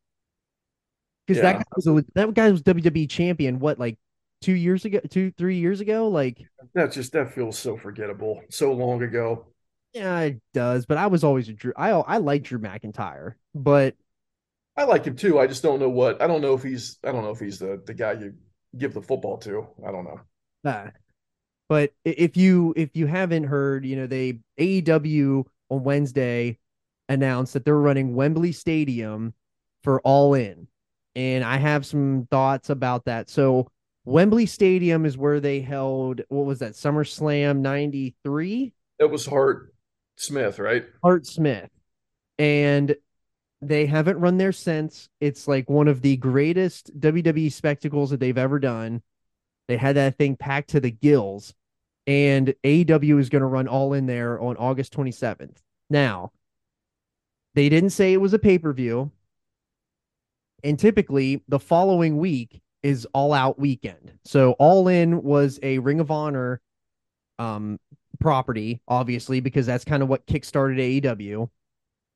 Because 1.25 1.41
that 1.41 1.57
guy 1.57 1.63
was 1.75 1.87
a, 1.87 2.05
that 2.15 2.33
guy 2.33 2.51
was 2.51 2.61
WWE 2.61 3.09
champion. 3.09 3.59
What 3.59 3.79
like 3.79 3.97
two 4.41 4.53
years 4.53 4.85
ago, 4.85 4.99
two 5.09 5.31
three 5.31 5.57
years 5.57 5.79
ago? 5.79 6.07
Like 6.07 6.39
That 6.75 6.91
just 6.91 7.13
that 7.13 7.33
feels 7.33 7.57
so 7.57 7.77
forgettable, 7.77 8.41
so 8.49 8.73
long 8.73 9.01
ago. 9.01 9.47
Yeah, 9.93 10.19
it 10.21 10.41
does. 10.53 10.85
But 10.85 10.97
I 10.97 11.07
was 11.07 11.23
always 11.23 11.49
a 11.49 11.53
Drew. 11.53 11.73
I 11.75 11.91
I 11.91 12.17
like 12.17 12.43
Drew 12.43 12.59
McIntyre, 12.59 13.33
but 13.55 13.95
I 14.77 14.83
like 14.83 15.05
him 15.05 15.15
too. 15.15 15.39
I 15.39 15.47
just 15.47 15.63
don't 15.63 15.79
know 15.79 15.89
what. 15.89 16.21
I 16.21 16.27
don't 16.27 16.41
know 16.41 16.53
if 16.53 16.63
he's. 16.63 16.97
I 17.03 17.11
don't 17.11 17.23
know 17.23 17.31
if 17.31 17.39
he's 17.39 17.59
the 17.59 17.81
the 17.85 17.93
guy 17.93 18.13
you 18.13 18.33
give 18.77 18.93
the 18.93 19.01
football 19.01 19.37
to. 19.39 19.67
I 19.85 19.91
don't 19.91 20.05
know. 20.05 20.21
Uh, 20.63 20.89
but 21.67 21.93
if 22.05 22.37
you 22.37 22.73
if 22.75 22.95
you 22.95 23.07
haven't 23.07 23.45
heard, 23.45 23.85
you 23.85 23.95
know, 23.95 24.07
they 24.07 24.39
AEW 24.59 25.45
on 25.69 25.83
Wednesday 25.83 26.57
announced 27.07 27.53
that 27.53 27.65
they're 27.65 27.75
running 27.75 28.15
Wembley 28.15 28.51
Stadium 28.51 29.33
for 29.83 29.99
All 30.01 30.33
In. 30.33 30.67
And 31.15 31.43
I 31.43 31.57
have 31.57 31.85
some 31.85 32.27
thoughts 32.31 32.69
about 32.69 33.05
that. 33.05 33.29
So 33.29 33.67
Wembley 34.05 34.45
Stadium 34.45 35.05
is 35.05 35.17
where 35.17 35.39
they 35.39 35.59
held 35.59 36.21
what 36.29 36.45
was 36.45 36.59
that 36.59 36.73
SummerSlam 36.73 37.59
93? 37.59 38.73
That 38.99 39.09
was 39.09 39.25
Hart 39.25 39.73
Smith, 40.19 40.59
right? 40.59 40.85
Hart 41.01 41.25
Smith. 41.25 41.69
And 42.37 42.95
they 43.61 43.85
haven't 43.85 44.19
run 44.19 44.37
there 44.37 44.51
since. 44.51 45.09
It's 45.19 45.47
like 45.47 45.69
one 45.69 45.87
of 45.87 46.01
the 46.01 46.17
greatest 46.17 46.97
WWE 46.99 47.51
spectacles 47.51 48.09
that 48.09 48.19
they've 48.19 48.37
ever 48.37 48.59
done. 48.59 49.01
They 49.67 49.77
had 49.77 49.95
that 49.95 50.17
thing 50.17 50.35
packed 50.35 50.71
to 50.71 50.79
the 50.79 50.91
gills. 50.91 51.53
And 52.07 52.53
AEW 52.63 53.19
is 53.19 53.29
going 53.29 53.41
to 53.41 53.47
run 53.47 53.67
all 53.67 53.93
in 53.93 54.05
there 54.05 54.39
on 54.39 54.57
August 54.57 54.93
27th. 54.93 55.57
Now, 55.89 56.31
they 57.55 57.69
didn't 57.69 57.91
say 57.91 58.13
it 58.13 58.21
was 58.21 58.33
a 58.33 58.39
pay 58.39 58.57
per 58.57 58.73
view. 58.73 59.11
And 60.63 60.77
typically, 60.77 61.43
the 61.47 61.59
following 61.59 62.17
week 62.17 62.61
is 62.83 63.07
All 63.13 63.33
Out 63.33 63.59
Weekend. 63.59 64.13
So, 64.25 64.53
All 64.53 64.87
In 64.87 65.23
was 65.23 65.59
a 65.63 65.79
Ring 65.79 65.99
of 65.99 66.11
Honor 66.11 66.61
um, 67.37 67.79
property, 68.19 68.81
obviously, 68.87 69.39
because 69.39 69.65
that's 69.65 69.85
kind 69.85 70.03
of 70.03 70.09
what 70.09 70.25
kickstarted 70.27 71.01
AEW. 71.01 71.49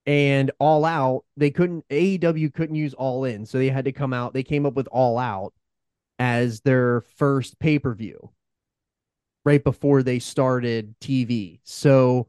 And 0.06 0.52
All 0.60 0.86
Out, 0.86 1.24
they 1.38 1.50
couldn't, 1.50 1.88
AEW 1.90 2.54
couldn't 2.54 2.76
use 2.76 2.94
All 2.94 3.24
In. 3.26 3.46
So 3.46 3.58
they 3.58 3.70
had 3.70 3.86
to 3.86 3.92
come 3.92 4.14
out, 4.14 4.34
they 4.34 4.44
came 4.44 4.66
up 4.66 4.74
with 4.74 4.88
All 4.88 5.18
Out 5.18 5.54
as 6.20 6.62
their 6.62 7.02
first 7.18 7.60
pay 7.60 7.80
per 7.80 7.94
view 7.94 8.30
right 9.46 9.64
before 9.64 10.04
they 10.04 10.20
started 10.20 10.96
TV. 11.02 11.60
So 11.64 12.28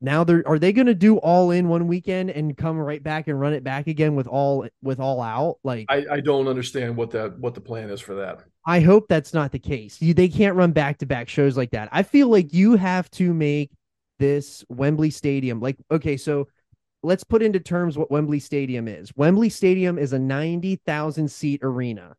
now 0.00 0.24
they're, 0.24 0.46
are 0.46 0.58
they 0.58 0.72
going 0.72 0.86
to 0.86 0.94
do 0.94 1.16
All 1.18 1.50
In 1.50 1.68
one 1.68 1.86
weekend 1.86 2.30
and 2.30 2.56
come 2.56 2.78
right 2.78 3.02
back 3.02 3.28
and 3.28 3.40
run 3.40 3.52
it 3.52 3.64
back 3.64 3.86
again 3.86 4.14
with 4.14 4.26
all, 4.26 4.66
with 4.82 5.00
All 5.00 5.20
Out? 5.20 5.58
Like, 5.64 5.86
I, 5.88 6.04
I 6.10 6.20
don't 6.20 6.48
understand 6.48 6.96
what 6.96 7.10
that 7.12 7.38
what 7.38 7.54
the 7.54 7.60
plan 7.60 7.90
is 7.90 8.00
for 8.00 8.14
that. 8.16 8.44
I 8.66 8.80
hope 8.80 9.08
that's 9.08 9.34
not 9.34 9.52
the 9.52 9.58
case. 9.58 10.00
You, 10.00 10.14
they 10.14 10.28
can't 10.28 10.56
run 10.56 10.72
back 10.72 10.98
to 10.98 11.06
back 11.06 11.28
shows 11.28 11.56
like 11.56 11.70
that. 11.70 11.88
I 11.92 12.02
feel 12.02 12.28
like 12.28 12.52
you 12.52 12.76
have 12.76 13.10
to 13.12 13.32
make 13.32 13.70
this 14.18 14.64
Wembley 14.68 15.10
Stadium 15.10 15.60
like 15.60 15.76
okay, 15.90 16.16
so 16.16 16.48
let's 17.02 17.24
put 17.24 17.42
into 17.42 17.60
terms 17.60 17.96
what 17.96 18.10
Wembley 18.10 18.40
Stadium 18.40 18.88
is. 18.88 19.12
Wembley 19.14 19.50
Stadium 19.50 19.98
is 19.98 20.12
a 20.12 20.18
90,000 20.18 21.30
seat 21.30 21.60
arena. 21.62 22.16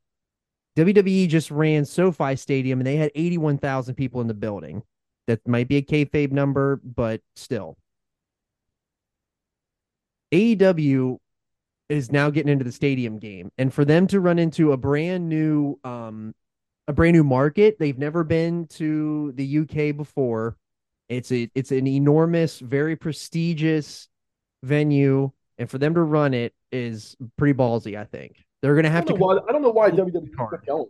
WWE 0.77 1.27
just 1.27 1.51
ran 1.51 1.85
SoFi 1.85 2.35
Stadium 2.35 2.79
and 2.79 2.87
they 2.87 2.97
had 2.97 3.11
81,000 3.15 3.95
people 3.95 4.21
in 4.21 4.27
the 4.27 4.33
building. 4.33 4.83
That 5.27 5.47
might 5.47 5.67
be 5.67 5.77
a 5.77 5.81
kayfabe 5.81 6.31
number, 6.31 6.79
but 6.83 7.21
still. 7.35 7.77
AEW 10.31 11.17
is 11.89 12.11
now 12.11 12.29
getting 12.29 12.51
into 12.51 12.65
the 12.65 12.71
stadium 12.71 13.19
game 13.19 13.51
and 13.57 13.73
for 13.73 13.85
them 13.85 14.07
to 14.07 14.19
run 14.19 14.39
into 14.39 14.71
a 14.71 14.77
brand 14.77 15.29
new 15.29 15.79
um 15.83 16.33
a 16.87 16.93
brand 16.93 17.15
new 17.15 17.23
market 17.23 17.77
they've 17.77 17.99
never 17.99 18.23
been 18.23 18.65
to 18.65 19.31
the 19.35 19.59
UK 19.59 19.95
before 19.95 20.57
it's 21.09 21.31
a 21.31 21.47
it's 21.53 21.71
an 21.71 21.85
enormous 21.85 22.59
very 22.59 22.95
prestigious 22.95 24.09
venue 24.63 25.29
and 25.59 25.69
for 25.69 25.77
them 25.77 25.93
to 25.93 26.01
run 26.01 26.33
it 26.33 26.55
is 26.71 27.15
pretty 27.37 27.53
ballsy 27.53 27.95
I 27.95 28.05
think 28.05 28.43
they're 28.65 28.73
going 28.73 28.85
to 28.85 28.89
have 28.89 29.05
to 29.05 29.13
why. 29.13 29.37
I 29.47 29.51
don't 29.51 29.61
know 29.61 29.69
why. 29.69 29.91
WWE. 29.91 30.89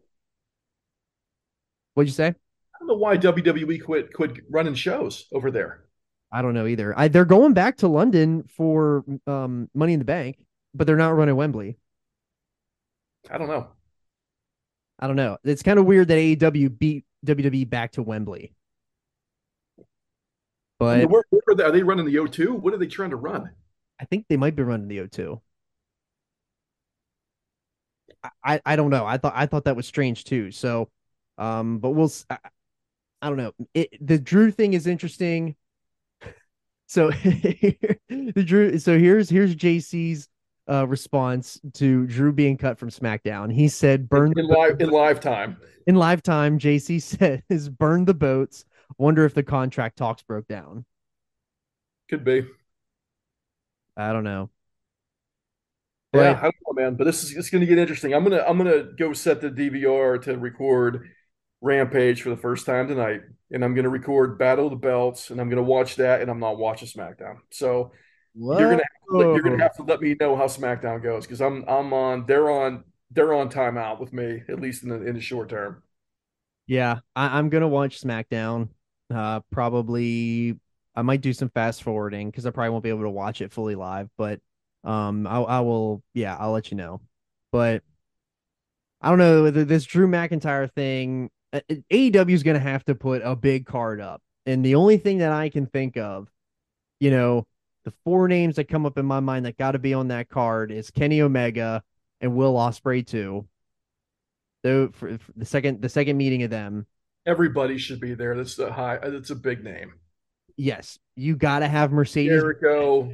What'd 1.94 2.08
you 2.08 2.14
say? 2.14 2.36
I 2.86 2.88
don't 2.88 3.00
know 3.00 3.02
why 3.04 3.18
WWE 3.18 3.80
quit 3.80 4.14
quit 4.14 4.38
running 4.50 4.76
shows 4.76 5.26
over 5.34 5.52
there. 5.52 5.86
I 6.32 6.42
don't 6.42 6.54
know 6.54 6.68
either. 6.68 6.98
I, 6.98 7.08
they're 7.08 7.26
going 7.26 7.54
back 7.54 7.78
to 7.78 7.88
London 7.88 8.44
for 8.48 9.04
um 9.28 9.70
Money 9.74 9.94
in 9.94 10.00
the 10.00 10.06
Bank, 10.06 10.38
but 10.74 10.88
they're 10.88 10.98
not 10.98 11.16
running 11.16 11.36
Wembley. 11.36 11.78
I 13.30 13.38
don't 13.38 13.48
know. 13.48 13.70
I 15.00 15.08
don't 15.08 15.16
know. 15.16 15.38
It's 15.44 15.64
kind 15.64 15.80
of 15.80 15.86
weird 15.86 16.08
that 16.08 16.18
AEW 16.18 16.70
beat 16.70 17.06
WWE 17.24 17.66
back 17.66 17.94
to 17.94 18.04
Wembley. 18.04 18.54
I 20.90 20.96
But 20.98 20.98
mean, 20.98 21.10
where, 21.10 21.24
where 21.30 21.42
are, 21.50 21.56
they, 21.56 21.64
are 21.64 21.72
they 21.72 21.84
running 21.84 22.06
the 22.06 22.16
O2? 22.16 22.54
What 22.54 22.74
are 22.74 22.78
they 22.78 22.88
trying 22.88 23.12
to 23.12 23.16
run? 23.16 23.52
I 24.00 24.06
think 24.06 24.28
they 24.30 24.38
might 24.38 24.56
be 24.56 24.64
running 24.64 24.88
the 24.88 25.00
O2. 25.02 25.42
I, 28.24 28.30
I, 28.44 28.62
I 28.66 28.76
don't 28.76 28.90
know. 28.90 29.06
I 29.06 29.18
thought 29.18 29.34
I 29.36 29.46
thought 29.46 29.66
that 29.66 29.76
was 29.76 29.88
strange 29.88 30.24
too. 30.24 30.52
So, 30.52 30.90
um, 31.38 31.80
but 31.80 31.92
we'll. 31.92 32.12
I, 32.30 32.38
I 33.22 33.30
don't 33.30 33.38
know. 33.38 33.52
It 33.74 33.90
the 34.06 34.18
Drew 34.20 34.52
thing 34.52 34.74
is 34.74 34.88
interesting. 34.88 35.56
So 36.88 37.10
the 38.10 38.44
Drew. 38.46 38.78
So 38.78 39.00
here's 39.00 39.28
here's 39.28 39.56
JC's 39.56 40.30
uh 40.70 40.88
response 40.88 41.60
to 41.74 42.06
Drew 42.06 42.32
being 42.32 42.58
cut 42.58 42.78
from 42.78 42.92
SmackDown. 42.92 43.52
He 43.52 43.68
said, 43.70 44.08
"Burn 44.08 44.32
in 44.38 44.46
the 44.46 44.54
live 44.54 44.80
in 44.80 44.90
live 44.92 45.20
time. 45.20 45.58
in 45.88 45.96
live 45.96 46.22
time." 46.22 46.60
JC 46.60 47.02
said, 47.02 47.42
"Is 47.50 47.70
burn 47.70 48.06
the 48.06 48.14
boats." 48.14 48.66
Wonder 49.00 49.26
if 49.26 49.34
the 49.34 49.42
contract 49.42 49.98
talks 49.98 50.22
broke 50.22 50.48
down. 50.48 50.86
Could 52.08 52.24
be. 52.24 52.46
I 53.98 54.14
don't 54.14 54.24
know. 54.24 54.52
Yeah, 56.14 56.34
But- 56.34 56.38
I 56.38 56.42
don't 56.44 56.56
know, 56.68 56.84
man. 56.84 56.96
But 56.98 57.06
this 57.06 57.24
is 57.24 57.36
it's 57.36 57.50
going 57.50 57.62
to 57.62 57.68
get 57.68 57.80
interesting. 57.80 58.14
I'm 58.14 58.24
gonna 58.24 58.44
I'm 58.48 58.60
gonna 58.60 58.84
go 58.98 59.12
set 59.14 59.42
the 59.42 59.50
DVR 59.50 60.22
to 60.22 60.38
record 60.38 61.10
Rampage 61.66 62.22
for 62.22 62.30
the 62.30 62.38
first 62.38 62.68
time 62.68 62.88
tonight, 62.88 63.22
and 63.52 63.66
I'm 63.66 63.74
gonna 63.74 63.90
record 63.90 64.38
Battle 64.38 64.66
of 64.66 64.72
the 64.72 64.78
Belts, 64.78 65.32
and 65.32 65.42
I'm 65.42 65.50
gonna 65.50 65.64
watch 65.64 65.96
that, 65.96 66.22
and 66.22 66.30
I'm 66.30 66.40
not 66.40 66.60
watching 66.60 66.88
SmackDown. 66.88 67.38
So 67.50 67.92
you're 68.36 68.70
gonna 68.70 68.84
have 68.84 69.20
to, 69.20 69.20
you're 69.20 69.42
gonna 69.42 69.64
have 69.64 69.76
to 69.78 69.84
let 69.84 70.00
me 70.00 70.16
know 70.20 70.36
how 70.36 70.46
SmackDown 70.46 71.02
goes 71.02 71.26
because 71.26 71.42
I'm 71.42 71.66
I'm 71.68 71.92
on 71.92 72.26
they're 72.28 72.52
on 72.52 72.84
they're 73.10 73.34
on 73.34 73.50
timeout 73.50 74.00
with 74.00 74.14
me 74.14 74.44
at 74.48 74.60
least 74.60 74.84
in 74.84 74.90
the 74.90 75.06
in 75.06 75.16
the 75.16 75.22
short 75.22 75.50
term. 75.50 75.82
Yeah, 76.68 77.00
I, 77.16 77.40
I'm 77.40 77.50
gonna 77.50 77.68
watch 77.68 78.00
SmackDown. 78.00 78.70
Uh, 79.12 79.40
probably 79.52 80.60
I 80.96 81.02
might 81.02 81.22
do 81.22 81.34
some 81.34 81.50
fast 81.50 81.82
forwarding 81.82 82.30
because 82.30 82.46
I 82.46 82.52
probably 82.52 82.70
won't 82.70 82.84
be 82.84 82.90
able 82.90 83.04
to 83.04 83.10
watch 83.10 83.42
it 83.42 83.52
fully 83.52 83.76
live. 83.76 84.10
But 84.18 84.40
um, 84.84 85.26
I, 85.26 85.40
I 85.40 85.60
will. 85.62 86.04
Yeah, 86.14 86.36
I'll 86.38 86.52
let 86.52 86.70
you 86.70 86.78
know. 86.78 87.02
But 87.52 87.84
I 89.02 89.10
don't 89.10 89.18
know 89.18 89.50
this 89.52 89.86
Drew 89.86 90.08
McIntyre 90.08 90.72
thing. 90.72 91.30
Uh, 91.56 91.76
AEW 91.92 92.32
is 92.32 92.44
gonna 92.44 92.60
have 92.60 92.84
to 92.86 92.96
put 92.96 93.22
a 93.24 93.36
big 93.36 93.66
card 93.66 94.02
up, 94.02 94.22
and 94.46 94.64
the 94.64 94.76
only 94.76 94.98
thing 94.98 95.20
that 95.20 95.32
I 95.32 95.50
can 95.50 95.66
think 95.66 95.98
of, 95.98 96.30
you 97.00 97.12
know, 97.12 97.46
the 97.84 97.94
four 98.04 98.28
names 98.28 98.56
that 98.56 98.66
come 98.66 98.86
up 98.86 98.98
in 98.98 99.06
my 99.06 99.20
mind 99.20 99.46
that 99.46 99.58
got 99.58 99.72
to 99.72 99.80
be 99.80 99.94
on 99.94 100.08
that 100.10 100.30
card 100.30 100.72
is 100.72 100.90
Kenny 100.92 101.22
Omega 101.22 101.84
and 102.22 102.36
Will 102.36 102.54
Ospreay 102.56 103.06
too. 103.06 103.48
Though 104.64 104.90
for, 104.90 105.18
for 105.18 105.32
the 105.36 105.46
second 105.46 105.82
the 105.82 105.90
second 105.90 106.18
meeting 106.18 106.44
of 106.44 106.50
them, 106.50 106.88
Everybody 107.28 107.78
should 107.78 108.00
be 108.00 108.14
there. 108.14 108.36
That's 108.36 108.58
a 108.60 108.72
high. 108.72 108.98
That's 108.98 109.30
a 109.32 109.36
big 109.36 109.64
name. 109.64 109.94
yes, 110.58 110.98
you 111.16 111.36
got 111.36 111.60
to 111.60 111.68
have 111.68 111.92
Mercedes 111.92 112.40
Jericho, 112.40 113.12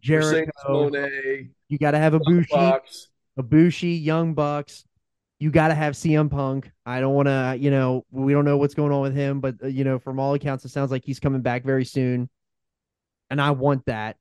Jericho. 0.00 0.28
Mercedes 0.30 0.50
Monet, 0.68 1.48
You 1.68 1.78
got 1.78 1.90
to 1.92 1.98
have 1.98 2.14
a 2.14 2.20
Ibushi, 2.20 2.48
Fox. 2.48 3.08
Ibushi, 3.38 4.02
Young 4.02 4.34
Bucks. 4.34 4.84
You 5.40 5.50
got 5.50 5.68
to 5.68 5.74
have 5.74 5.94
CM 5.94 6.30
Punk. 6.30 6.70
I 6.86 7.00
don't 7.00 7.14
want 7.14 7.26
to, 7.26 7.56
you 7.58 7.70
know, 7.70 8.04
we 8.10 8.32
don't 8.32 8.44
know 8.44 8.58
what's 8.58 8.74
going 8.74 8.92
on 8.92 9.00
with 9.00 9.16
him, 9.16 9.40
but 9.40 9.56
uh, 9.64 9.66
you 9.66 9.84
know, 9.84 9.98
from 9.98 10.20
all 10.20 10.34
accounts, 10.34 10.64
it 10.64 10.68
sounds 10.68 10.90
like 10.90 11.04
he's 11.04 11.18
coming 11.18 11.40
back 11.40 11.64
very 11.64 11.84
soon, 11.84 12.28
and 13.30 13.40
I 13.40 13.50
want 13.52 13.86
that. 13.86 14.16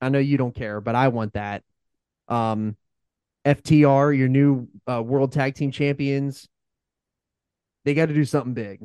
I 0.00 0.10
know 0.10 0.18
you 0.18 0.36
don't 0.36 0.54
care, 0.54 0.80
but 0.80 0.94
I 0.94 1.08
want 1.08 1.32
that. 1.32 1.62
Um, 2.28 2.76
FTR, 3.44 4.16
your 4.16 4.28
new 4.28 4.68
uh, 4.86 5.02
World 5.02 5.32
Tag 5.32 5.54
Team 5.54 5.70
Champions, 5.70 6.48
they 7.84 7.94
got 7.94 8.06
to 8.06 8.14
do 8.14 8.24
something 8.24 8.54
big. 8.54 8.80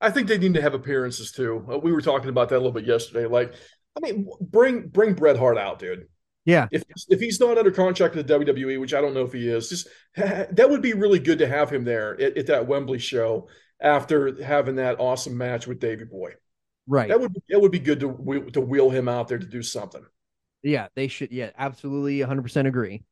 I 0.00 0.10
think 0.10 0.28
they 0.28 0.38
need 0.38 0.54
to 0.54 0.62
have 0.62 0.74
appearances 0.74 1.32
too. 1.32 1.66
Uh, 1.70 1.78
we 1.78 1.92
were 1.92 2.02
talking 2.02 2.28
about 2.28 2.48
that 2.50 2.56
a 2.56 2.58
little 2.58 2.72
bit 2.72 2.86
yesterday. 2.86 3.26
Like, 3.26 3.54
I 3.96 4.00
mean, 4.00 4.28
bring 4.40 4.88
bring 4.88 5.14
Bret 5.14 5.38
Hart 5.38 5.56
out, 5.56 5.78
dude. 5.78 6.08
Yeah, 6.44 6.68
If 6.70 6.84
if 7.08 7.20
he's 7.20 7.40
not 7.40 7.56
under 7.56 7.70
contract 7.70 8.14
with 8.14 8.26
the 8.26 8.34
WWE, 8.34 8.78
which 8.78 8.92
I 8.92 9.00
don't 9.00 9.14
know 9.14 9.24
if 9.24 9.32
he 9.32 9.48
is, 9.48 9.70
just 9.70 9.88
that 10.16 10.68
would 10.68 10.82
be 10.82 10.92
really 10.92 11.18
good 11.18 11.38
to 11.38 11.46
have 11.48 11.70
him 11.70 11.84
there 11.84 12.20
at, 12.20 12.36
at 12.36 12.46
that 12.48 12.66
Wembley 12.66 12.98
show 12.98 13.48
after 13.80 14.42
having 14.42 14.76
that 14.76 15.00
awesome 15.00 15.36
match 15.38 15.66
with 15.66 15.80
Davey 15.80 16.04
Boy. 16.04 16.32
right. 16.86 17.08
That 17.08 17.20
would 17.20 17.32
be, 17.32 17.40
that 17.48 17.60
would 17.60 17.72
be 17.72 17.78
good 17.78 18.00
to 18.00 18.08
wheel- 18.08 18.50
to 18.50 18.60
wheel 18.60 18.90
him 18.90 19.08
out 19.08 19.28
there 19.28 19.38
to 19.38 19.46
do 19.46 19.62
something. 19.62 20.04
Yeah, 20.62 20.88
they 20.96 21.08
should. 21.08 21.30
Yeah, 21.32 21.50
absolutely, 21.58 22.20
100% 22.20 22.66
agree. 22.66 23.04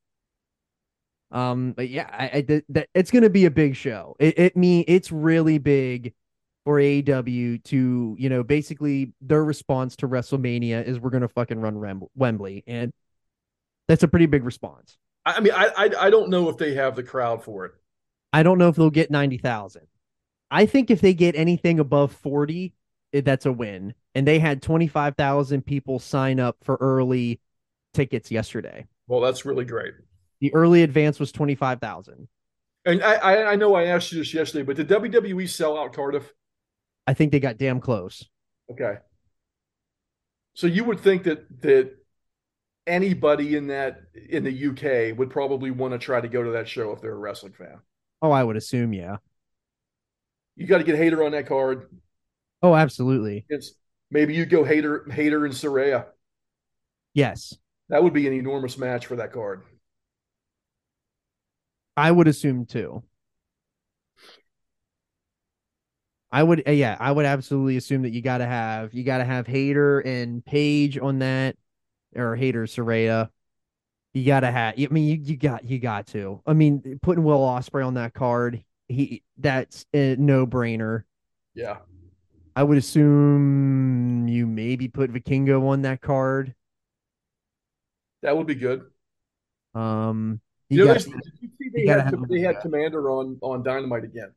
Um, 1.30 1.72
but 1.72 1.89
yeah, 1.89 2.09
I, 2.12 2.39
I 2.39 2.41
that, 2.43 2.64
that 2.70 2.89
it's 2.95 3.11
gonna 3.11 3.30
be 3.30 3.47
a 3.47 3.51
big 3.51 3.74
show. 3.74 4.16
It, 4.18 4.39
it 4.39 4.57
mean 4.57 4.85
it's 4.87 5.11
really 5.11 5.59
big 5.59 6.12
for 6.64 6.78
AEW 6.78 7.62
to 7.64 8.16
you 8.18 8.28
know 8.28 8.43
basically 8.43 9.12
their 9.20 9.45
response 9.45 9.97
to 9.97 10.09
WrestleMania 10.09 10.85
is 10.85 11.01
we're 11.01 11.11
gonna 11.11 11.28
fucking 11.28 11.59
run 11.59 12.07
Wembley, 12.14 12.64
and 12.66 12.93
that's 13.93 14.03
a 14.03 14.09
pretty 14.09 14.24
big 14.24 14.43
response. 14.43 14.97
I 15.26 15.40
mean, 15.40 15.53
I, 15.53 15.66
I 15.76 15.90
I 16.07 16.11
don't 16.11 16.30
know 16.30 16.49
if 16.49 16.57
they 16.57 16.72
have 16.72 16.97
the 16.97 17.03
crowd 17.03 17.45
for 17.45 17.66
it. 17.66 17.72
I 18.32 18.43
don't 18.43 18.57
know 18.57 18.68
if 18.68 18.76
they'll 18.76 18.88
get 18.88 19.11
ninety 19.11 19.36
thousand. 19.36 19.86
I 20.51 20.64
think 20.64 20.90
if 20.90 21.03
they 21.03 21.12
get 21.12 21.36
anything 21.36 21.78
above 21.78 22.11
forty, 22.11 22.72
eh, 23.12 23.20
that's 23.20 23.45
a 23.45 23.53
win. 23.53 23.93
And 24.14 24.26
they 24.26 24.38
had 24.38 24.62
twenty 24.62 24.86
five 24.86 25.14
thousand 25.14 25.66
people 25.66 25.99
sign 25.99 26.40
up 26.40 26.57
for 26.62 26.78
early 26.80 27.38
tickets 27.93 28.30
yesterday. 28.30 28.86
Well, 29.09 29.20
that's 29.20 29.45
really 29.45 29.66
great. 29.66 29.93
The 30.40 30.55
early 30.55 30.84
advance 30.84 31.20
was 31.20 31.30
twenty 31.30 31.55
five 31.55 31.78
thousand. 31.78 32.28
And 32.86 33.03
I, 33.03 33.16
I 33.16 33.51
I 33.53 33.57
know 33.57 33.74
I 33.74 33.84
asked 33.88 34.11
you 34.11 34.20
this 34.20 34.32
yesterday, 34.32 34.64
but 34.64 34.76
did 34.76 34.88
WWE 34.88 35.47
sell 35.51 35.76
out 35.76 35.93
Cardiff? 35.93 36.32
I 37.07 37.12
think 37.12 37.30
they 37.30 37.40
got 37.40 37.59
damn 37.59 37.78
close. 37.78 38.26
Okay. 38.70 38.95
So 40.55 40.66
you 40.66 40.84
would 40.84 41.01
think 41.01 41.24
that 41.24 41.61
that 41.61 42.02
anybody 42.87 43.57
in 43.57 43.68
that 43.68 44.03
in 44.28 44.45
the 44.45 44.53
UK 44.53 45.16
would 45.16 45.30
probably 45.30 45.70
want 45.70 45.93
to 45.93 45.99
try 45.99 46.20
to 46.20 46.28
go 46.28 46.43
to 46.43 46.51
that 46.53 46.68
show 46.68 46.93
if 46.93 47.01
they're 47.01 47.12
a 47.12 47.16
wrestling 47.16 47.53
fan. 47.53 47.78
Oh, 48.20 48.30
I 48.30 48.45
would 48.45 48.57
assume, 48.57 48.93
yeah. 48.93 49.16
You 50.57 50.66
got 50.66 50.78
to 50.78 50.85
get 50.85 50.97
Hayter 50.97 51.24
on 51.24 51.33
that 51.33 51.47
card. 51.47 51.89
Oh, 52.62 52.74
absolutely. 52.74 53.45
It's 53.49 53.74
maybe 54.11 54.35
you 54.35 54.47
go 54.47 54.64
Hayter 54.64 55.07
Hayter 55.11 55.45
and 55.45 55.55
Saraya. 55.55 56.07
Yes. 57.14 57.57
That 57.89 58.03
would 58.03 58.12
be 58.12 58.26
an 58.26 58.33
enormous 58.33 58.78
match 58.78 59.07
for 59.07 59.16
that 59.16 59.33
card. 59.33 59.62
I 61.97 62.11
would 62.11 62.28
assume 62.28 62.66
too. 62.66 63.03
I 66.30 66.43
would, 66.43 66.62
yeah, 66.66 66.97
I 66.99 67.12
would 67.12 67.26
absolutely 67.26 67.76
assume 67.76 68.03
that 68.03 68.11
you 68.11 68.22
got 68.22 68.39
to 68.39 68.47
have 68.47 68.95
you 68.95 69.05
got 69.05 69.18
to 69.18 69.24
have 69.24 69.47
Hayter 69.47 70.01
and 70.01 70.43
Paige 70.45 70.99
on 70.99 71.18
that, 71.18 71.57
or 72.17 72.37
Hayter 72.37 72.65
Saraya. 72.65 73.31
You 74.15 74.27
got 74.27 74.41
to 74.41 74.51
have. 74.51 74.75
I 74.79 74.87
mean, 74.91 75.05
you 75.09 75.17
you 75.17 75.37
got 75.37 75.65
you 75.65 75.79
got 75.79 76.07
to. 76.09 76.41
I 76.47 76.53
mean, 76.53 76.99
putting 77.03 77.25
Will 77.25 77.41
Ospreay 77.41 77.87
on 77.87 77.95
that 77.95 78.13
card, 78.15 78.63
he 78.89 79.23
that's 79.39 79.87
a 79.95 80.17
no 80.17 80.47
brainer. 80.47 81.05
Yeah. 81.55 81.79
I 82.55 82.63
would 82.63 82.77
assume 82.77 84.29
you 84.29 84.47
maybe 84.47 84.89
put 84.89 85.11
Vikingo 85.11 85.67
on 85.69 85.83
that 85.83 86.03
card. 86.03 86.55
That 88.23 88.37
would 88.37 88.47
be 88.47 88.55
good. 88.55 88.83
Um, 89.75 90.41
You, 90.69 90.85
know, 90.85 90.95
got- 90.95 91.05
they, 91.05 91.13
you 91.41 91.49
see 91.59 91.71
they 91.75 91.85
gotta 91.87 92.03
had, 92.03 92.11
have 92.15 92.29
they 92.29 92.41
had. 92.41 92.57
Komander 92.57 93.11
on 93.11 93.39
on 93.41 93.63
Dynamite 93.63 94.05
again. 94.05 94.33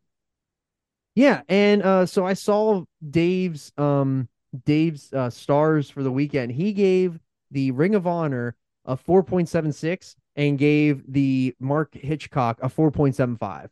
Yeah, 1.15 1.41
and 1.49 1.83
uh 1.83 2.05
so 2.05 2.25
I 2.25 2.33
saw 2.33 2.85
Dave's 3.09 3.71
um 3.77 4.27
Dave's 4.65 5.11
uh 5.13 5.29
stars 5.29 5.89
for 5.89 6.01
the 6.03 6.11
weekend. 6.11 6.53
He 6.53 6.71
gave 6.73 7.19
the 7.55 7.71
Ring 7.71 7.95
of 7.95 8.05
Honor 8.05 8.53
a 8.83 8.97
4.76 8.97 10.15
and 10.35 10.59
gave 10.59 11.01
the 11.11 11.55
Mark 11.59 11.95
Hitchcock 11.95 12.59
a 12.61 12.67
4.75. 12.69 13.69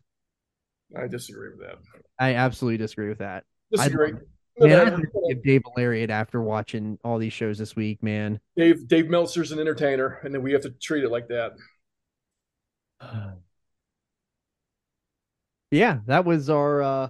I 0.97 1.07
disagree 1.07 1.49
with 1.49 1.59
that. 1.59 1.79
I 2.17 2.35
absolutely 2.35 2.77
disagree 2.77 3.09
with 3.09 3.19
that. 3.19 3.43
I- 3.77 3.77
Disagree. 3.77 4.13
Man, 4.59 4.79
I 4.79 4.85
have 4.85 5.01
to 5.01 5.07
give 5.29 5.43
Dave 5.43 5.63
lariat 5.75 6.11
after 6.11 6.39
watching 6.39 6.99
all 7.03 7.17
these 7.17 7.33
shows 7.33 7.57
this 7.57 7.75
week, 7.75 8.03
man. 8.03 8.39
Dave 8.55 8.87
Dave 8.87 9.09
Meltzer's 9.09 9.51
an 9.51 9.57
entertainer, 9.57 10.19
and 10.23 10.31
then 10.33 10.43
we 10.43 10.53
have 10.53 10.61
to 10.61 10.69
treat 10.69 11.03
it 11.03 11.09
like 11.09 11.27
that. 11.29 11.53
Yeah, 15.71 16.01
that 16.05 16.23
was 16.23 16.51
our 16.51 16.83
uh 16.83 17.09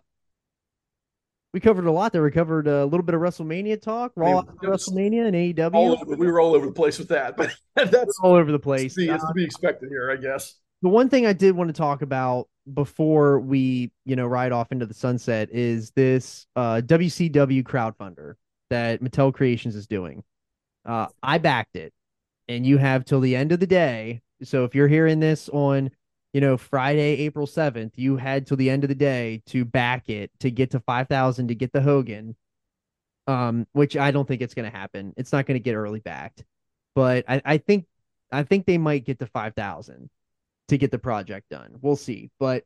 we 1.53 1.59
covered 1.59 1.85
a 1.85 1.91
lot 1.91 2.11
there. 2.11 2.23
We 2.23 2.31
covered 2.31 2.67
a 2.67 2.83
little 2.85 3.03
bit 3.05 3.13
of 3.15 3.21
WrestleMania 3.21 3.81
talk, 3.81 4.11
Raw 4.15 4.39
after 4.39 4.69
WrestleMania 4.69 5.27
and 5.27 5.35
AEW. 5.35 6.01
Over, 6.01 6.15
we 6.15 6.27
were 6.27 6.39
all 6.41 6.55
over 6.55 6.65
the 6.65 6.71
place 6.71 6.97
with 6.97 7.09
that, 7.09 7.37
but 7.37 7.55
that's 7.75 8.19
all 8.23 8.33
over 8.33 8.51
the 8.51 8.59
place. 8.59 8.95
to 8.95 9.01
be, 9.01 9.09
Uh, 9.09 9.15
it's 9.15 9.27
to 9.27 9.33
be 9.33 9.43
expected 9.45 9.89
here, 9.89 10.11
I 10.11 10.15
guess. 10.15 10.55
the 10.81 10.89
one 10.89 11.09
thing 11.09 11.25
I 11.25 11.33
did 11.33 11.55
want 11.55 11.67
to 11.69 11.73
talk 11.73 12.01
about 12.01 12.47
before 12.73 13.39
we, 13.39 13.91
you 14.05 14.15
know, 14.15 14.25
ride 14.25 14.51
off 14.51 14.71
into 14.71 14.85
the 14.85 14.93
sunset 14.93 15.49
is 15.51 15.91
this 15.91 16.47
uh, 16.55 16.81
WCW 16.83 17.63
crowdfunder 17.63 18.33
that 18.69 19.01
Mattel 19.01 19.33
Creations 19.33 19.75
is 19.75 19.85
doing. 19.85 20.23
Uh, 20.85 21.07
I 21.21 21.37
backed 21.37 21.75
it, 21.75 21.93
and 22.47 22.65
you 22.65 22.77
have 22.77 23.05
till 23.05 23.19
the 23.19 23.35
end 23.35 23.51
of 23.51 23.59
the 23.59 23.67
day. 23.67 24.21
So 24.41 24.63
if 24.63 24.73
you're 24.73 24.87
hearing 24.87 25.19
this 25.19 25.49
on, 25.49 25.91
you 26.33 26.41
know, 26.41 26.57
Friday, 26.57 27.19
April 27.19 27.47
seventh, 27.47 27.93
you 27.97 28.17
had 28.17 28.47
till 28.47 28.57
the 28.57 28.69
end 28.69 28.83
of 28.83 28.87
the 28.87 28.95
day 28.95 29.41
to 29.47 29.63
back 29.63 30.09
it 30.09 30.31
to 30.39 30.49
get 30.51 30.71
to 30.71 30.79
five 30.79 31.07
thousand 31.07 31.49
to 31.49 31.55
get 31.55 31.71
the 31.71 31.81
Hogan. 31.81 32.35
Um, 33.25 33.67
which 33.71 33.95
I 33.95 34.11
don't 34.11 34.27
think 34.27 34.41
it's 34.41 34.53
going 34.53 34.69
to 34.69 34.77
happen. 34.77 35.13
It's 35.15 35.31
not 35.31 35.45
going 35.45 35.55
to 35.55 35.63
get 35.63 35.75
early 35.75 36.01
backed, 36.01 36.43
but 36.93 37.23
I, 37.29 37.41
I 37.45 37.57
think 37.57 37.85
I 38.33 38.43
think 38.43 38.65
they 38.65 38.77
might 38.77 39.05
get 39.05 39.19
to 39.19 39.27
five 39.27 39.55
thousand 39.55 40.09
to 40.67 40.77
get 40.77 40.91
the 40.91 40.99
project 40.99 41.49
done. 41.49 41.77
We'll 41.81 41.95
see. 41.95 42.31
But 42.39 42.65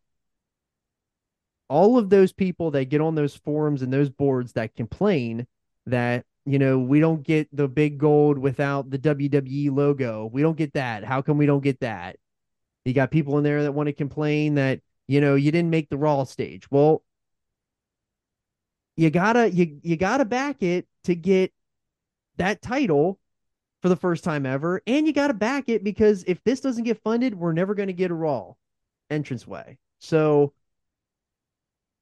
all 1.69 1.97
of 1.97 2.09
those 2.09 2.31
people 2.31 2.71
that 2.71 2.85
get 2.85 3.01
on 3.01 3.15
those 3.15 3.35
forums 3.35 3.81
and 3.81 3.91
those 3.91 4.09
boards 4.09 4.53
that 4.53 4.75
complain 4.75 5.45
that, 5.85 6.25
you 6.45 6.59
know, 6.59 6.79
we 6.79 6.99
don't 6.99 7.23
get 7.23 7.49
the 7.55 7.67
big 7.67 7.97
gold 7.97 8.37
without 8.37 8.89
the 8.89 8.97
WWE 8.97 9.75
logo. 9.75 10.29
We 10.31 10.41
don't 10.41 10.57
get 10.57 10.73
that. 10.73 11.03
How 11.03 11.21
come 11.21 11.37
we 11.37 11.45
don't 11.45 11.63
get 11.63 11.81
that? 11.81 12.17
You 12.87 12.93
got 12.93 13.11
people 13.11 13.37
in 13.37 13.43
there 13.43 13.63
that 13.63 13.73
want 13.73 13.87
to 13.87 13.93
complain 13.93 14.55
that, 14.55 14.81
you 15.07 15.21
know, 15.21 15.35
you 15.35 15.51
didn't 15.51 15.69
make 15.69 15.89
the 15.89 15.97
raw 15.97 16.23
stage. 16.23 16.69
Well, 16.71 17.03
you 18.95 19.09
gotta 19.09 19.51
you 19.51 19.79
you 19.83 19.95
gotta 19.97 20.25
back 20.25 20.63
it 20.63 20.87
to 21.03 21.15
get 21.15 21.53
that 22.37 22.61
title 22.61 23.19
for 23.81 23.89
the 23.89 23.95
first 23.95 24.23
time 24.23 24.45
ever. 24.45 24.81
And 24.87 25.05
you 25.05 25.13
got 25.13 25.27
to 25.27 25.33
back 25.33 25.69
it 25.69 25.83
because 25.83 26.23
if 26.27 26.43
this 26.43 26.59
doesn't 26.59 26.83
get 26.83 27.01
funded, 27.03 27.35
we're 27.35 27.53
never 27.53 27.75
going 27.75 27.87
to 27.87 27.93
get 27.93 28.11
a 28.11 28.13
Raw 28.13 28.53
entranceway. 29.09 29.77
So 29.99 30.53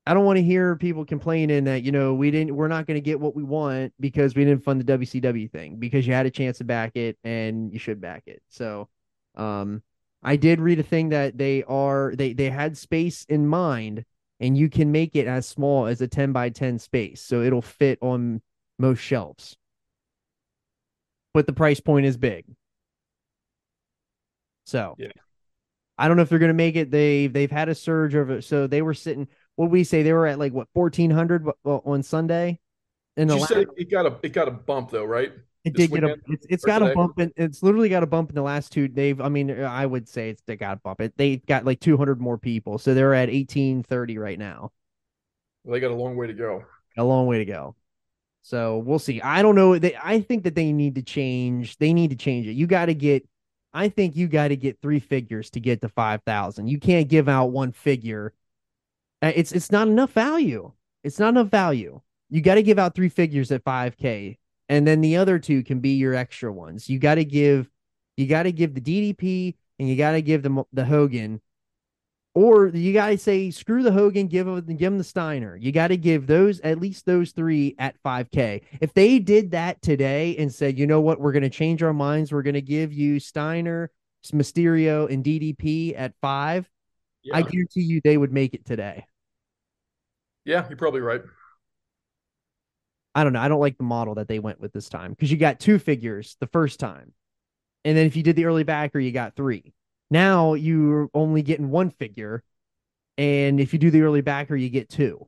I 0.06 0.14
don't 0.14 0.26
want 0.26 0.38
to 0.38 0.44
hear 0.44 0.76
people 0.76 1.06
complaining 1.06 1.64
that, 1.66 1.84
you 1.84 1.92
know, 1.92 2.14
we 2.14 2.32
didn't, 2.32 2.56
we're 2.56 2.68
not 2.68 2.86
going 2.86 2.96
to 2.96 3.02
get 3.02 3.20
what 3.20 3.36
we 3.36 3.44
want 3.44 3.94
because 4.00 4.36
we 4.36 4.46
didn't 4.46 4.64
fund 4.64 4.82
the 4.82 4.98
WCW 4.98 5.52
thing 5.52 5.78
because 5.78 6.06
you 6.06 6.14
had 6.14 6.26
a 6.26 6.32
chance 6.32 6.60
to 6.60 6.64
back 6.64 6.96
it 6.96 7.18
and 7.24 7.74
you 7.74 7.80
should 7.80 8.00
back 8.00 8.24
it. 8.28 8.42
So, 8.50 8.88
um, 9.36 9.82
I 10.26 10.36
did 10.36 10.60
read 10.60 10.80
a 10.80 10.84
thing 10.84 11.10
that 11.10 11.38
they 11.38 11.64
are, 11.64 12.14
they, 12.16 12.34
they 12.34 12.50
had 12.50 12.78
space 12.78 13.26
in 13.30 13.48
mind 13.48 14.04
and 14.42 14.58
you 14.58 14.70
can 14.70 14.92
make 14.92 15.16
it 15.16 15.28
as 15.28 15.48
small 15.48 15.86
as 15.86 16.02
a 16.02 16.08
10 16.08 16.34
by 16.34 16.50
10 16.50 16.80
space. 16.80 17.22
So 17.22 17.42
it'll 17.42 17.62
fit 17.62 17.98
on 18.02 18.42
most 18.78 19.00
shelves 19.00 19.56
but 21.36 21.46
the 21.46 21.54
price 21.54 21.82
point 21.82 22.06
is 22.06 22.16
big. 22.16 22.46
So 24.66 24.96
Yeah. 24.98 25.12
I 25.98 26.08
don't 26.08 26.16
know 26.16 26.24
if 26.24 26.30
they're 26.30 26.40
gonna 26.40 26.54
make 26.54 26.78
it. 26.78 26.92
They 26.92 27.28
they've 27.28 27.52
had 27.52 27.68
a 27.68 27.76
surge 27.76 28.16
over 28.16 28.42
so 28.42 28.68
they 28.68 28.82
were 28.82 28.94
sitting 28.94 29.28
what 29.58 29.70
we 29.70 29.84
say 29.84 30.02
they 30.02 30.14
were 30.14 30.28
at 30.28 30.40
like 30.40 30.54
what 30.54 30.70
fourteen 30.74 31.12
hundred 31.12 31.46
uh, 31.48 31.52
on 31.66 32.04
Sunday. 32.04 32.60
In 33.18 33.28
the 33.28 33.36
You 33.36 33.42
last, 33.42 33.50
said 33.50 33.68
it 33.76 33.92
got 33.92 34.06
a 34.06 34.18
it 34.24 34.30
got 34.30 34.48
a 34.48 34.52
bump 34.52 34.92
though, 34.92 35.04
right? 35.04 35.34
It 35.66 35.76
did 35.76 35.92
get 35.94 36.04
a 36.06 36.14
it's, 36.28 36.46
it's 36.50 36.66
got 36.66 36.82
a 36.84 36.88
bump 36.88 37.20
in, 37.20 37.32
it's 37.38 37.64
literally 37.64 37.90
got 37.90 38.04
a 38.04 38.08
bump 38.08 38.30
in 38.30 38.36
the 38.36 38.44
last 38.44 38.72
two 38.72 38.88
they've 38.88 39.20
I 39.22 39.30
mean 39.30 39.52
I 39.52 39.86
would 39.86 40.08
say 40.10 40.30
it's 40.30 40.44
they 40.48 40.56
got 40.58 40.78
a 40.78 40.82
bump 40.82 41.02
it 41.02 41.14
they 41.18 41.38
got 41.38 41.66
like 41.66 41.80
200 41.82 42.22
more 42.22 42.38
people 42.38 42.78
so 42.80 42.94
they're 42.94 43.14
at 43.16 43.30
1830 43.30 44.18
right 44.18 44.40
now 44.40 44.72
Well, 45.64 45.74
they 45.74 45.80
got 45.82 45.92
a 45.92 45.96
long 45.96 46.16
way 46.16 46.28
to 46.28 46.34
go. 46.34 46.64
a 46.98 47.04
long 47.04 47.28
way 47.28 47.40
to 47.40 47.46
go. 47.46 47.76
So 48.44 48.80
we'll 48.80 49.00
see. 49.00 49.22
I 49.22 49.42
don't 49.42 49.56
know. 49.56 49.78
They, 49.80 49.98
I 50.02 50.22
think 50.22 50.44
that 50.46 50.56
they 50.56 50.72
need 50.72 50.96
to 50.96 51.04
change. 51.04 51.78
They 51.78 51.94
need 51.94 52.12
to 52.12 52.16
change 52.18 52.48
it. 52.48 52.54
You 52.54 52.68
got 52.68 52.88
to 52.88 52.96
get. 52.96 53.28
I 53.74 53.90
think 53.90 54.16
you 54.16 54.28
got 54.28 54.50
to 54.50 54.58
get 54.58 54.82
three 54.82 55.00
figures 55.00 55.50
to 55.52 55.60
get 55.60 55.82
to 55.82 55.90
5,000. 55.90 56.68
You 56.68 56.80
can't 56.80 57.10
give 57.10 57.30
out 57.30 57.48
one 57.48 57.72
figure. 57.74 58.34
Uh, 59.22 59.34
It's 59.36 59.52
it's 59.52 59.72
not 59.72 59.88
enough 59.88 60.12
value. 60.14 60.72
It's 61.04 61.20
not 61.20 61.30
enough 61.30 61.50
value. 61.50 62.02
You 62.30 62.42
got 62.42 62.56
to 62.56 62.64
give 62.64 62.80
out 62.80 62.96
three 62.96 63.10
figures 63.10 63.52
at 63.52 63.64
5k 63.64 64.38
and 64.70 64.88
then 64.88 65.02
the 65.02 65.18
other 65.18 65.40
two 65.40 65.64
can 65.64 65.80
be 65.80 65.96
your 65.96 66.14
extra 66.14 66.52
ones. 66.52 66.90
You 66.90 67.00
got 67.00 67.16
to 67.16 67.26
give 67.26 67.70
you 68.18 68.28
got 68.28 68.44
to 68.44 68.52
give 68.52 68.74
the 68.74 68.82
DDP 68.82 69.56
and 69.80 69.90
you 69.90 69.96
got 69.96 70.12
to 70.12 70.22
give 70.22 70.44
the 70.44 70.64
the 70.74 70.86
Hogan 70.86 71.42
or 72.36 72.68
you 72.68 72.92
got 72.92 73.08
to 73.08 73.18
say 73.18 73.50
screw 73.50 73.82
the 73.82 73.94
Hogan, 73.94 74.28
give 74.28 74.48
him 74.48 74.60
give 74.76 74.92
him 74.92 74.98
the 74.98 75.04
Steiner. 75.04 75.56
You 75.56 75.72
got 75.72 75.88
to 75.88 75.98
give 75.98 76.28
those 76.28 76.60
at 76.60 76.80
least 76.80 77.06
those 77.06 77.32
three 77.32 77.76
at 77.80 77.96
5K. 78.04 78.62
If 78.82 78.94
they 78.94 79.20
did 79.20 79.52
that 79.52 79.82
today 79.82 80.36
and 80.38 80.54
said, 80.54 80.78
you 80.78 80.86
know 80.86 81.00
what, 81.00 81.20
we're 81.20 81.32
going 81.32 81.44
to 81.44 81.50
change 81.50 81.82
our 81.82 81.94
minds, 81.94 82.34
we're 82.34 82.44
going 82.44 82.56
to 82.56 82.62
give 82.62 82.92
you 82.92 83.20
Steiner, 83.20 83.90
Mysterio, 84.34 85.10
and 85.10 85.24
DDP 85.24 85.98
at 85.98 86.14
five. 86.22 86.70
Yeah, 87.24 87.38
I 87.38 87.42
guarantee 87.42 87.82
you 87.82 88.02
they 88.04 88.18
would 88.18 88.34
make 88.34 88.54
it 88.54 88.66
today. 88.66 89.06
yeah, 90.44 90.68
you're 90.68 90.78
probably 90.78 91.02
right. 91.02 91.22
I 93.16 93.24
don't 93.24 93.32
know. 93.34 93.40
I 93.40 93.48
don't 93.48 93.62
like 93.62 93.78
the 93.78 93.84
model 93.84 94.16
that 94.16 94.28
they 94.28 94.40
went 94.40 94.60
with 94.60 94.74
this 94.74 94.90
time 94.90 95.12
because 95.12 95.32
you 95.32 95.38
got 95.38 95.60
two 95.60 95.80
figures 95.80 96.36
the 96.42 96.48
first 96.48 96.80
time. 96.80 97.14
And 97.86 97.98
then 97.98 98.06
if 98.06 98.18
you 98.18 98.24
did 98.24 98.36
the 98.36 98.46
early 98.46 98.64
backer, 98.64 99.00
you 99.00 99.14
got 99.14 99.36
three. 99.36 99.74
Now 100.12 100.54
you're 100.54 101.10
only 101.14 101.42
getting 101.42 101.70
one 101.70 101.90
figure. 101.92 102.44
And 103.18 103.62
if 103.62 103.72
you 103.72 103.80
do 103.80 103.90
the 103.90 104.02
early 104.02 104.22
backer, 104.22 104.56
you 104.56 104.70
get 104.70 104.90
two. 104.90 105.28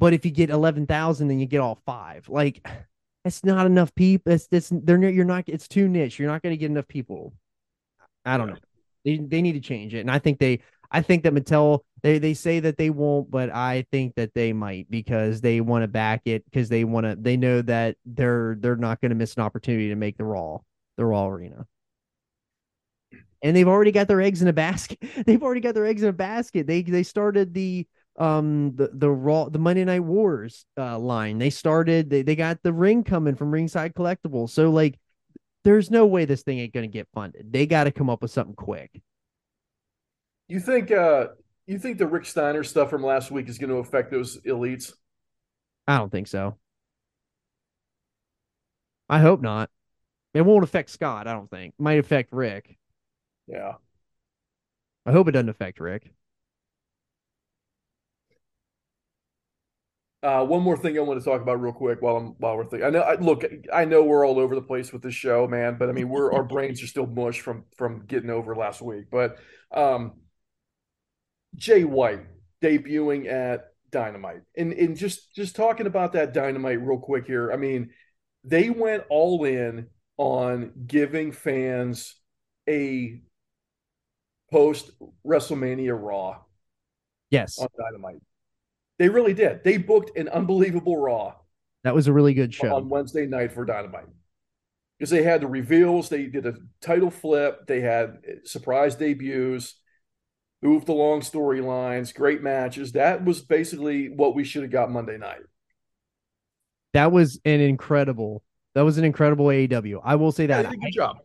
But 0.00 0.14
if 0.14 0.24
you 0.24 0.32
get 0.32 0.50
11,000, 0.50 1.28
then 1.28 1.38
you 1.38 1.46
get 1.46 1.60
all 1.60 1.78
five. 1.86 2.28
Like, 2.28 2.66
that's 3.24 3.44
not 3.44 3.66
enough 3.66 3.94
people. 3.94 4.32
It's, 4.32 4.48
it's, 4.50 4.70
they're, 4.72 5.08
you're 5.08 5.24
not, 5.24 5.44
it's 5.46 5.68
too 5.68 5.86
niche. 5.86 6.18
You're 6.18 6.30
not 6.30 6.42
going 6.42 6.52
to 6.52 6.56
get 6.56 6.70
enough 6.70 6.88
people. 6.88 7.34
I 8.24 8.36
don't 8.36 8.48
know. 8.48 8.56
They, 9.04 9.18
they 9.18 9.42
need 9.42 9.52
to 9.52 9.60
change 9.60 9.94
it. 9.94 10.00
And 10.00 10.10
I 10.10 10.18
think 10.18 10.38
they, 10.38 10.60
I 10.90 11.02
think 11.02 11.22
that 11.22 11.34
Mattel, 11.34 11.80
they, 12.02 12.18
they 12.18 12.34
say 12.34 12.60
that 12.60 12.76
they 12.76 12.90
won't, 12.90 13.30
but 13.30 13.50
I 13.50 13.84
think 13.90 14.14
that 14.16 14.34
they 14.34 14.52
might 14.52 14.90
because 14.90 15.40
they 15.40 15.60
want 15.60 15.82
to 15.82 15.88
back 15.88 16.22
it 16.24 16.44
because 16.44 16.68
they 16.68 16.84
want 16.84 17.06
to, 17.06 17.16
they 17.16 17.36
know 17.36 17.62
that 17.62 17.96
they're, 18.04 18.56
they're 18.60 18.76
not 18.76 19.00
going 19.00 19.10
to 19.10 19.16
miss 19.16 19.34
an 19.34 19.42
opportunity 19.42 19.88
to 19.88 19.96
make 19.96 20.16
the 20.16 20.24
Raw, 20.24 20.58
the 20.96 21.04
Raw 21.04 21.28
arena. 21.28 21.66
And 23.42 23.56
they've 23.56 23.68
already 23.68 23.92
got 23.92 24.08
their 24.08 24.20
eggs 24.20 24.42
in 24.42 24.48
a 24.48 24.52
basket. 24.52 24.98
They've 25.26 25.42
already 25.42 25.60
got 25.60 25.74
their 25.74 25.86
eggs 25.86 26.02
in 26.02 26.08
a 26.08 26.12
basket. 26.12 26.66
They, 26.66 26.82
they 26.82 27.04
started 27.04 27.54
the, 27.54 27.86
um, 28.18 28.74
the, 28.74 28.90
the 28.92 29.08
Raw, 29.08 29.48
the 29.48 29.60
Monday 29.60 29.84
Night 29.84 30.00
Wars, 30.00 30.66
uh, 30.76 30.98
line. 30.98 31.38
They 31.38 31.50
started, 31.50 32.10
they, 32.10 32.22
they 32.22 32.34
got 32.34 32.60
the 32.64 32.72
ring 32.72 33.04
coming 33.04 33.36
from 33.36 33.52
Ringside 33.52 33.94
Collectibles. 33.94 34.50
So, 34.50 34.70
like, 34.70 34.98
there's 35.62 35.90
no 35.90 36.06
way 36.06 36.24
this 36.24 36.42
thing 36.42 36.58
ain't 36.58 36.72
going 36.72 36.90
to 36.90 36.92
get 36.92 37.08
funded. 37.14 37.52
They 37.52 37.66
got 37.66 37.84
to 37.84 37.92
come 37.92 38.10
up 38.10 38.22
with 38.22 38.32
something 38.32 38.56
quick. 38.56 39.00
You 40.48 40.60
think 40.60 40.90
uh 40.90 41.26
you 41.72 41.78
think 41.78 41.98
the 41.98 42.06
Rick 42.06 42.24
Steiner 42.24 42.64
stuff 42.64 42.90
from 42.90 43.02
last 43.02 43.30
week 43.30 43.48
is 43.48 43.58
going 43.58 43.70
to 43.70 43.76
affect 43.76 44.10
those 44.10 44.40
elites? 44.42 44.92
I 45.86 45.98
don't 45.98 46.10
think 46.10 46.26
so. 46.26 46.58
I 49.08 49.20
hope 49.20 49.40
not. 49.40 49.70
It 50.34 50.42
won't 50.42 50.64
affect 50.64 50.90
Scott, 50.90 51.26
I 51.26 51.32
don't 51.32 51.50
think. 51.50 51.74
It 51.78 51.82
might 51.82 51.98
affect 51.98 52.32
Rick. 52.32 52.76
Yeah. 53.46 53.74
I 55.06 55.12
hope 55.12 55.28
it 55.28 55.32
doesn't 55.32 55.48
affect 55.48 55.80
Rick. 55.80 56.12
Uh, 60.22 60.44
one 60.44 60.62
more 60.62 60.76
thing 60.76 60.98
I 60.98 61.00
want 61.02 61.20
to 61.20 61.24
talk 61.24 61.40
about 61.40 61.60
real 61.60 61.72
quick 61.72 62.02
while 62.02 62.16
I'm 62.16 62.34
while 62.38 62.56
we're 62.56 62.64
thinking. 62.64 62.86
I 62.86 62.90
know. 62.90 63.00
I, 63.00 63.14
look, 63.14 63.44
I 63.72 63.84
know 63.84 64.02
we're 64.02 64.26
all 64.26 64.40
over 64.40 64.56
the 64.56 64.62
place 64.62 64.92
with 64.92 65.00
this 65.00 65.14
show, 65.14 65.46
man. 65.46 65.76
But 65.78 65.88
I 65.88 65.92
mean, 65.92 66.08
we're 66.08 66.32
our 66.32 66.42
brains 66.42 66.82
are 66.82 66.88
still 66.88 67.06
mush 67.14 67.40
from 67.40 67.64
from 67.76 68.04
getting 68.06 68.28
over 68.28 68.56
last 68.56 68.82
week. 68.82 69.06
But 69.12 69.38
um, 69.70 70.14
Jay 71.58 71.84
White 71.84 72.24
debuting 72.62 73.30
at 73.30 73.66
Dynamite, 73.90 74.42
and 74.56 74.72
and 74.72 74.96
just 74.96 75.34
just 75.34 75.56
talking 75.56 75.86
about 75.86 76.12
that 76.14 76.32
Dynamite 76.32 76.80
real 76.80 76.98
quick 76.98 77.26
here. 77.26 77.52
I 77.52 77.56
mean, 77.56 77.90
they 78.44 78.70
went 78.70 79.04
all 79.10 79.44
in 79.44 79.88
on 80.16 80.72
giving 80.86 81.32
fans 81.32 82.16
a 82.68 83.20
post 84.50 84.90
WrestleMania 85.26 85.96
Raw 86.00 86.38
Yes, 87.30 87.58
on 87.58 87.68
Dynamite. 87.78 88.22
They 88.98 89.08
really 89.08 89.34
did. 89.34 89.62
They 89.62 89.76
booked 89.76 90.16
an 90.16 90.28
unbelievable 90.28 90.96
Raw 90.96 91.34
that 91.84 91.94
was 91.94 92.08
a 92.08 92.12
really 92.12 92.34
good 92.34 92.52
show. 92.52 92.74
on 92.74 92.88
Wednesday 92.88 93.26
night 93.26 93.52
for 93.52 93.64
Dynamite 93.64 94.08
because 94.98 95.10
they 95.10 95.22
had 95.22 95.42
the 95.42 95.46
reveals, 95.46 96.08
they 96.08 96.26
did 96.26 96.46
a 96.46 96.54
title 96.80 97.10
flip, 97.10 97.66
they 97.66 97.80
had 97.80 98.18
surprise 98.44 98.96
debuts, 98.96 99.74
moved 100.62 100.88
along 100.88 101.20
storylines, 101.20 102.14
great 102.14 102.42
matches. 102.42 102.92
That 102.92 103.24
was 103.24 103.40
basically 103.40 104.08
what 104.08 104.34
we 104.34 104.44
should 104.44 104.62
have 104.62 104.72
got 104.72 104.90
Monday 104.90 105.18
night. 105.18 105.42
That 106.94 107.12
was 107.12 107.40
an 107.44 107.60
incredible. 107.60 108.42
That 108.74 108.82
was 108.82 108.98
an 108.98 109.04
incredible 109.04 109.46
AEW. 109.46 110.00
I 110.04 110.16
will 110.16 110.32
say 110.32 110.46
that. 110.46 110.66
a 110.66 110.76
good 110.76 110.92
job. 110.92 111.18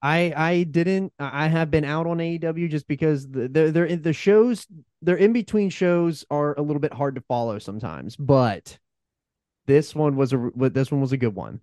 I 0.00 0.32
I 0.36 0.62
didn't 0.62 1.12
I 1.18 1.48
have 1.48 1.70
been 1.70 1.84
out 1.84 2.06
on 2.06 2.18
AEW 2.18 2.70
just 2.70 2.86
because 2.86 3.28
the 3.28 3.48
they're, 3.48 3.96
the 3.96 4.12
shows 4.12 4.66
they're 5.02 5.16
in 5.16 5.32
between 5.32 5.70
shows 5.70 6.24
are 6.30 6.56
a 6.56 6.62
little 6.62 6.80
bit 6.80 6.92
hard 6.92 7.16
to 7.16 7.20
follow 7.22 7.58
sometimes, 7.58 8.14
but 8.14 8.78
this 9.66 9.94
one 9.94 10.14
was 10.14 10.32
a 10.32 10.50
this 10.54 10.92
one 10.92 11.00
was 11.00 11.12
a 11.12 11.16
good 11.16 11.34
one. 11.34 11.60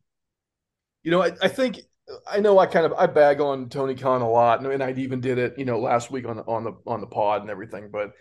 You 1.03 1.11
know, 1.11 1.21
I, 1.21 1.31
I 1.41 1.47
think 1.47 1.79
I 2.27 2.39
know 2.39 2.59
I 2.59 2.67
kind 2.67 2.85
of 2.85 2.93
I 2.93 3.07
bag 3.07 3.41
on 3.41 3.69
Tony 3.69 3.95
Khan 3.95 4.21
a 4.21 4.29
lot, 4.29 4.63
and, 4.63 4.83
I 4.83 4.91
even 4.91 5.21
did 5.21 5.37
it, 5.37 5.57
you 5.57 5.65
know, 5.65 5.79
last 5.79 6.11
week 6.11 6.27
on 6.27 6.37
the 6.37 6.43
on 6.43 6.63
the 6.63 6.73
on 6.85 7.01
the 7.01 7.07
pod 7.07 7.41
and 7.41 7.49
everything. 7.49 7.89
But 7.91 8.11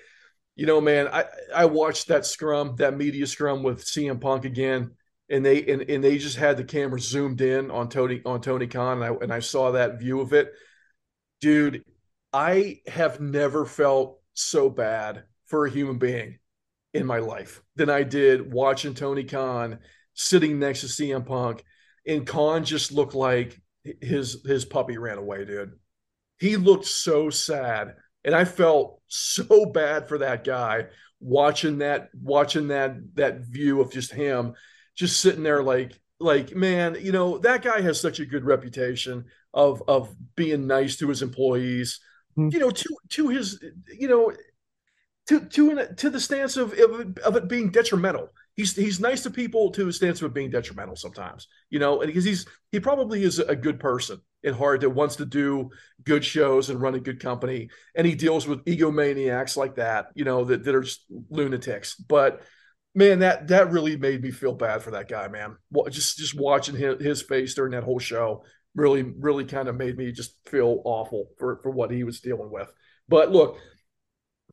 you 0.56 0.66
know, 0.66 0.80
man, 0.80 1.08
I 1.08 1.24
I 1.54 1.66
watched 1.66 2.08
that 2.08 2.24
scrum, 2.24 2.76
that 2.76 2.96
media 2.96 3.26
scrum 3.26 3.62
with 3.62 3.84
CM 3.84 4.20
Punk 4.20 4.44
again, 4.44 4.92
and 5.28 5.44
they 5.44 5.64
and, 5.64 5.82
and 5.82 6.02
they 6.02 6.18
just 6.18 6.36
had 6.36 6.56
the 6.56 6.64
camera 6.64 7.00
zoomed 7.00 7.40
in 7.40 7.70
on 7.70 7.88
Tony 7.88 8.22
on 8.24 8.40
Tony 8.40 8.66
Khan, 8.66 9.02
and 9.02 9.04
I 9.04 9.16
and 9.22 9.32
I 9.32 9.40
saw 9.40 9.72
that 9.72 9.98
view 9.98 10.20
of 10.20 10.32
it, 10.32 10.52
dude. 11.40 11.84
I 12.32 12.80
have 12.88 13.20
never 13.20 13.64
felt 13.64 14.20
so 14.32 14.68
bad 14.68 15.24
for 15.46 15.66
a 15.66 15.70
human 15.70 15.98
being 15.98 16.38
in 16.92 17.06
my 17.06 17.18
life 17.18 17.62
than 17.76 17.90
I 17.90 18.02
did 18.02 18.52
watching 18.52 18.94
Tony 18.94 19.24
Khan 19.24 19.78
sitting 20.14 20.58
next 20.58 20.80
to 20.80 20.86
CM 20.86 21.26
Punk, 21.26 21.64
and 22.06 22.26
Khan 22.26 22.64
just 22.64 22.90
looked 22.90 23.14
like 23.14 23.60
his 24.00 24.42
his 24.44 24.64
puppy 24.64 24.98
ran 24.98 25.18
away, 25.18 25.44
dude. 25.44 25.72
He 26.38 26.56
looked 26.56 26.86
so 26.86 27.30
sad, 27.30 27.94
and 28.24 28.34
I 28.34 28.44
felt 28.44 29.00
so 29.08 29.66
bad 29.66 30.08
for 30.08 30.18
that 30.18 30.44
guy 30.44 30.86
watching 31.20 31.78
that 31.78 32.10
watching 32.20 32.68
that 32.68 32.96
that 33.14 33.40
view 33.40 33.80
of 33.80 33.90
just 33.92 34.12
him 34.12 34.54
just 34.94 35.20
sitting 35.20 35.42
there 35.42 35.62
like 35.62 35.98
like 36.20 36.54
man, 36.54 36.96
you 37.00 37.12
know 37.12 37.38
that 37.38 37.62
guy 37.62 37.80
has 37.80 38.00
such 38.00 38.20
a 38.20 38.26
good 38.26 38.44
reputation 38.44 39.24
of 39.52 39.82
of 39.88 40.14
being 40.36 40.66
nice 40.66 40.96
to 40.96 41.08
his 41.08 41.22
employees, 41.22 42.00
Hmm. 42.36 42.48
you 42.50 42.58
know 42.58 42.70
to 42.70 42.96
to 43.10 43.28
his 43.28 43.62
you 43.92 44.08
know 44.08 44.32
to 45.28 45.40
to 45.40 45.86
to 45.94 46.10
the 46.10 46.20
stance 46.20 46.56
of 46.56 46.72
of, 46.78 47.16
of 47.18 47.36
it 47.36 47.48
being 47.48 47.70
detrimental. 47.70 48.28
He's 48.56 48.76
he's 48.76 49.00
nice 49.00 49.22
to 49.24 49.30
people 49.30 49.70
to 49.72 49.84
the 49.84 49.92
stance 49.92 50.22
of 50.22 50.32
being 50.32 50.50
detrimental 50.50 50.96
sometimes, 50.96 51.48
you 51.70 51.78
know, 51.80 52.00
and 52.00 52.06
because 52.06 52.24
he's 52.24 52.46
he 52.70 52.78
probably 52.78 53.24
is 53.24 53.40
a 53.40 53.56
good 53.56 53.80
person 53.80 54.20
at 54.44 54.54
heart 54.54 54.82
that 54.82 54.90
wants 54.90 55.16
to 55.16 55.26
do 55.26 55.70
good 56.04 56.24
shows 56.24 56.70
and 56.70 56.80
run 56.80 56.94
a 56.94 57.00
good 57.00 57.20
company, 57.20 57.68
and 57.96 58.06
he 58.06 58.14
deals 58.14 58.46
with 58.46 58.64
egomaniacs 58.64 59.56
like 59.56 59.76
that, 59.76 60.06
you 60.14 60.24
know, 60.24 60.44
that 60.44 60.64
that 60.64 60.74
are 60.74 60.82
just 60.82 61.04
lunatics. 61.30 61.96
But 61.96 62.42
man, 62.94 63.18
that 63.20 63.48
that 63.48 63.72
really 63.72 63.96
made 63.96 64.22
me 64.22 64.30
feel 64.30 64.54
bad 64.54 64.82
for 64.82 64.92
that 64.92 65.08
guy, 65.08 65.26
man. 65.26 65.56
Just 65.90 66.18
just 66.18 66.38
watching 66.38 66.76
his, 66.76 67.02
his 67.02 67.22
face 67.22 67.54
during 67.54 67.72
that 67.72 67.84
whole 67.84 67.98
show 67.98 68.44
really 68.76 69.02
really 69.02 69.44
kind 69.44 69.68
of 69.68 69.76
made 69.76 69.96
me 69.96 70.10
just 70.12 70.36
feel 70.46 70.80
awful 70.84 71.28
for 71.38 71.60
for 71.62 71.70
what 71.70 71.90
he 71.90 72.04
was 72.04 72.20
dealing 72.20 72.50
with. 72.50 72.72
But 73.08 73.32
look, 73.32 73.58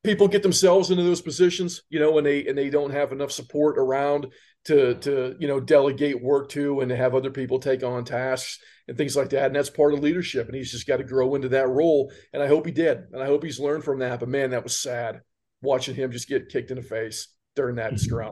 people 0.03 0.28
get 0.28 0.44
themselves 0.44 0.90
into 0.90 1.03
those 1.03 1.22
positions, 1.22 1.82
you 1.90 1.99
know, 1.99 2.18
and 2.18 2.26
they 2.26 2.45
and 2.48 2.57
they 2.57 2.69
don't 2.69 2.91
have 2.91 3.11
enough 3.11 3.32
support 3.32 3.78
around 3.78 4.28
to 4.65 4.95
to 4.95 5.36
you 5.40 5.48
know 5.48 5.60
delegate 5.60 6.22
work 6.22 6.49
to 6.49 6.82
and 6.82 6.90
to 6.90 6.95
have 6.95 7.15
other 7.15 7.32
people 7.32 7.60
take 7.60 7.84
on 7.84 8.03
tasks 8.03 8.60
and 8.88 8.98
things 8.98 9.15
like 9.15 9.30
that. 9.30 9.48
And 9.48 9.56
that's 9.56 9.69
part 9.69 9.94
of 9.94 9.99
leadership. 9.99 10.48
And 10.48 10.56
he's 10.56 10.72
just 10.72 10.88
got 10.88 10.98
to 10.98 11.03
grow 11.03 11.36
into 11.36 11.49
that 11.49 11.68
role. 11.68 12.11
And 12.34 12.41
I 12.41 12.48
hope 12.48 12.65
he 12.65 12.72
did. 12.72 12.99
And 13.11 13.22
I 13.22 13.26
hope 13.26 13.44
he's 13.44 13.60
learned 13.60 13.84
from 13.84 13.99
that. 13.99 14.19
But 14.19 14.30
man, 14.30 14.52
that 14.52 14.64
was 14.64 14.76
sad 14.76 15.22
watching 15.61 15.95
him 15.95 16.11
just 16.11 16.28
get 16.28 16.49
kicked 16.49 16.72
in 16.72 16.78
the 16.78 16.84
face 16.84 17.28
during 17.56 17.76
that 17.76 17.99
scrum. 17.99 18.32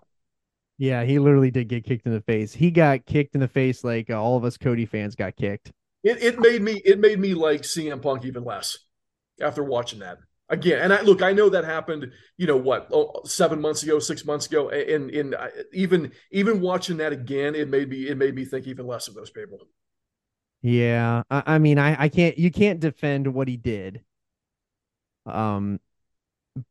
Yeah, 0.77 1.03
he 1.03 1.19
literally 1.19 1.51
did 1.51 1.67
get 1.67 1.83
kicked 1.83 2.05
in 2.05 2.13
the 2.13 2.21
face. 2.21 2.53
He 2.53 2.71
got 2.71 3.05
kicked 3.05 3.35
in 3.35 3.41
the 3.41 3.47
face 3.47 3.83
like 3.83 4.09
uh, 4.09 4.21
all 4.21 4.37
of 4.37 4.45
us 4.45 4.57
Cody 4.57 4.85
fans 4.85 5.15
got 5.15 5.35
kicked. 5.35 5.71
It 6.03 6.23
it 6.23 6.39
made 6.39 6.61
me 6.61 6.81
it 6.85 6.99
made 6.99 7.19
me 7.19 7.33
like 7.33 7.63
CM 7.63 8.01
Punk 8.01 8.23
even 8.23 8.45
less 8.45 8.77
after 9.41 9.61
watching 9.61 9.99
that 9.99 10.19
again. 10.49 10.79
And 10.81 10.93
I 10.93 11.01
look, 11.01 11.21
I 11.21 11.33
know 11.33 11.49
that 11.49 11.65
happened. 11.65 12.11
You 12.37 12.47
know 12.47 12.57
what? 12.57 12.87
Oh, 12.91 13.21
seven 13.25 13.61
months 13.61 13.83
ago, 13.83 13.99
six 13.99 14.25
months 14.25 14.47
ago, 14.47 14.69
and 14.69 15.09
and 15.11 15.35
I- 15.35 15.51
even 15.73 16.11
even 16.31 16.61
watching 16.61 16.97
that 16.97 17.13
again, 17.13 17.55
it 17.55 17.69
made 17.69 17.89
me 17.89 18.07
it 18.07 18.17
made 18.17 18.35
me 18.35 18.45
think 18.45 18.67
even 18.67 18.87
less 18.87 19.07
of 19.07 19.15
those 19.15 19.29
people. 19.29 19.59
Yeah, 20.61 21.23
I, 21.29 21.43
I 21.45 21.59
mean, 21.59 21.79
I, 21.79 22.03
I 22.03 22.09
can't. 22.09 22.37
You 22.37 22.51
can't 22.51 22.79
defend 22.79 23.33
what 23.33 23.47
he 23.47 23.55
did. 23.57 24.01
Um, 25.25 25.79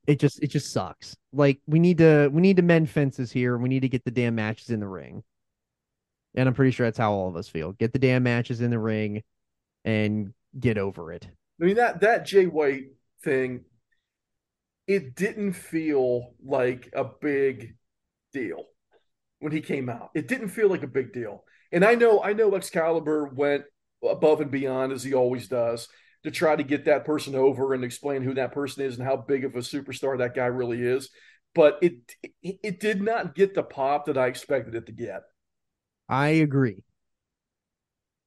it 0.06 0.18
just 0.18 0.42
it 0.42 0.48
just 0.48 0.72
sucks. 0.72 1.16
Like 1.32 1.60
we 1.66 1.78
need 1.78 1.98
to 1.98 2.28
we 2.32 2.42
need 2.42 2.56
to 2.56 2.62
mend 2.62 2.90
fences 2.90 3.32
here. 3.32 3.56
We 3.56 3.68
need 3.68 3.80
to 3.80 3.88
get 3.88 4.04
the 4.04 4.10
damn 4.10 4.34
matches 4.34 4.70
in 4.70 4.80
the 4.80 4.88
ring. 4.88 5.22
And 6.34 6.48
I'm 6.48 6.54
pretty 6.54 6.72
sure 6.72 6.86
that's 6.86 6.98
how 6.98 7.12
all 7.12 7.28
of 7.28 7.36
us 7.36 7.48
feel. 7.48 7.72
Get 7.72 7.92
the 7.92 7.98
damn 7.98 8.22
matches 8.22 8.60
in 8.60 8.70
the 8.70 8.78
ring 8.78 9.22
and 9.84 10.32
get 10.58 10.78
over 10.78 11.12
it. 11.12 11.26
I 11.60 11.64
mean 11.64 11.76
that 11.76 12.00
that 12.00 12.26
Jay 12.26 12.46
White 12.46 12.88
thing, 13.22 13.64
it 14.86 15.14
didn't 15.14 15.52
feel 15.52 16.34
like 16.44 16.90
a 16.94 17.04
big 17.04 17.76
deal 18.32 18.64
when 19.40 19.52
he 19.52 19.60
came 19.60 19.88
out. 19.88 20.10
It 20.14 20.28
didn't 20.28 20.48
feel 20.48 20.68
like 20.68 20.82
a 20.82 20.88
big 20.88 21.12
deal. 21.12 21.44
And 21.70 21.84
I 21.84 21.94
know 21.94 22.22
I 22.22 22.32
know 22.32 22.54
Excalibur 22.54 23.26
went 23.26 23.64
above 24.08 24.40
and 24.40 24.50
beyond 24.50 24.92
as 24.92 25.04
he 25.04 25.14
always 25.14 25.48
does 25.48 25.88
to 26.24 26.30
try 26.30 26.56
to 26.56 26.62
get 26.62 26.86
that 26.86 27.04
person 27.04 27.34
over 27.34 27.74
and 27.74 27.84
explain 27.84 28.22
who 28.22 28.34
that 28.34 28.52
person 28.52 28.84
is 28.84 28.98
and 28.98 29.06
how 29.06 29.16
big 29.16 29.44
of 29.44 29.54
a 29.54 29.58
superstar 29.58 30.18
that 30.18 30.34
guy 30.34 30.46
really 30.46 30.82
is. 30.82 31.10
But 31.54 31.78
it 31.82 31.94
it, 32.42 32.80
did 32.80 33.02
not 33.02 33.34
get 33.34 33.54
the 33.54 33.62
pop 33.62 34.06
that 34.06 34.18
I 34.18 34.26
expected 34.26 34.74
it 34.74 34.86
to 34.86 34.92
get. 34.92 35.22
I 36.08 36.28
agree. 36.28 36.84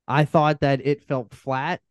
I 0.07 0.25
thought 0.25 0.61
that 0.61 0.85
it 0.85 1.03
felt 1.03 1.33
flat 1.33 1.81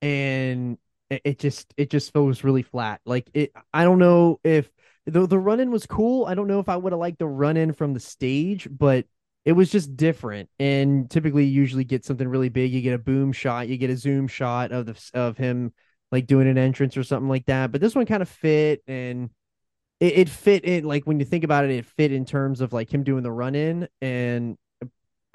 and 0.00 0.78
it 1.10 1.38
just 1.38 1.72
it 1.76 1.90
just 1.90 2.12
feels 2.12 2.44
really 2.44 2.62
flat. 2.62 3.00
Like 3.06 3.28
it 3.34 3.52
I 3.72 3.84
don't 3.84 3.98
know 3.98 4.40
if 4.44 4.70
the 5.06 5.26
the 5.26 5.38
run 5.38 5.60
in 5.60 5.70
was 5.70 5.86
cool. 5.86 6.26
I 6.26 6.34
don't 6.34 6.48
know 6.48 6.60
if 6.60 6.68
I 6.68 6.76
would 6.76 6.92
have 6.92 7.00
liked 7.00 7.18
the 7.18 7.26
run 7.26 7.56
in 7.56 7.72
from 7.72 7.94
the 7.94 8.00
stage, 8.00 8.68
but 8.70 9.06
it 9.44 9.52
was 9.52 9.70
just 9.70 9.96
different. 9.96 10.50
And 10.58 11.10
typically, 11.10 11.44
you 11.46 11.52
usually 11.62 11.84
get 11.84 12.04
something 12.04 12.28
really 12.28 12.50
big. 12.50 12.72
You 12.72 12.82
get 12.82 12.94
a 12.94 12.98
boom 12.98 13.32
shot, 13.32 13.68
you 13.68 13.78
get 13.78 13.90
a 13.90 13.96
zoom 13.96 14.28
shot 14.28 14.72
of 14.72 14.86
the 14.86 15.10
of 15.14 15.38
him 15.38 15.72
like 16.12 16.26
doing 16.26 16.48
an 16.48 16.58
entrance 16.58 16.96
or 16.96 17.02
something 17.02 17.28
like 17.28 17.46
that. 17.46 17.72
But 17.72 17.80
this 17.80 17.94
one 17.94 18.06
kind 18.06 18.22
of 18.22 18.28
fit, 18.28 18.82
and 18.86 19.30
it, 20.00 20.18
it 20.18 20.28
fit 20.28 20.64
in. 20.64 20.84
Like 20.84 21.06
when 21.06 21.18
you 21.18 21.24
think 21.26 21.44
about 21.44 21.64
it, 21.64 21.70
it 21.70 21.86
fit 21.86 22.12
in 22.12 22.24
terms 22.24 22.60
of 22.60 22.72
like 22.72 22.92
him 22.92 23.04
doing 23.04 23.22
the 23.22 23.32
run 23.32 23.54
in, 23.54 23.88
and 24.02 24.58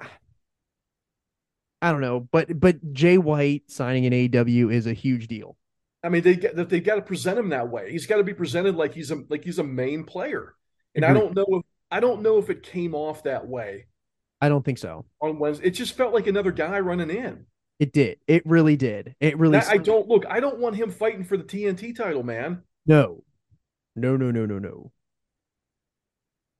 I 1.82 1.90
don't 1.90 2.00
know, 2.00 2.20
but 2.20 2.60
but 2.60 2.92
Jay 2.92 3.18
White 3.18 3.64
signing 3.68 4.06
an 4.06 4.12
AEW 4.12 4.72
is 4.72 4.86
a 4.86 4.92
huge 4.92 5.26
deal. 5.26 5.56
I 6.04 6.10
mean, 6.10 6.22
they 6.22 6.36
get 6.36 6.68
they've 6.68 6.84
got 6.84 6.96
to 6.96 7.02
present 7.02 7.38
him 7.38 7.48
that 7.48 7.68
way. 7.68 7.90
He's 7.90 8.06
got 8.06 8.18
to 8.18 8.24
be 8.24 8.34
presented 8.34 8.76
like 8.76 8.94
he's 8.94 9.10
a 9.10 9.24
like 9.28 9.42
he's 9.42 9.58
a 9.58 9.64
main 9.64 10.04
player, 10.04 10.54
and 10.94 11.04
Agreed. 11.04 11.16
I 11.16 11.20
don't 11.20 11.34
know 11.34 11.46
if 11.48 11.62
I 11.90 12.00
don't 12.00 12.22
know 12.22 12.38
if 12.38 12.50
it 12.50 12.62
came 12.62 12.94
off 12.94 13.24
that 13.24 13.48
way 13.48 13.86
I 14.44 14.50
don't 14.50 14.62
think 14.62 14.76
so. 14.76 15.06
On 15.22 15.38
Wednesday, 15.38 15.68
it 15.68 15.70
just 15.70 15.96
felt 15.96 16.12
like 16.12 16.26
another 16.26 16.52
guy 16.52 16.78
running 16.80 17.08
in. 17.08 17.46
It 17.80 17.94
did. 17.94 18.18
It 18.26 18.44
really 18.44 18.76
did. 18.76 19.14
It 19.18 19.38
really. 19.38 19.58
That, 19.58 19.70
I 19.70 19.78
don't 19.78 20.06
look. 20.06 20.26
I 20.28 20.40
don't 20.40 20.58
want 20.58 20.76
him 20.76 20.90
fighting 20.90 21.24
for 21.24 21.38
the 21.38 21.44
TNT 21.44 21.96
title, 21.96 22.22
man. 22.22 22.60
No, 22.84 23.24
no, 23.96 24.18
no, 24.18 24.30
no, 24.30 24.44
no, 24.44 24.58
no. 24.58 24.92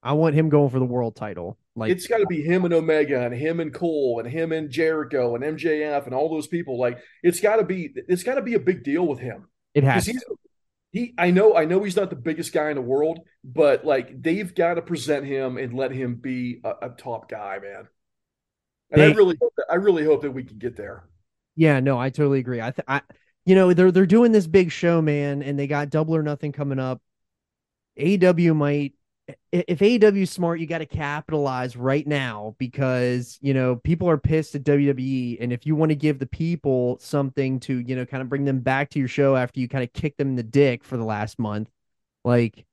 I 0.02 0.14
want 0.14 0.34
him 0.34 0.48
going 0.48 0.70
for 0.70 0.78
the 0.78 0.86
world 0.86 1.14
title. 1.14 1.58
Like 1.76 1.90
it's 1.90 2.06
got 2.06 2.18
to 2.18 2.26
be 2.26 2.40
him 2.40 2.64
and 2.64 2.72
Omega 2.72 3.20
and 3.20 3.34
him 3.34 3.59
and 3.59 3.74
Cole 3.74 4.20
and 4.22 4.30
him 4.30 4.52
and 4.52 4.70
Jericho 4.70 5.34
and 5.34 5.42
MJF 5.42 6.06
and 6.06 6.14
all 6.14 6.30
those 6.30 6.46
people. 6.46 6.78
Like 6.78 6.98
it's 7.22 7.40
got 7.40 7.56
to 7.56 7.64
be. 7.64 7.92
It's 8.09 8.22
got 8.22 8.36
to 8.36 8.42
be 8.42 8.55
a 8.55 8.60
big 8.60 8.84
deal 8.84 9.06
with 9.06 9.18
him. 9.18 9.48
It 9.74 9.84
has. 9.84 10.09
He, 10.92 11.12
I 11.18 11.32
know, 11.32 11.56
I 11.56 11.64
know 11.64 11.82
he's 11.82 11.96
not 11.96 12.10
the 12.10 12.14
biggest 12.14 12.52
guy 12.52 12.70
in 12.70 12.76
the 12.76 12.80
world, 12.80 13.18
but 13.42 13.84
like 13.84 14.22
they've 14.22 14.55
got 14.55 14.74
to 14.74 14.82
present 14.82 15.26
him 15.26 15.56
and 15.56 15.74
let 15.74 15.90
him 15.90 16.14
be 16.14 16.60
a, 16.62 16.74
a 16.82 16.88
top 16.90 17.28
guy, 17.28 17.59
man. 17.60 17.88
And 18.92 19.02
they, 19.02 19.10
I 19.10 19.12
really, 19.12 19.34
that, 19.34 19.66
I 19.68 19.74
really 19.74 20.05
hope 20.05 20.22
that 20.22 20.30
we 20.30 20.44
can 20.44 20.59
get 20.59 20.76
there. 20.76 21.09
Yeah, 21.56 21.80
no, 21.80 21.98
I 21.98 22.10
totally 22.10 22.38
agree. 22.38 22.60
I, 22.60 22.70
th- 22.70 22.84
I, 22.86 23.01
you 23.44 23.56
know, 23.56 23.74
they're 23.74 23.90
they're 23.90 24.06
doing 24.06 24.30
this 24.30 24.46
big 24.46 24.70
show, 24.70 25.02
man, 25.02 25.42
and 25.42 25.59
they 25.59 25.66
got 25.66 25.90
Double 25.90 26.14
or 26.14 26.22
Nothing 26.22 26.52
coming 26.52 26.78
up. 26.78 27.02
AW 28.01 28.55
might 28.55 28.92
if 29.52 29.78
AEW 29.78 30.22
is 30.22 30.30
smart, 30.30 30.60
you 30.60 30.66
got 30.66 30.78
to 30.78 30.86
capitalize 30.86 31.76
right 31.76 32.06
now 32.06 32.55
because 32.59 33.38
you 33.40 33.55
know 33.55 33.76
people 33.76 34.09
are 34.09 34.18
pissed 34.18 34.55
at 34.55 34.64
WWE, 34.64 35.38
and 35.40 35.52
if 35.52 35.64
you 35.64 35.74
want 35.76 35.90
to 35.90 35.96
give 35.96 36.18
the 36.18 36.26
people 36.26 36.98
something 37.01 37.59
to 37.60 37.78
you 37.78 37.96
know 37.96 38.05
kind 38.05 38.22
of 38.22 38.28
bring 38.28 38.44
them 38.44 38.60
back 38.60 38.90
to 38.90 38.98
your 38.98 39.09
show 39.09 39.36
after 39.36 39.60
you 39.60 39.68
kind 39.68 39.84
of 39.84 39.92
kick 39.92 40.16
them 40.16 40.28
in 40.28 40.36
the 40.36 40.42
dick 40.42 40.84
for 40.84 40.96
the 40.96 41.05
last 41.05 41.38
month, 41.38 41.70
like 42.24 42.66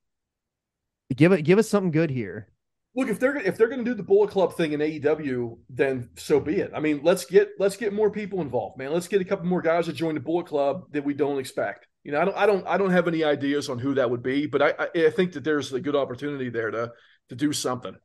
give 1.15 1.31
it 1.31 1.43
give 1.43 1.57
us 1.59 1.69
something 1.69 1.91
good 1.91 2.09
here. 2.09 2.47
Look, 2.95 3.07
if 3.07 3.19
they're 3.19 3.37
if 3.37 3.57
they're 3.57 3.69
going 3.69 3.85
to 3.85 3.89
do 3.89 3.95
the 3.95 4.03
Bullet 4.03 4.31
Club 4.31 4.55
thing 4.55 4.73
in 4.73 4.81
AEW, 4.81 5.57
then 5.69 6.09
so 6.17 6.41
be 6.41 6.57
it. 6.57 6.71
I 6.75 6.81
mean, 6.81 6.99
let's 7.03 7.23
get 7.25 7.51
let's 7.59 7.77
get 7.77 7.93
more 7.93 8.11
people 8.11 8.41
involved, 8.41 8.77
man. 8.77 8.91
Let's 8.91 9.07
get 9.07 9.21
a 9.21 9.25
couple 9.25 9.45
more 9.45 9.61
guys 9.61 9.85
to 9.85 9.93
join 9.93 10.15
the 10.15 10.19
Bullet 10.19 10.47
Club 10.47 10.91
that 10.91 11.05
we 11.05 11.13
don't 11.13 11.39
expect. 11.39 11.87
You 12.03 12.11
know, 12.11 12.21
I 12.21 12.25
don't, 12.25 12.37
I 12.37 12.45
don't, 12.45 12.67
I 12.67 12.77
don't 12.77 12.91
have 12.91 13.07
any 13.07 13.23
ideas 13.23 13.69
on 13.69 13.77
who 13.77 13.93
that 13.95 14.09
would 14.09 14.23
be, 14.23 14.47
but 14.47 14.61
I, 14.61 14.73
I, 14.79 15.05
I 15.05 15.09
think 15.11 15.33
that 15.33 15.43
there's 15.43 15.71
a 15.71 15.79
good 15.79 15.95
opportunity 15.95 16.49
there 16.49 16.71
to, 16.71 16.91
to 17.29 17.35
do 17.35 17.53
something. 17.53 17.95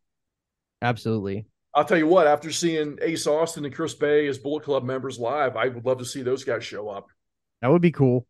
Absolutely. 0.83 1.47
I'll 1.75 1.85
tell 1.85 1.99
you 1.99 2.07
what. 2.07 2.27
After 2.27 2.51
seeing 2.53 2.99
Ace 3.03 3.27
Austin 3.27 3.65
and 3.65 3.75
Chris 3.75 3.95
Bey 3.95 4.27
as 4.27 4.39
Bullet 4.39 4.65
Club 4.65 4.85
members 4.85 5.19
live, 5.19 5.57
I 5.57 5.69
would 5.69 5.85
love 5.85 5.99
to 5.99 6.05
see 6.05 6.23
those 6.23 6.45
guys 6.45 6.65
show 6.65 6.89
up. 6.89 7.09
That 7.63 7.71
would 7.71 7.83
be 7.83 7.93
cool. 7.93 8.27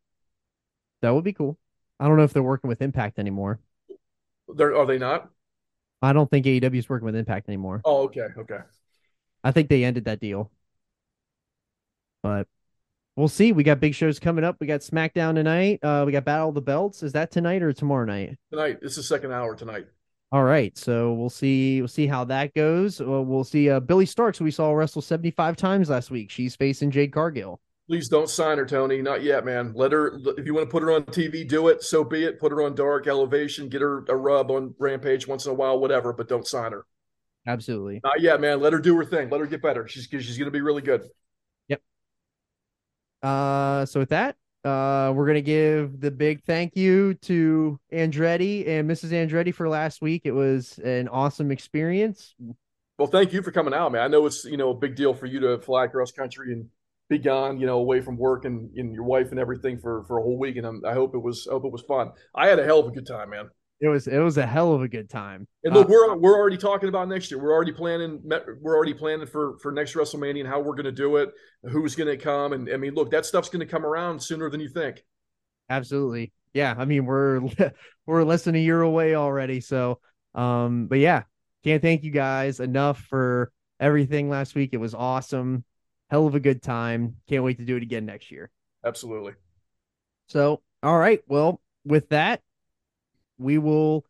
That 1.02 1.10
would 1.14 1.24
be 1.24 1.32
cool. 1.32 1.59
I 1.98 2.09
don't 2.09 2.16
know 2.16 2.24
if 2.24 2.32
they're 2.32 2.43
working 2.43 2.68
with 2.68 2.82
Impact 2.82 3.18
anymore. 3.18 3.60
They're, 4.55 4.76
are 4.76 4.86
they 4.86 4.98
not? 4.98 5.30
I 6.02 6.12
don't 6.12 6.30
think 6.30 6.47
AEW 6.47 6.76
is 6.76 6.88
working 6.88 7.06
with 7.06 7.16
Impact 7.16 7.48
anymore. 7.48 7.80
Oh, 7.84 8.05
okay, 8.05 8.28
okay. 8.38 8.59
I 9.43 9.51
think 9.51 9.68
they 9.68 9.84
ended 9.84 10.05
that 10.05 10.20
deal. 10.20 10.51
But 12.22 12.48
we'll 13.16 13.28
see. 13.28 13.52
We 13.52 13.62
got 13.62 13.80
big 13.80 13.94
shows 13.94 14.18
coming 14.18 14.44
up. 14.44 14.56
We 14.60 14.66
got 14.66 14.80
SmackDown 14.80 15.34
tonight. 15.34 15.80
Uh, 15.82 16.05
we 16.06 16.12
got 16.12 16.24
Battle 16.24 16.51
of 16.51 16.55
the 16.55 16.62
Belts. 16.62 17.02
Is 17.02 17.12
that 17.12 17.30
tonight 17.30 17.62
or 17.62 17.72
tomorrow 17.72 18.05
night? 18.05 18.36
Tonight. 18.51 18.78
It's 18.82 18.97
the 18.97 19.02
second 19.02 19.32
hour 19.32 19.55
tonight. 19.55 19.86
All 20.32 20.43
right, 20.43 20.76
so 20.76 21.12
we'll 21.12 21.30
see. 21.30 21.80
We'll 21.80 21.88
see 21.88 22.06
how 22.06 22.24
that 22.24 22.52
goes. 22.52 23.01
Uh, 23.01 23.22
we'll 23.22 23.44
see. 23.44 23.70
Uh, 23.70 23.78
Billie 23.78 24.06
Starkz, 24.06 24.40
we 24.40 24.51
saw 24.51 24.72
wrestle 24.72 25.01
seventy 25.01 25.30
five 25.30 25.56
times 25.56 25.88
last 25.88 26.10
week. 26.10 26.30
She's 26.30 26.56
facing 26.56 26.90
Jade 26.90 27.12
Cargill. 27.12 27.60
Please 27.88 28.09
don't 28.09 28.28
sign 28.28 28.59
her, 28.59 28.66
Tony. 28.66 29.01
Not 29.01 29.22
yet, 29.22 29.44
man. 29.44 29.72
Let 29.76 29.93
her. 29.93 30.18
If 30.36 30.44
you 30.44 30.55
want 30.55 30.66
to 30.66 30.70
put 30.72 30.82
her 30.82 30.90
on 30.90 31.05
TV, 31.05 31.47
do 31.47 31.68
it. 31.68 31.84
So 31.84 32.02
be 32.02 32.24
it. 32.24 32.40
Put 32.40 32.51
her 32.51 32.62
on 32.62 32.74
Dark 32.74 33.06
Elevation. 33.06 33.68
Get 33.68 33.80
her 33.80 34.05
a 34.09 34.16
rub 34.16 34.51
on 34.51 34.74
Rampage 34.80 35.28
once 35.28 35.47
in 35.47 35.52
a 35.52 35.55
while, 35.55 35.78
whatever. 35.78 36.12
But 36.12 36.28
don't 36.28 36.47
sign 36.47 36.72
her. 36.72 36.84
Absolutely. 37.47 38.01
Not 38.02 38.20
yet, 38.20 38.40
man. 38.40 38.60
Let 38.60 38.72
her 38.72 38.80
do 38.80 38.97
her 38.97 39.05
thing. 39.05 39.30
Let 39.30 39.40
her 39.40 39.47
get 39.47 39.62
better. 39.62 39.86
She's 39.86 40.09
she's 40.10 40.36
going 40.36 40.47
to 40.47 40.51
be 40.51 40.60
really 40.60 40.82
good. 40.82 41.02
Uh, 43.27 43.85
so 43.85 43.98
with 43.98 44.11
that, 44.11 44.36
uh, 44.65 45.12
we're 45.12 45.27
gonna 45.27 45.40
give 45.40 46.01
the 46.01 46.12
big 46.12 46.44
thank 46.44 46.77
you 46.77 47.15
to 47.15 47.77
Andretti 47.93 48.69
and 48.69 48.89
Mrs. 48.89 49.11
Andretti 49.11 49.53
for 49.53 49.69
last 49.69 50.01
week. 50.01 50.23
It 50.24 50.31
was 50.31 50.78
an 50.78 51.09
awesome 51.09 51.51
experience. 51.51 52.36
Well, 52.98 53.09
thank 53.09 53.32
you 53.32 53.43
for 53.43 53.51
coming 53.51 53.74
out, 53.74 53.90
man. 53.90 54.03
I 54.03 54.07
know 54.07 54.27
it's 54.27 54.44
you 54.44 54.57
know 54.57 54.70
a 54.70 54.74
big 54.74 54.94
deal 54.94 55.12
for 55.12 55.27
you 55.27 55.40
to 55.40 55.59
fly 55.59 55.86
across 55.86 56.12
country 56.12 56.53
and 56.53 56.69
be 57.09 57.19
gone, 57.19 57.59
you 57.59 57.66
know, 57.66 57.78
away 57.78 58.01
from 58.01 58.16
work 58.16 58.44
and, 58.44 58.70
and 58.77 58.94
your 58.94 59.05
wife 59.05 59.32
and 59.32 59.40
everything 59.40 59.78
for 59.78 60.05
for 60.05 60.19
a 60.19 60.23
whole 60.23 60.39
week. 60.39 60.57
And 60.57 60.66
I'm, 60.66 60.85
i 60.85 60.93
hope 60.93 61.16
it 61.16 61.23
was 61.23 61.48
I 61.48 61.55
hope 61.55 61.65
it 61.65 61.73
was 61.73 61.82
fun. 61.82 62.12
I 62.32 62.47
had 62.47 62.61
a 62.61 62.65
hell 62.65 62.78
of 62.78 62.86
a 62.86 62.93
good 62.93 63.09
time, 63.09 63.31
man. 63.31 63.51
It 63.81 63.89
was 63.89 64.07
it 64.07 64.19
was 64.19 64.39
a 64.39 64.47
hell 64.47 64.73
of 64.73 64.82
a 64.82 64.89
good 64.89 65.11
time. 65.11 65.47
And 65.62 65.74
look, 65.74 65.86
uh, 65.86 65.90
we're 65.90 66.16
we're 66.16 66.36
already 66.36 66.57
talking 66.57 66.89
about 66.89 67.09
next 67.09 67.31
year. 67.31 67.40
We're 67.40 67.53
already 67.53 67.73
planning. 67.73 68.20
We're 68.62 68.74
already 68.74 68.94
planning 68.94 69.27
for 69.27 69.59
for 69.59 69.70
next 69.70 69.94
WrestleMania 69.94 70.40
and 70.40 70.48
how 70.48 70.61
we're 70.61 70.74
going 70.74 70.85
to 70.85 70.93
do 70.93 71.16
it, 71.16 71.31
who's 71.62 71.94
going 71.94 72.09
to 72.09 72.16
come, 72.16 72.55
and 72.55 72.70
I 72.73 72.78
mean, 72.78 72.94
look, 72.94 73.11
that 73.11 73.27
stuff's 73.27 73.51
going 73.51 73.61
to 73.61 73.66
come 73.66 73.85
around 73.85 74.23
sooner 74.23 74.48
than 74.48 74.61
you 74.61 74.70
think. 74.70 75.05
Absolutely, 75.69 76.32
yeah. 76.55 76.74
I 76.77 76.86
mean, 76.86 77.05
we're 77.05 77.43
we're 78.07 78.24
less 78.24 78.44
than 78.44 78.55
a 78.55 78.61
year 78.61 78.81
away 78.81 79.15
already. 79.15 79.61
So, 79.61 80.01
um, 80.35 80.86
but 80.86 80.98
yeah, 80.98 81.24
can't 81.62 81.82
thank 81.82 82.03
you 82.03 82.11
guys 82.11 82.61
enough 82.61 83.01
for 83.03 83.53
everything 83.78 84.31
last 84.31 84.55
week. 84.55 84.70
It 84.73 84.78
was 84.78 84.94
awesome, 84.94 85.65
hell 86.09 86.27
of 86.27 86.35
a 86.35 86.40
good 86.40 86.62
time. 86.62 87.16
Can't 87.28 87.44
wait 87.44 87.59
to 87.59 87.66
do 87.66 87.77
it 87.77 87.82
again 87.82 88.07
next 88.07 88.31
year. 88.31 88.51
Absolutely. 88.86 89.35
So, 90.28 90.62
all 90.82 90.97
right. 90.97 91.20
Well, 91.28 91.61
with 91.85 92.09
that 92.09 92.40
we 93.38 93.58
will 93.58 94.04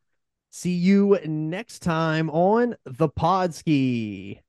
see 0.51 0.73
you 0.73 1.19
next 1.25 1.81
time 1.81 2.31
on 2.31 2.77
the 2.85 3.09
Podski. 3.09 4.41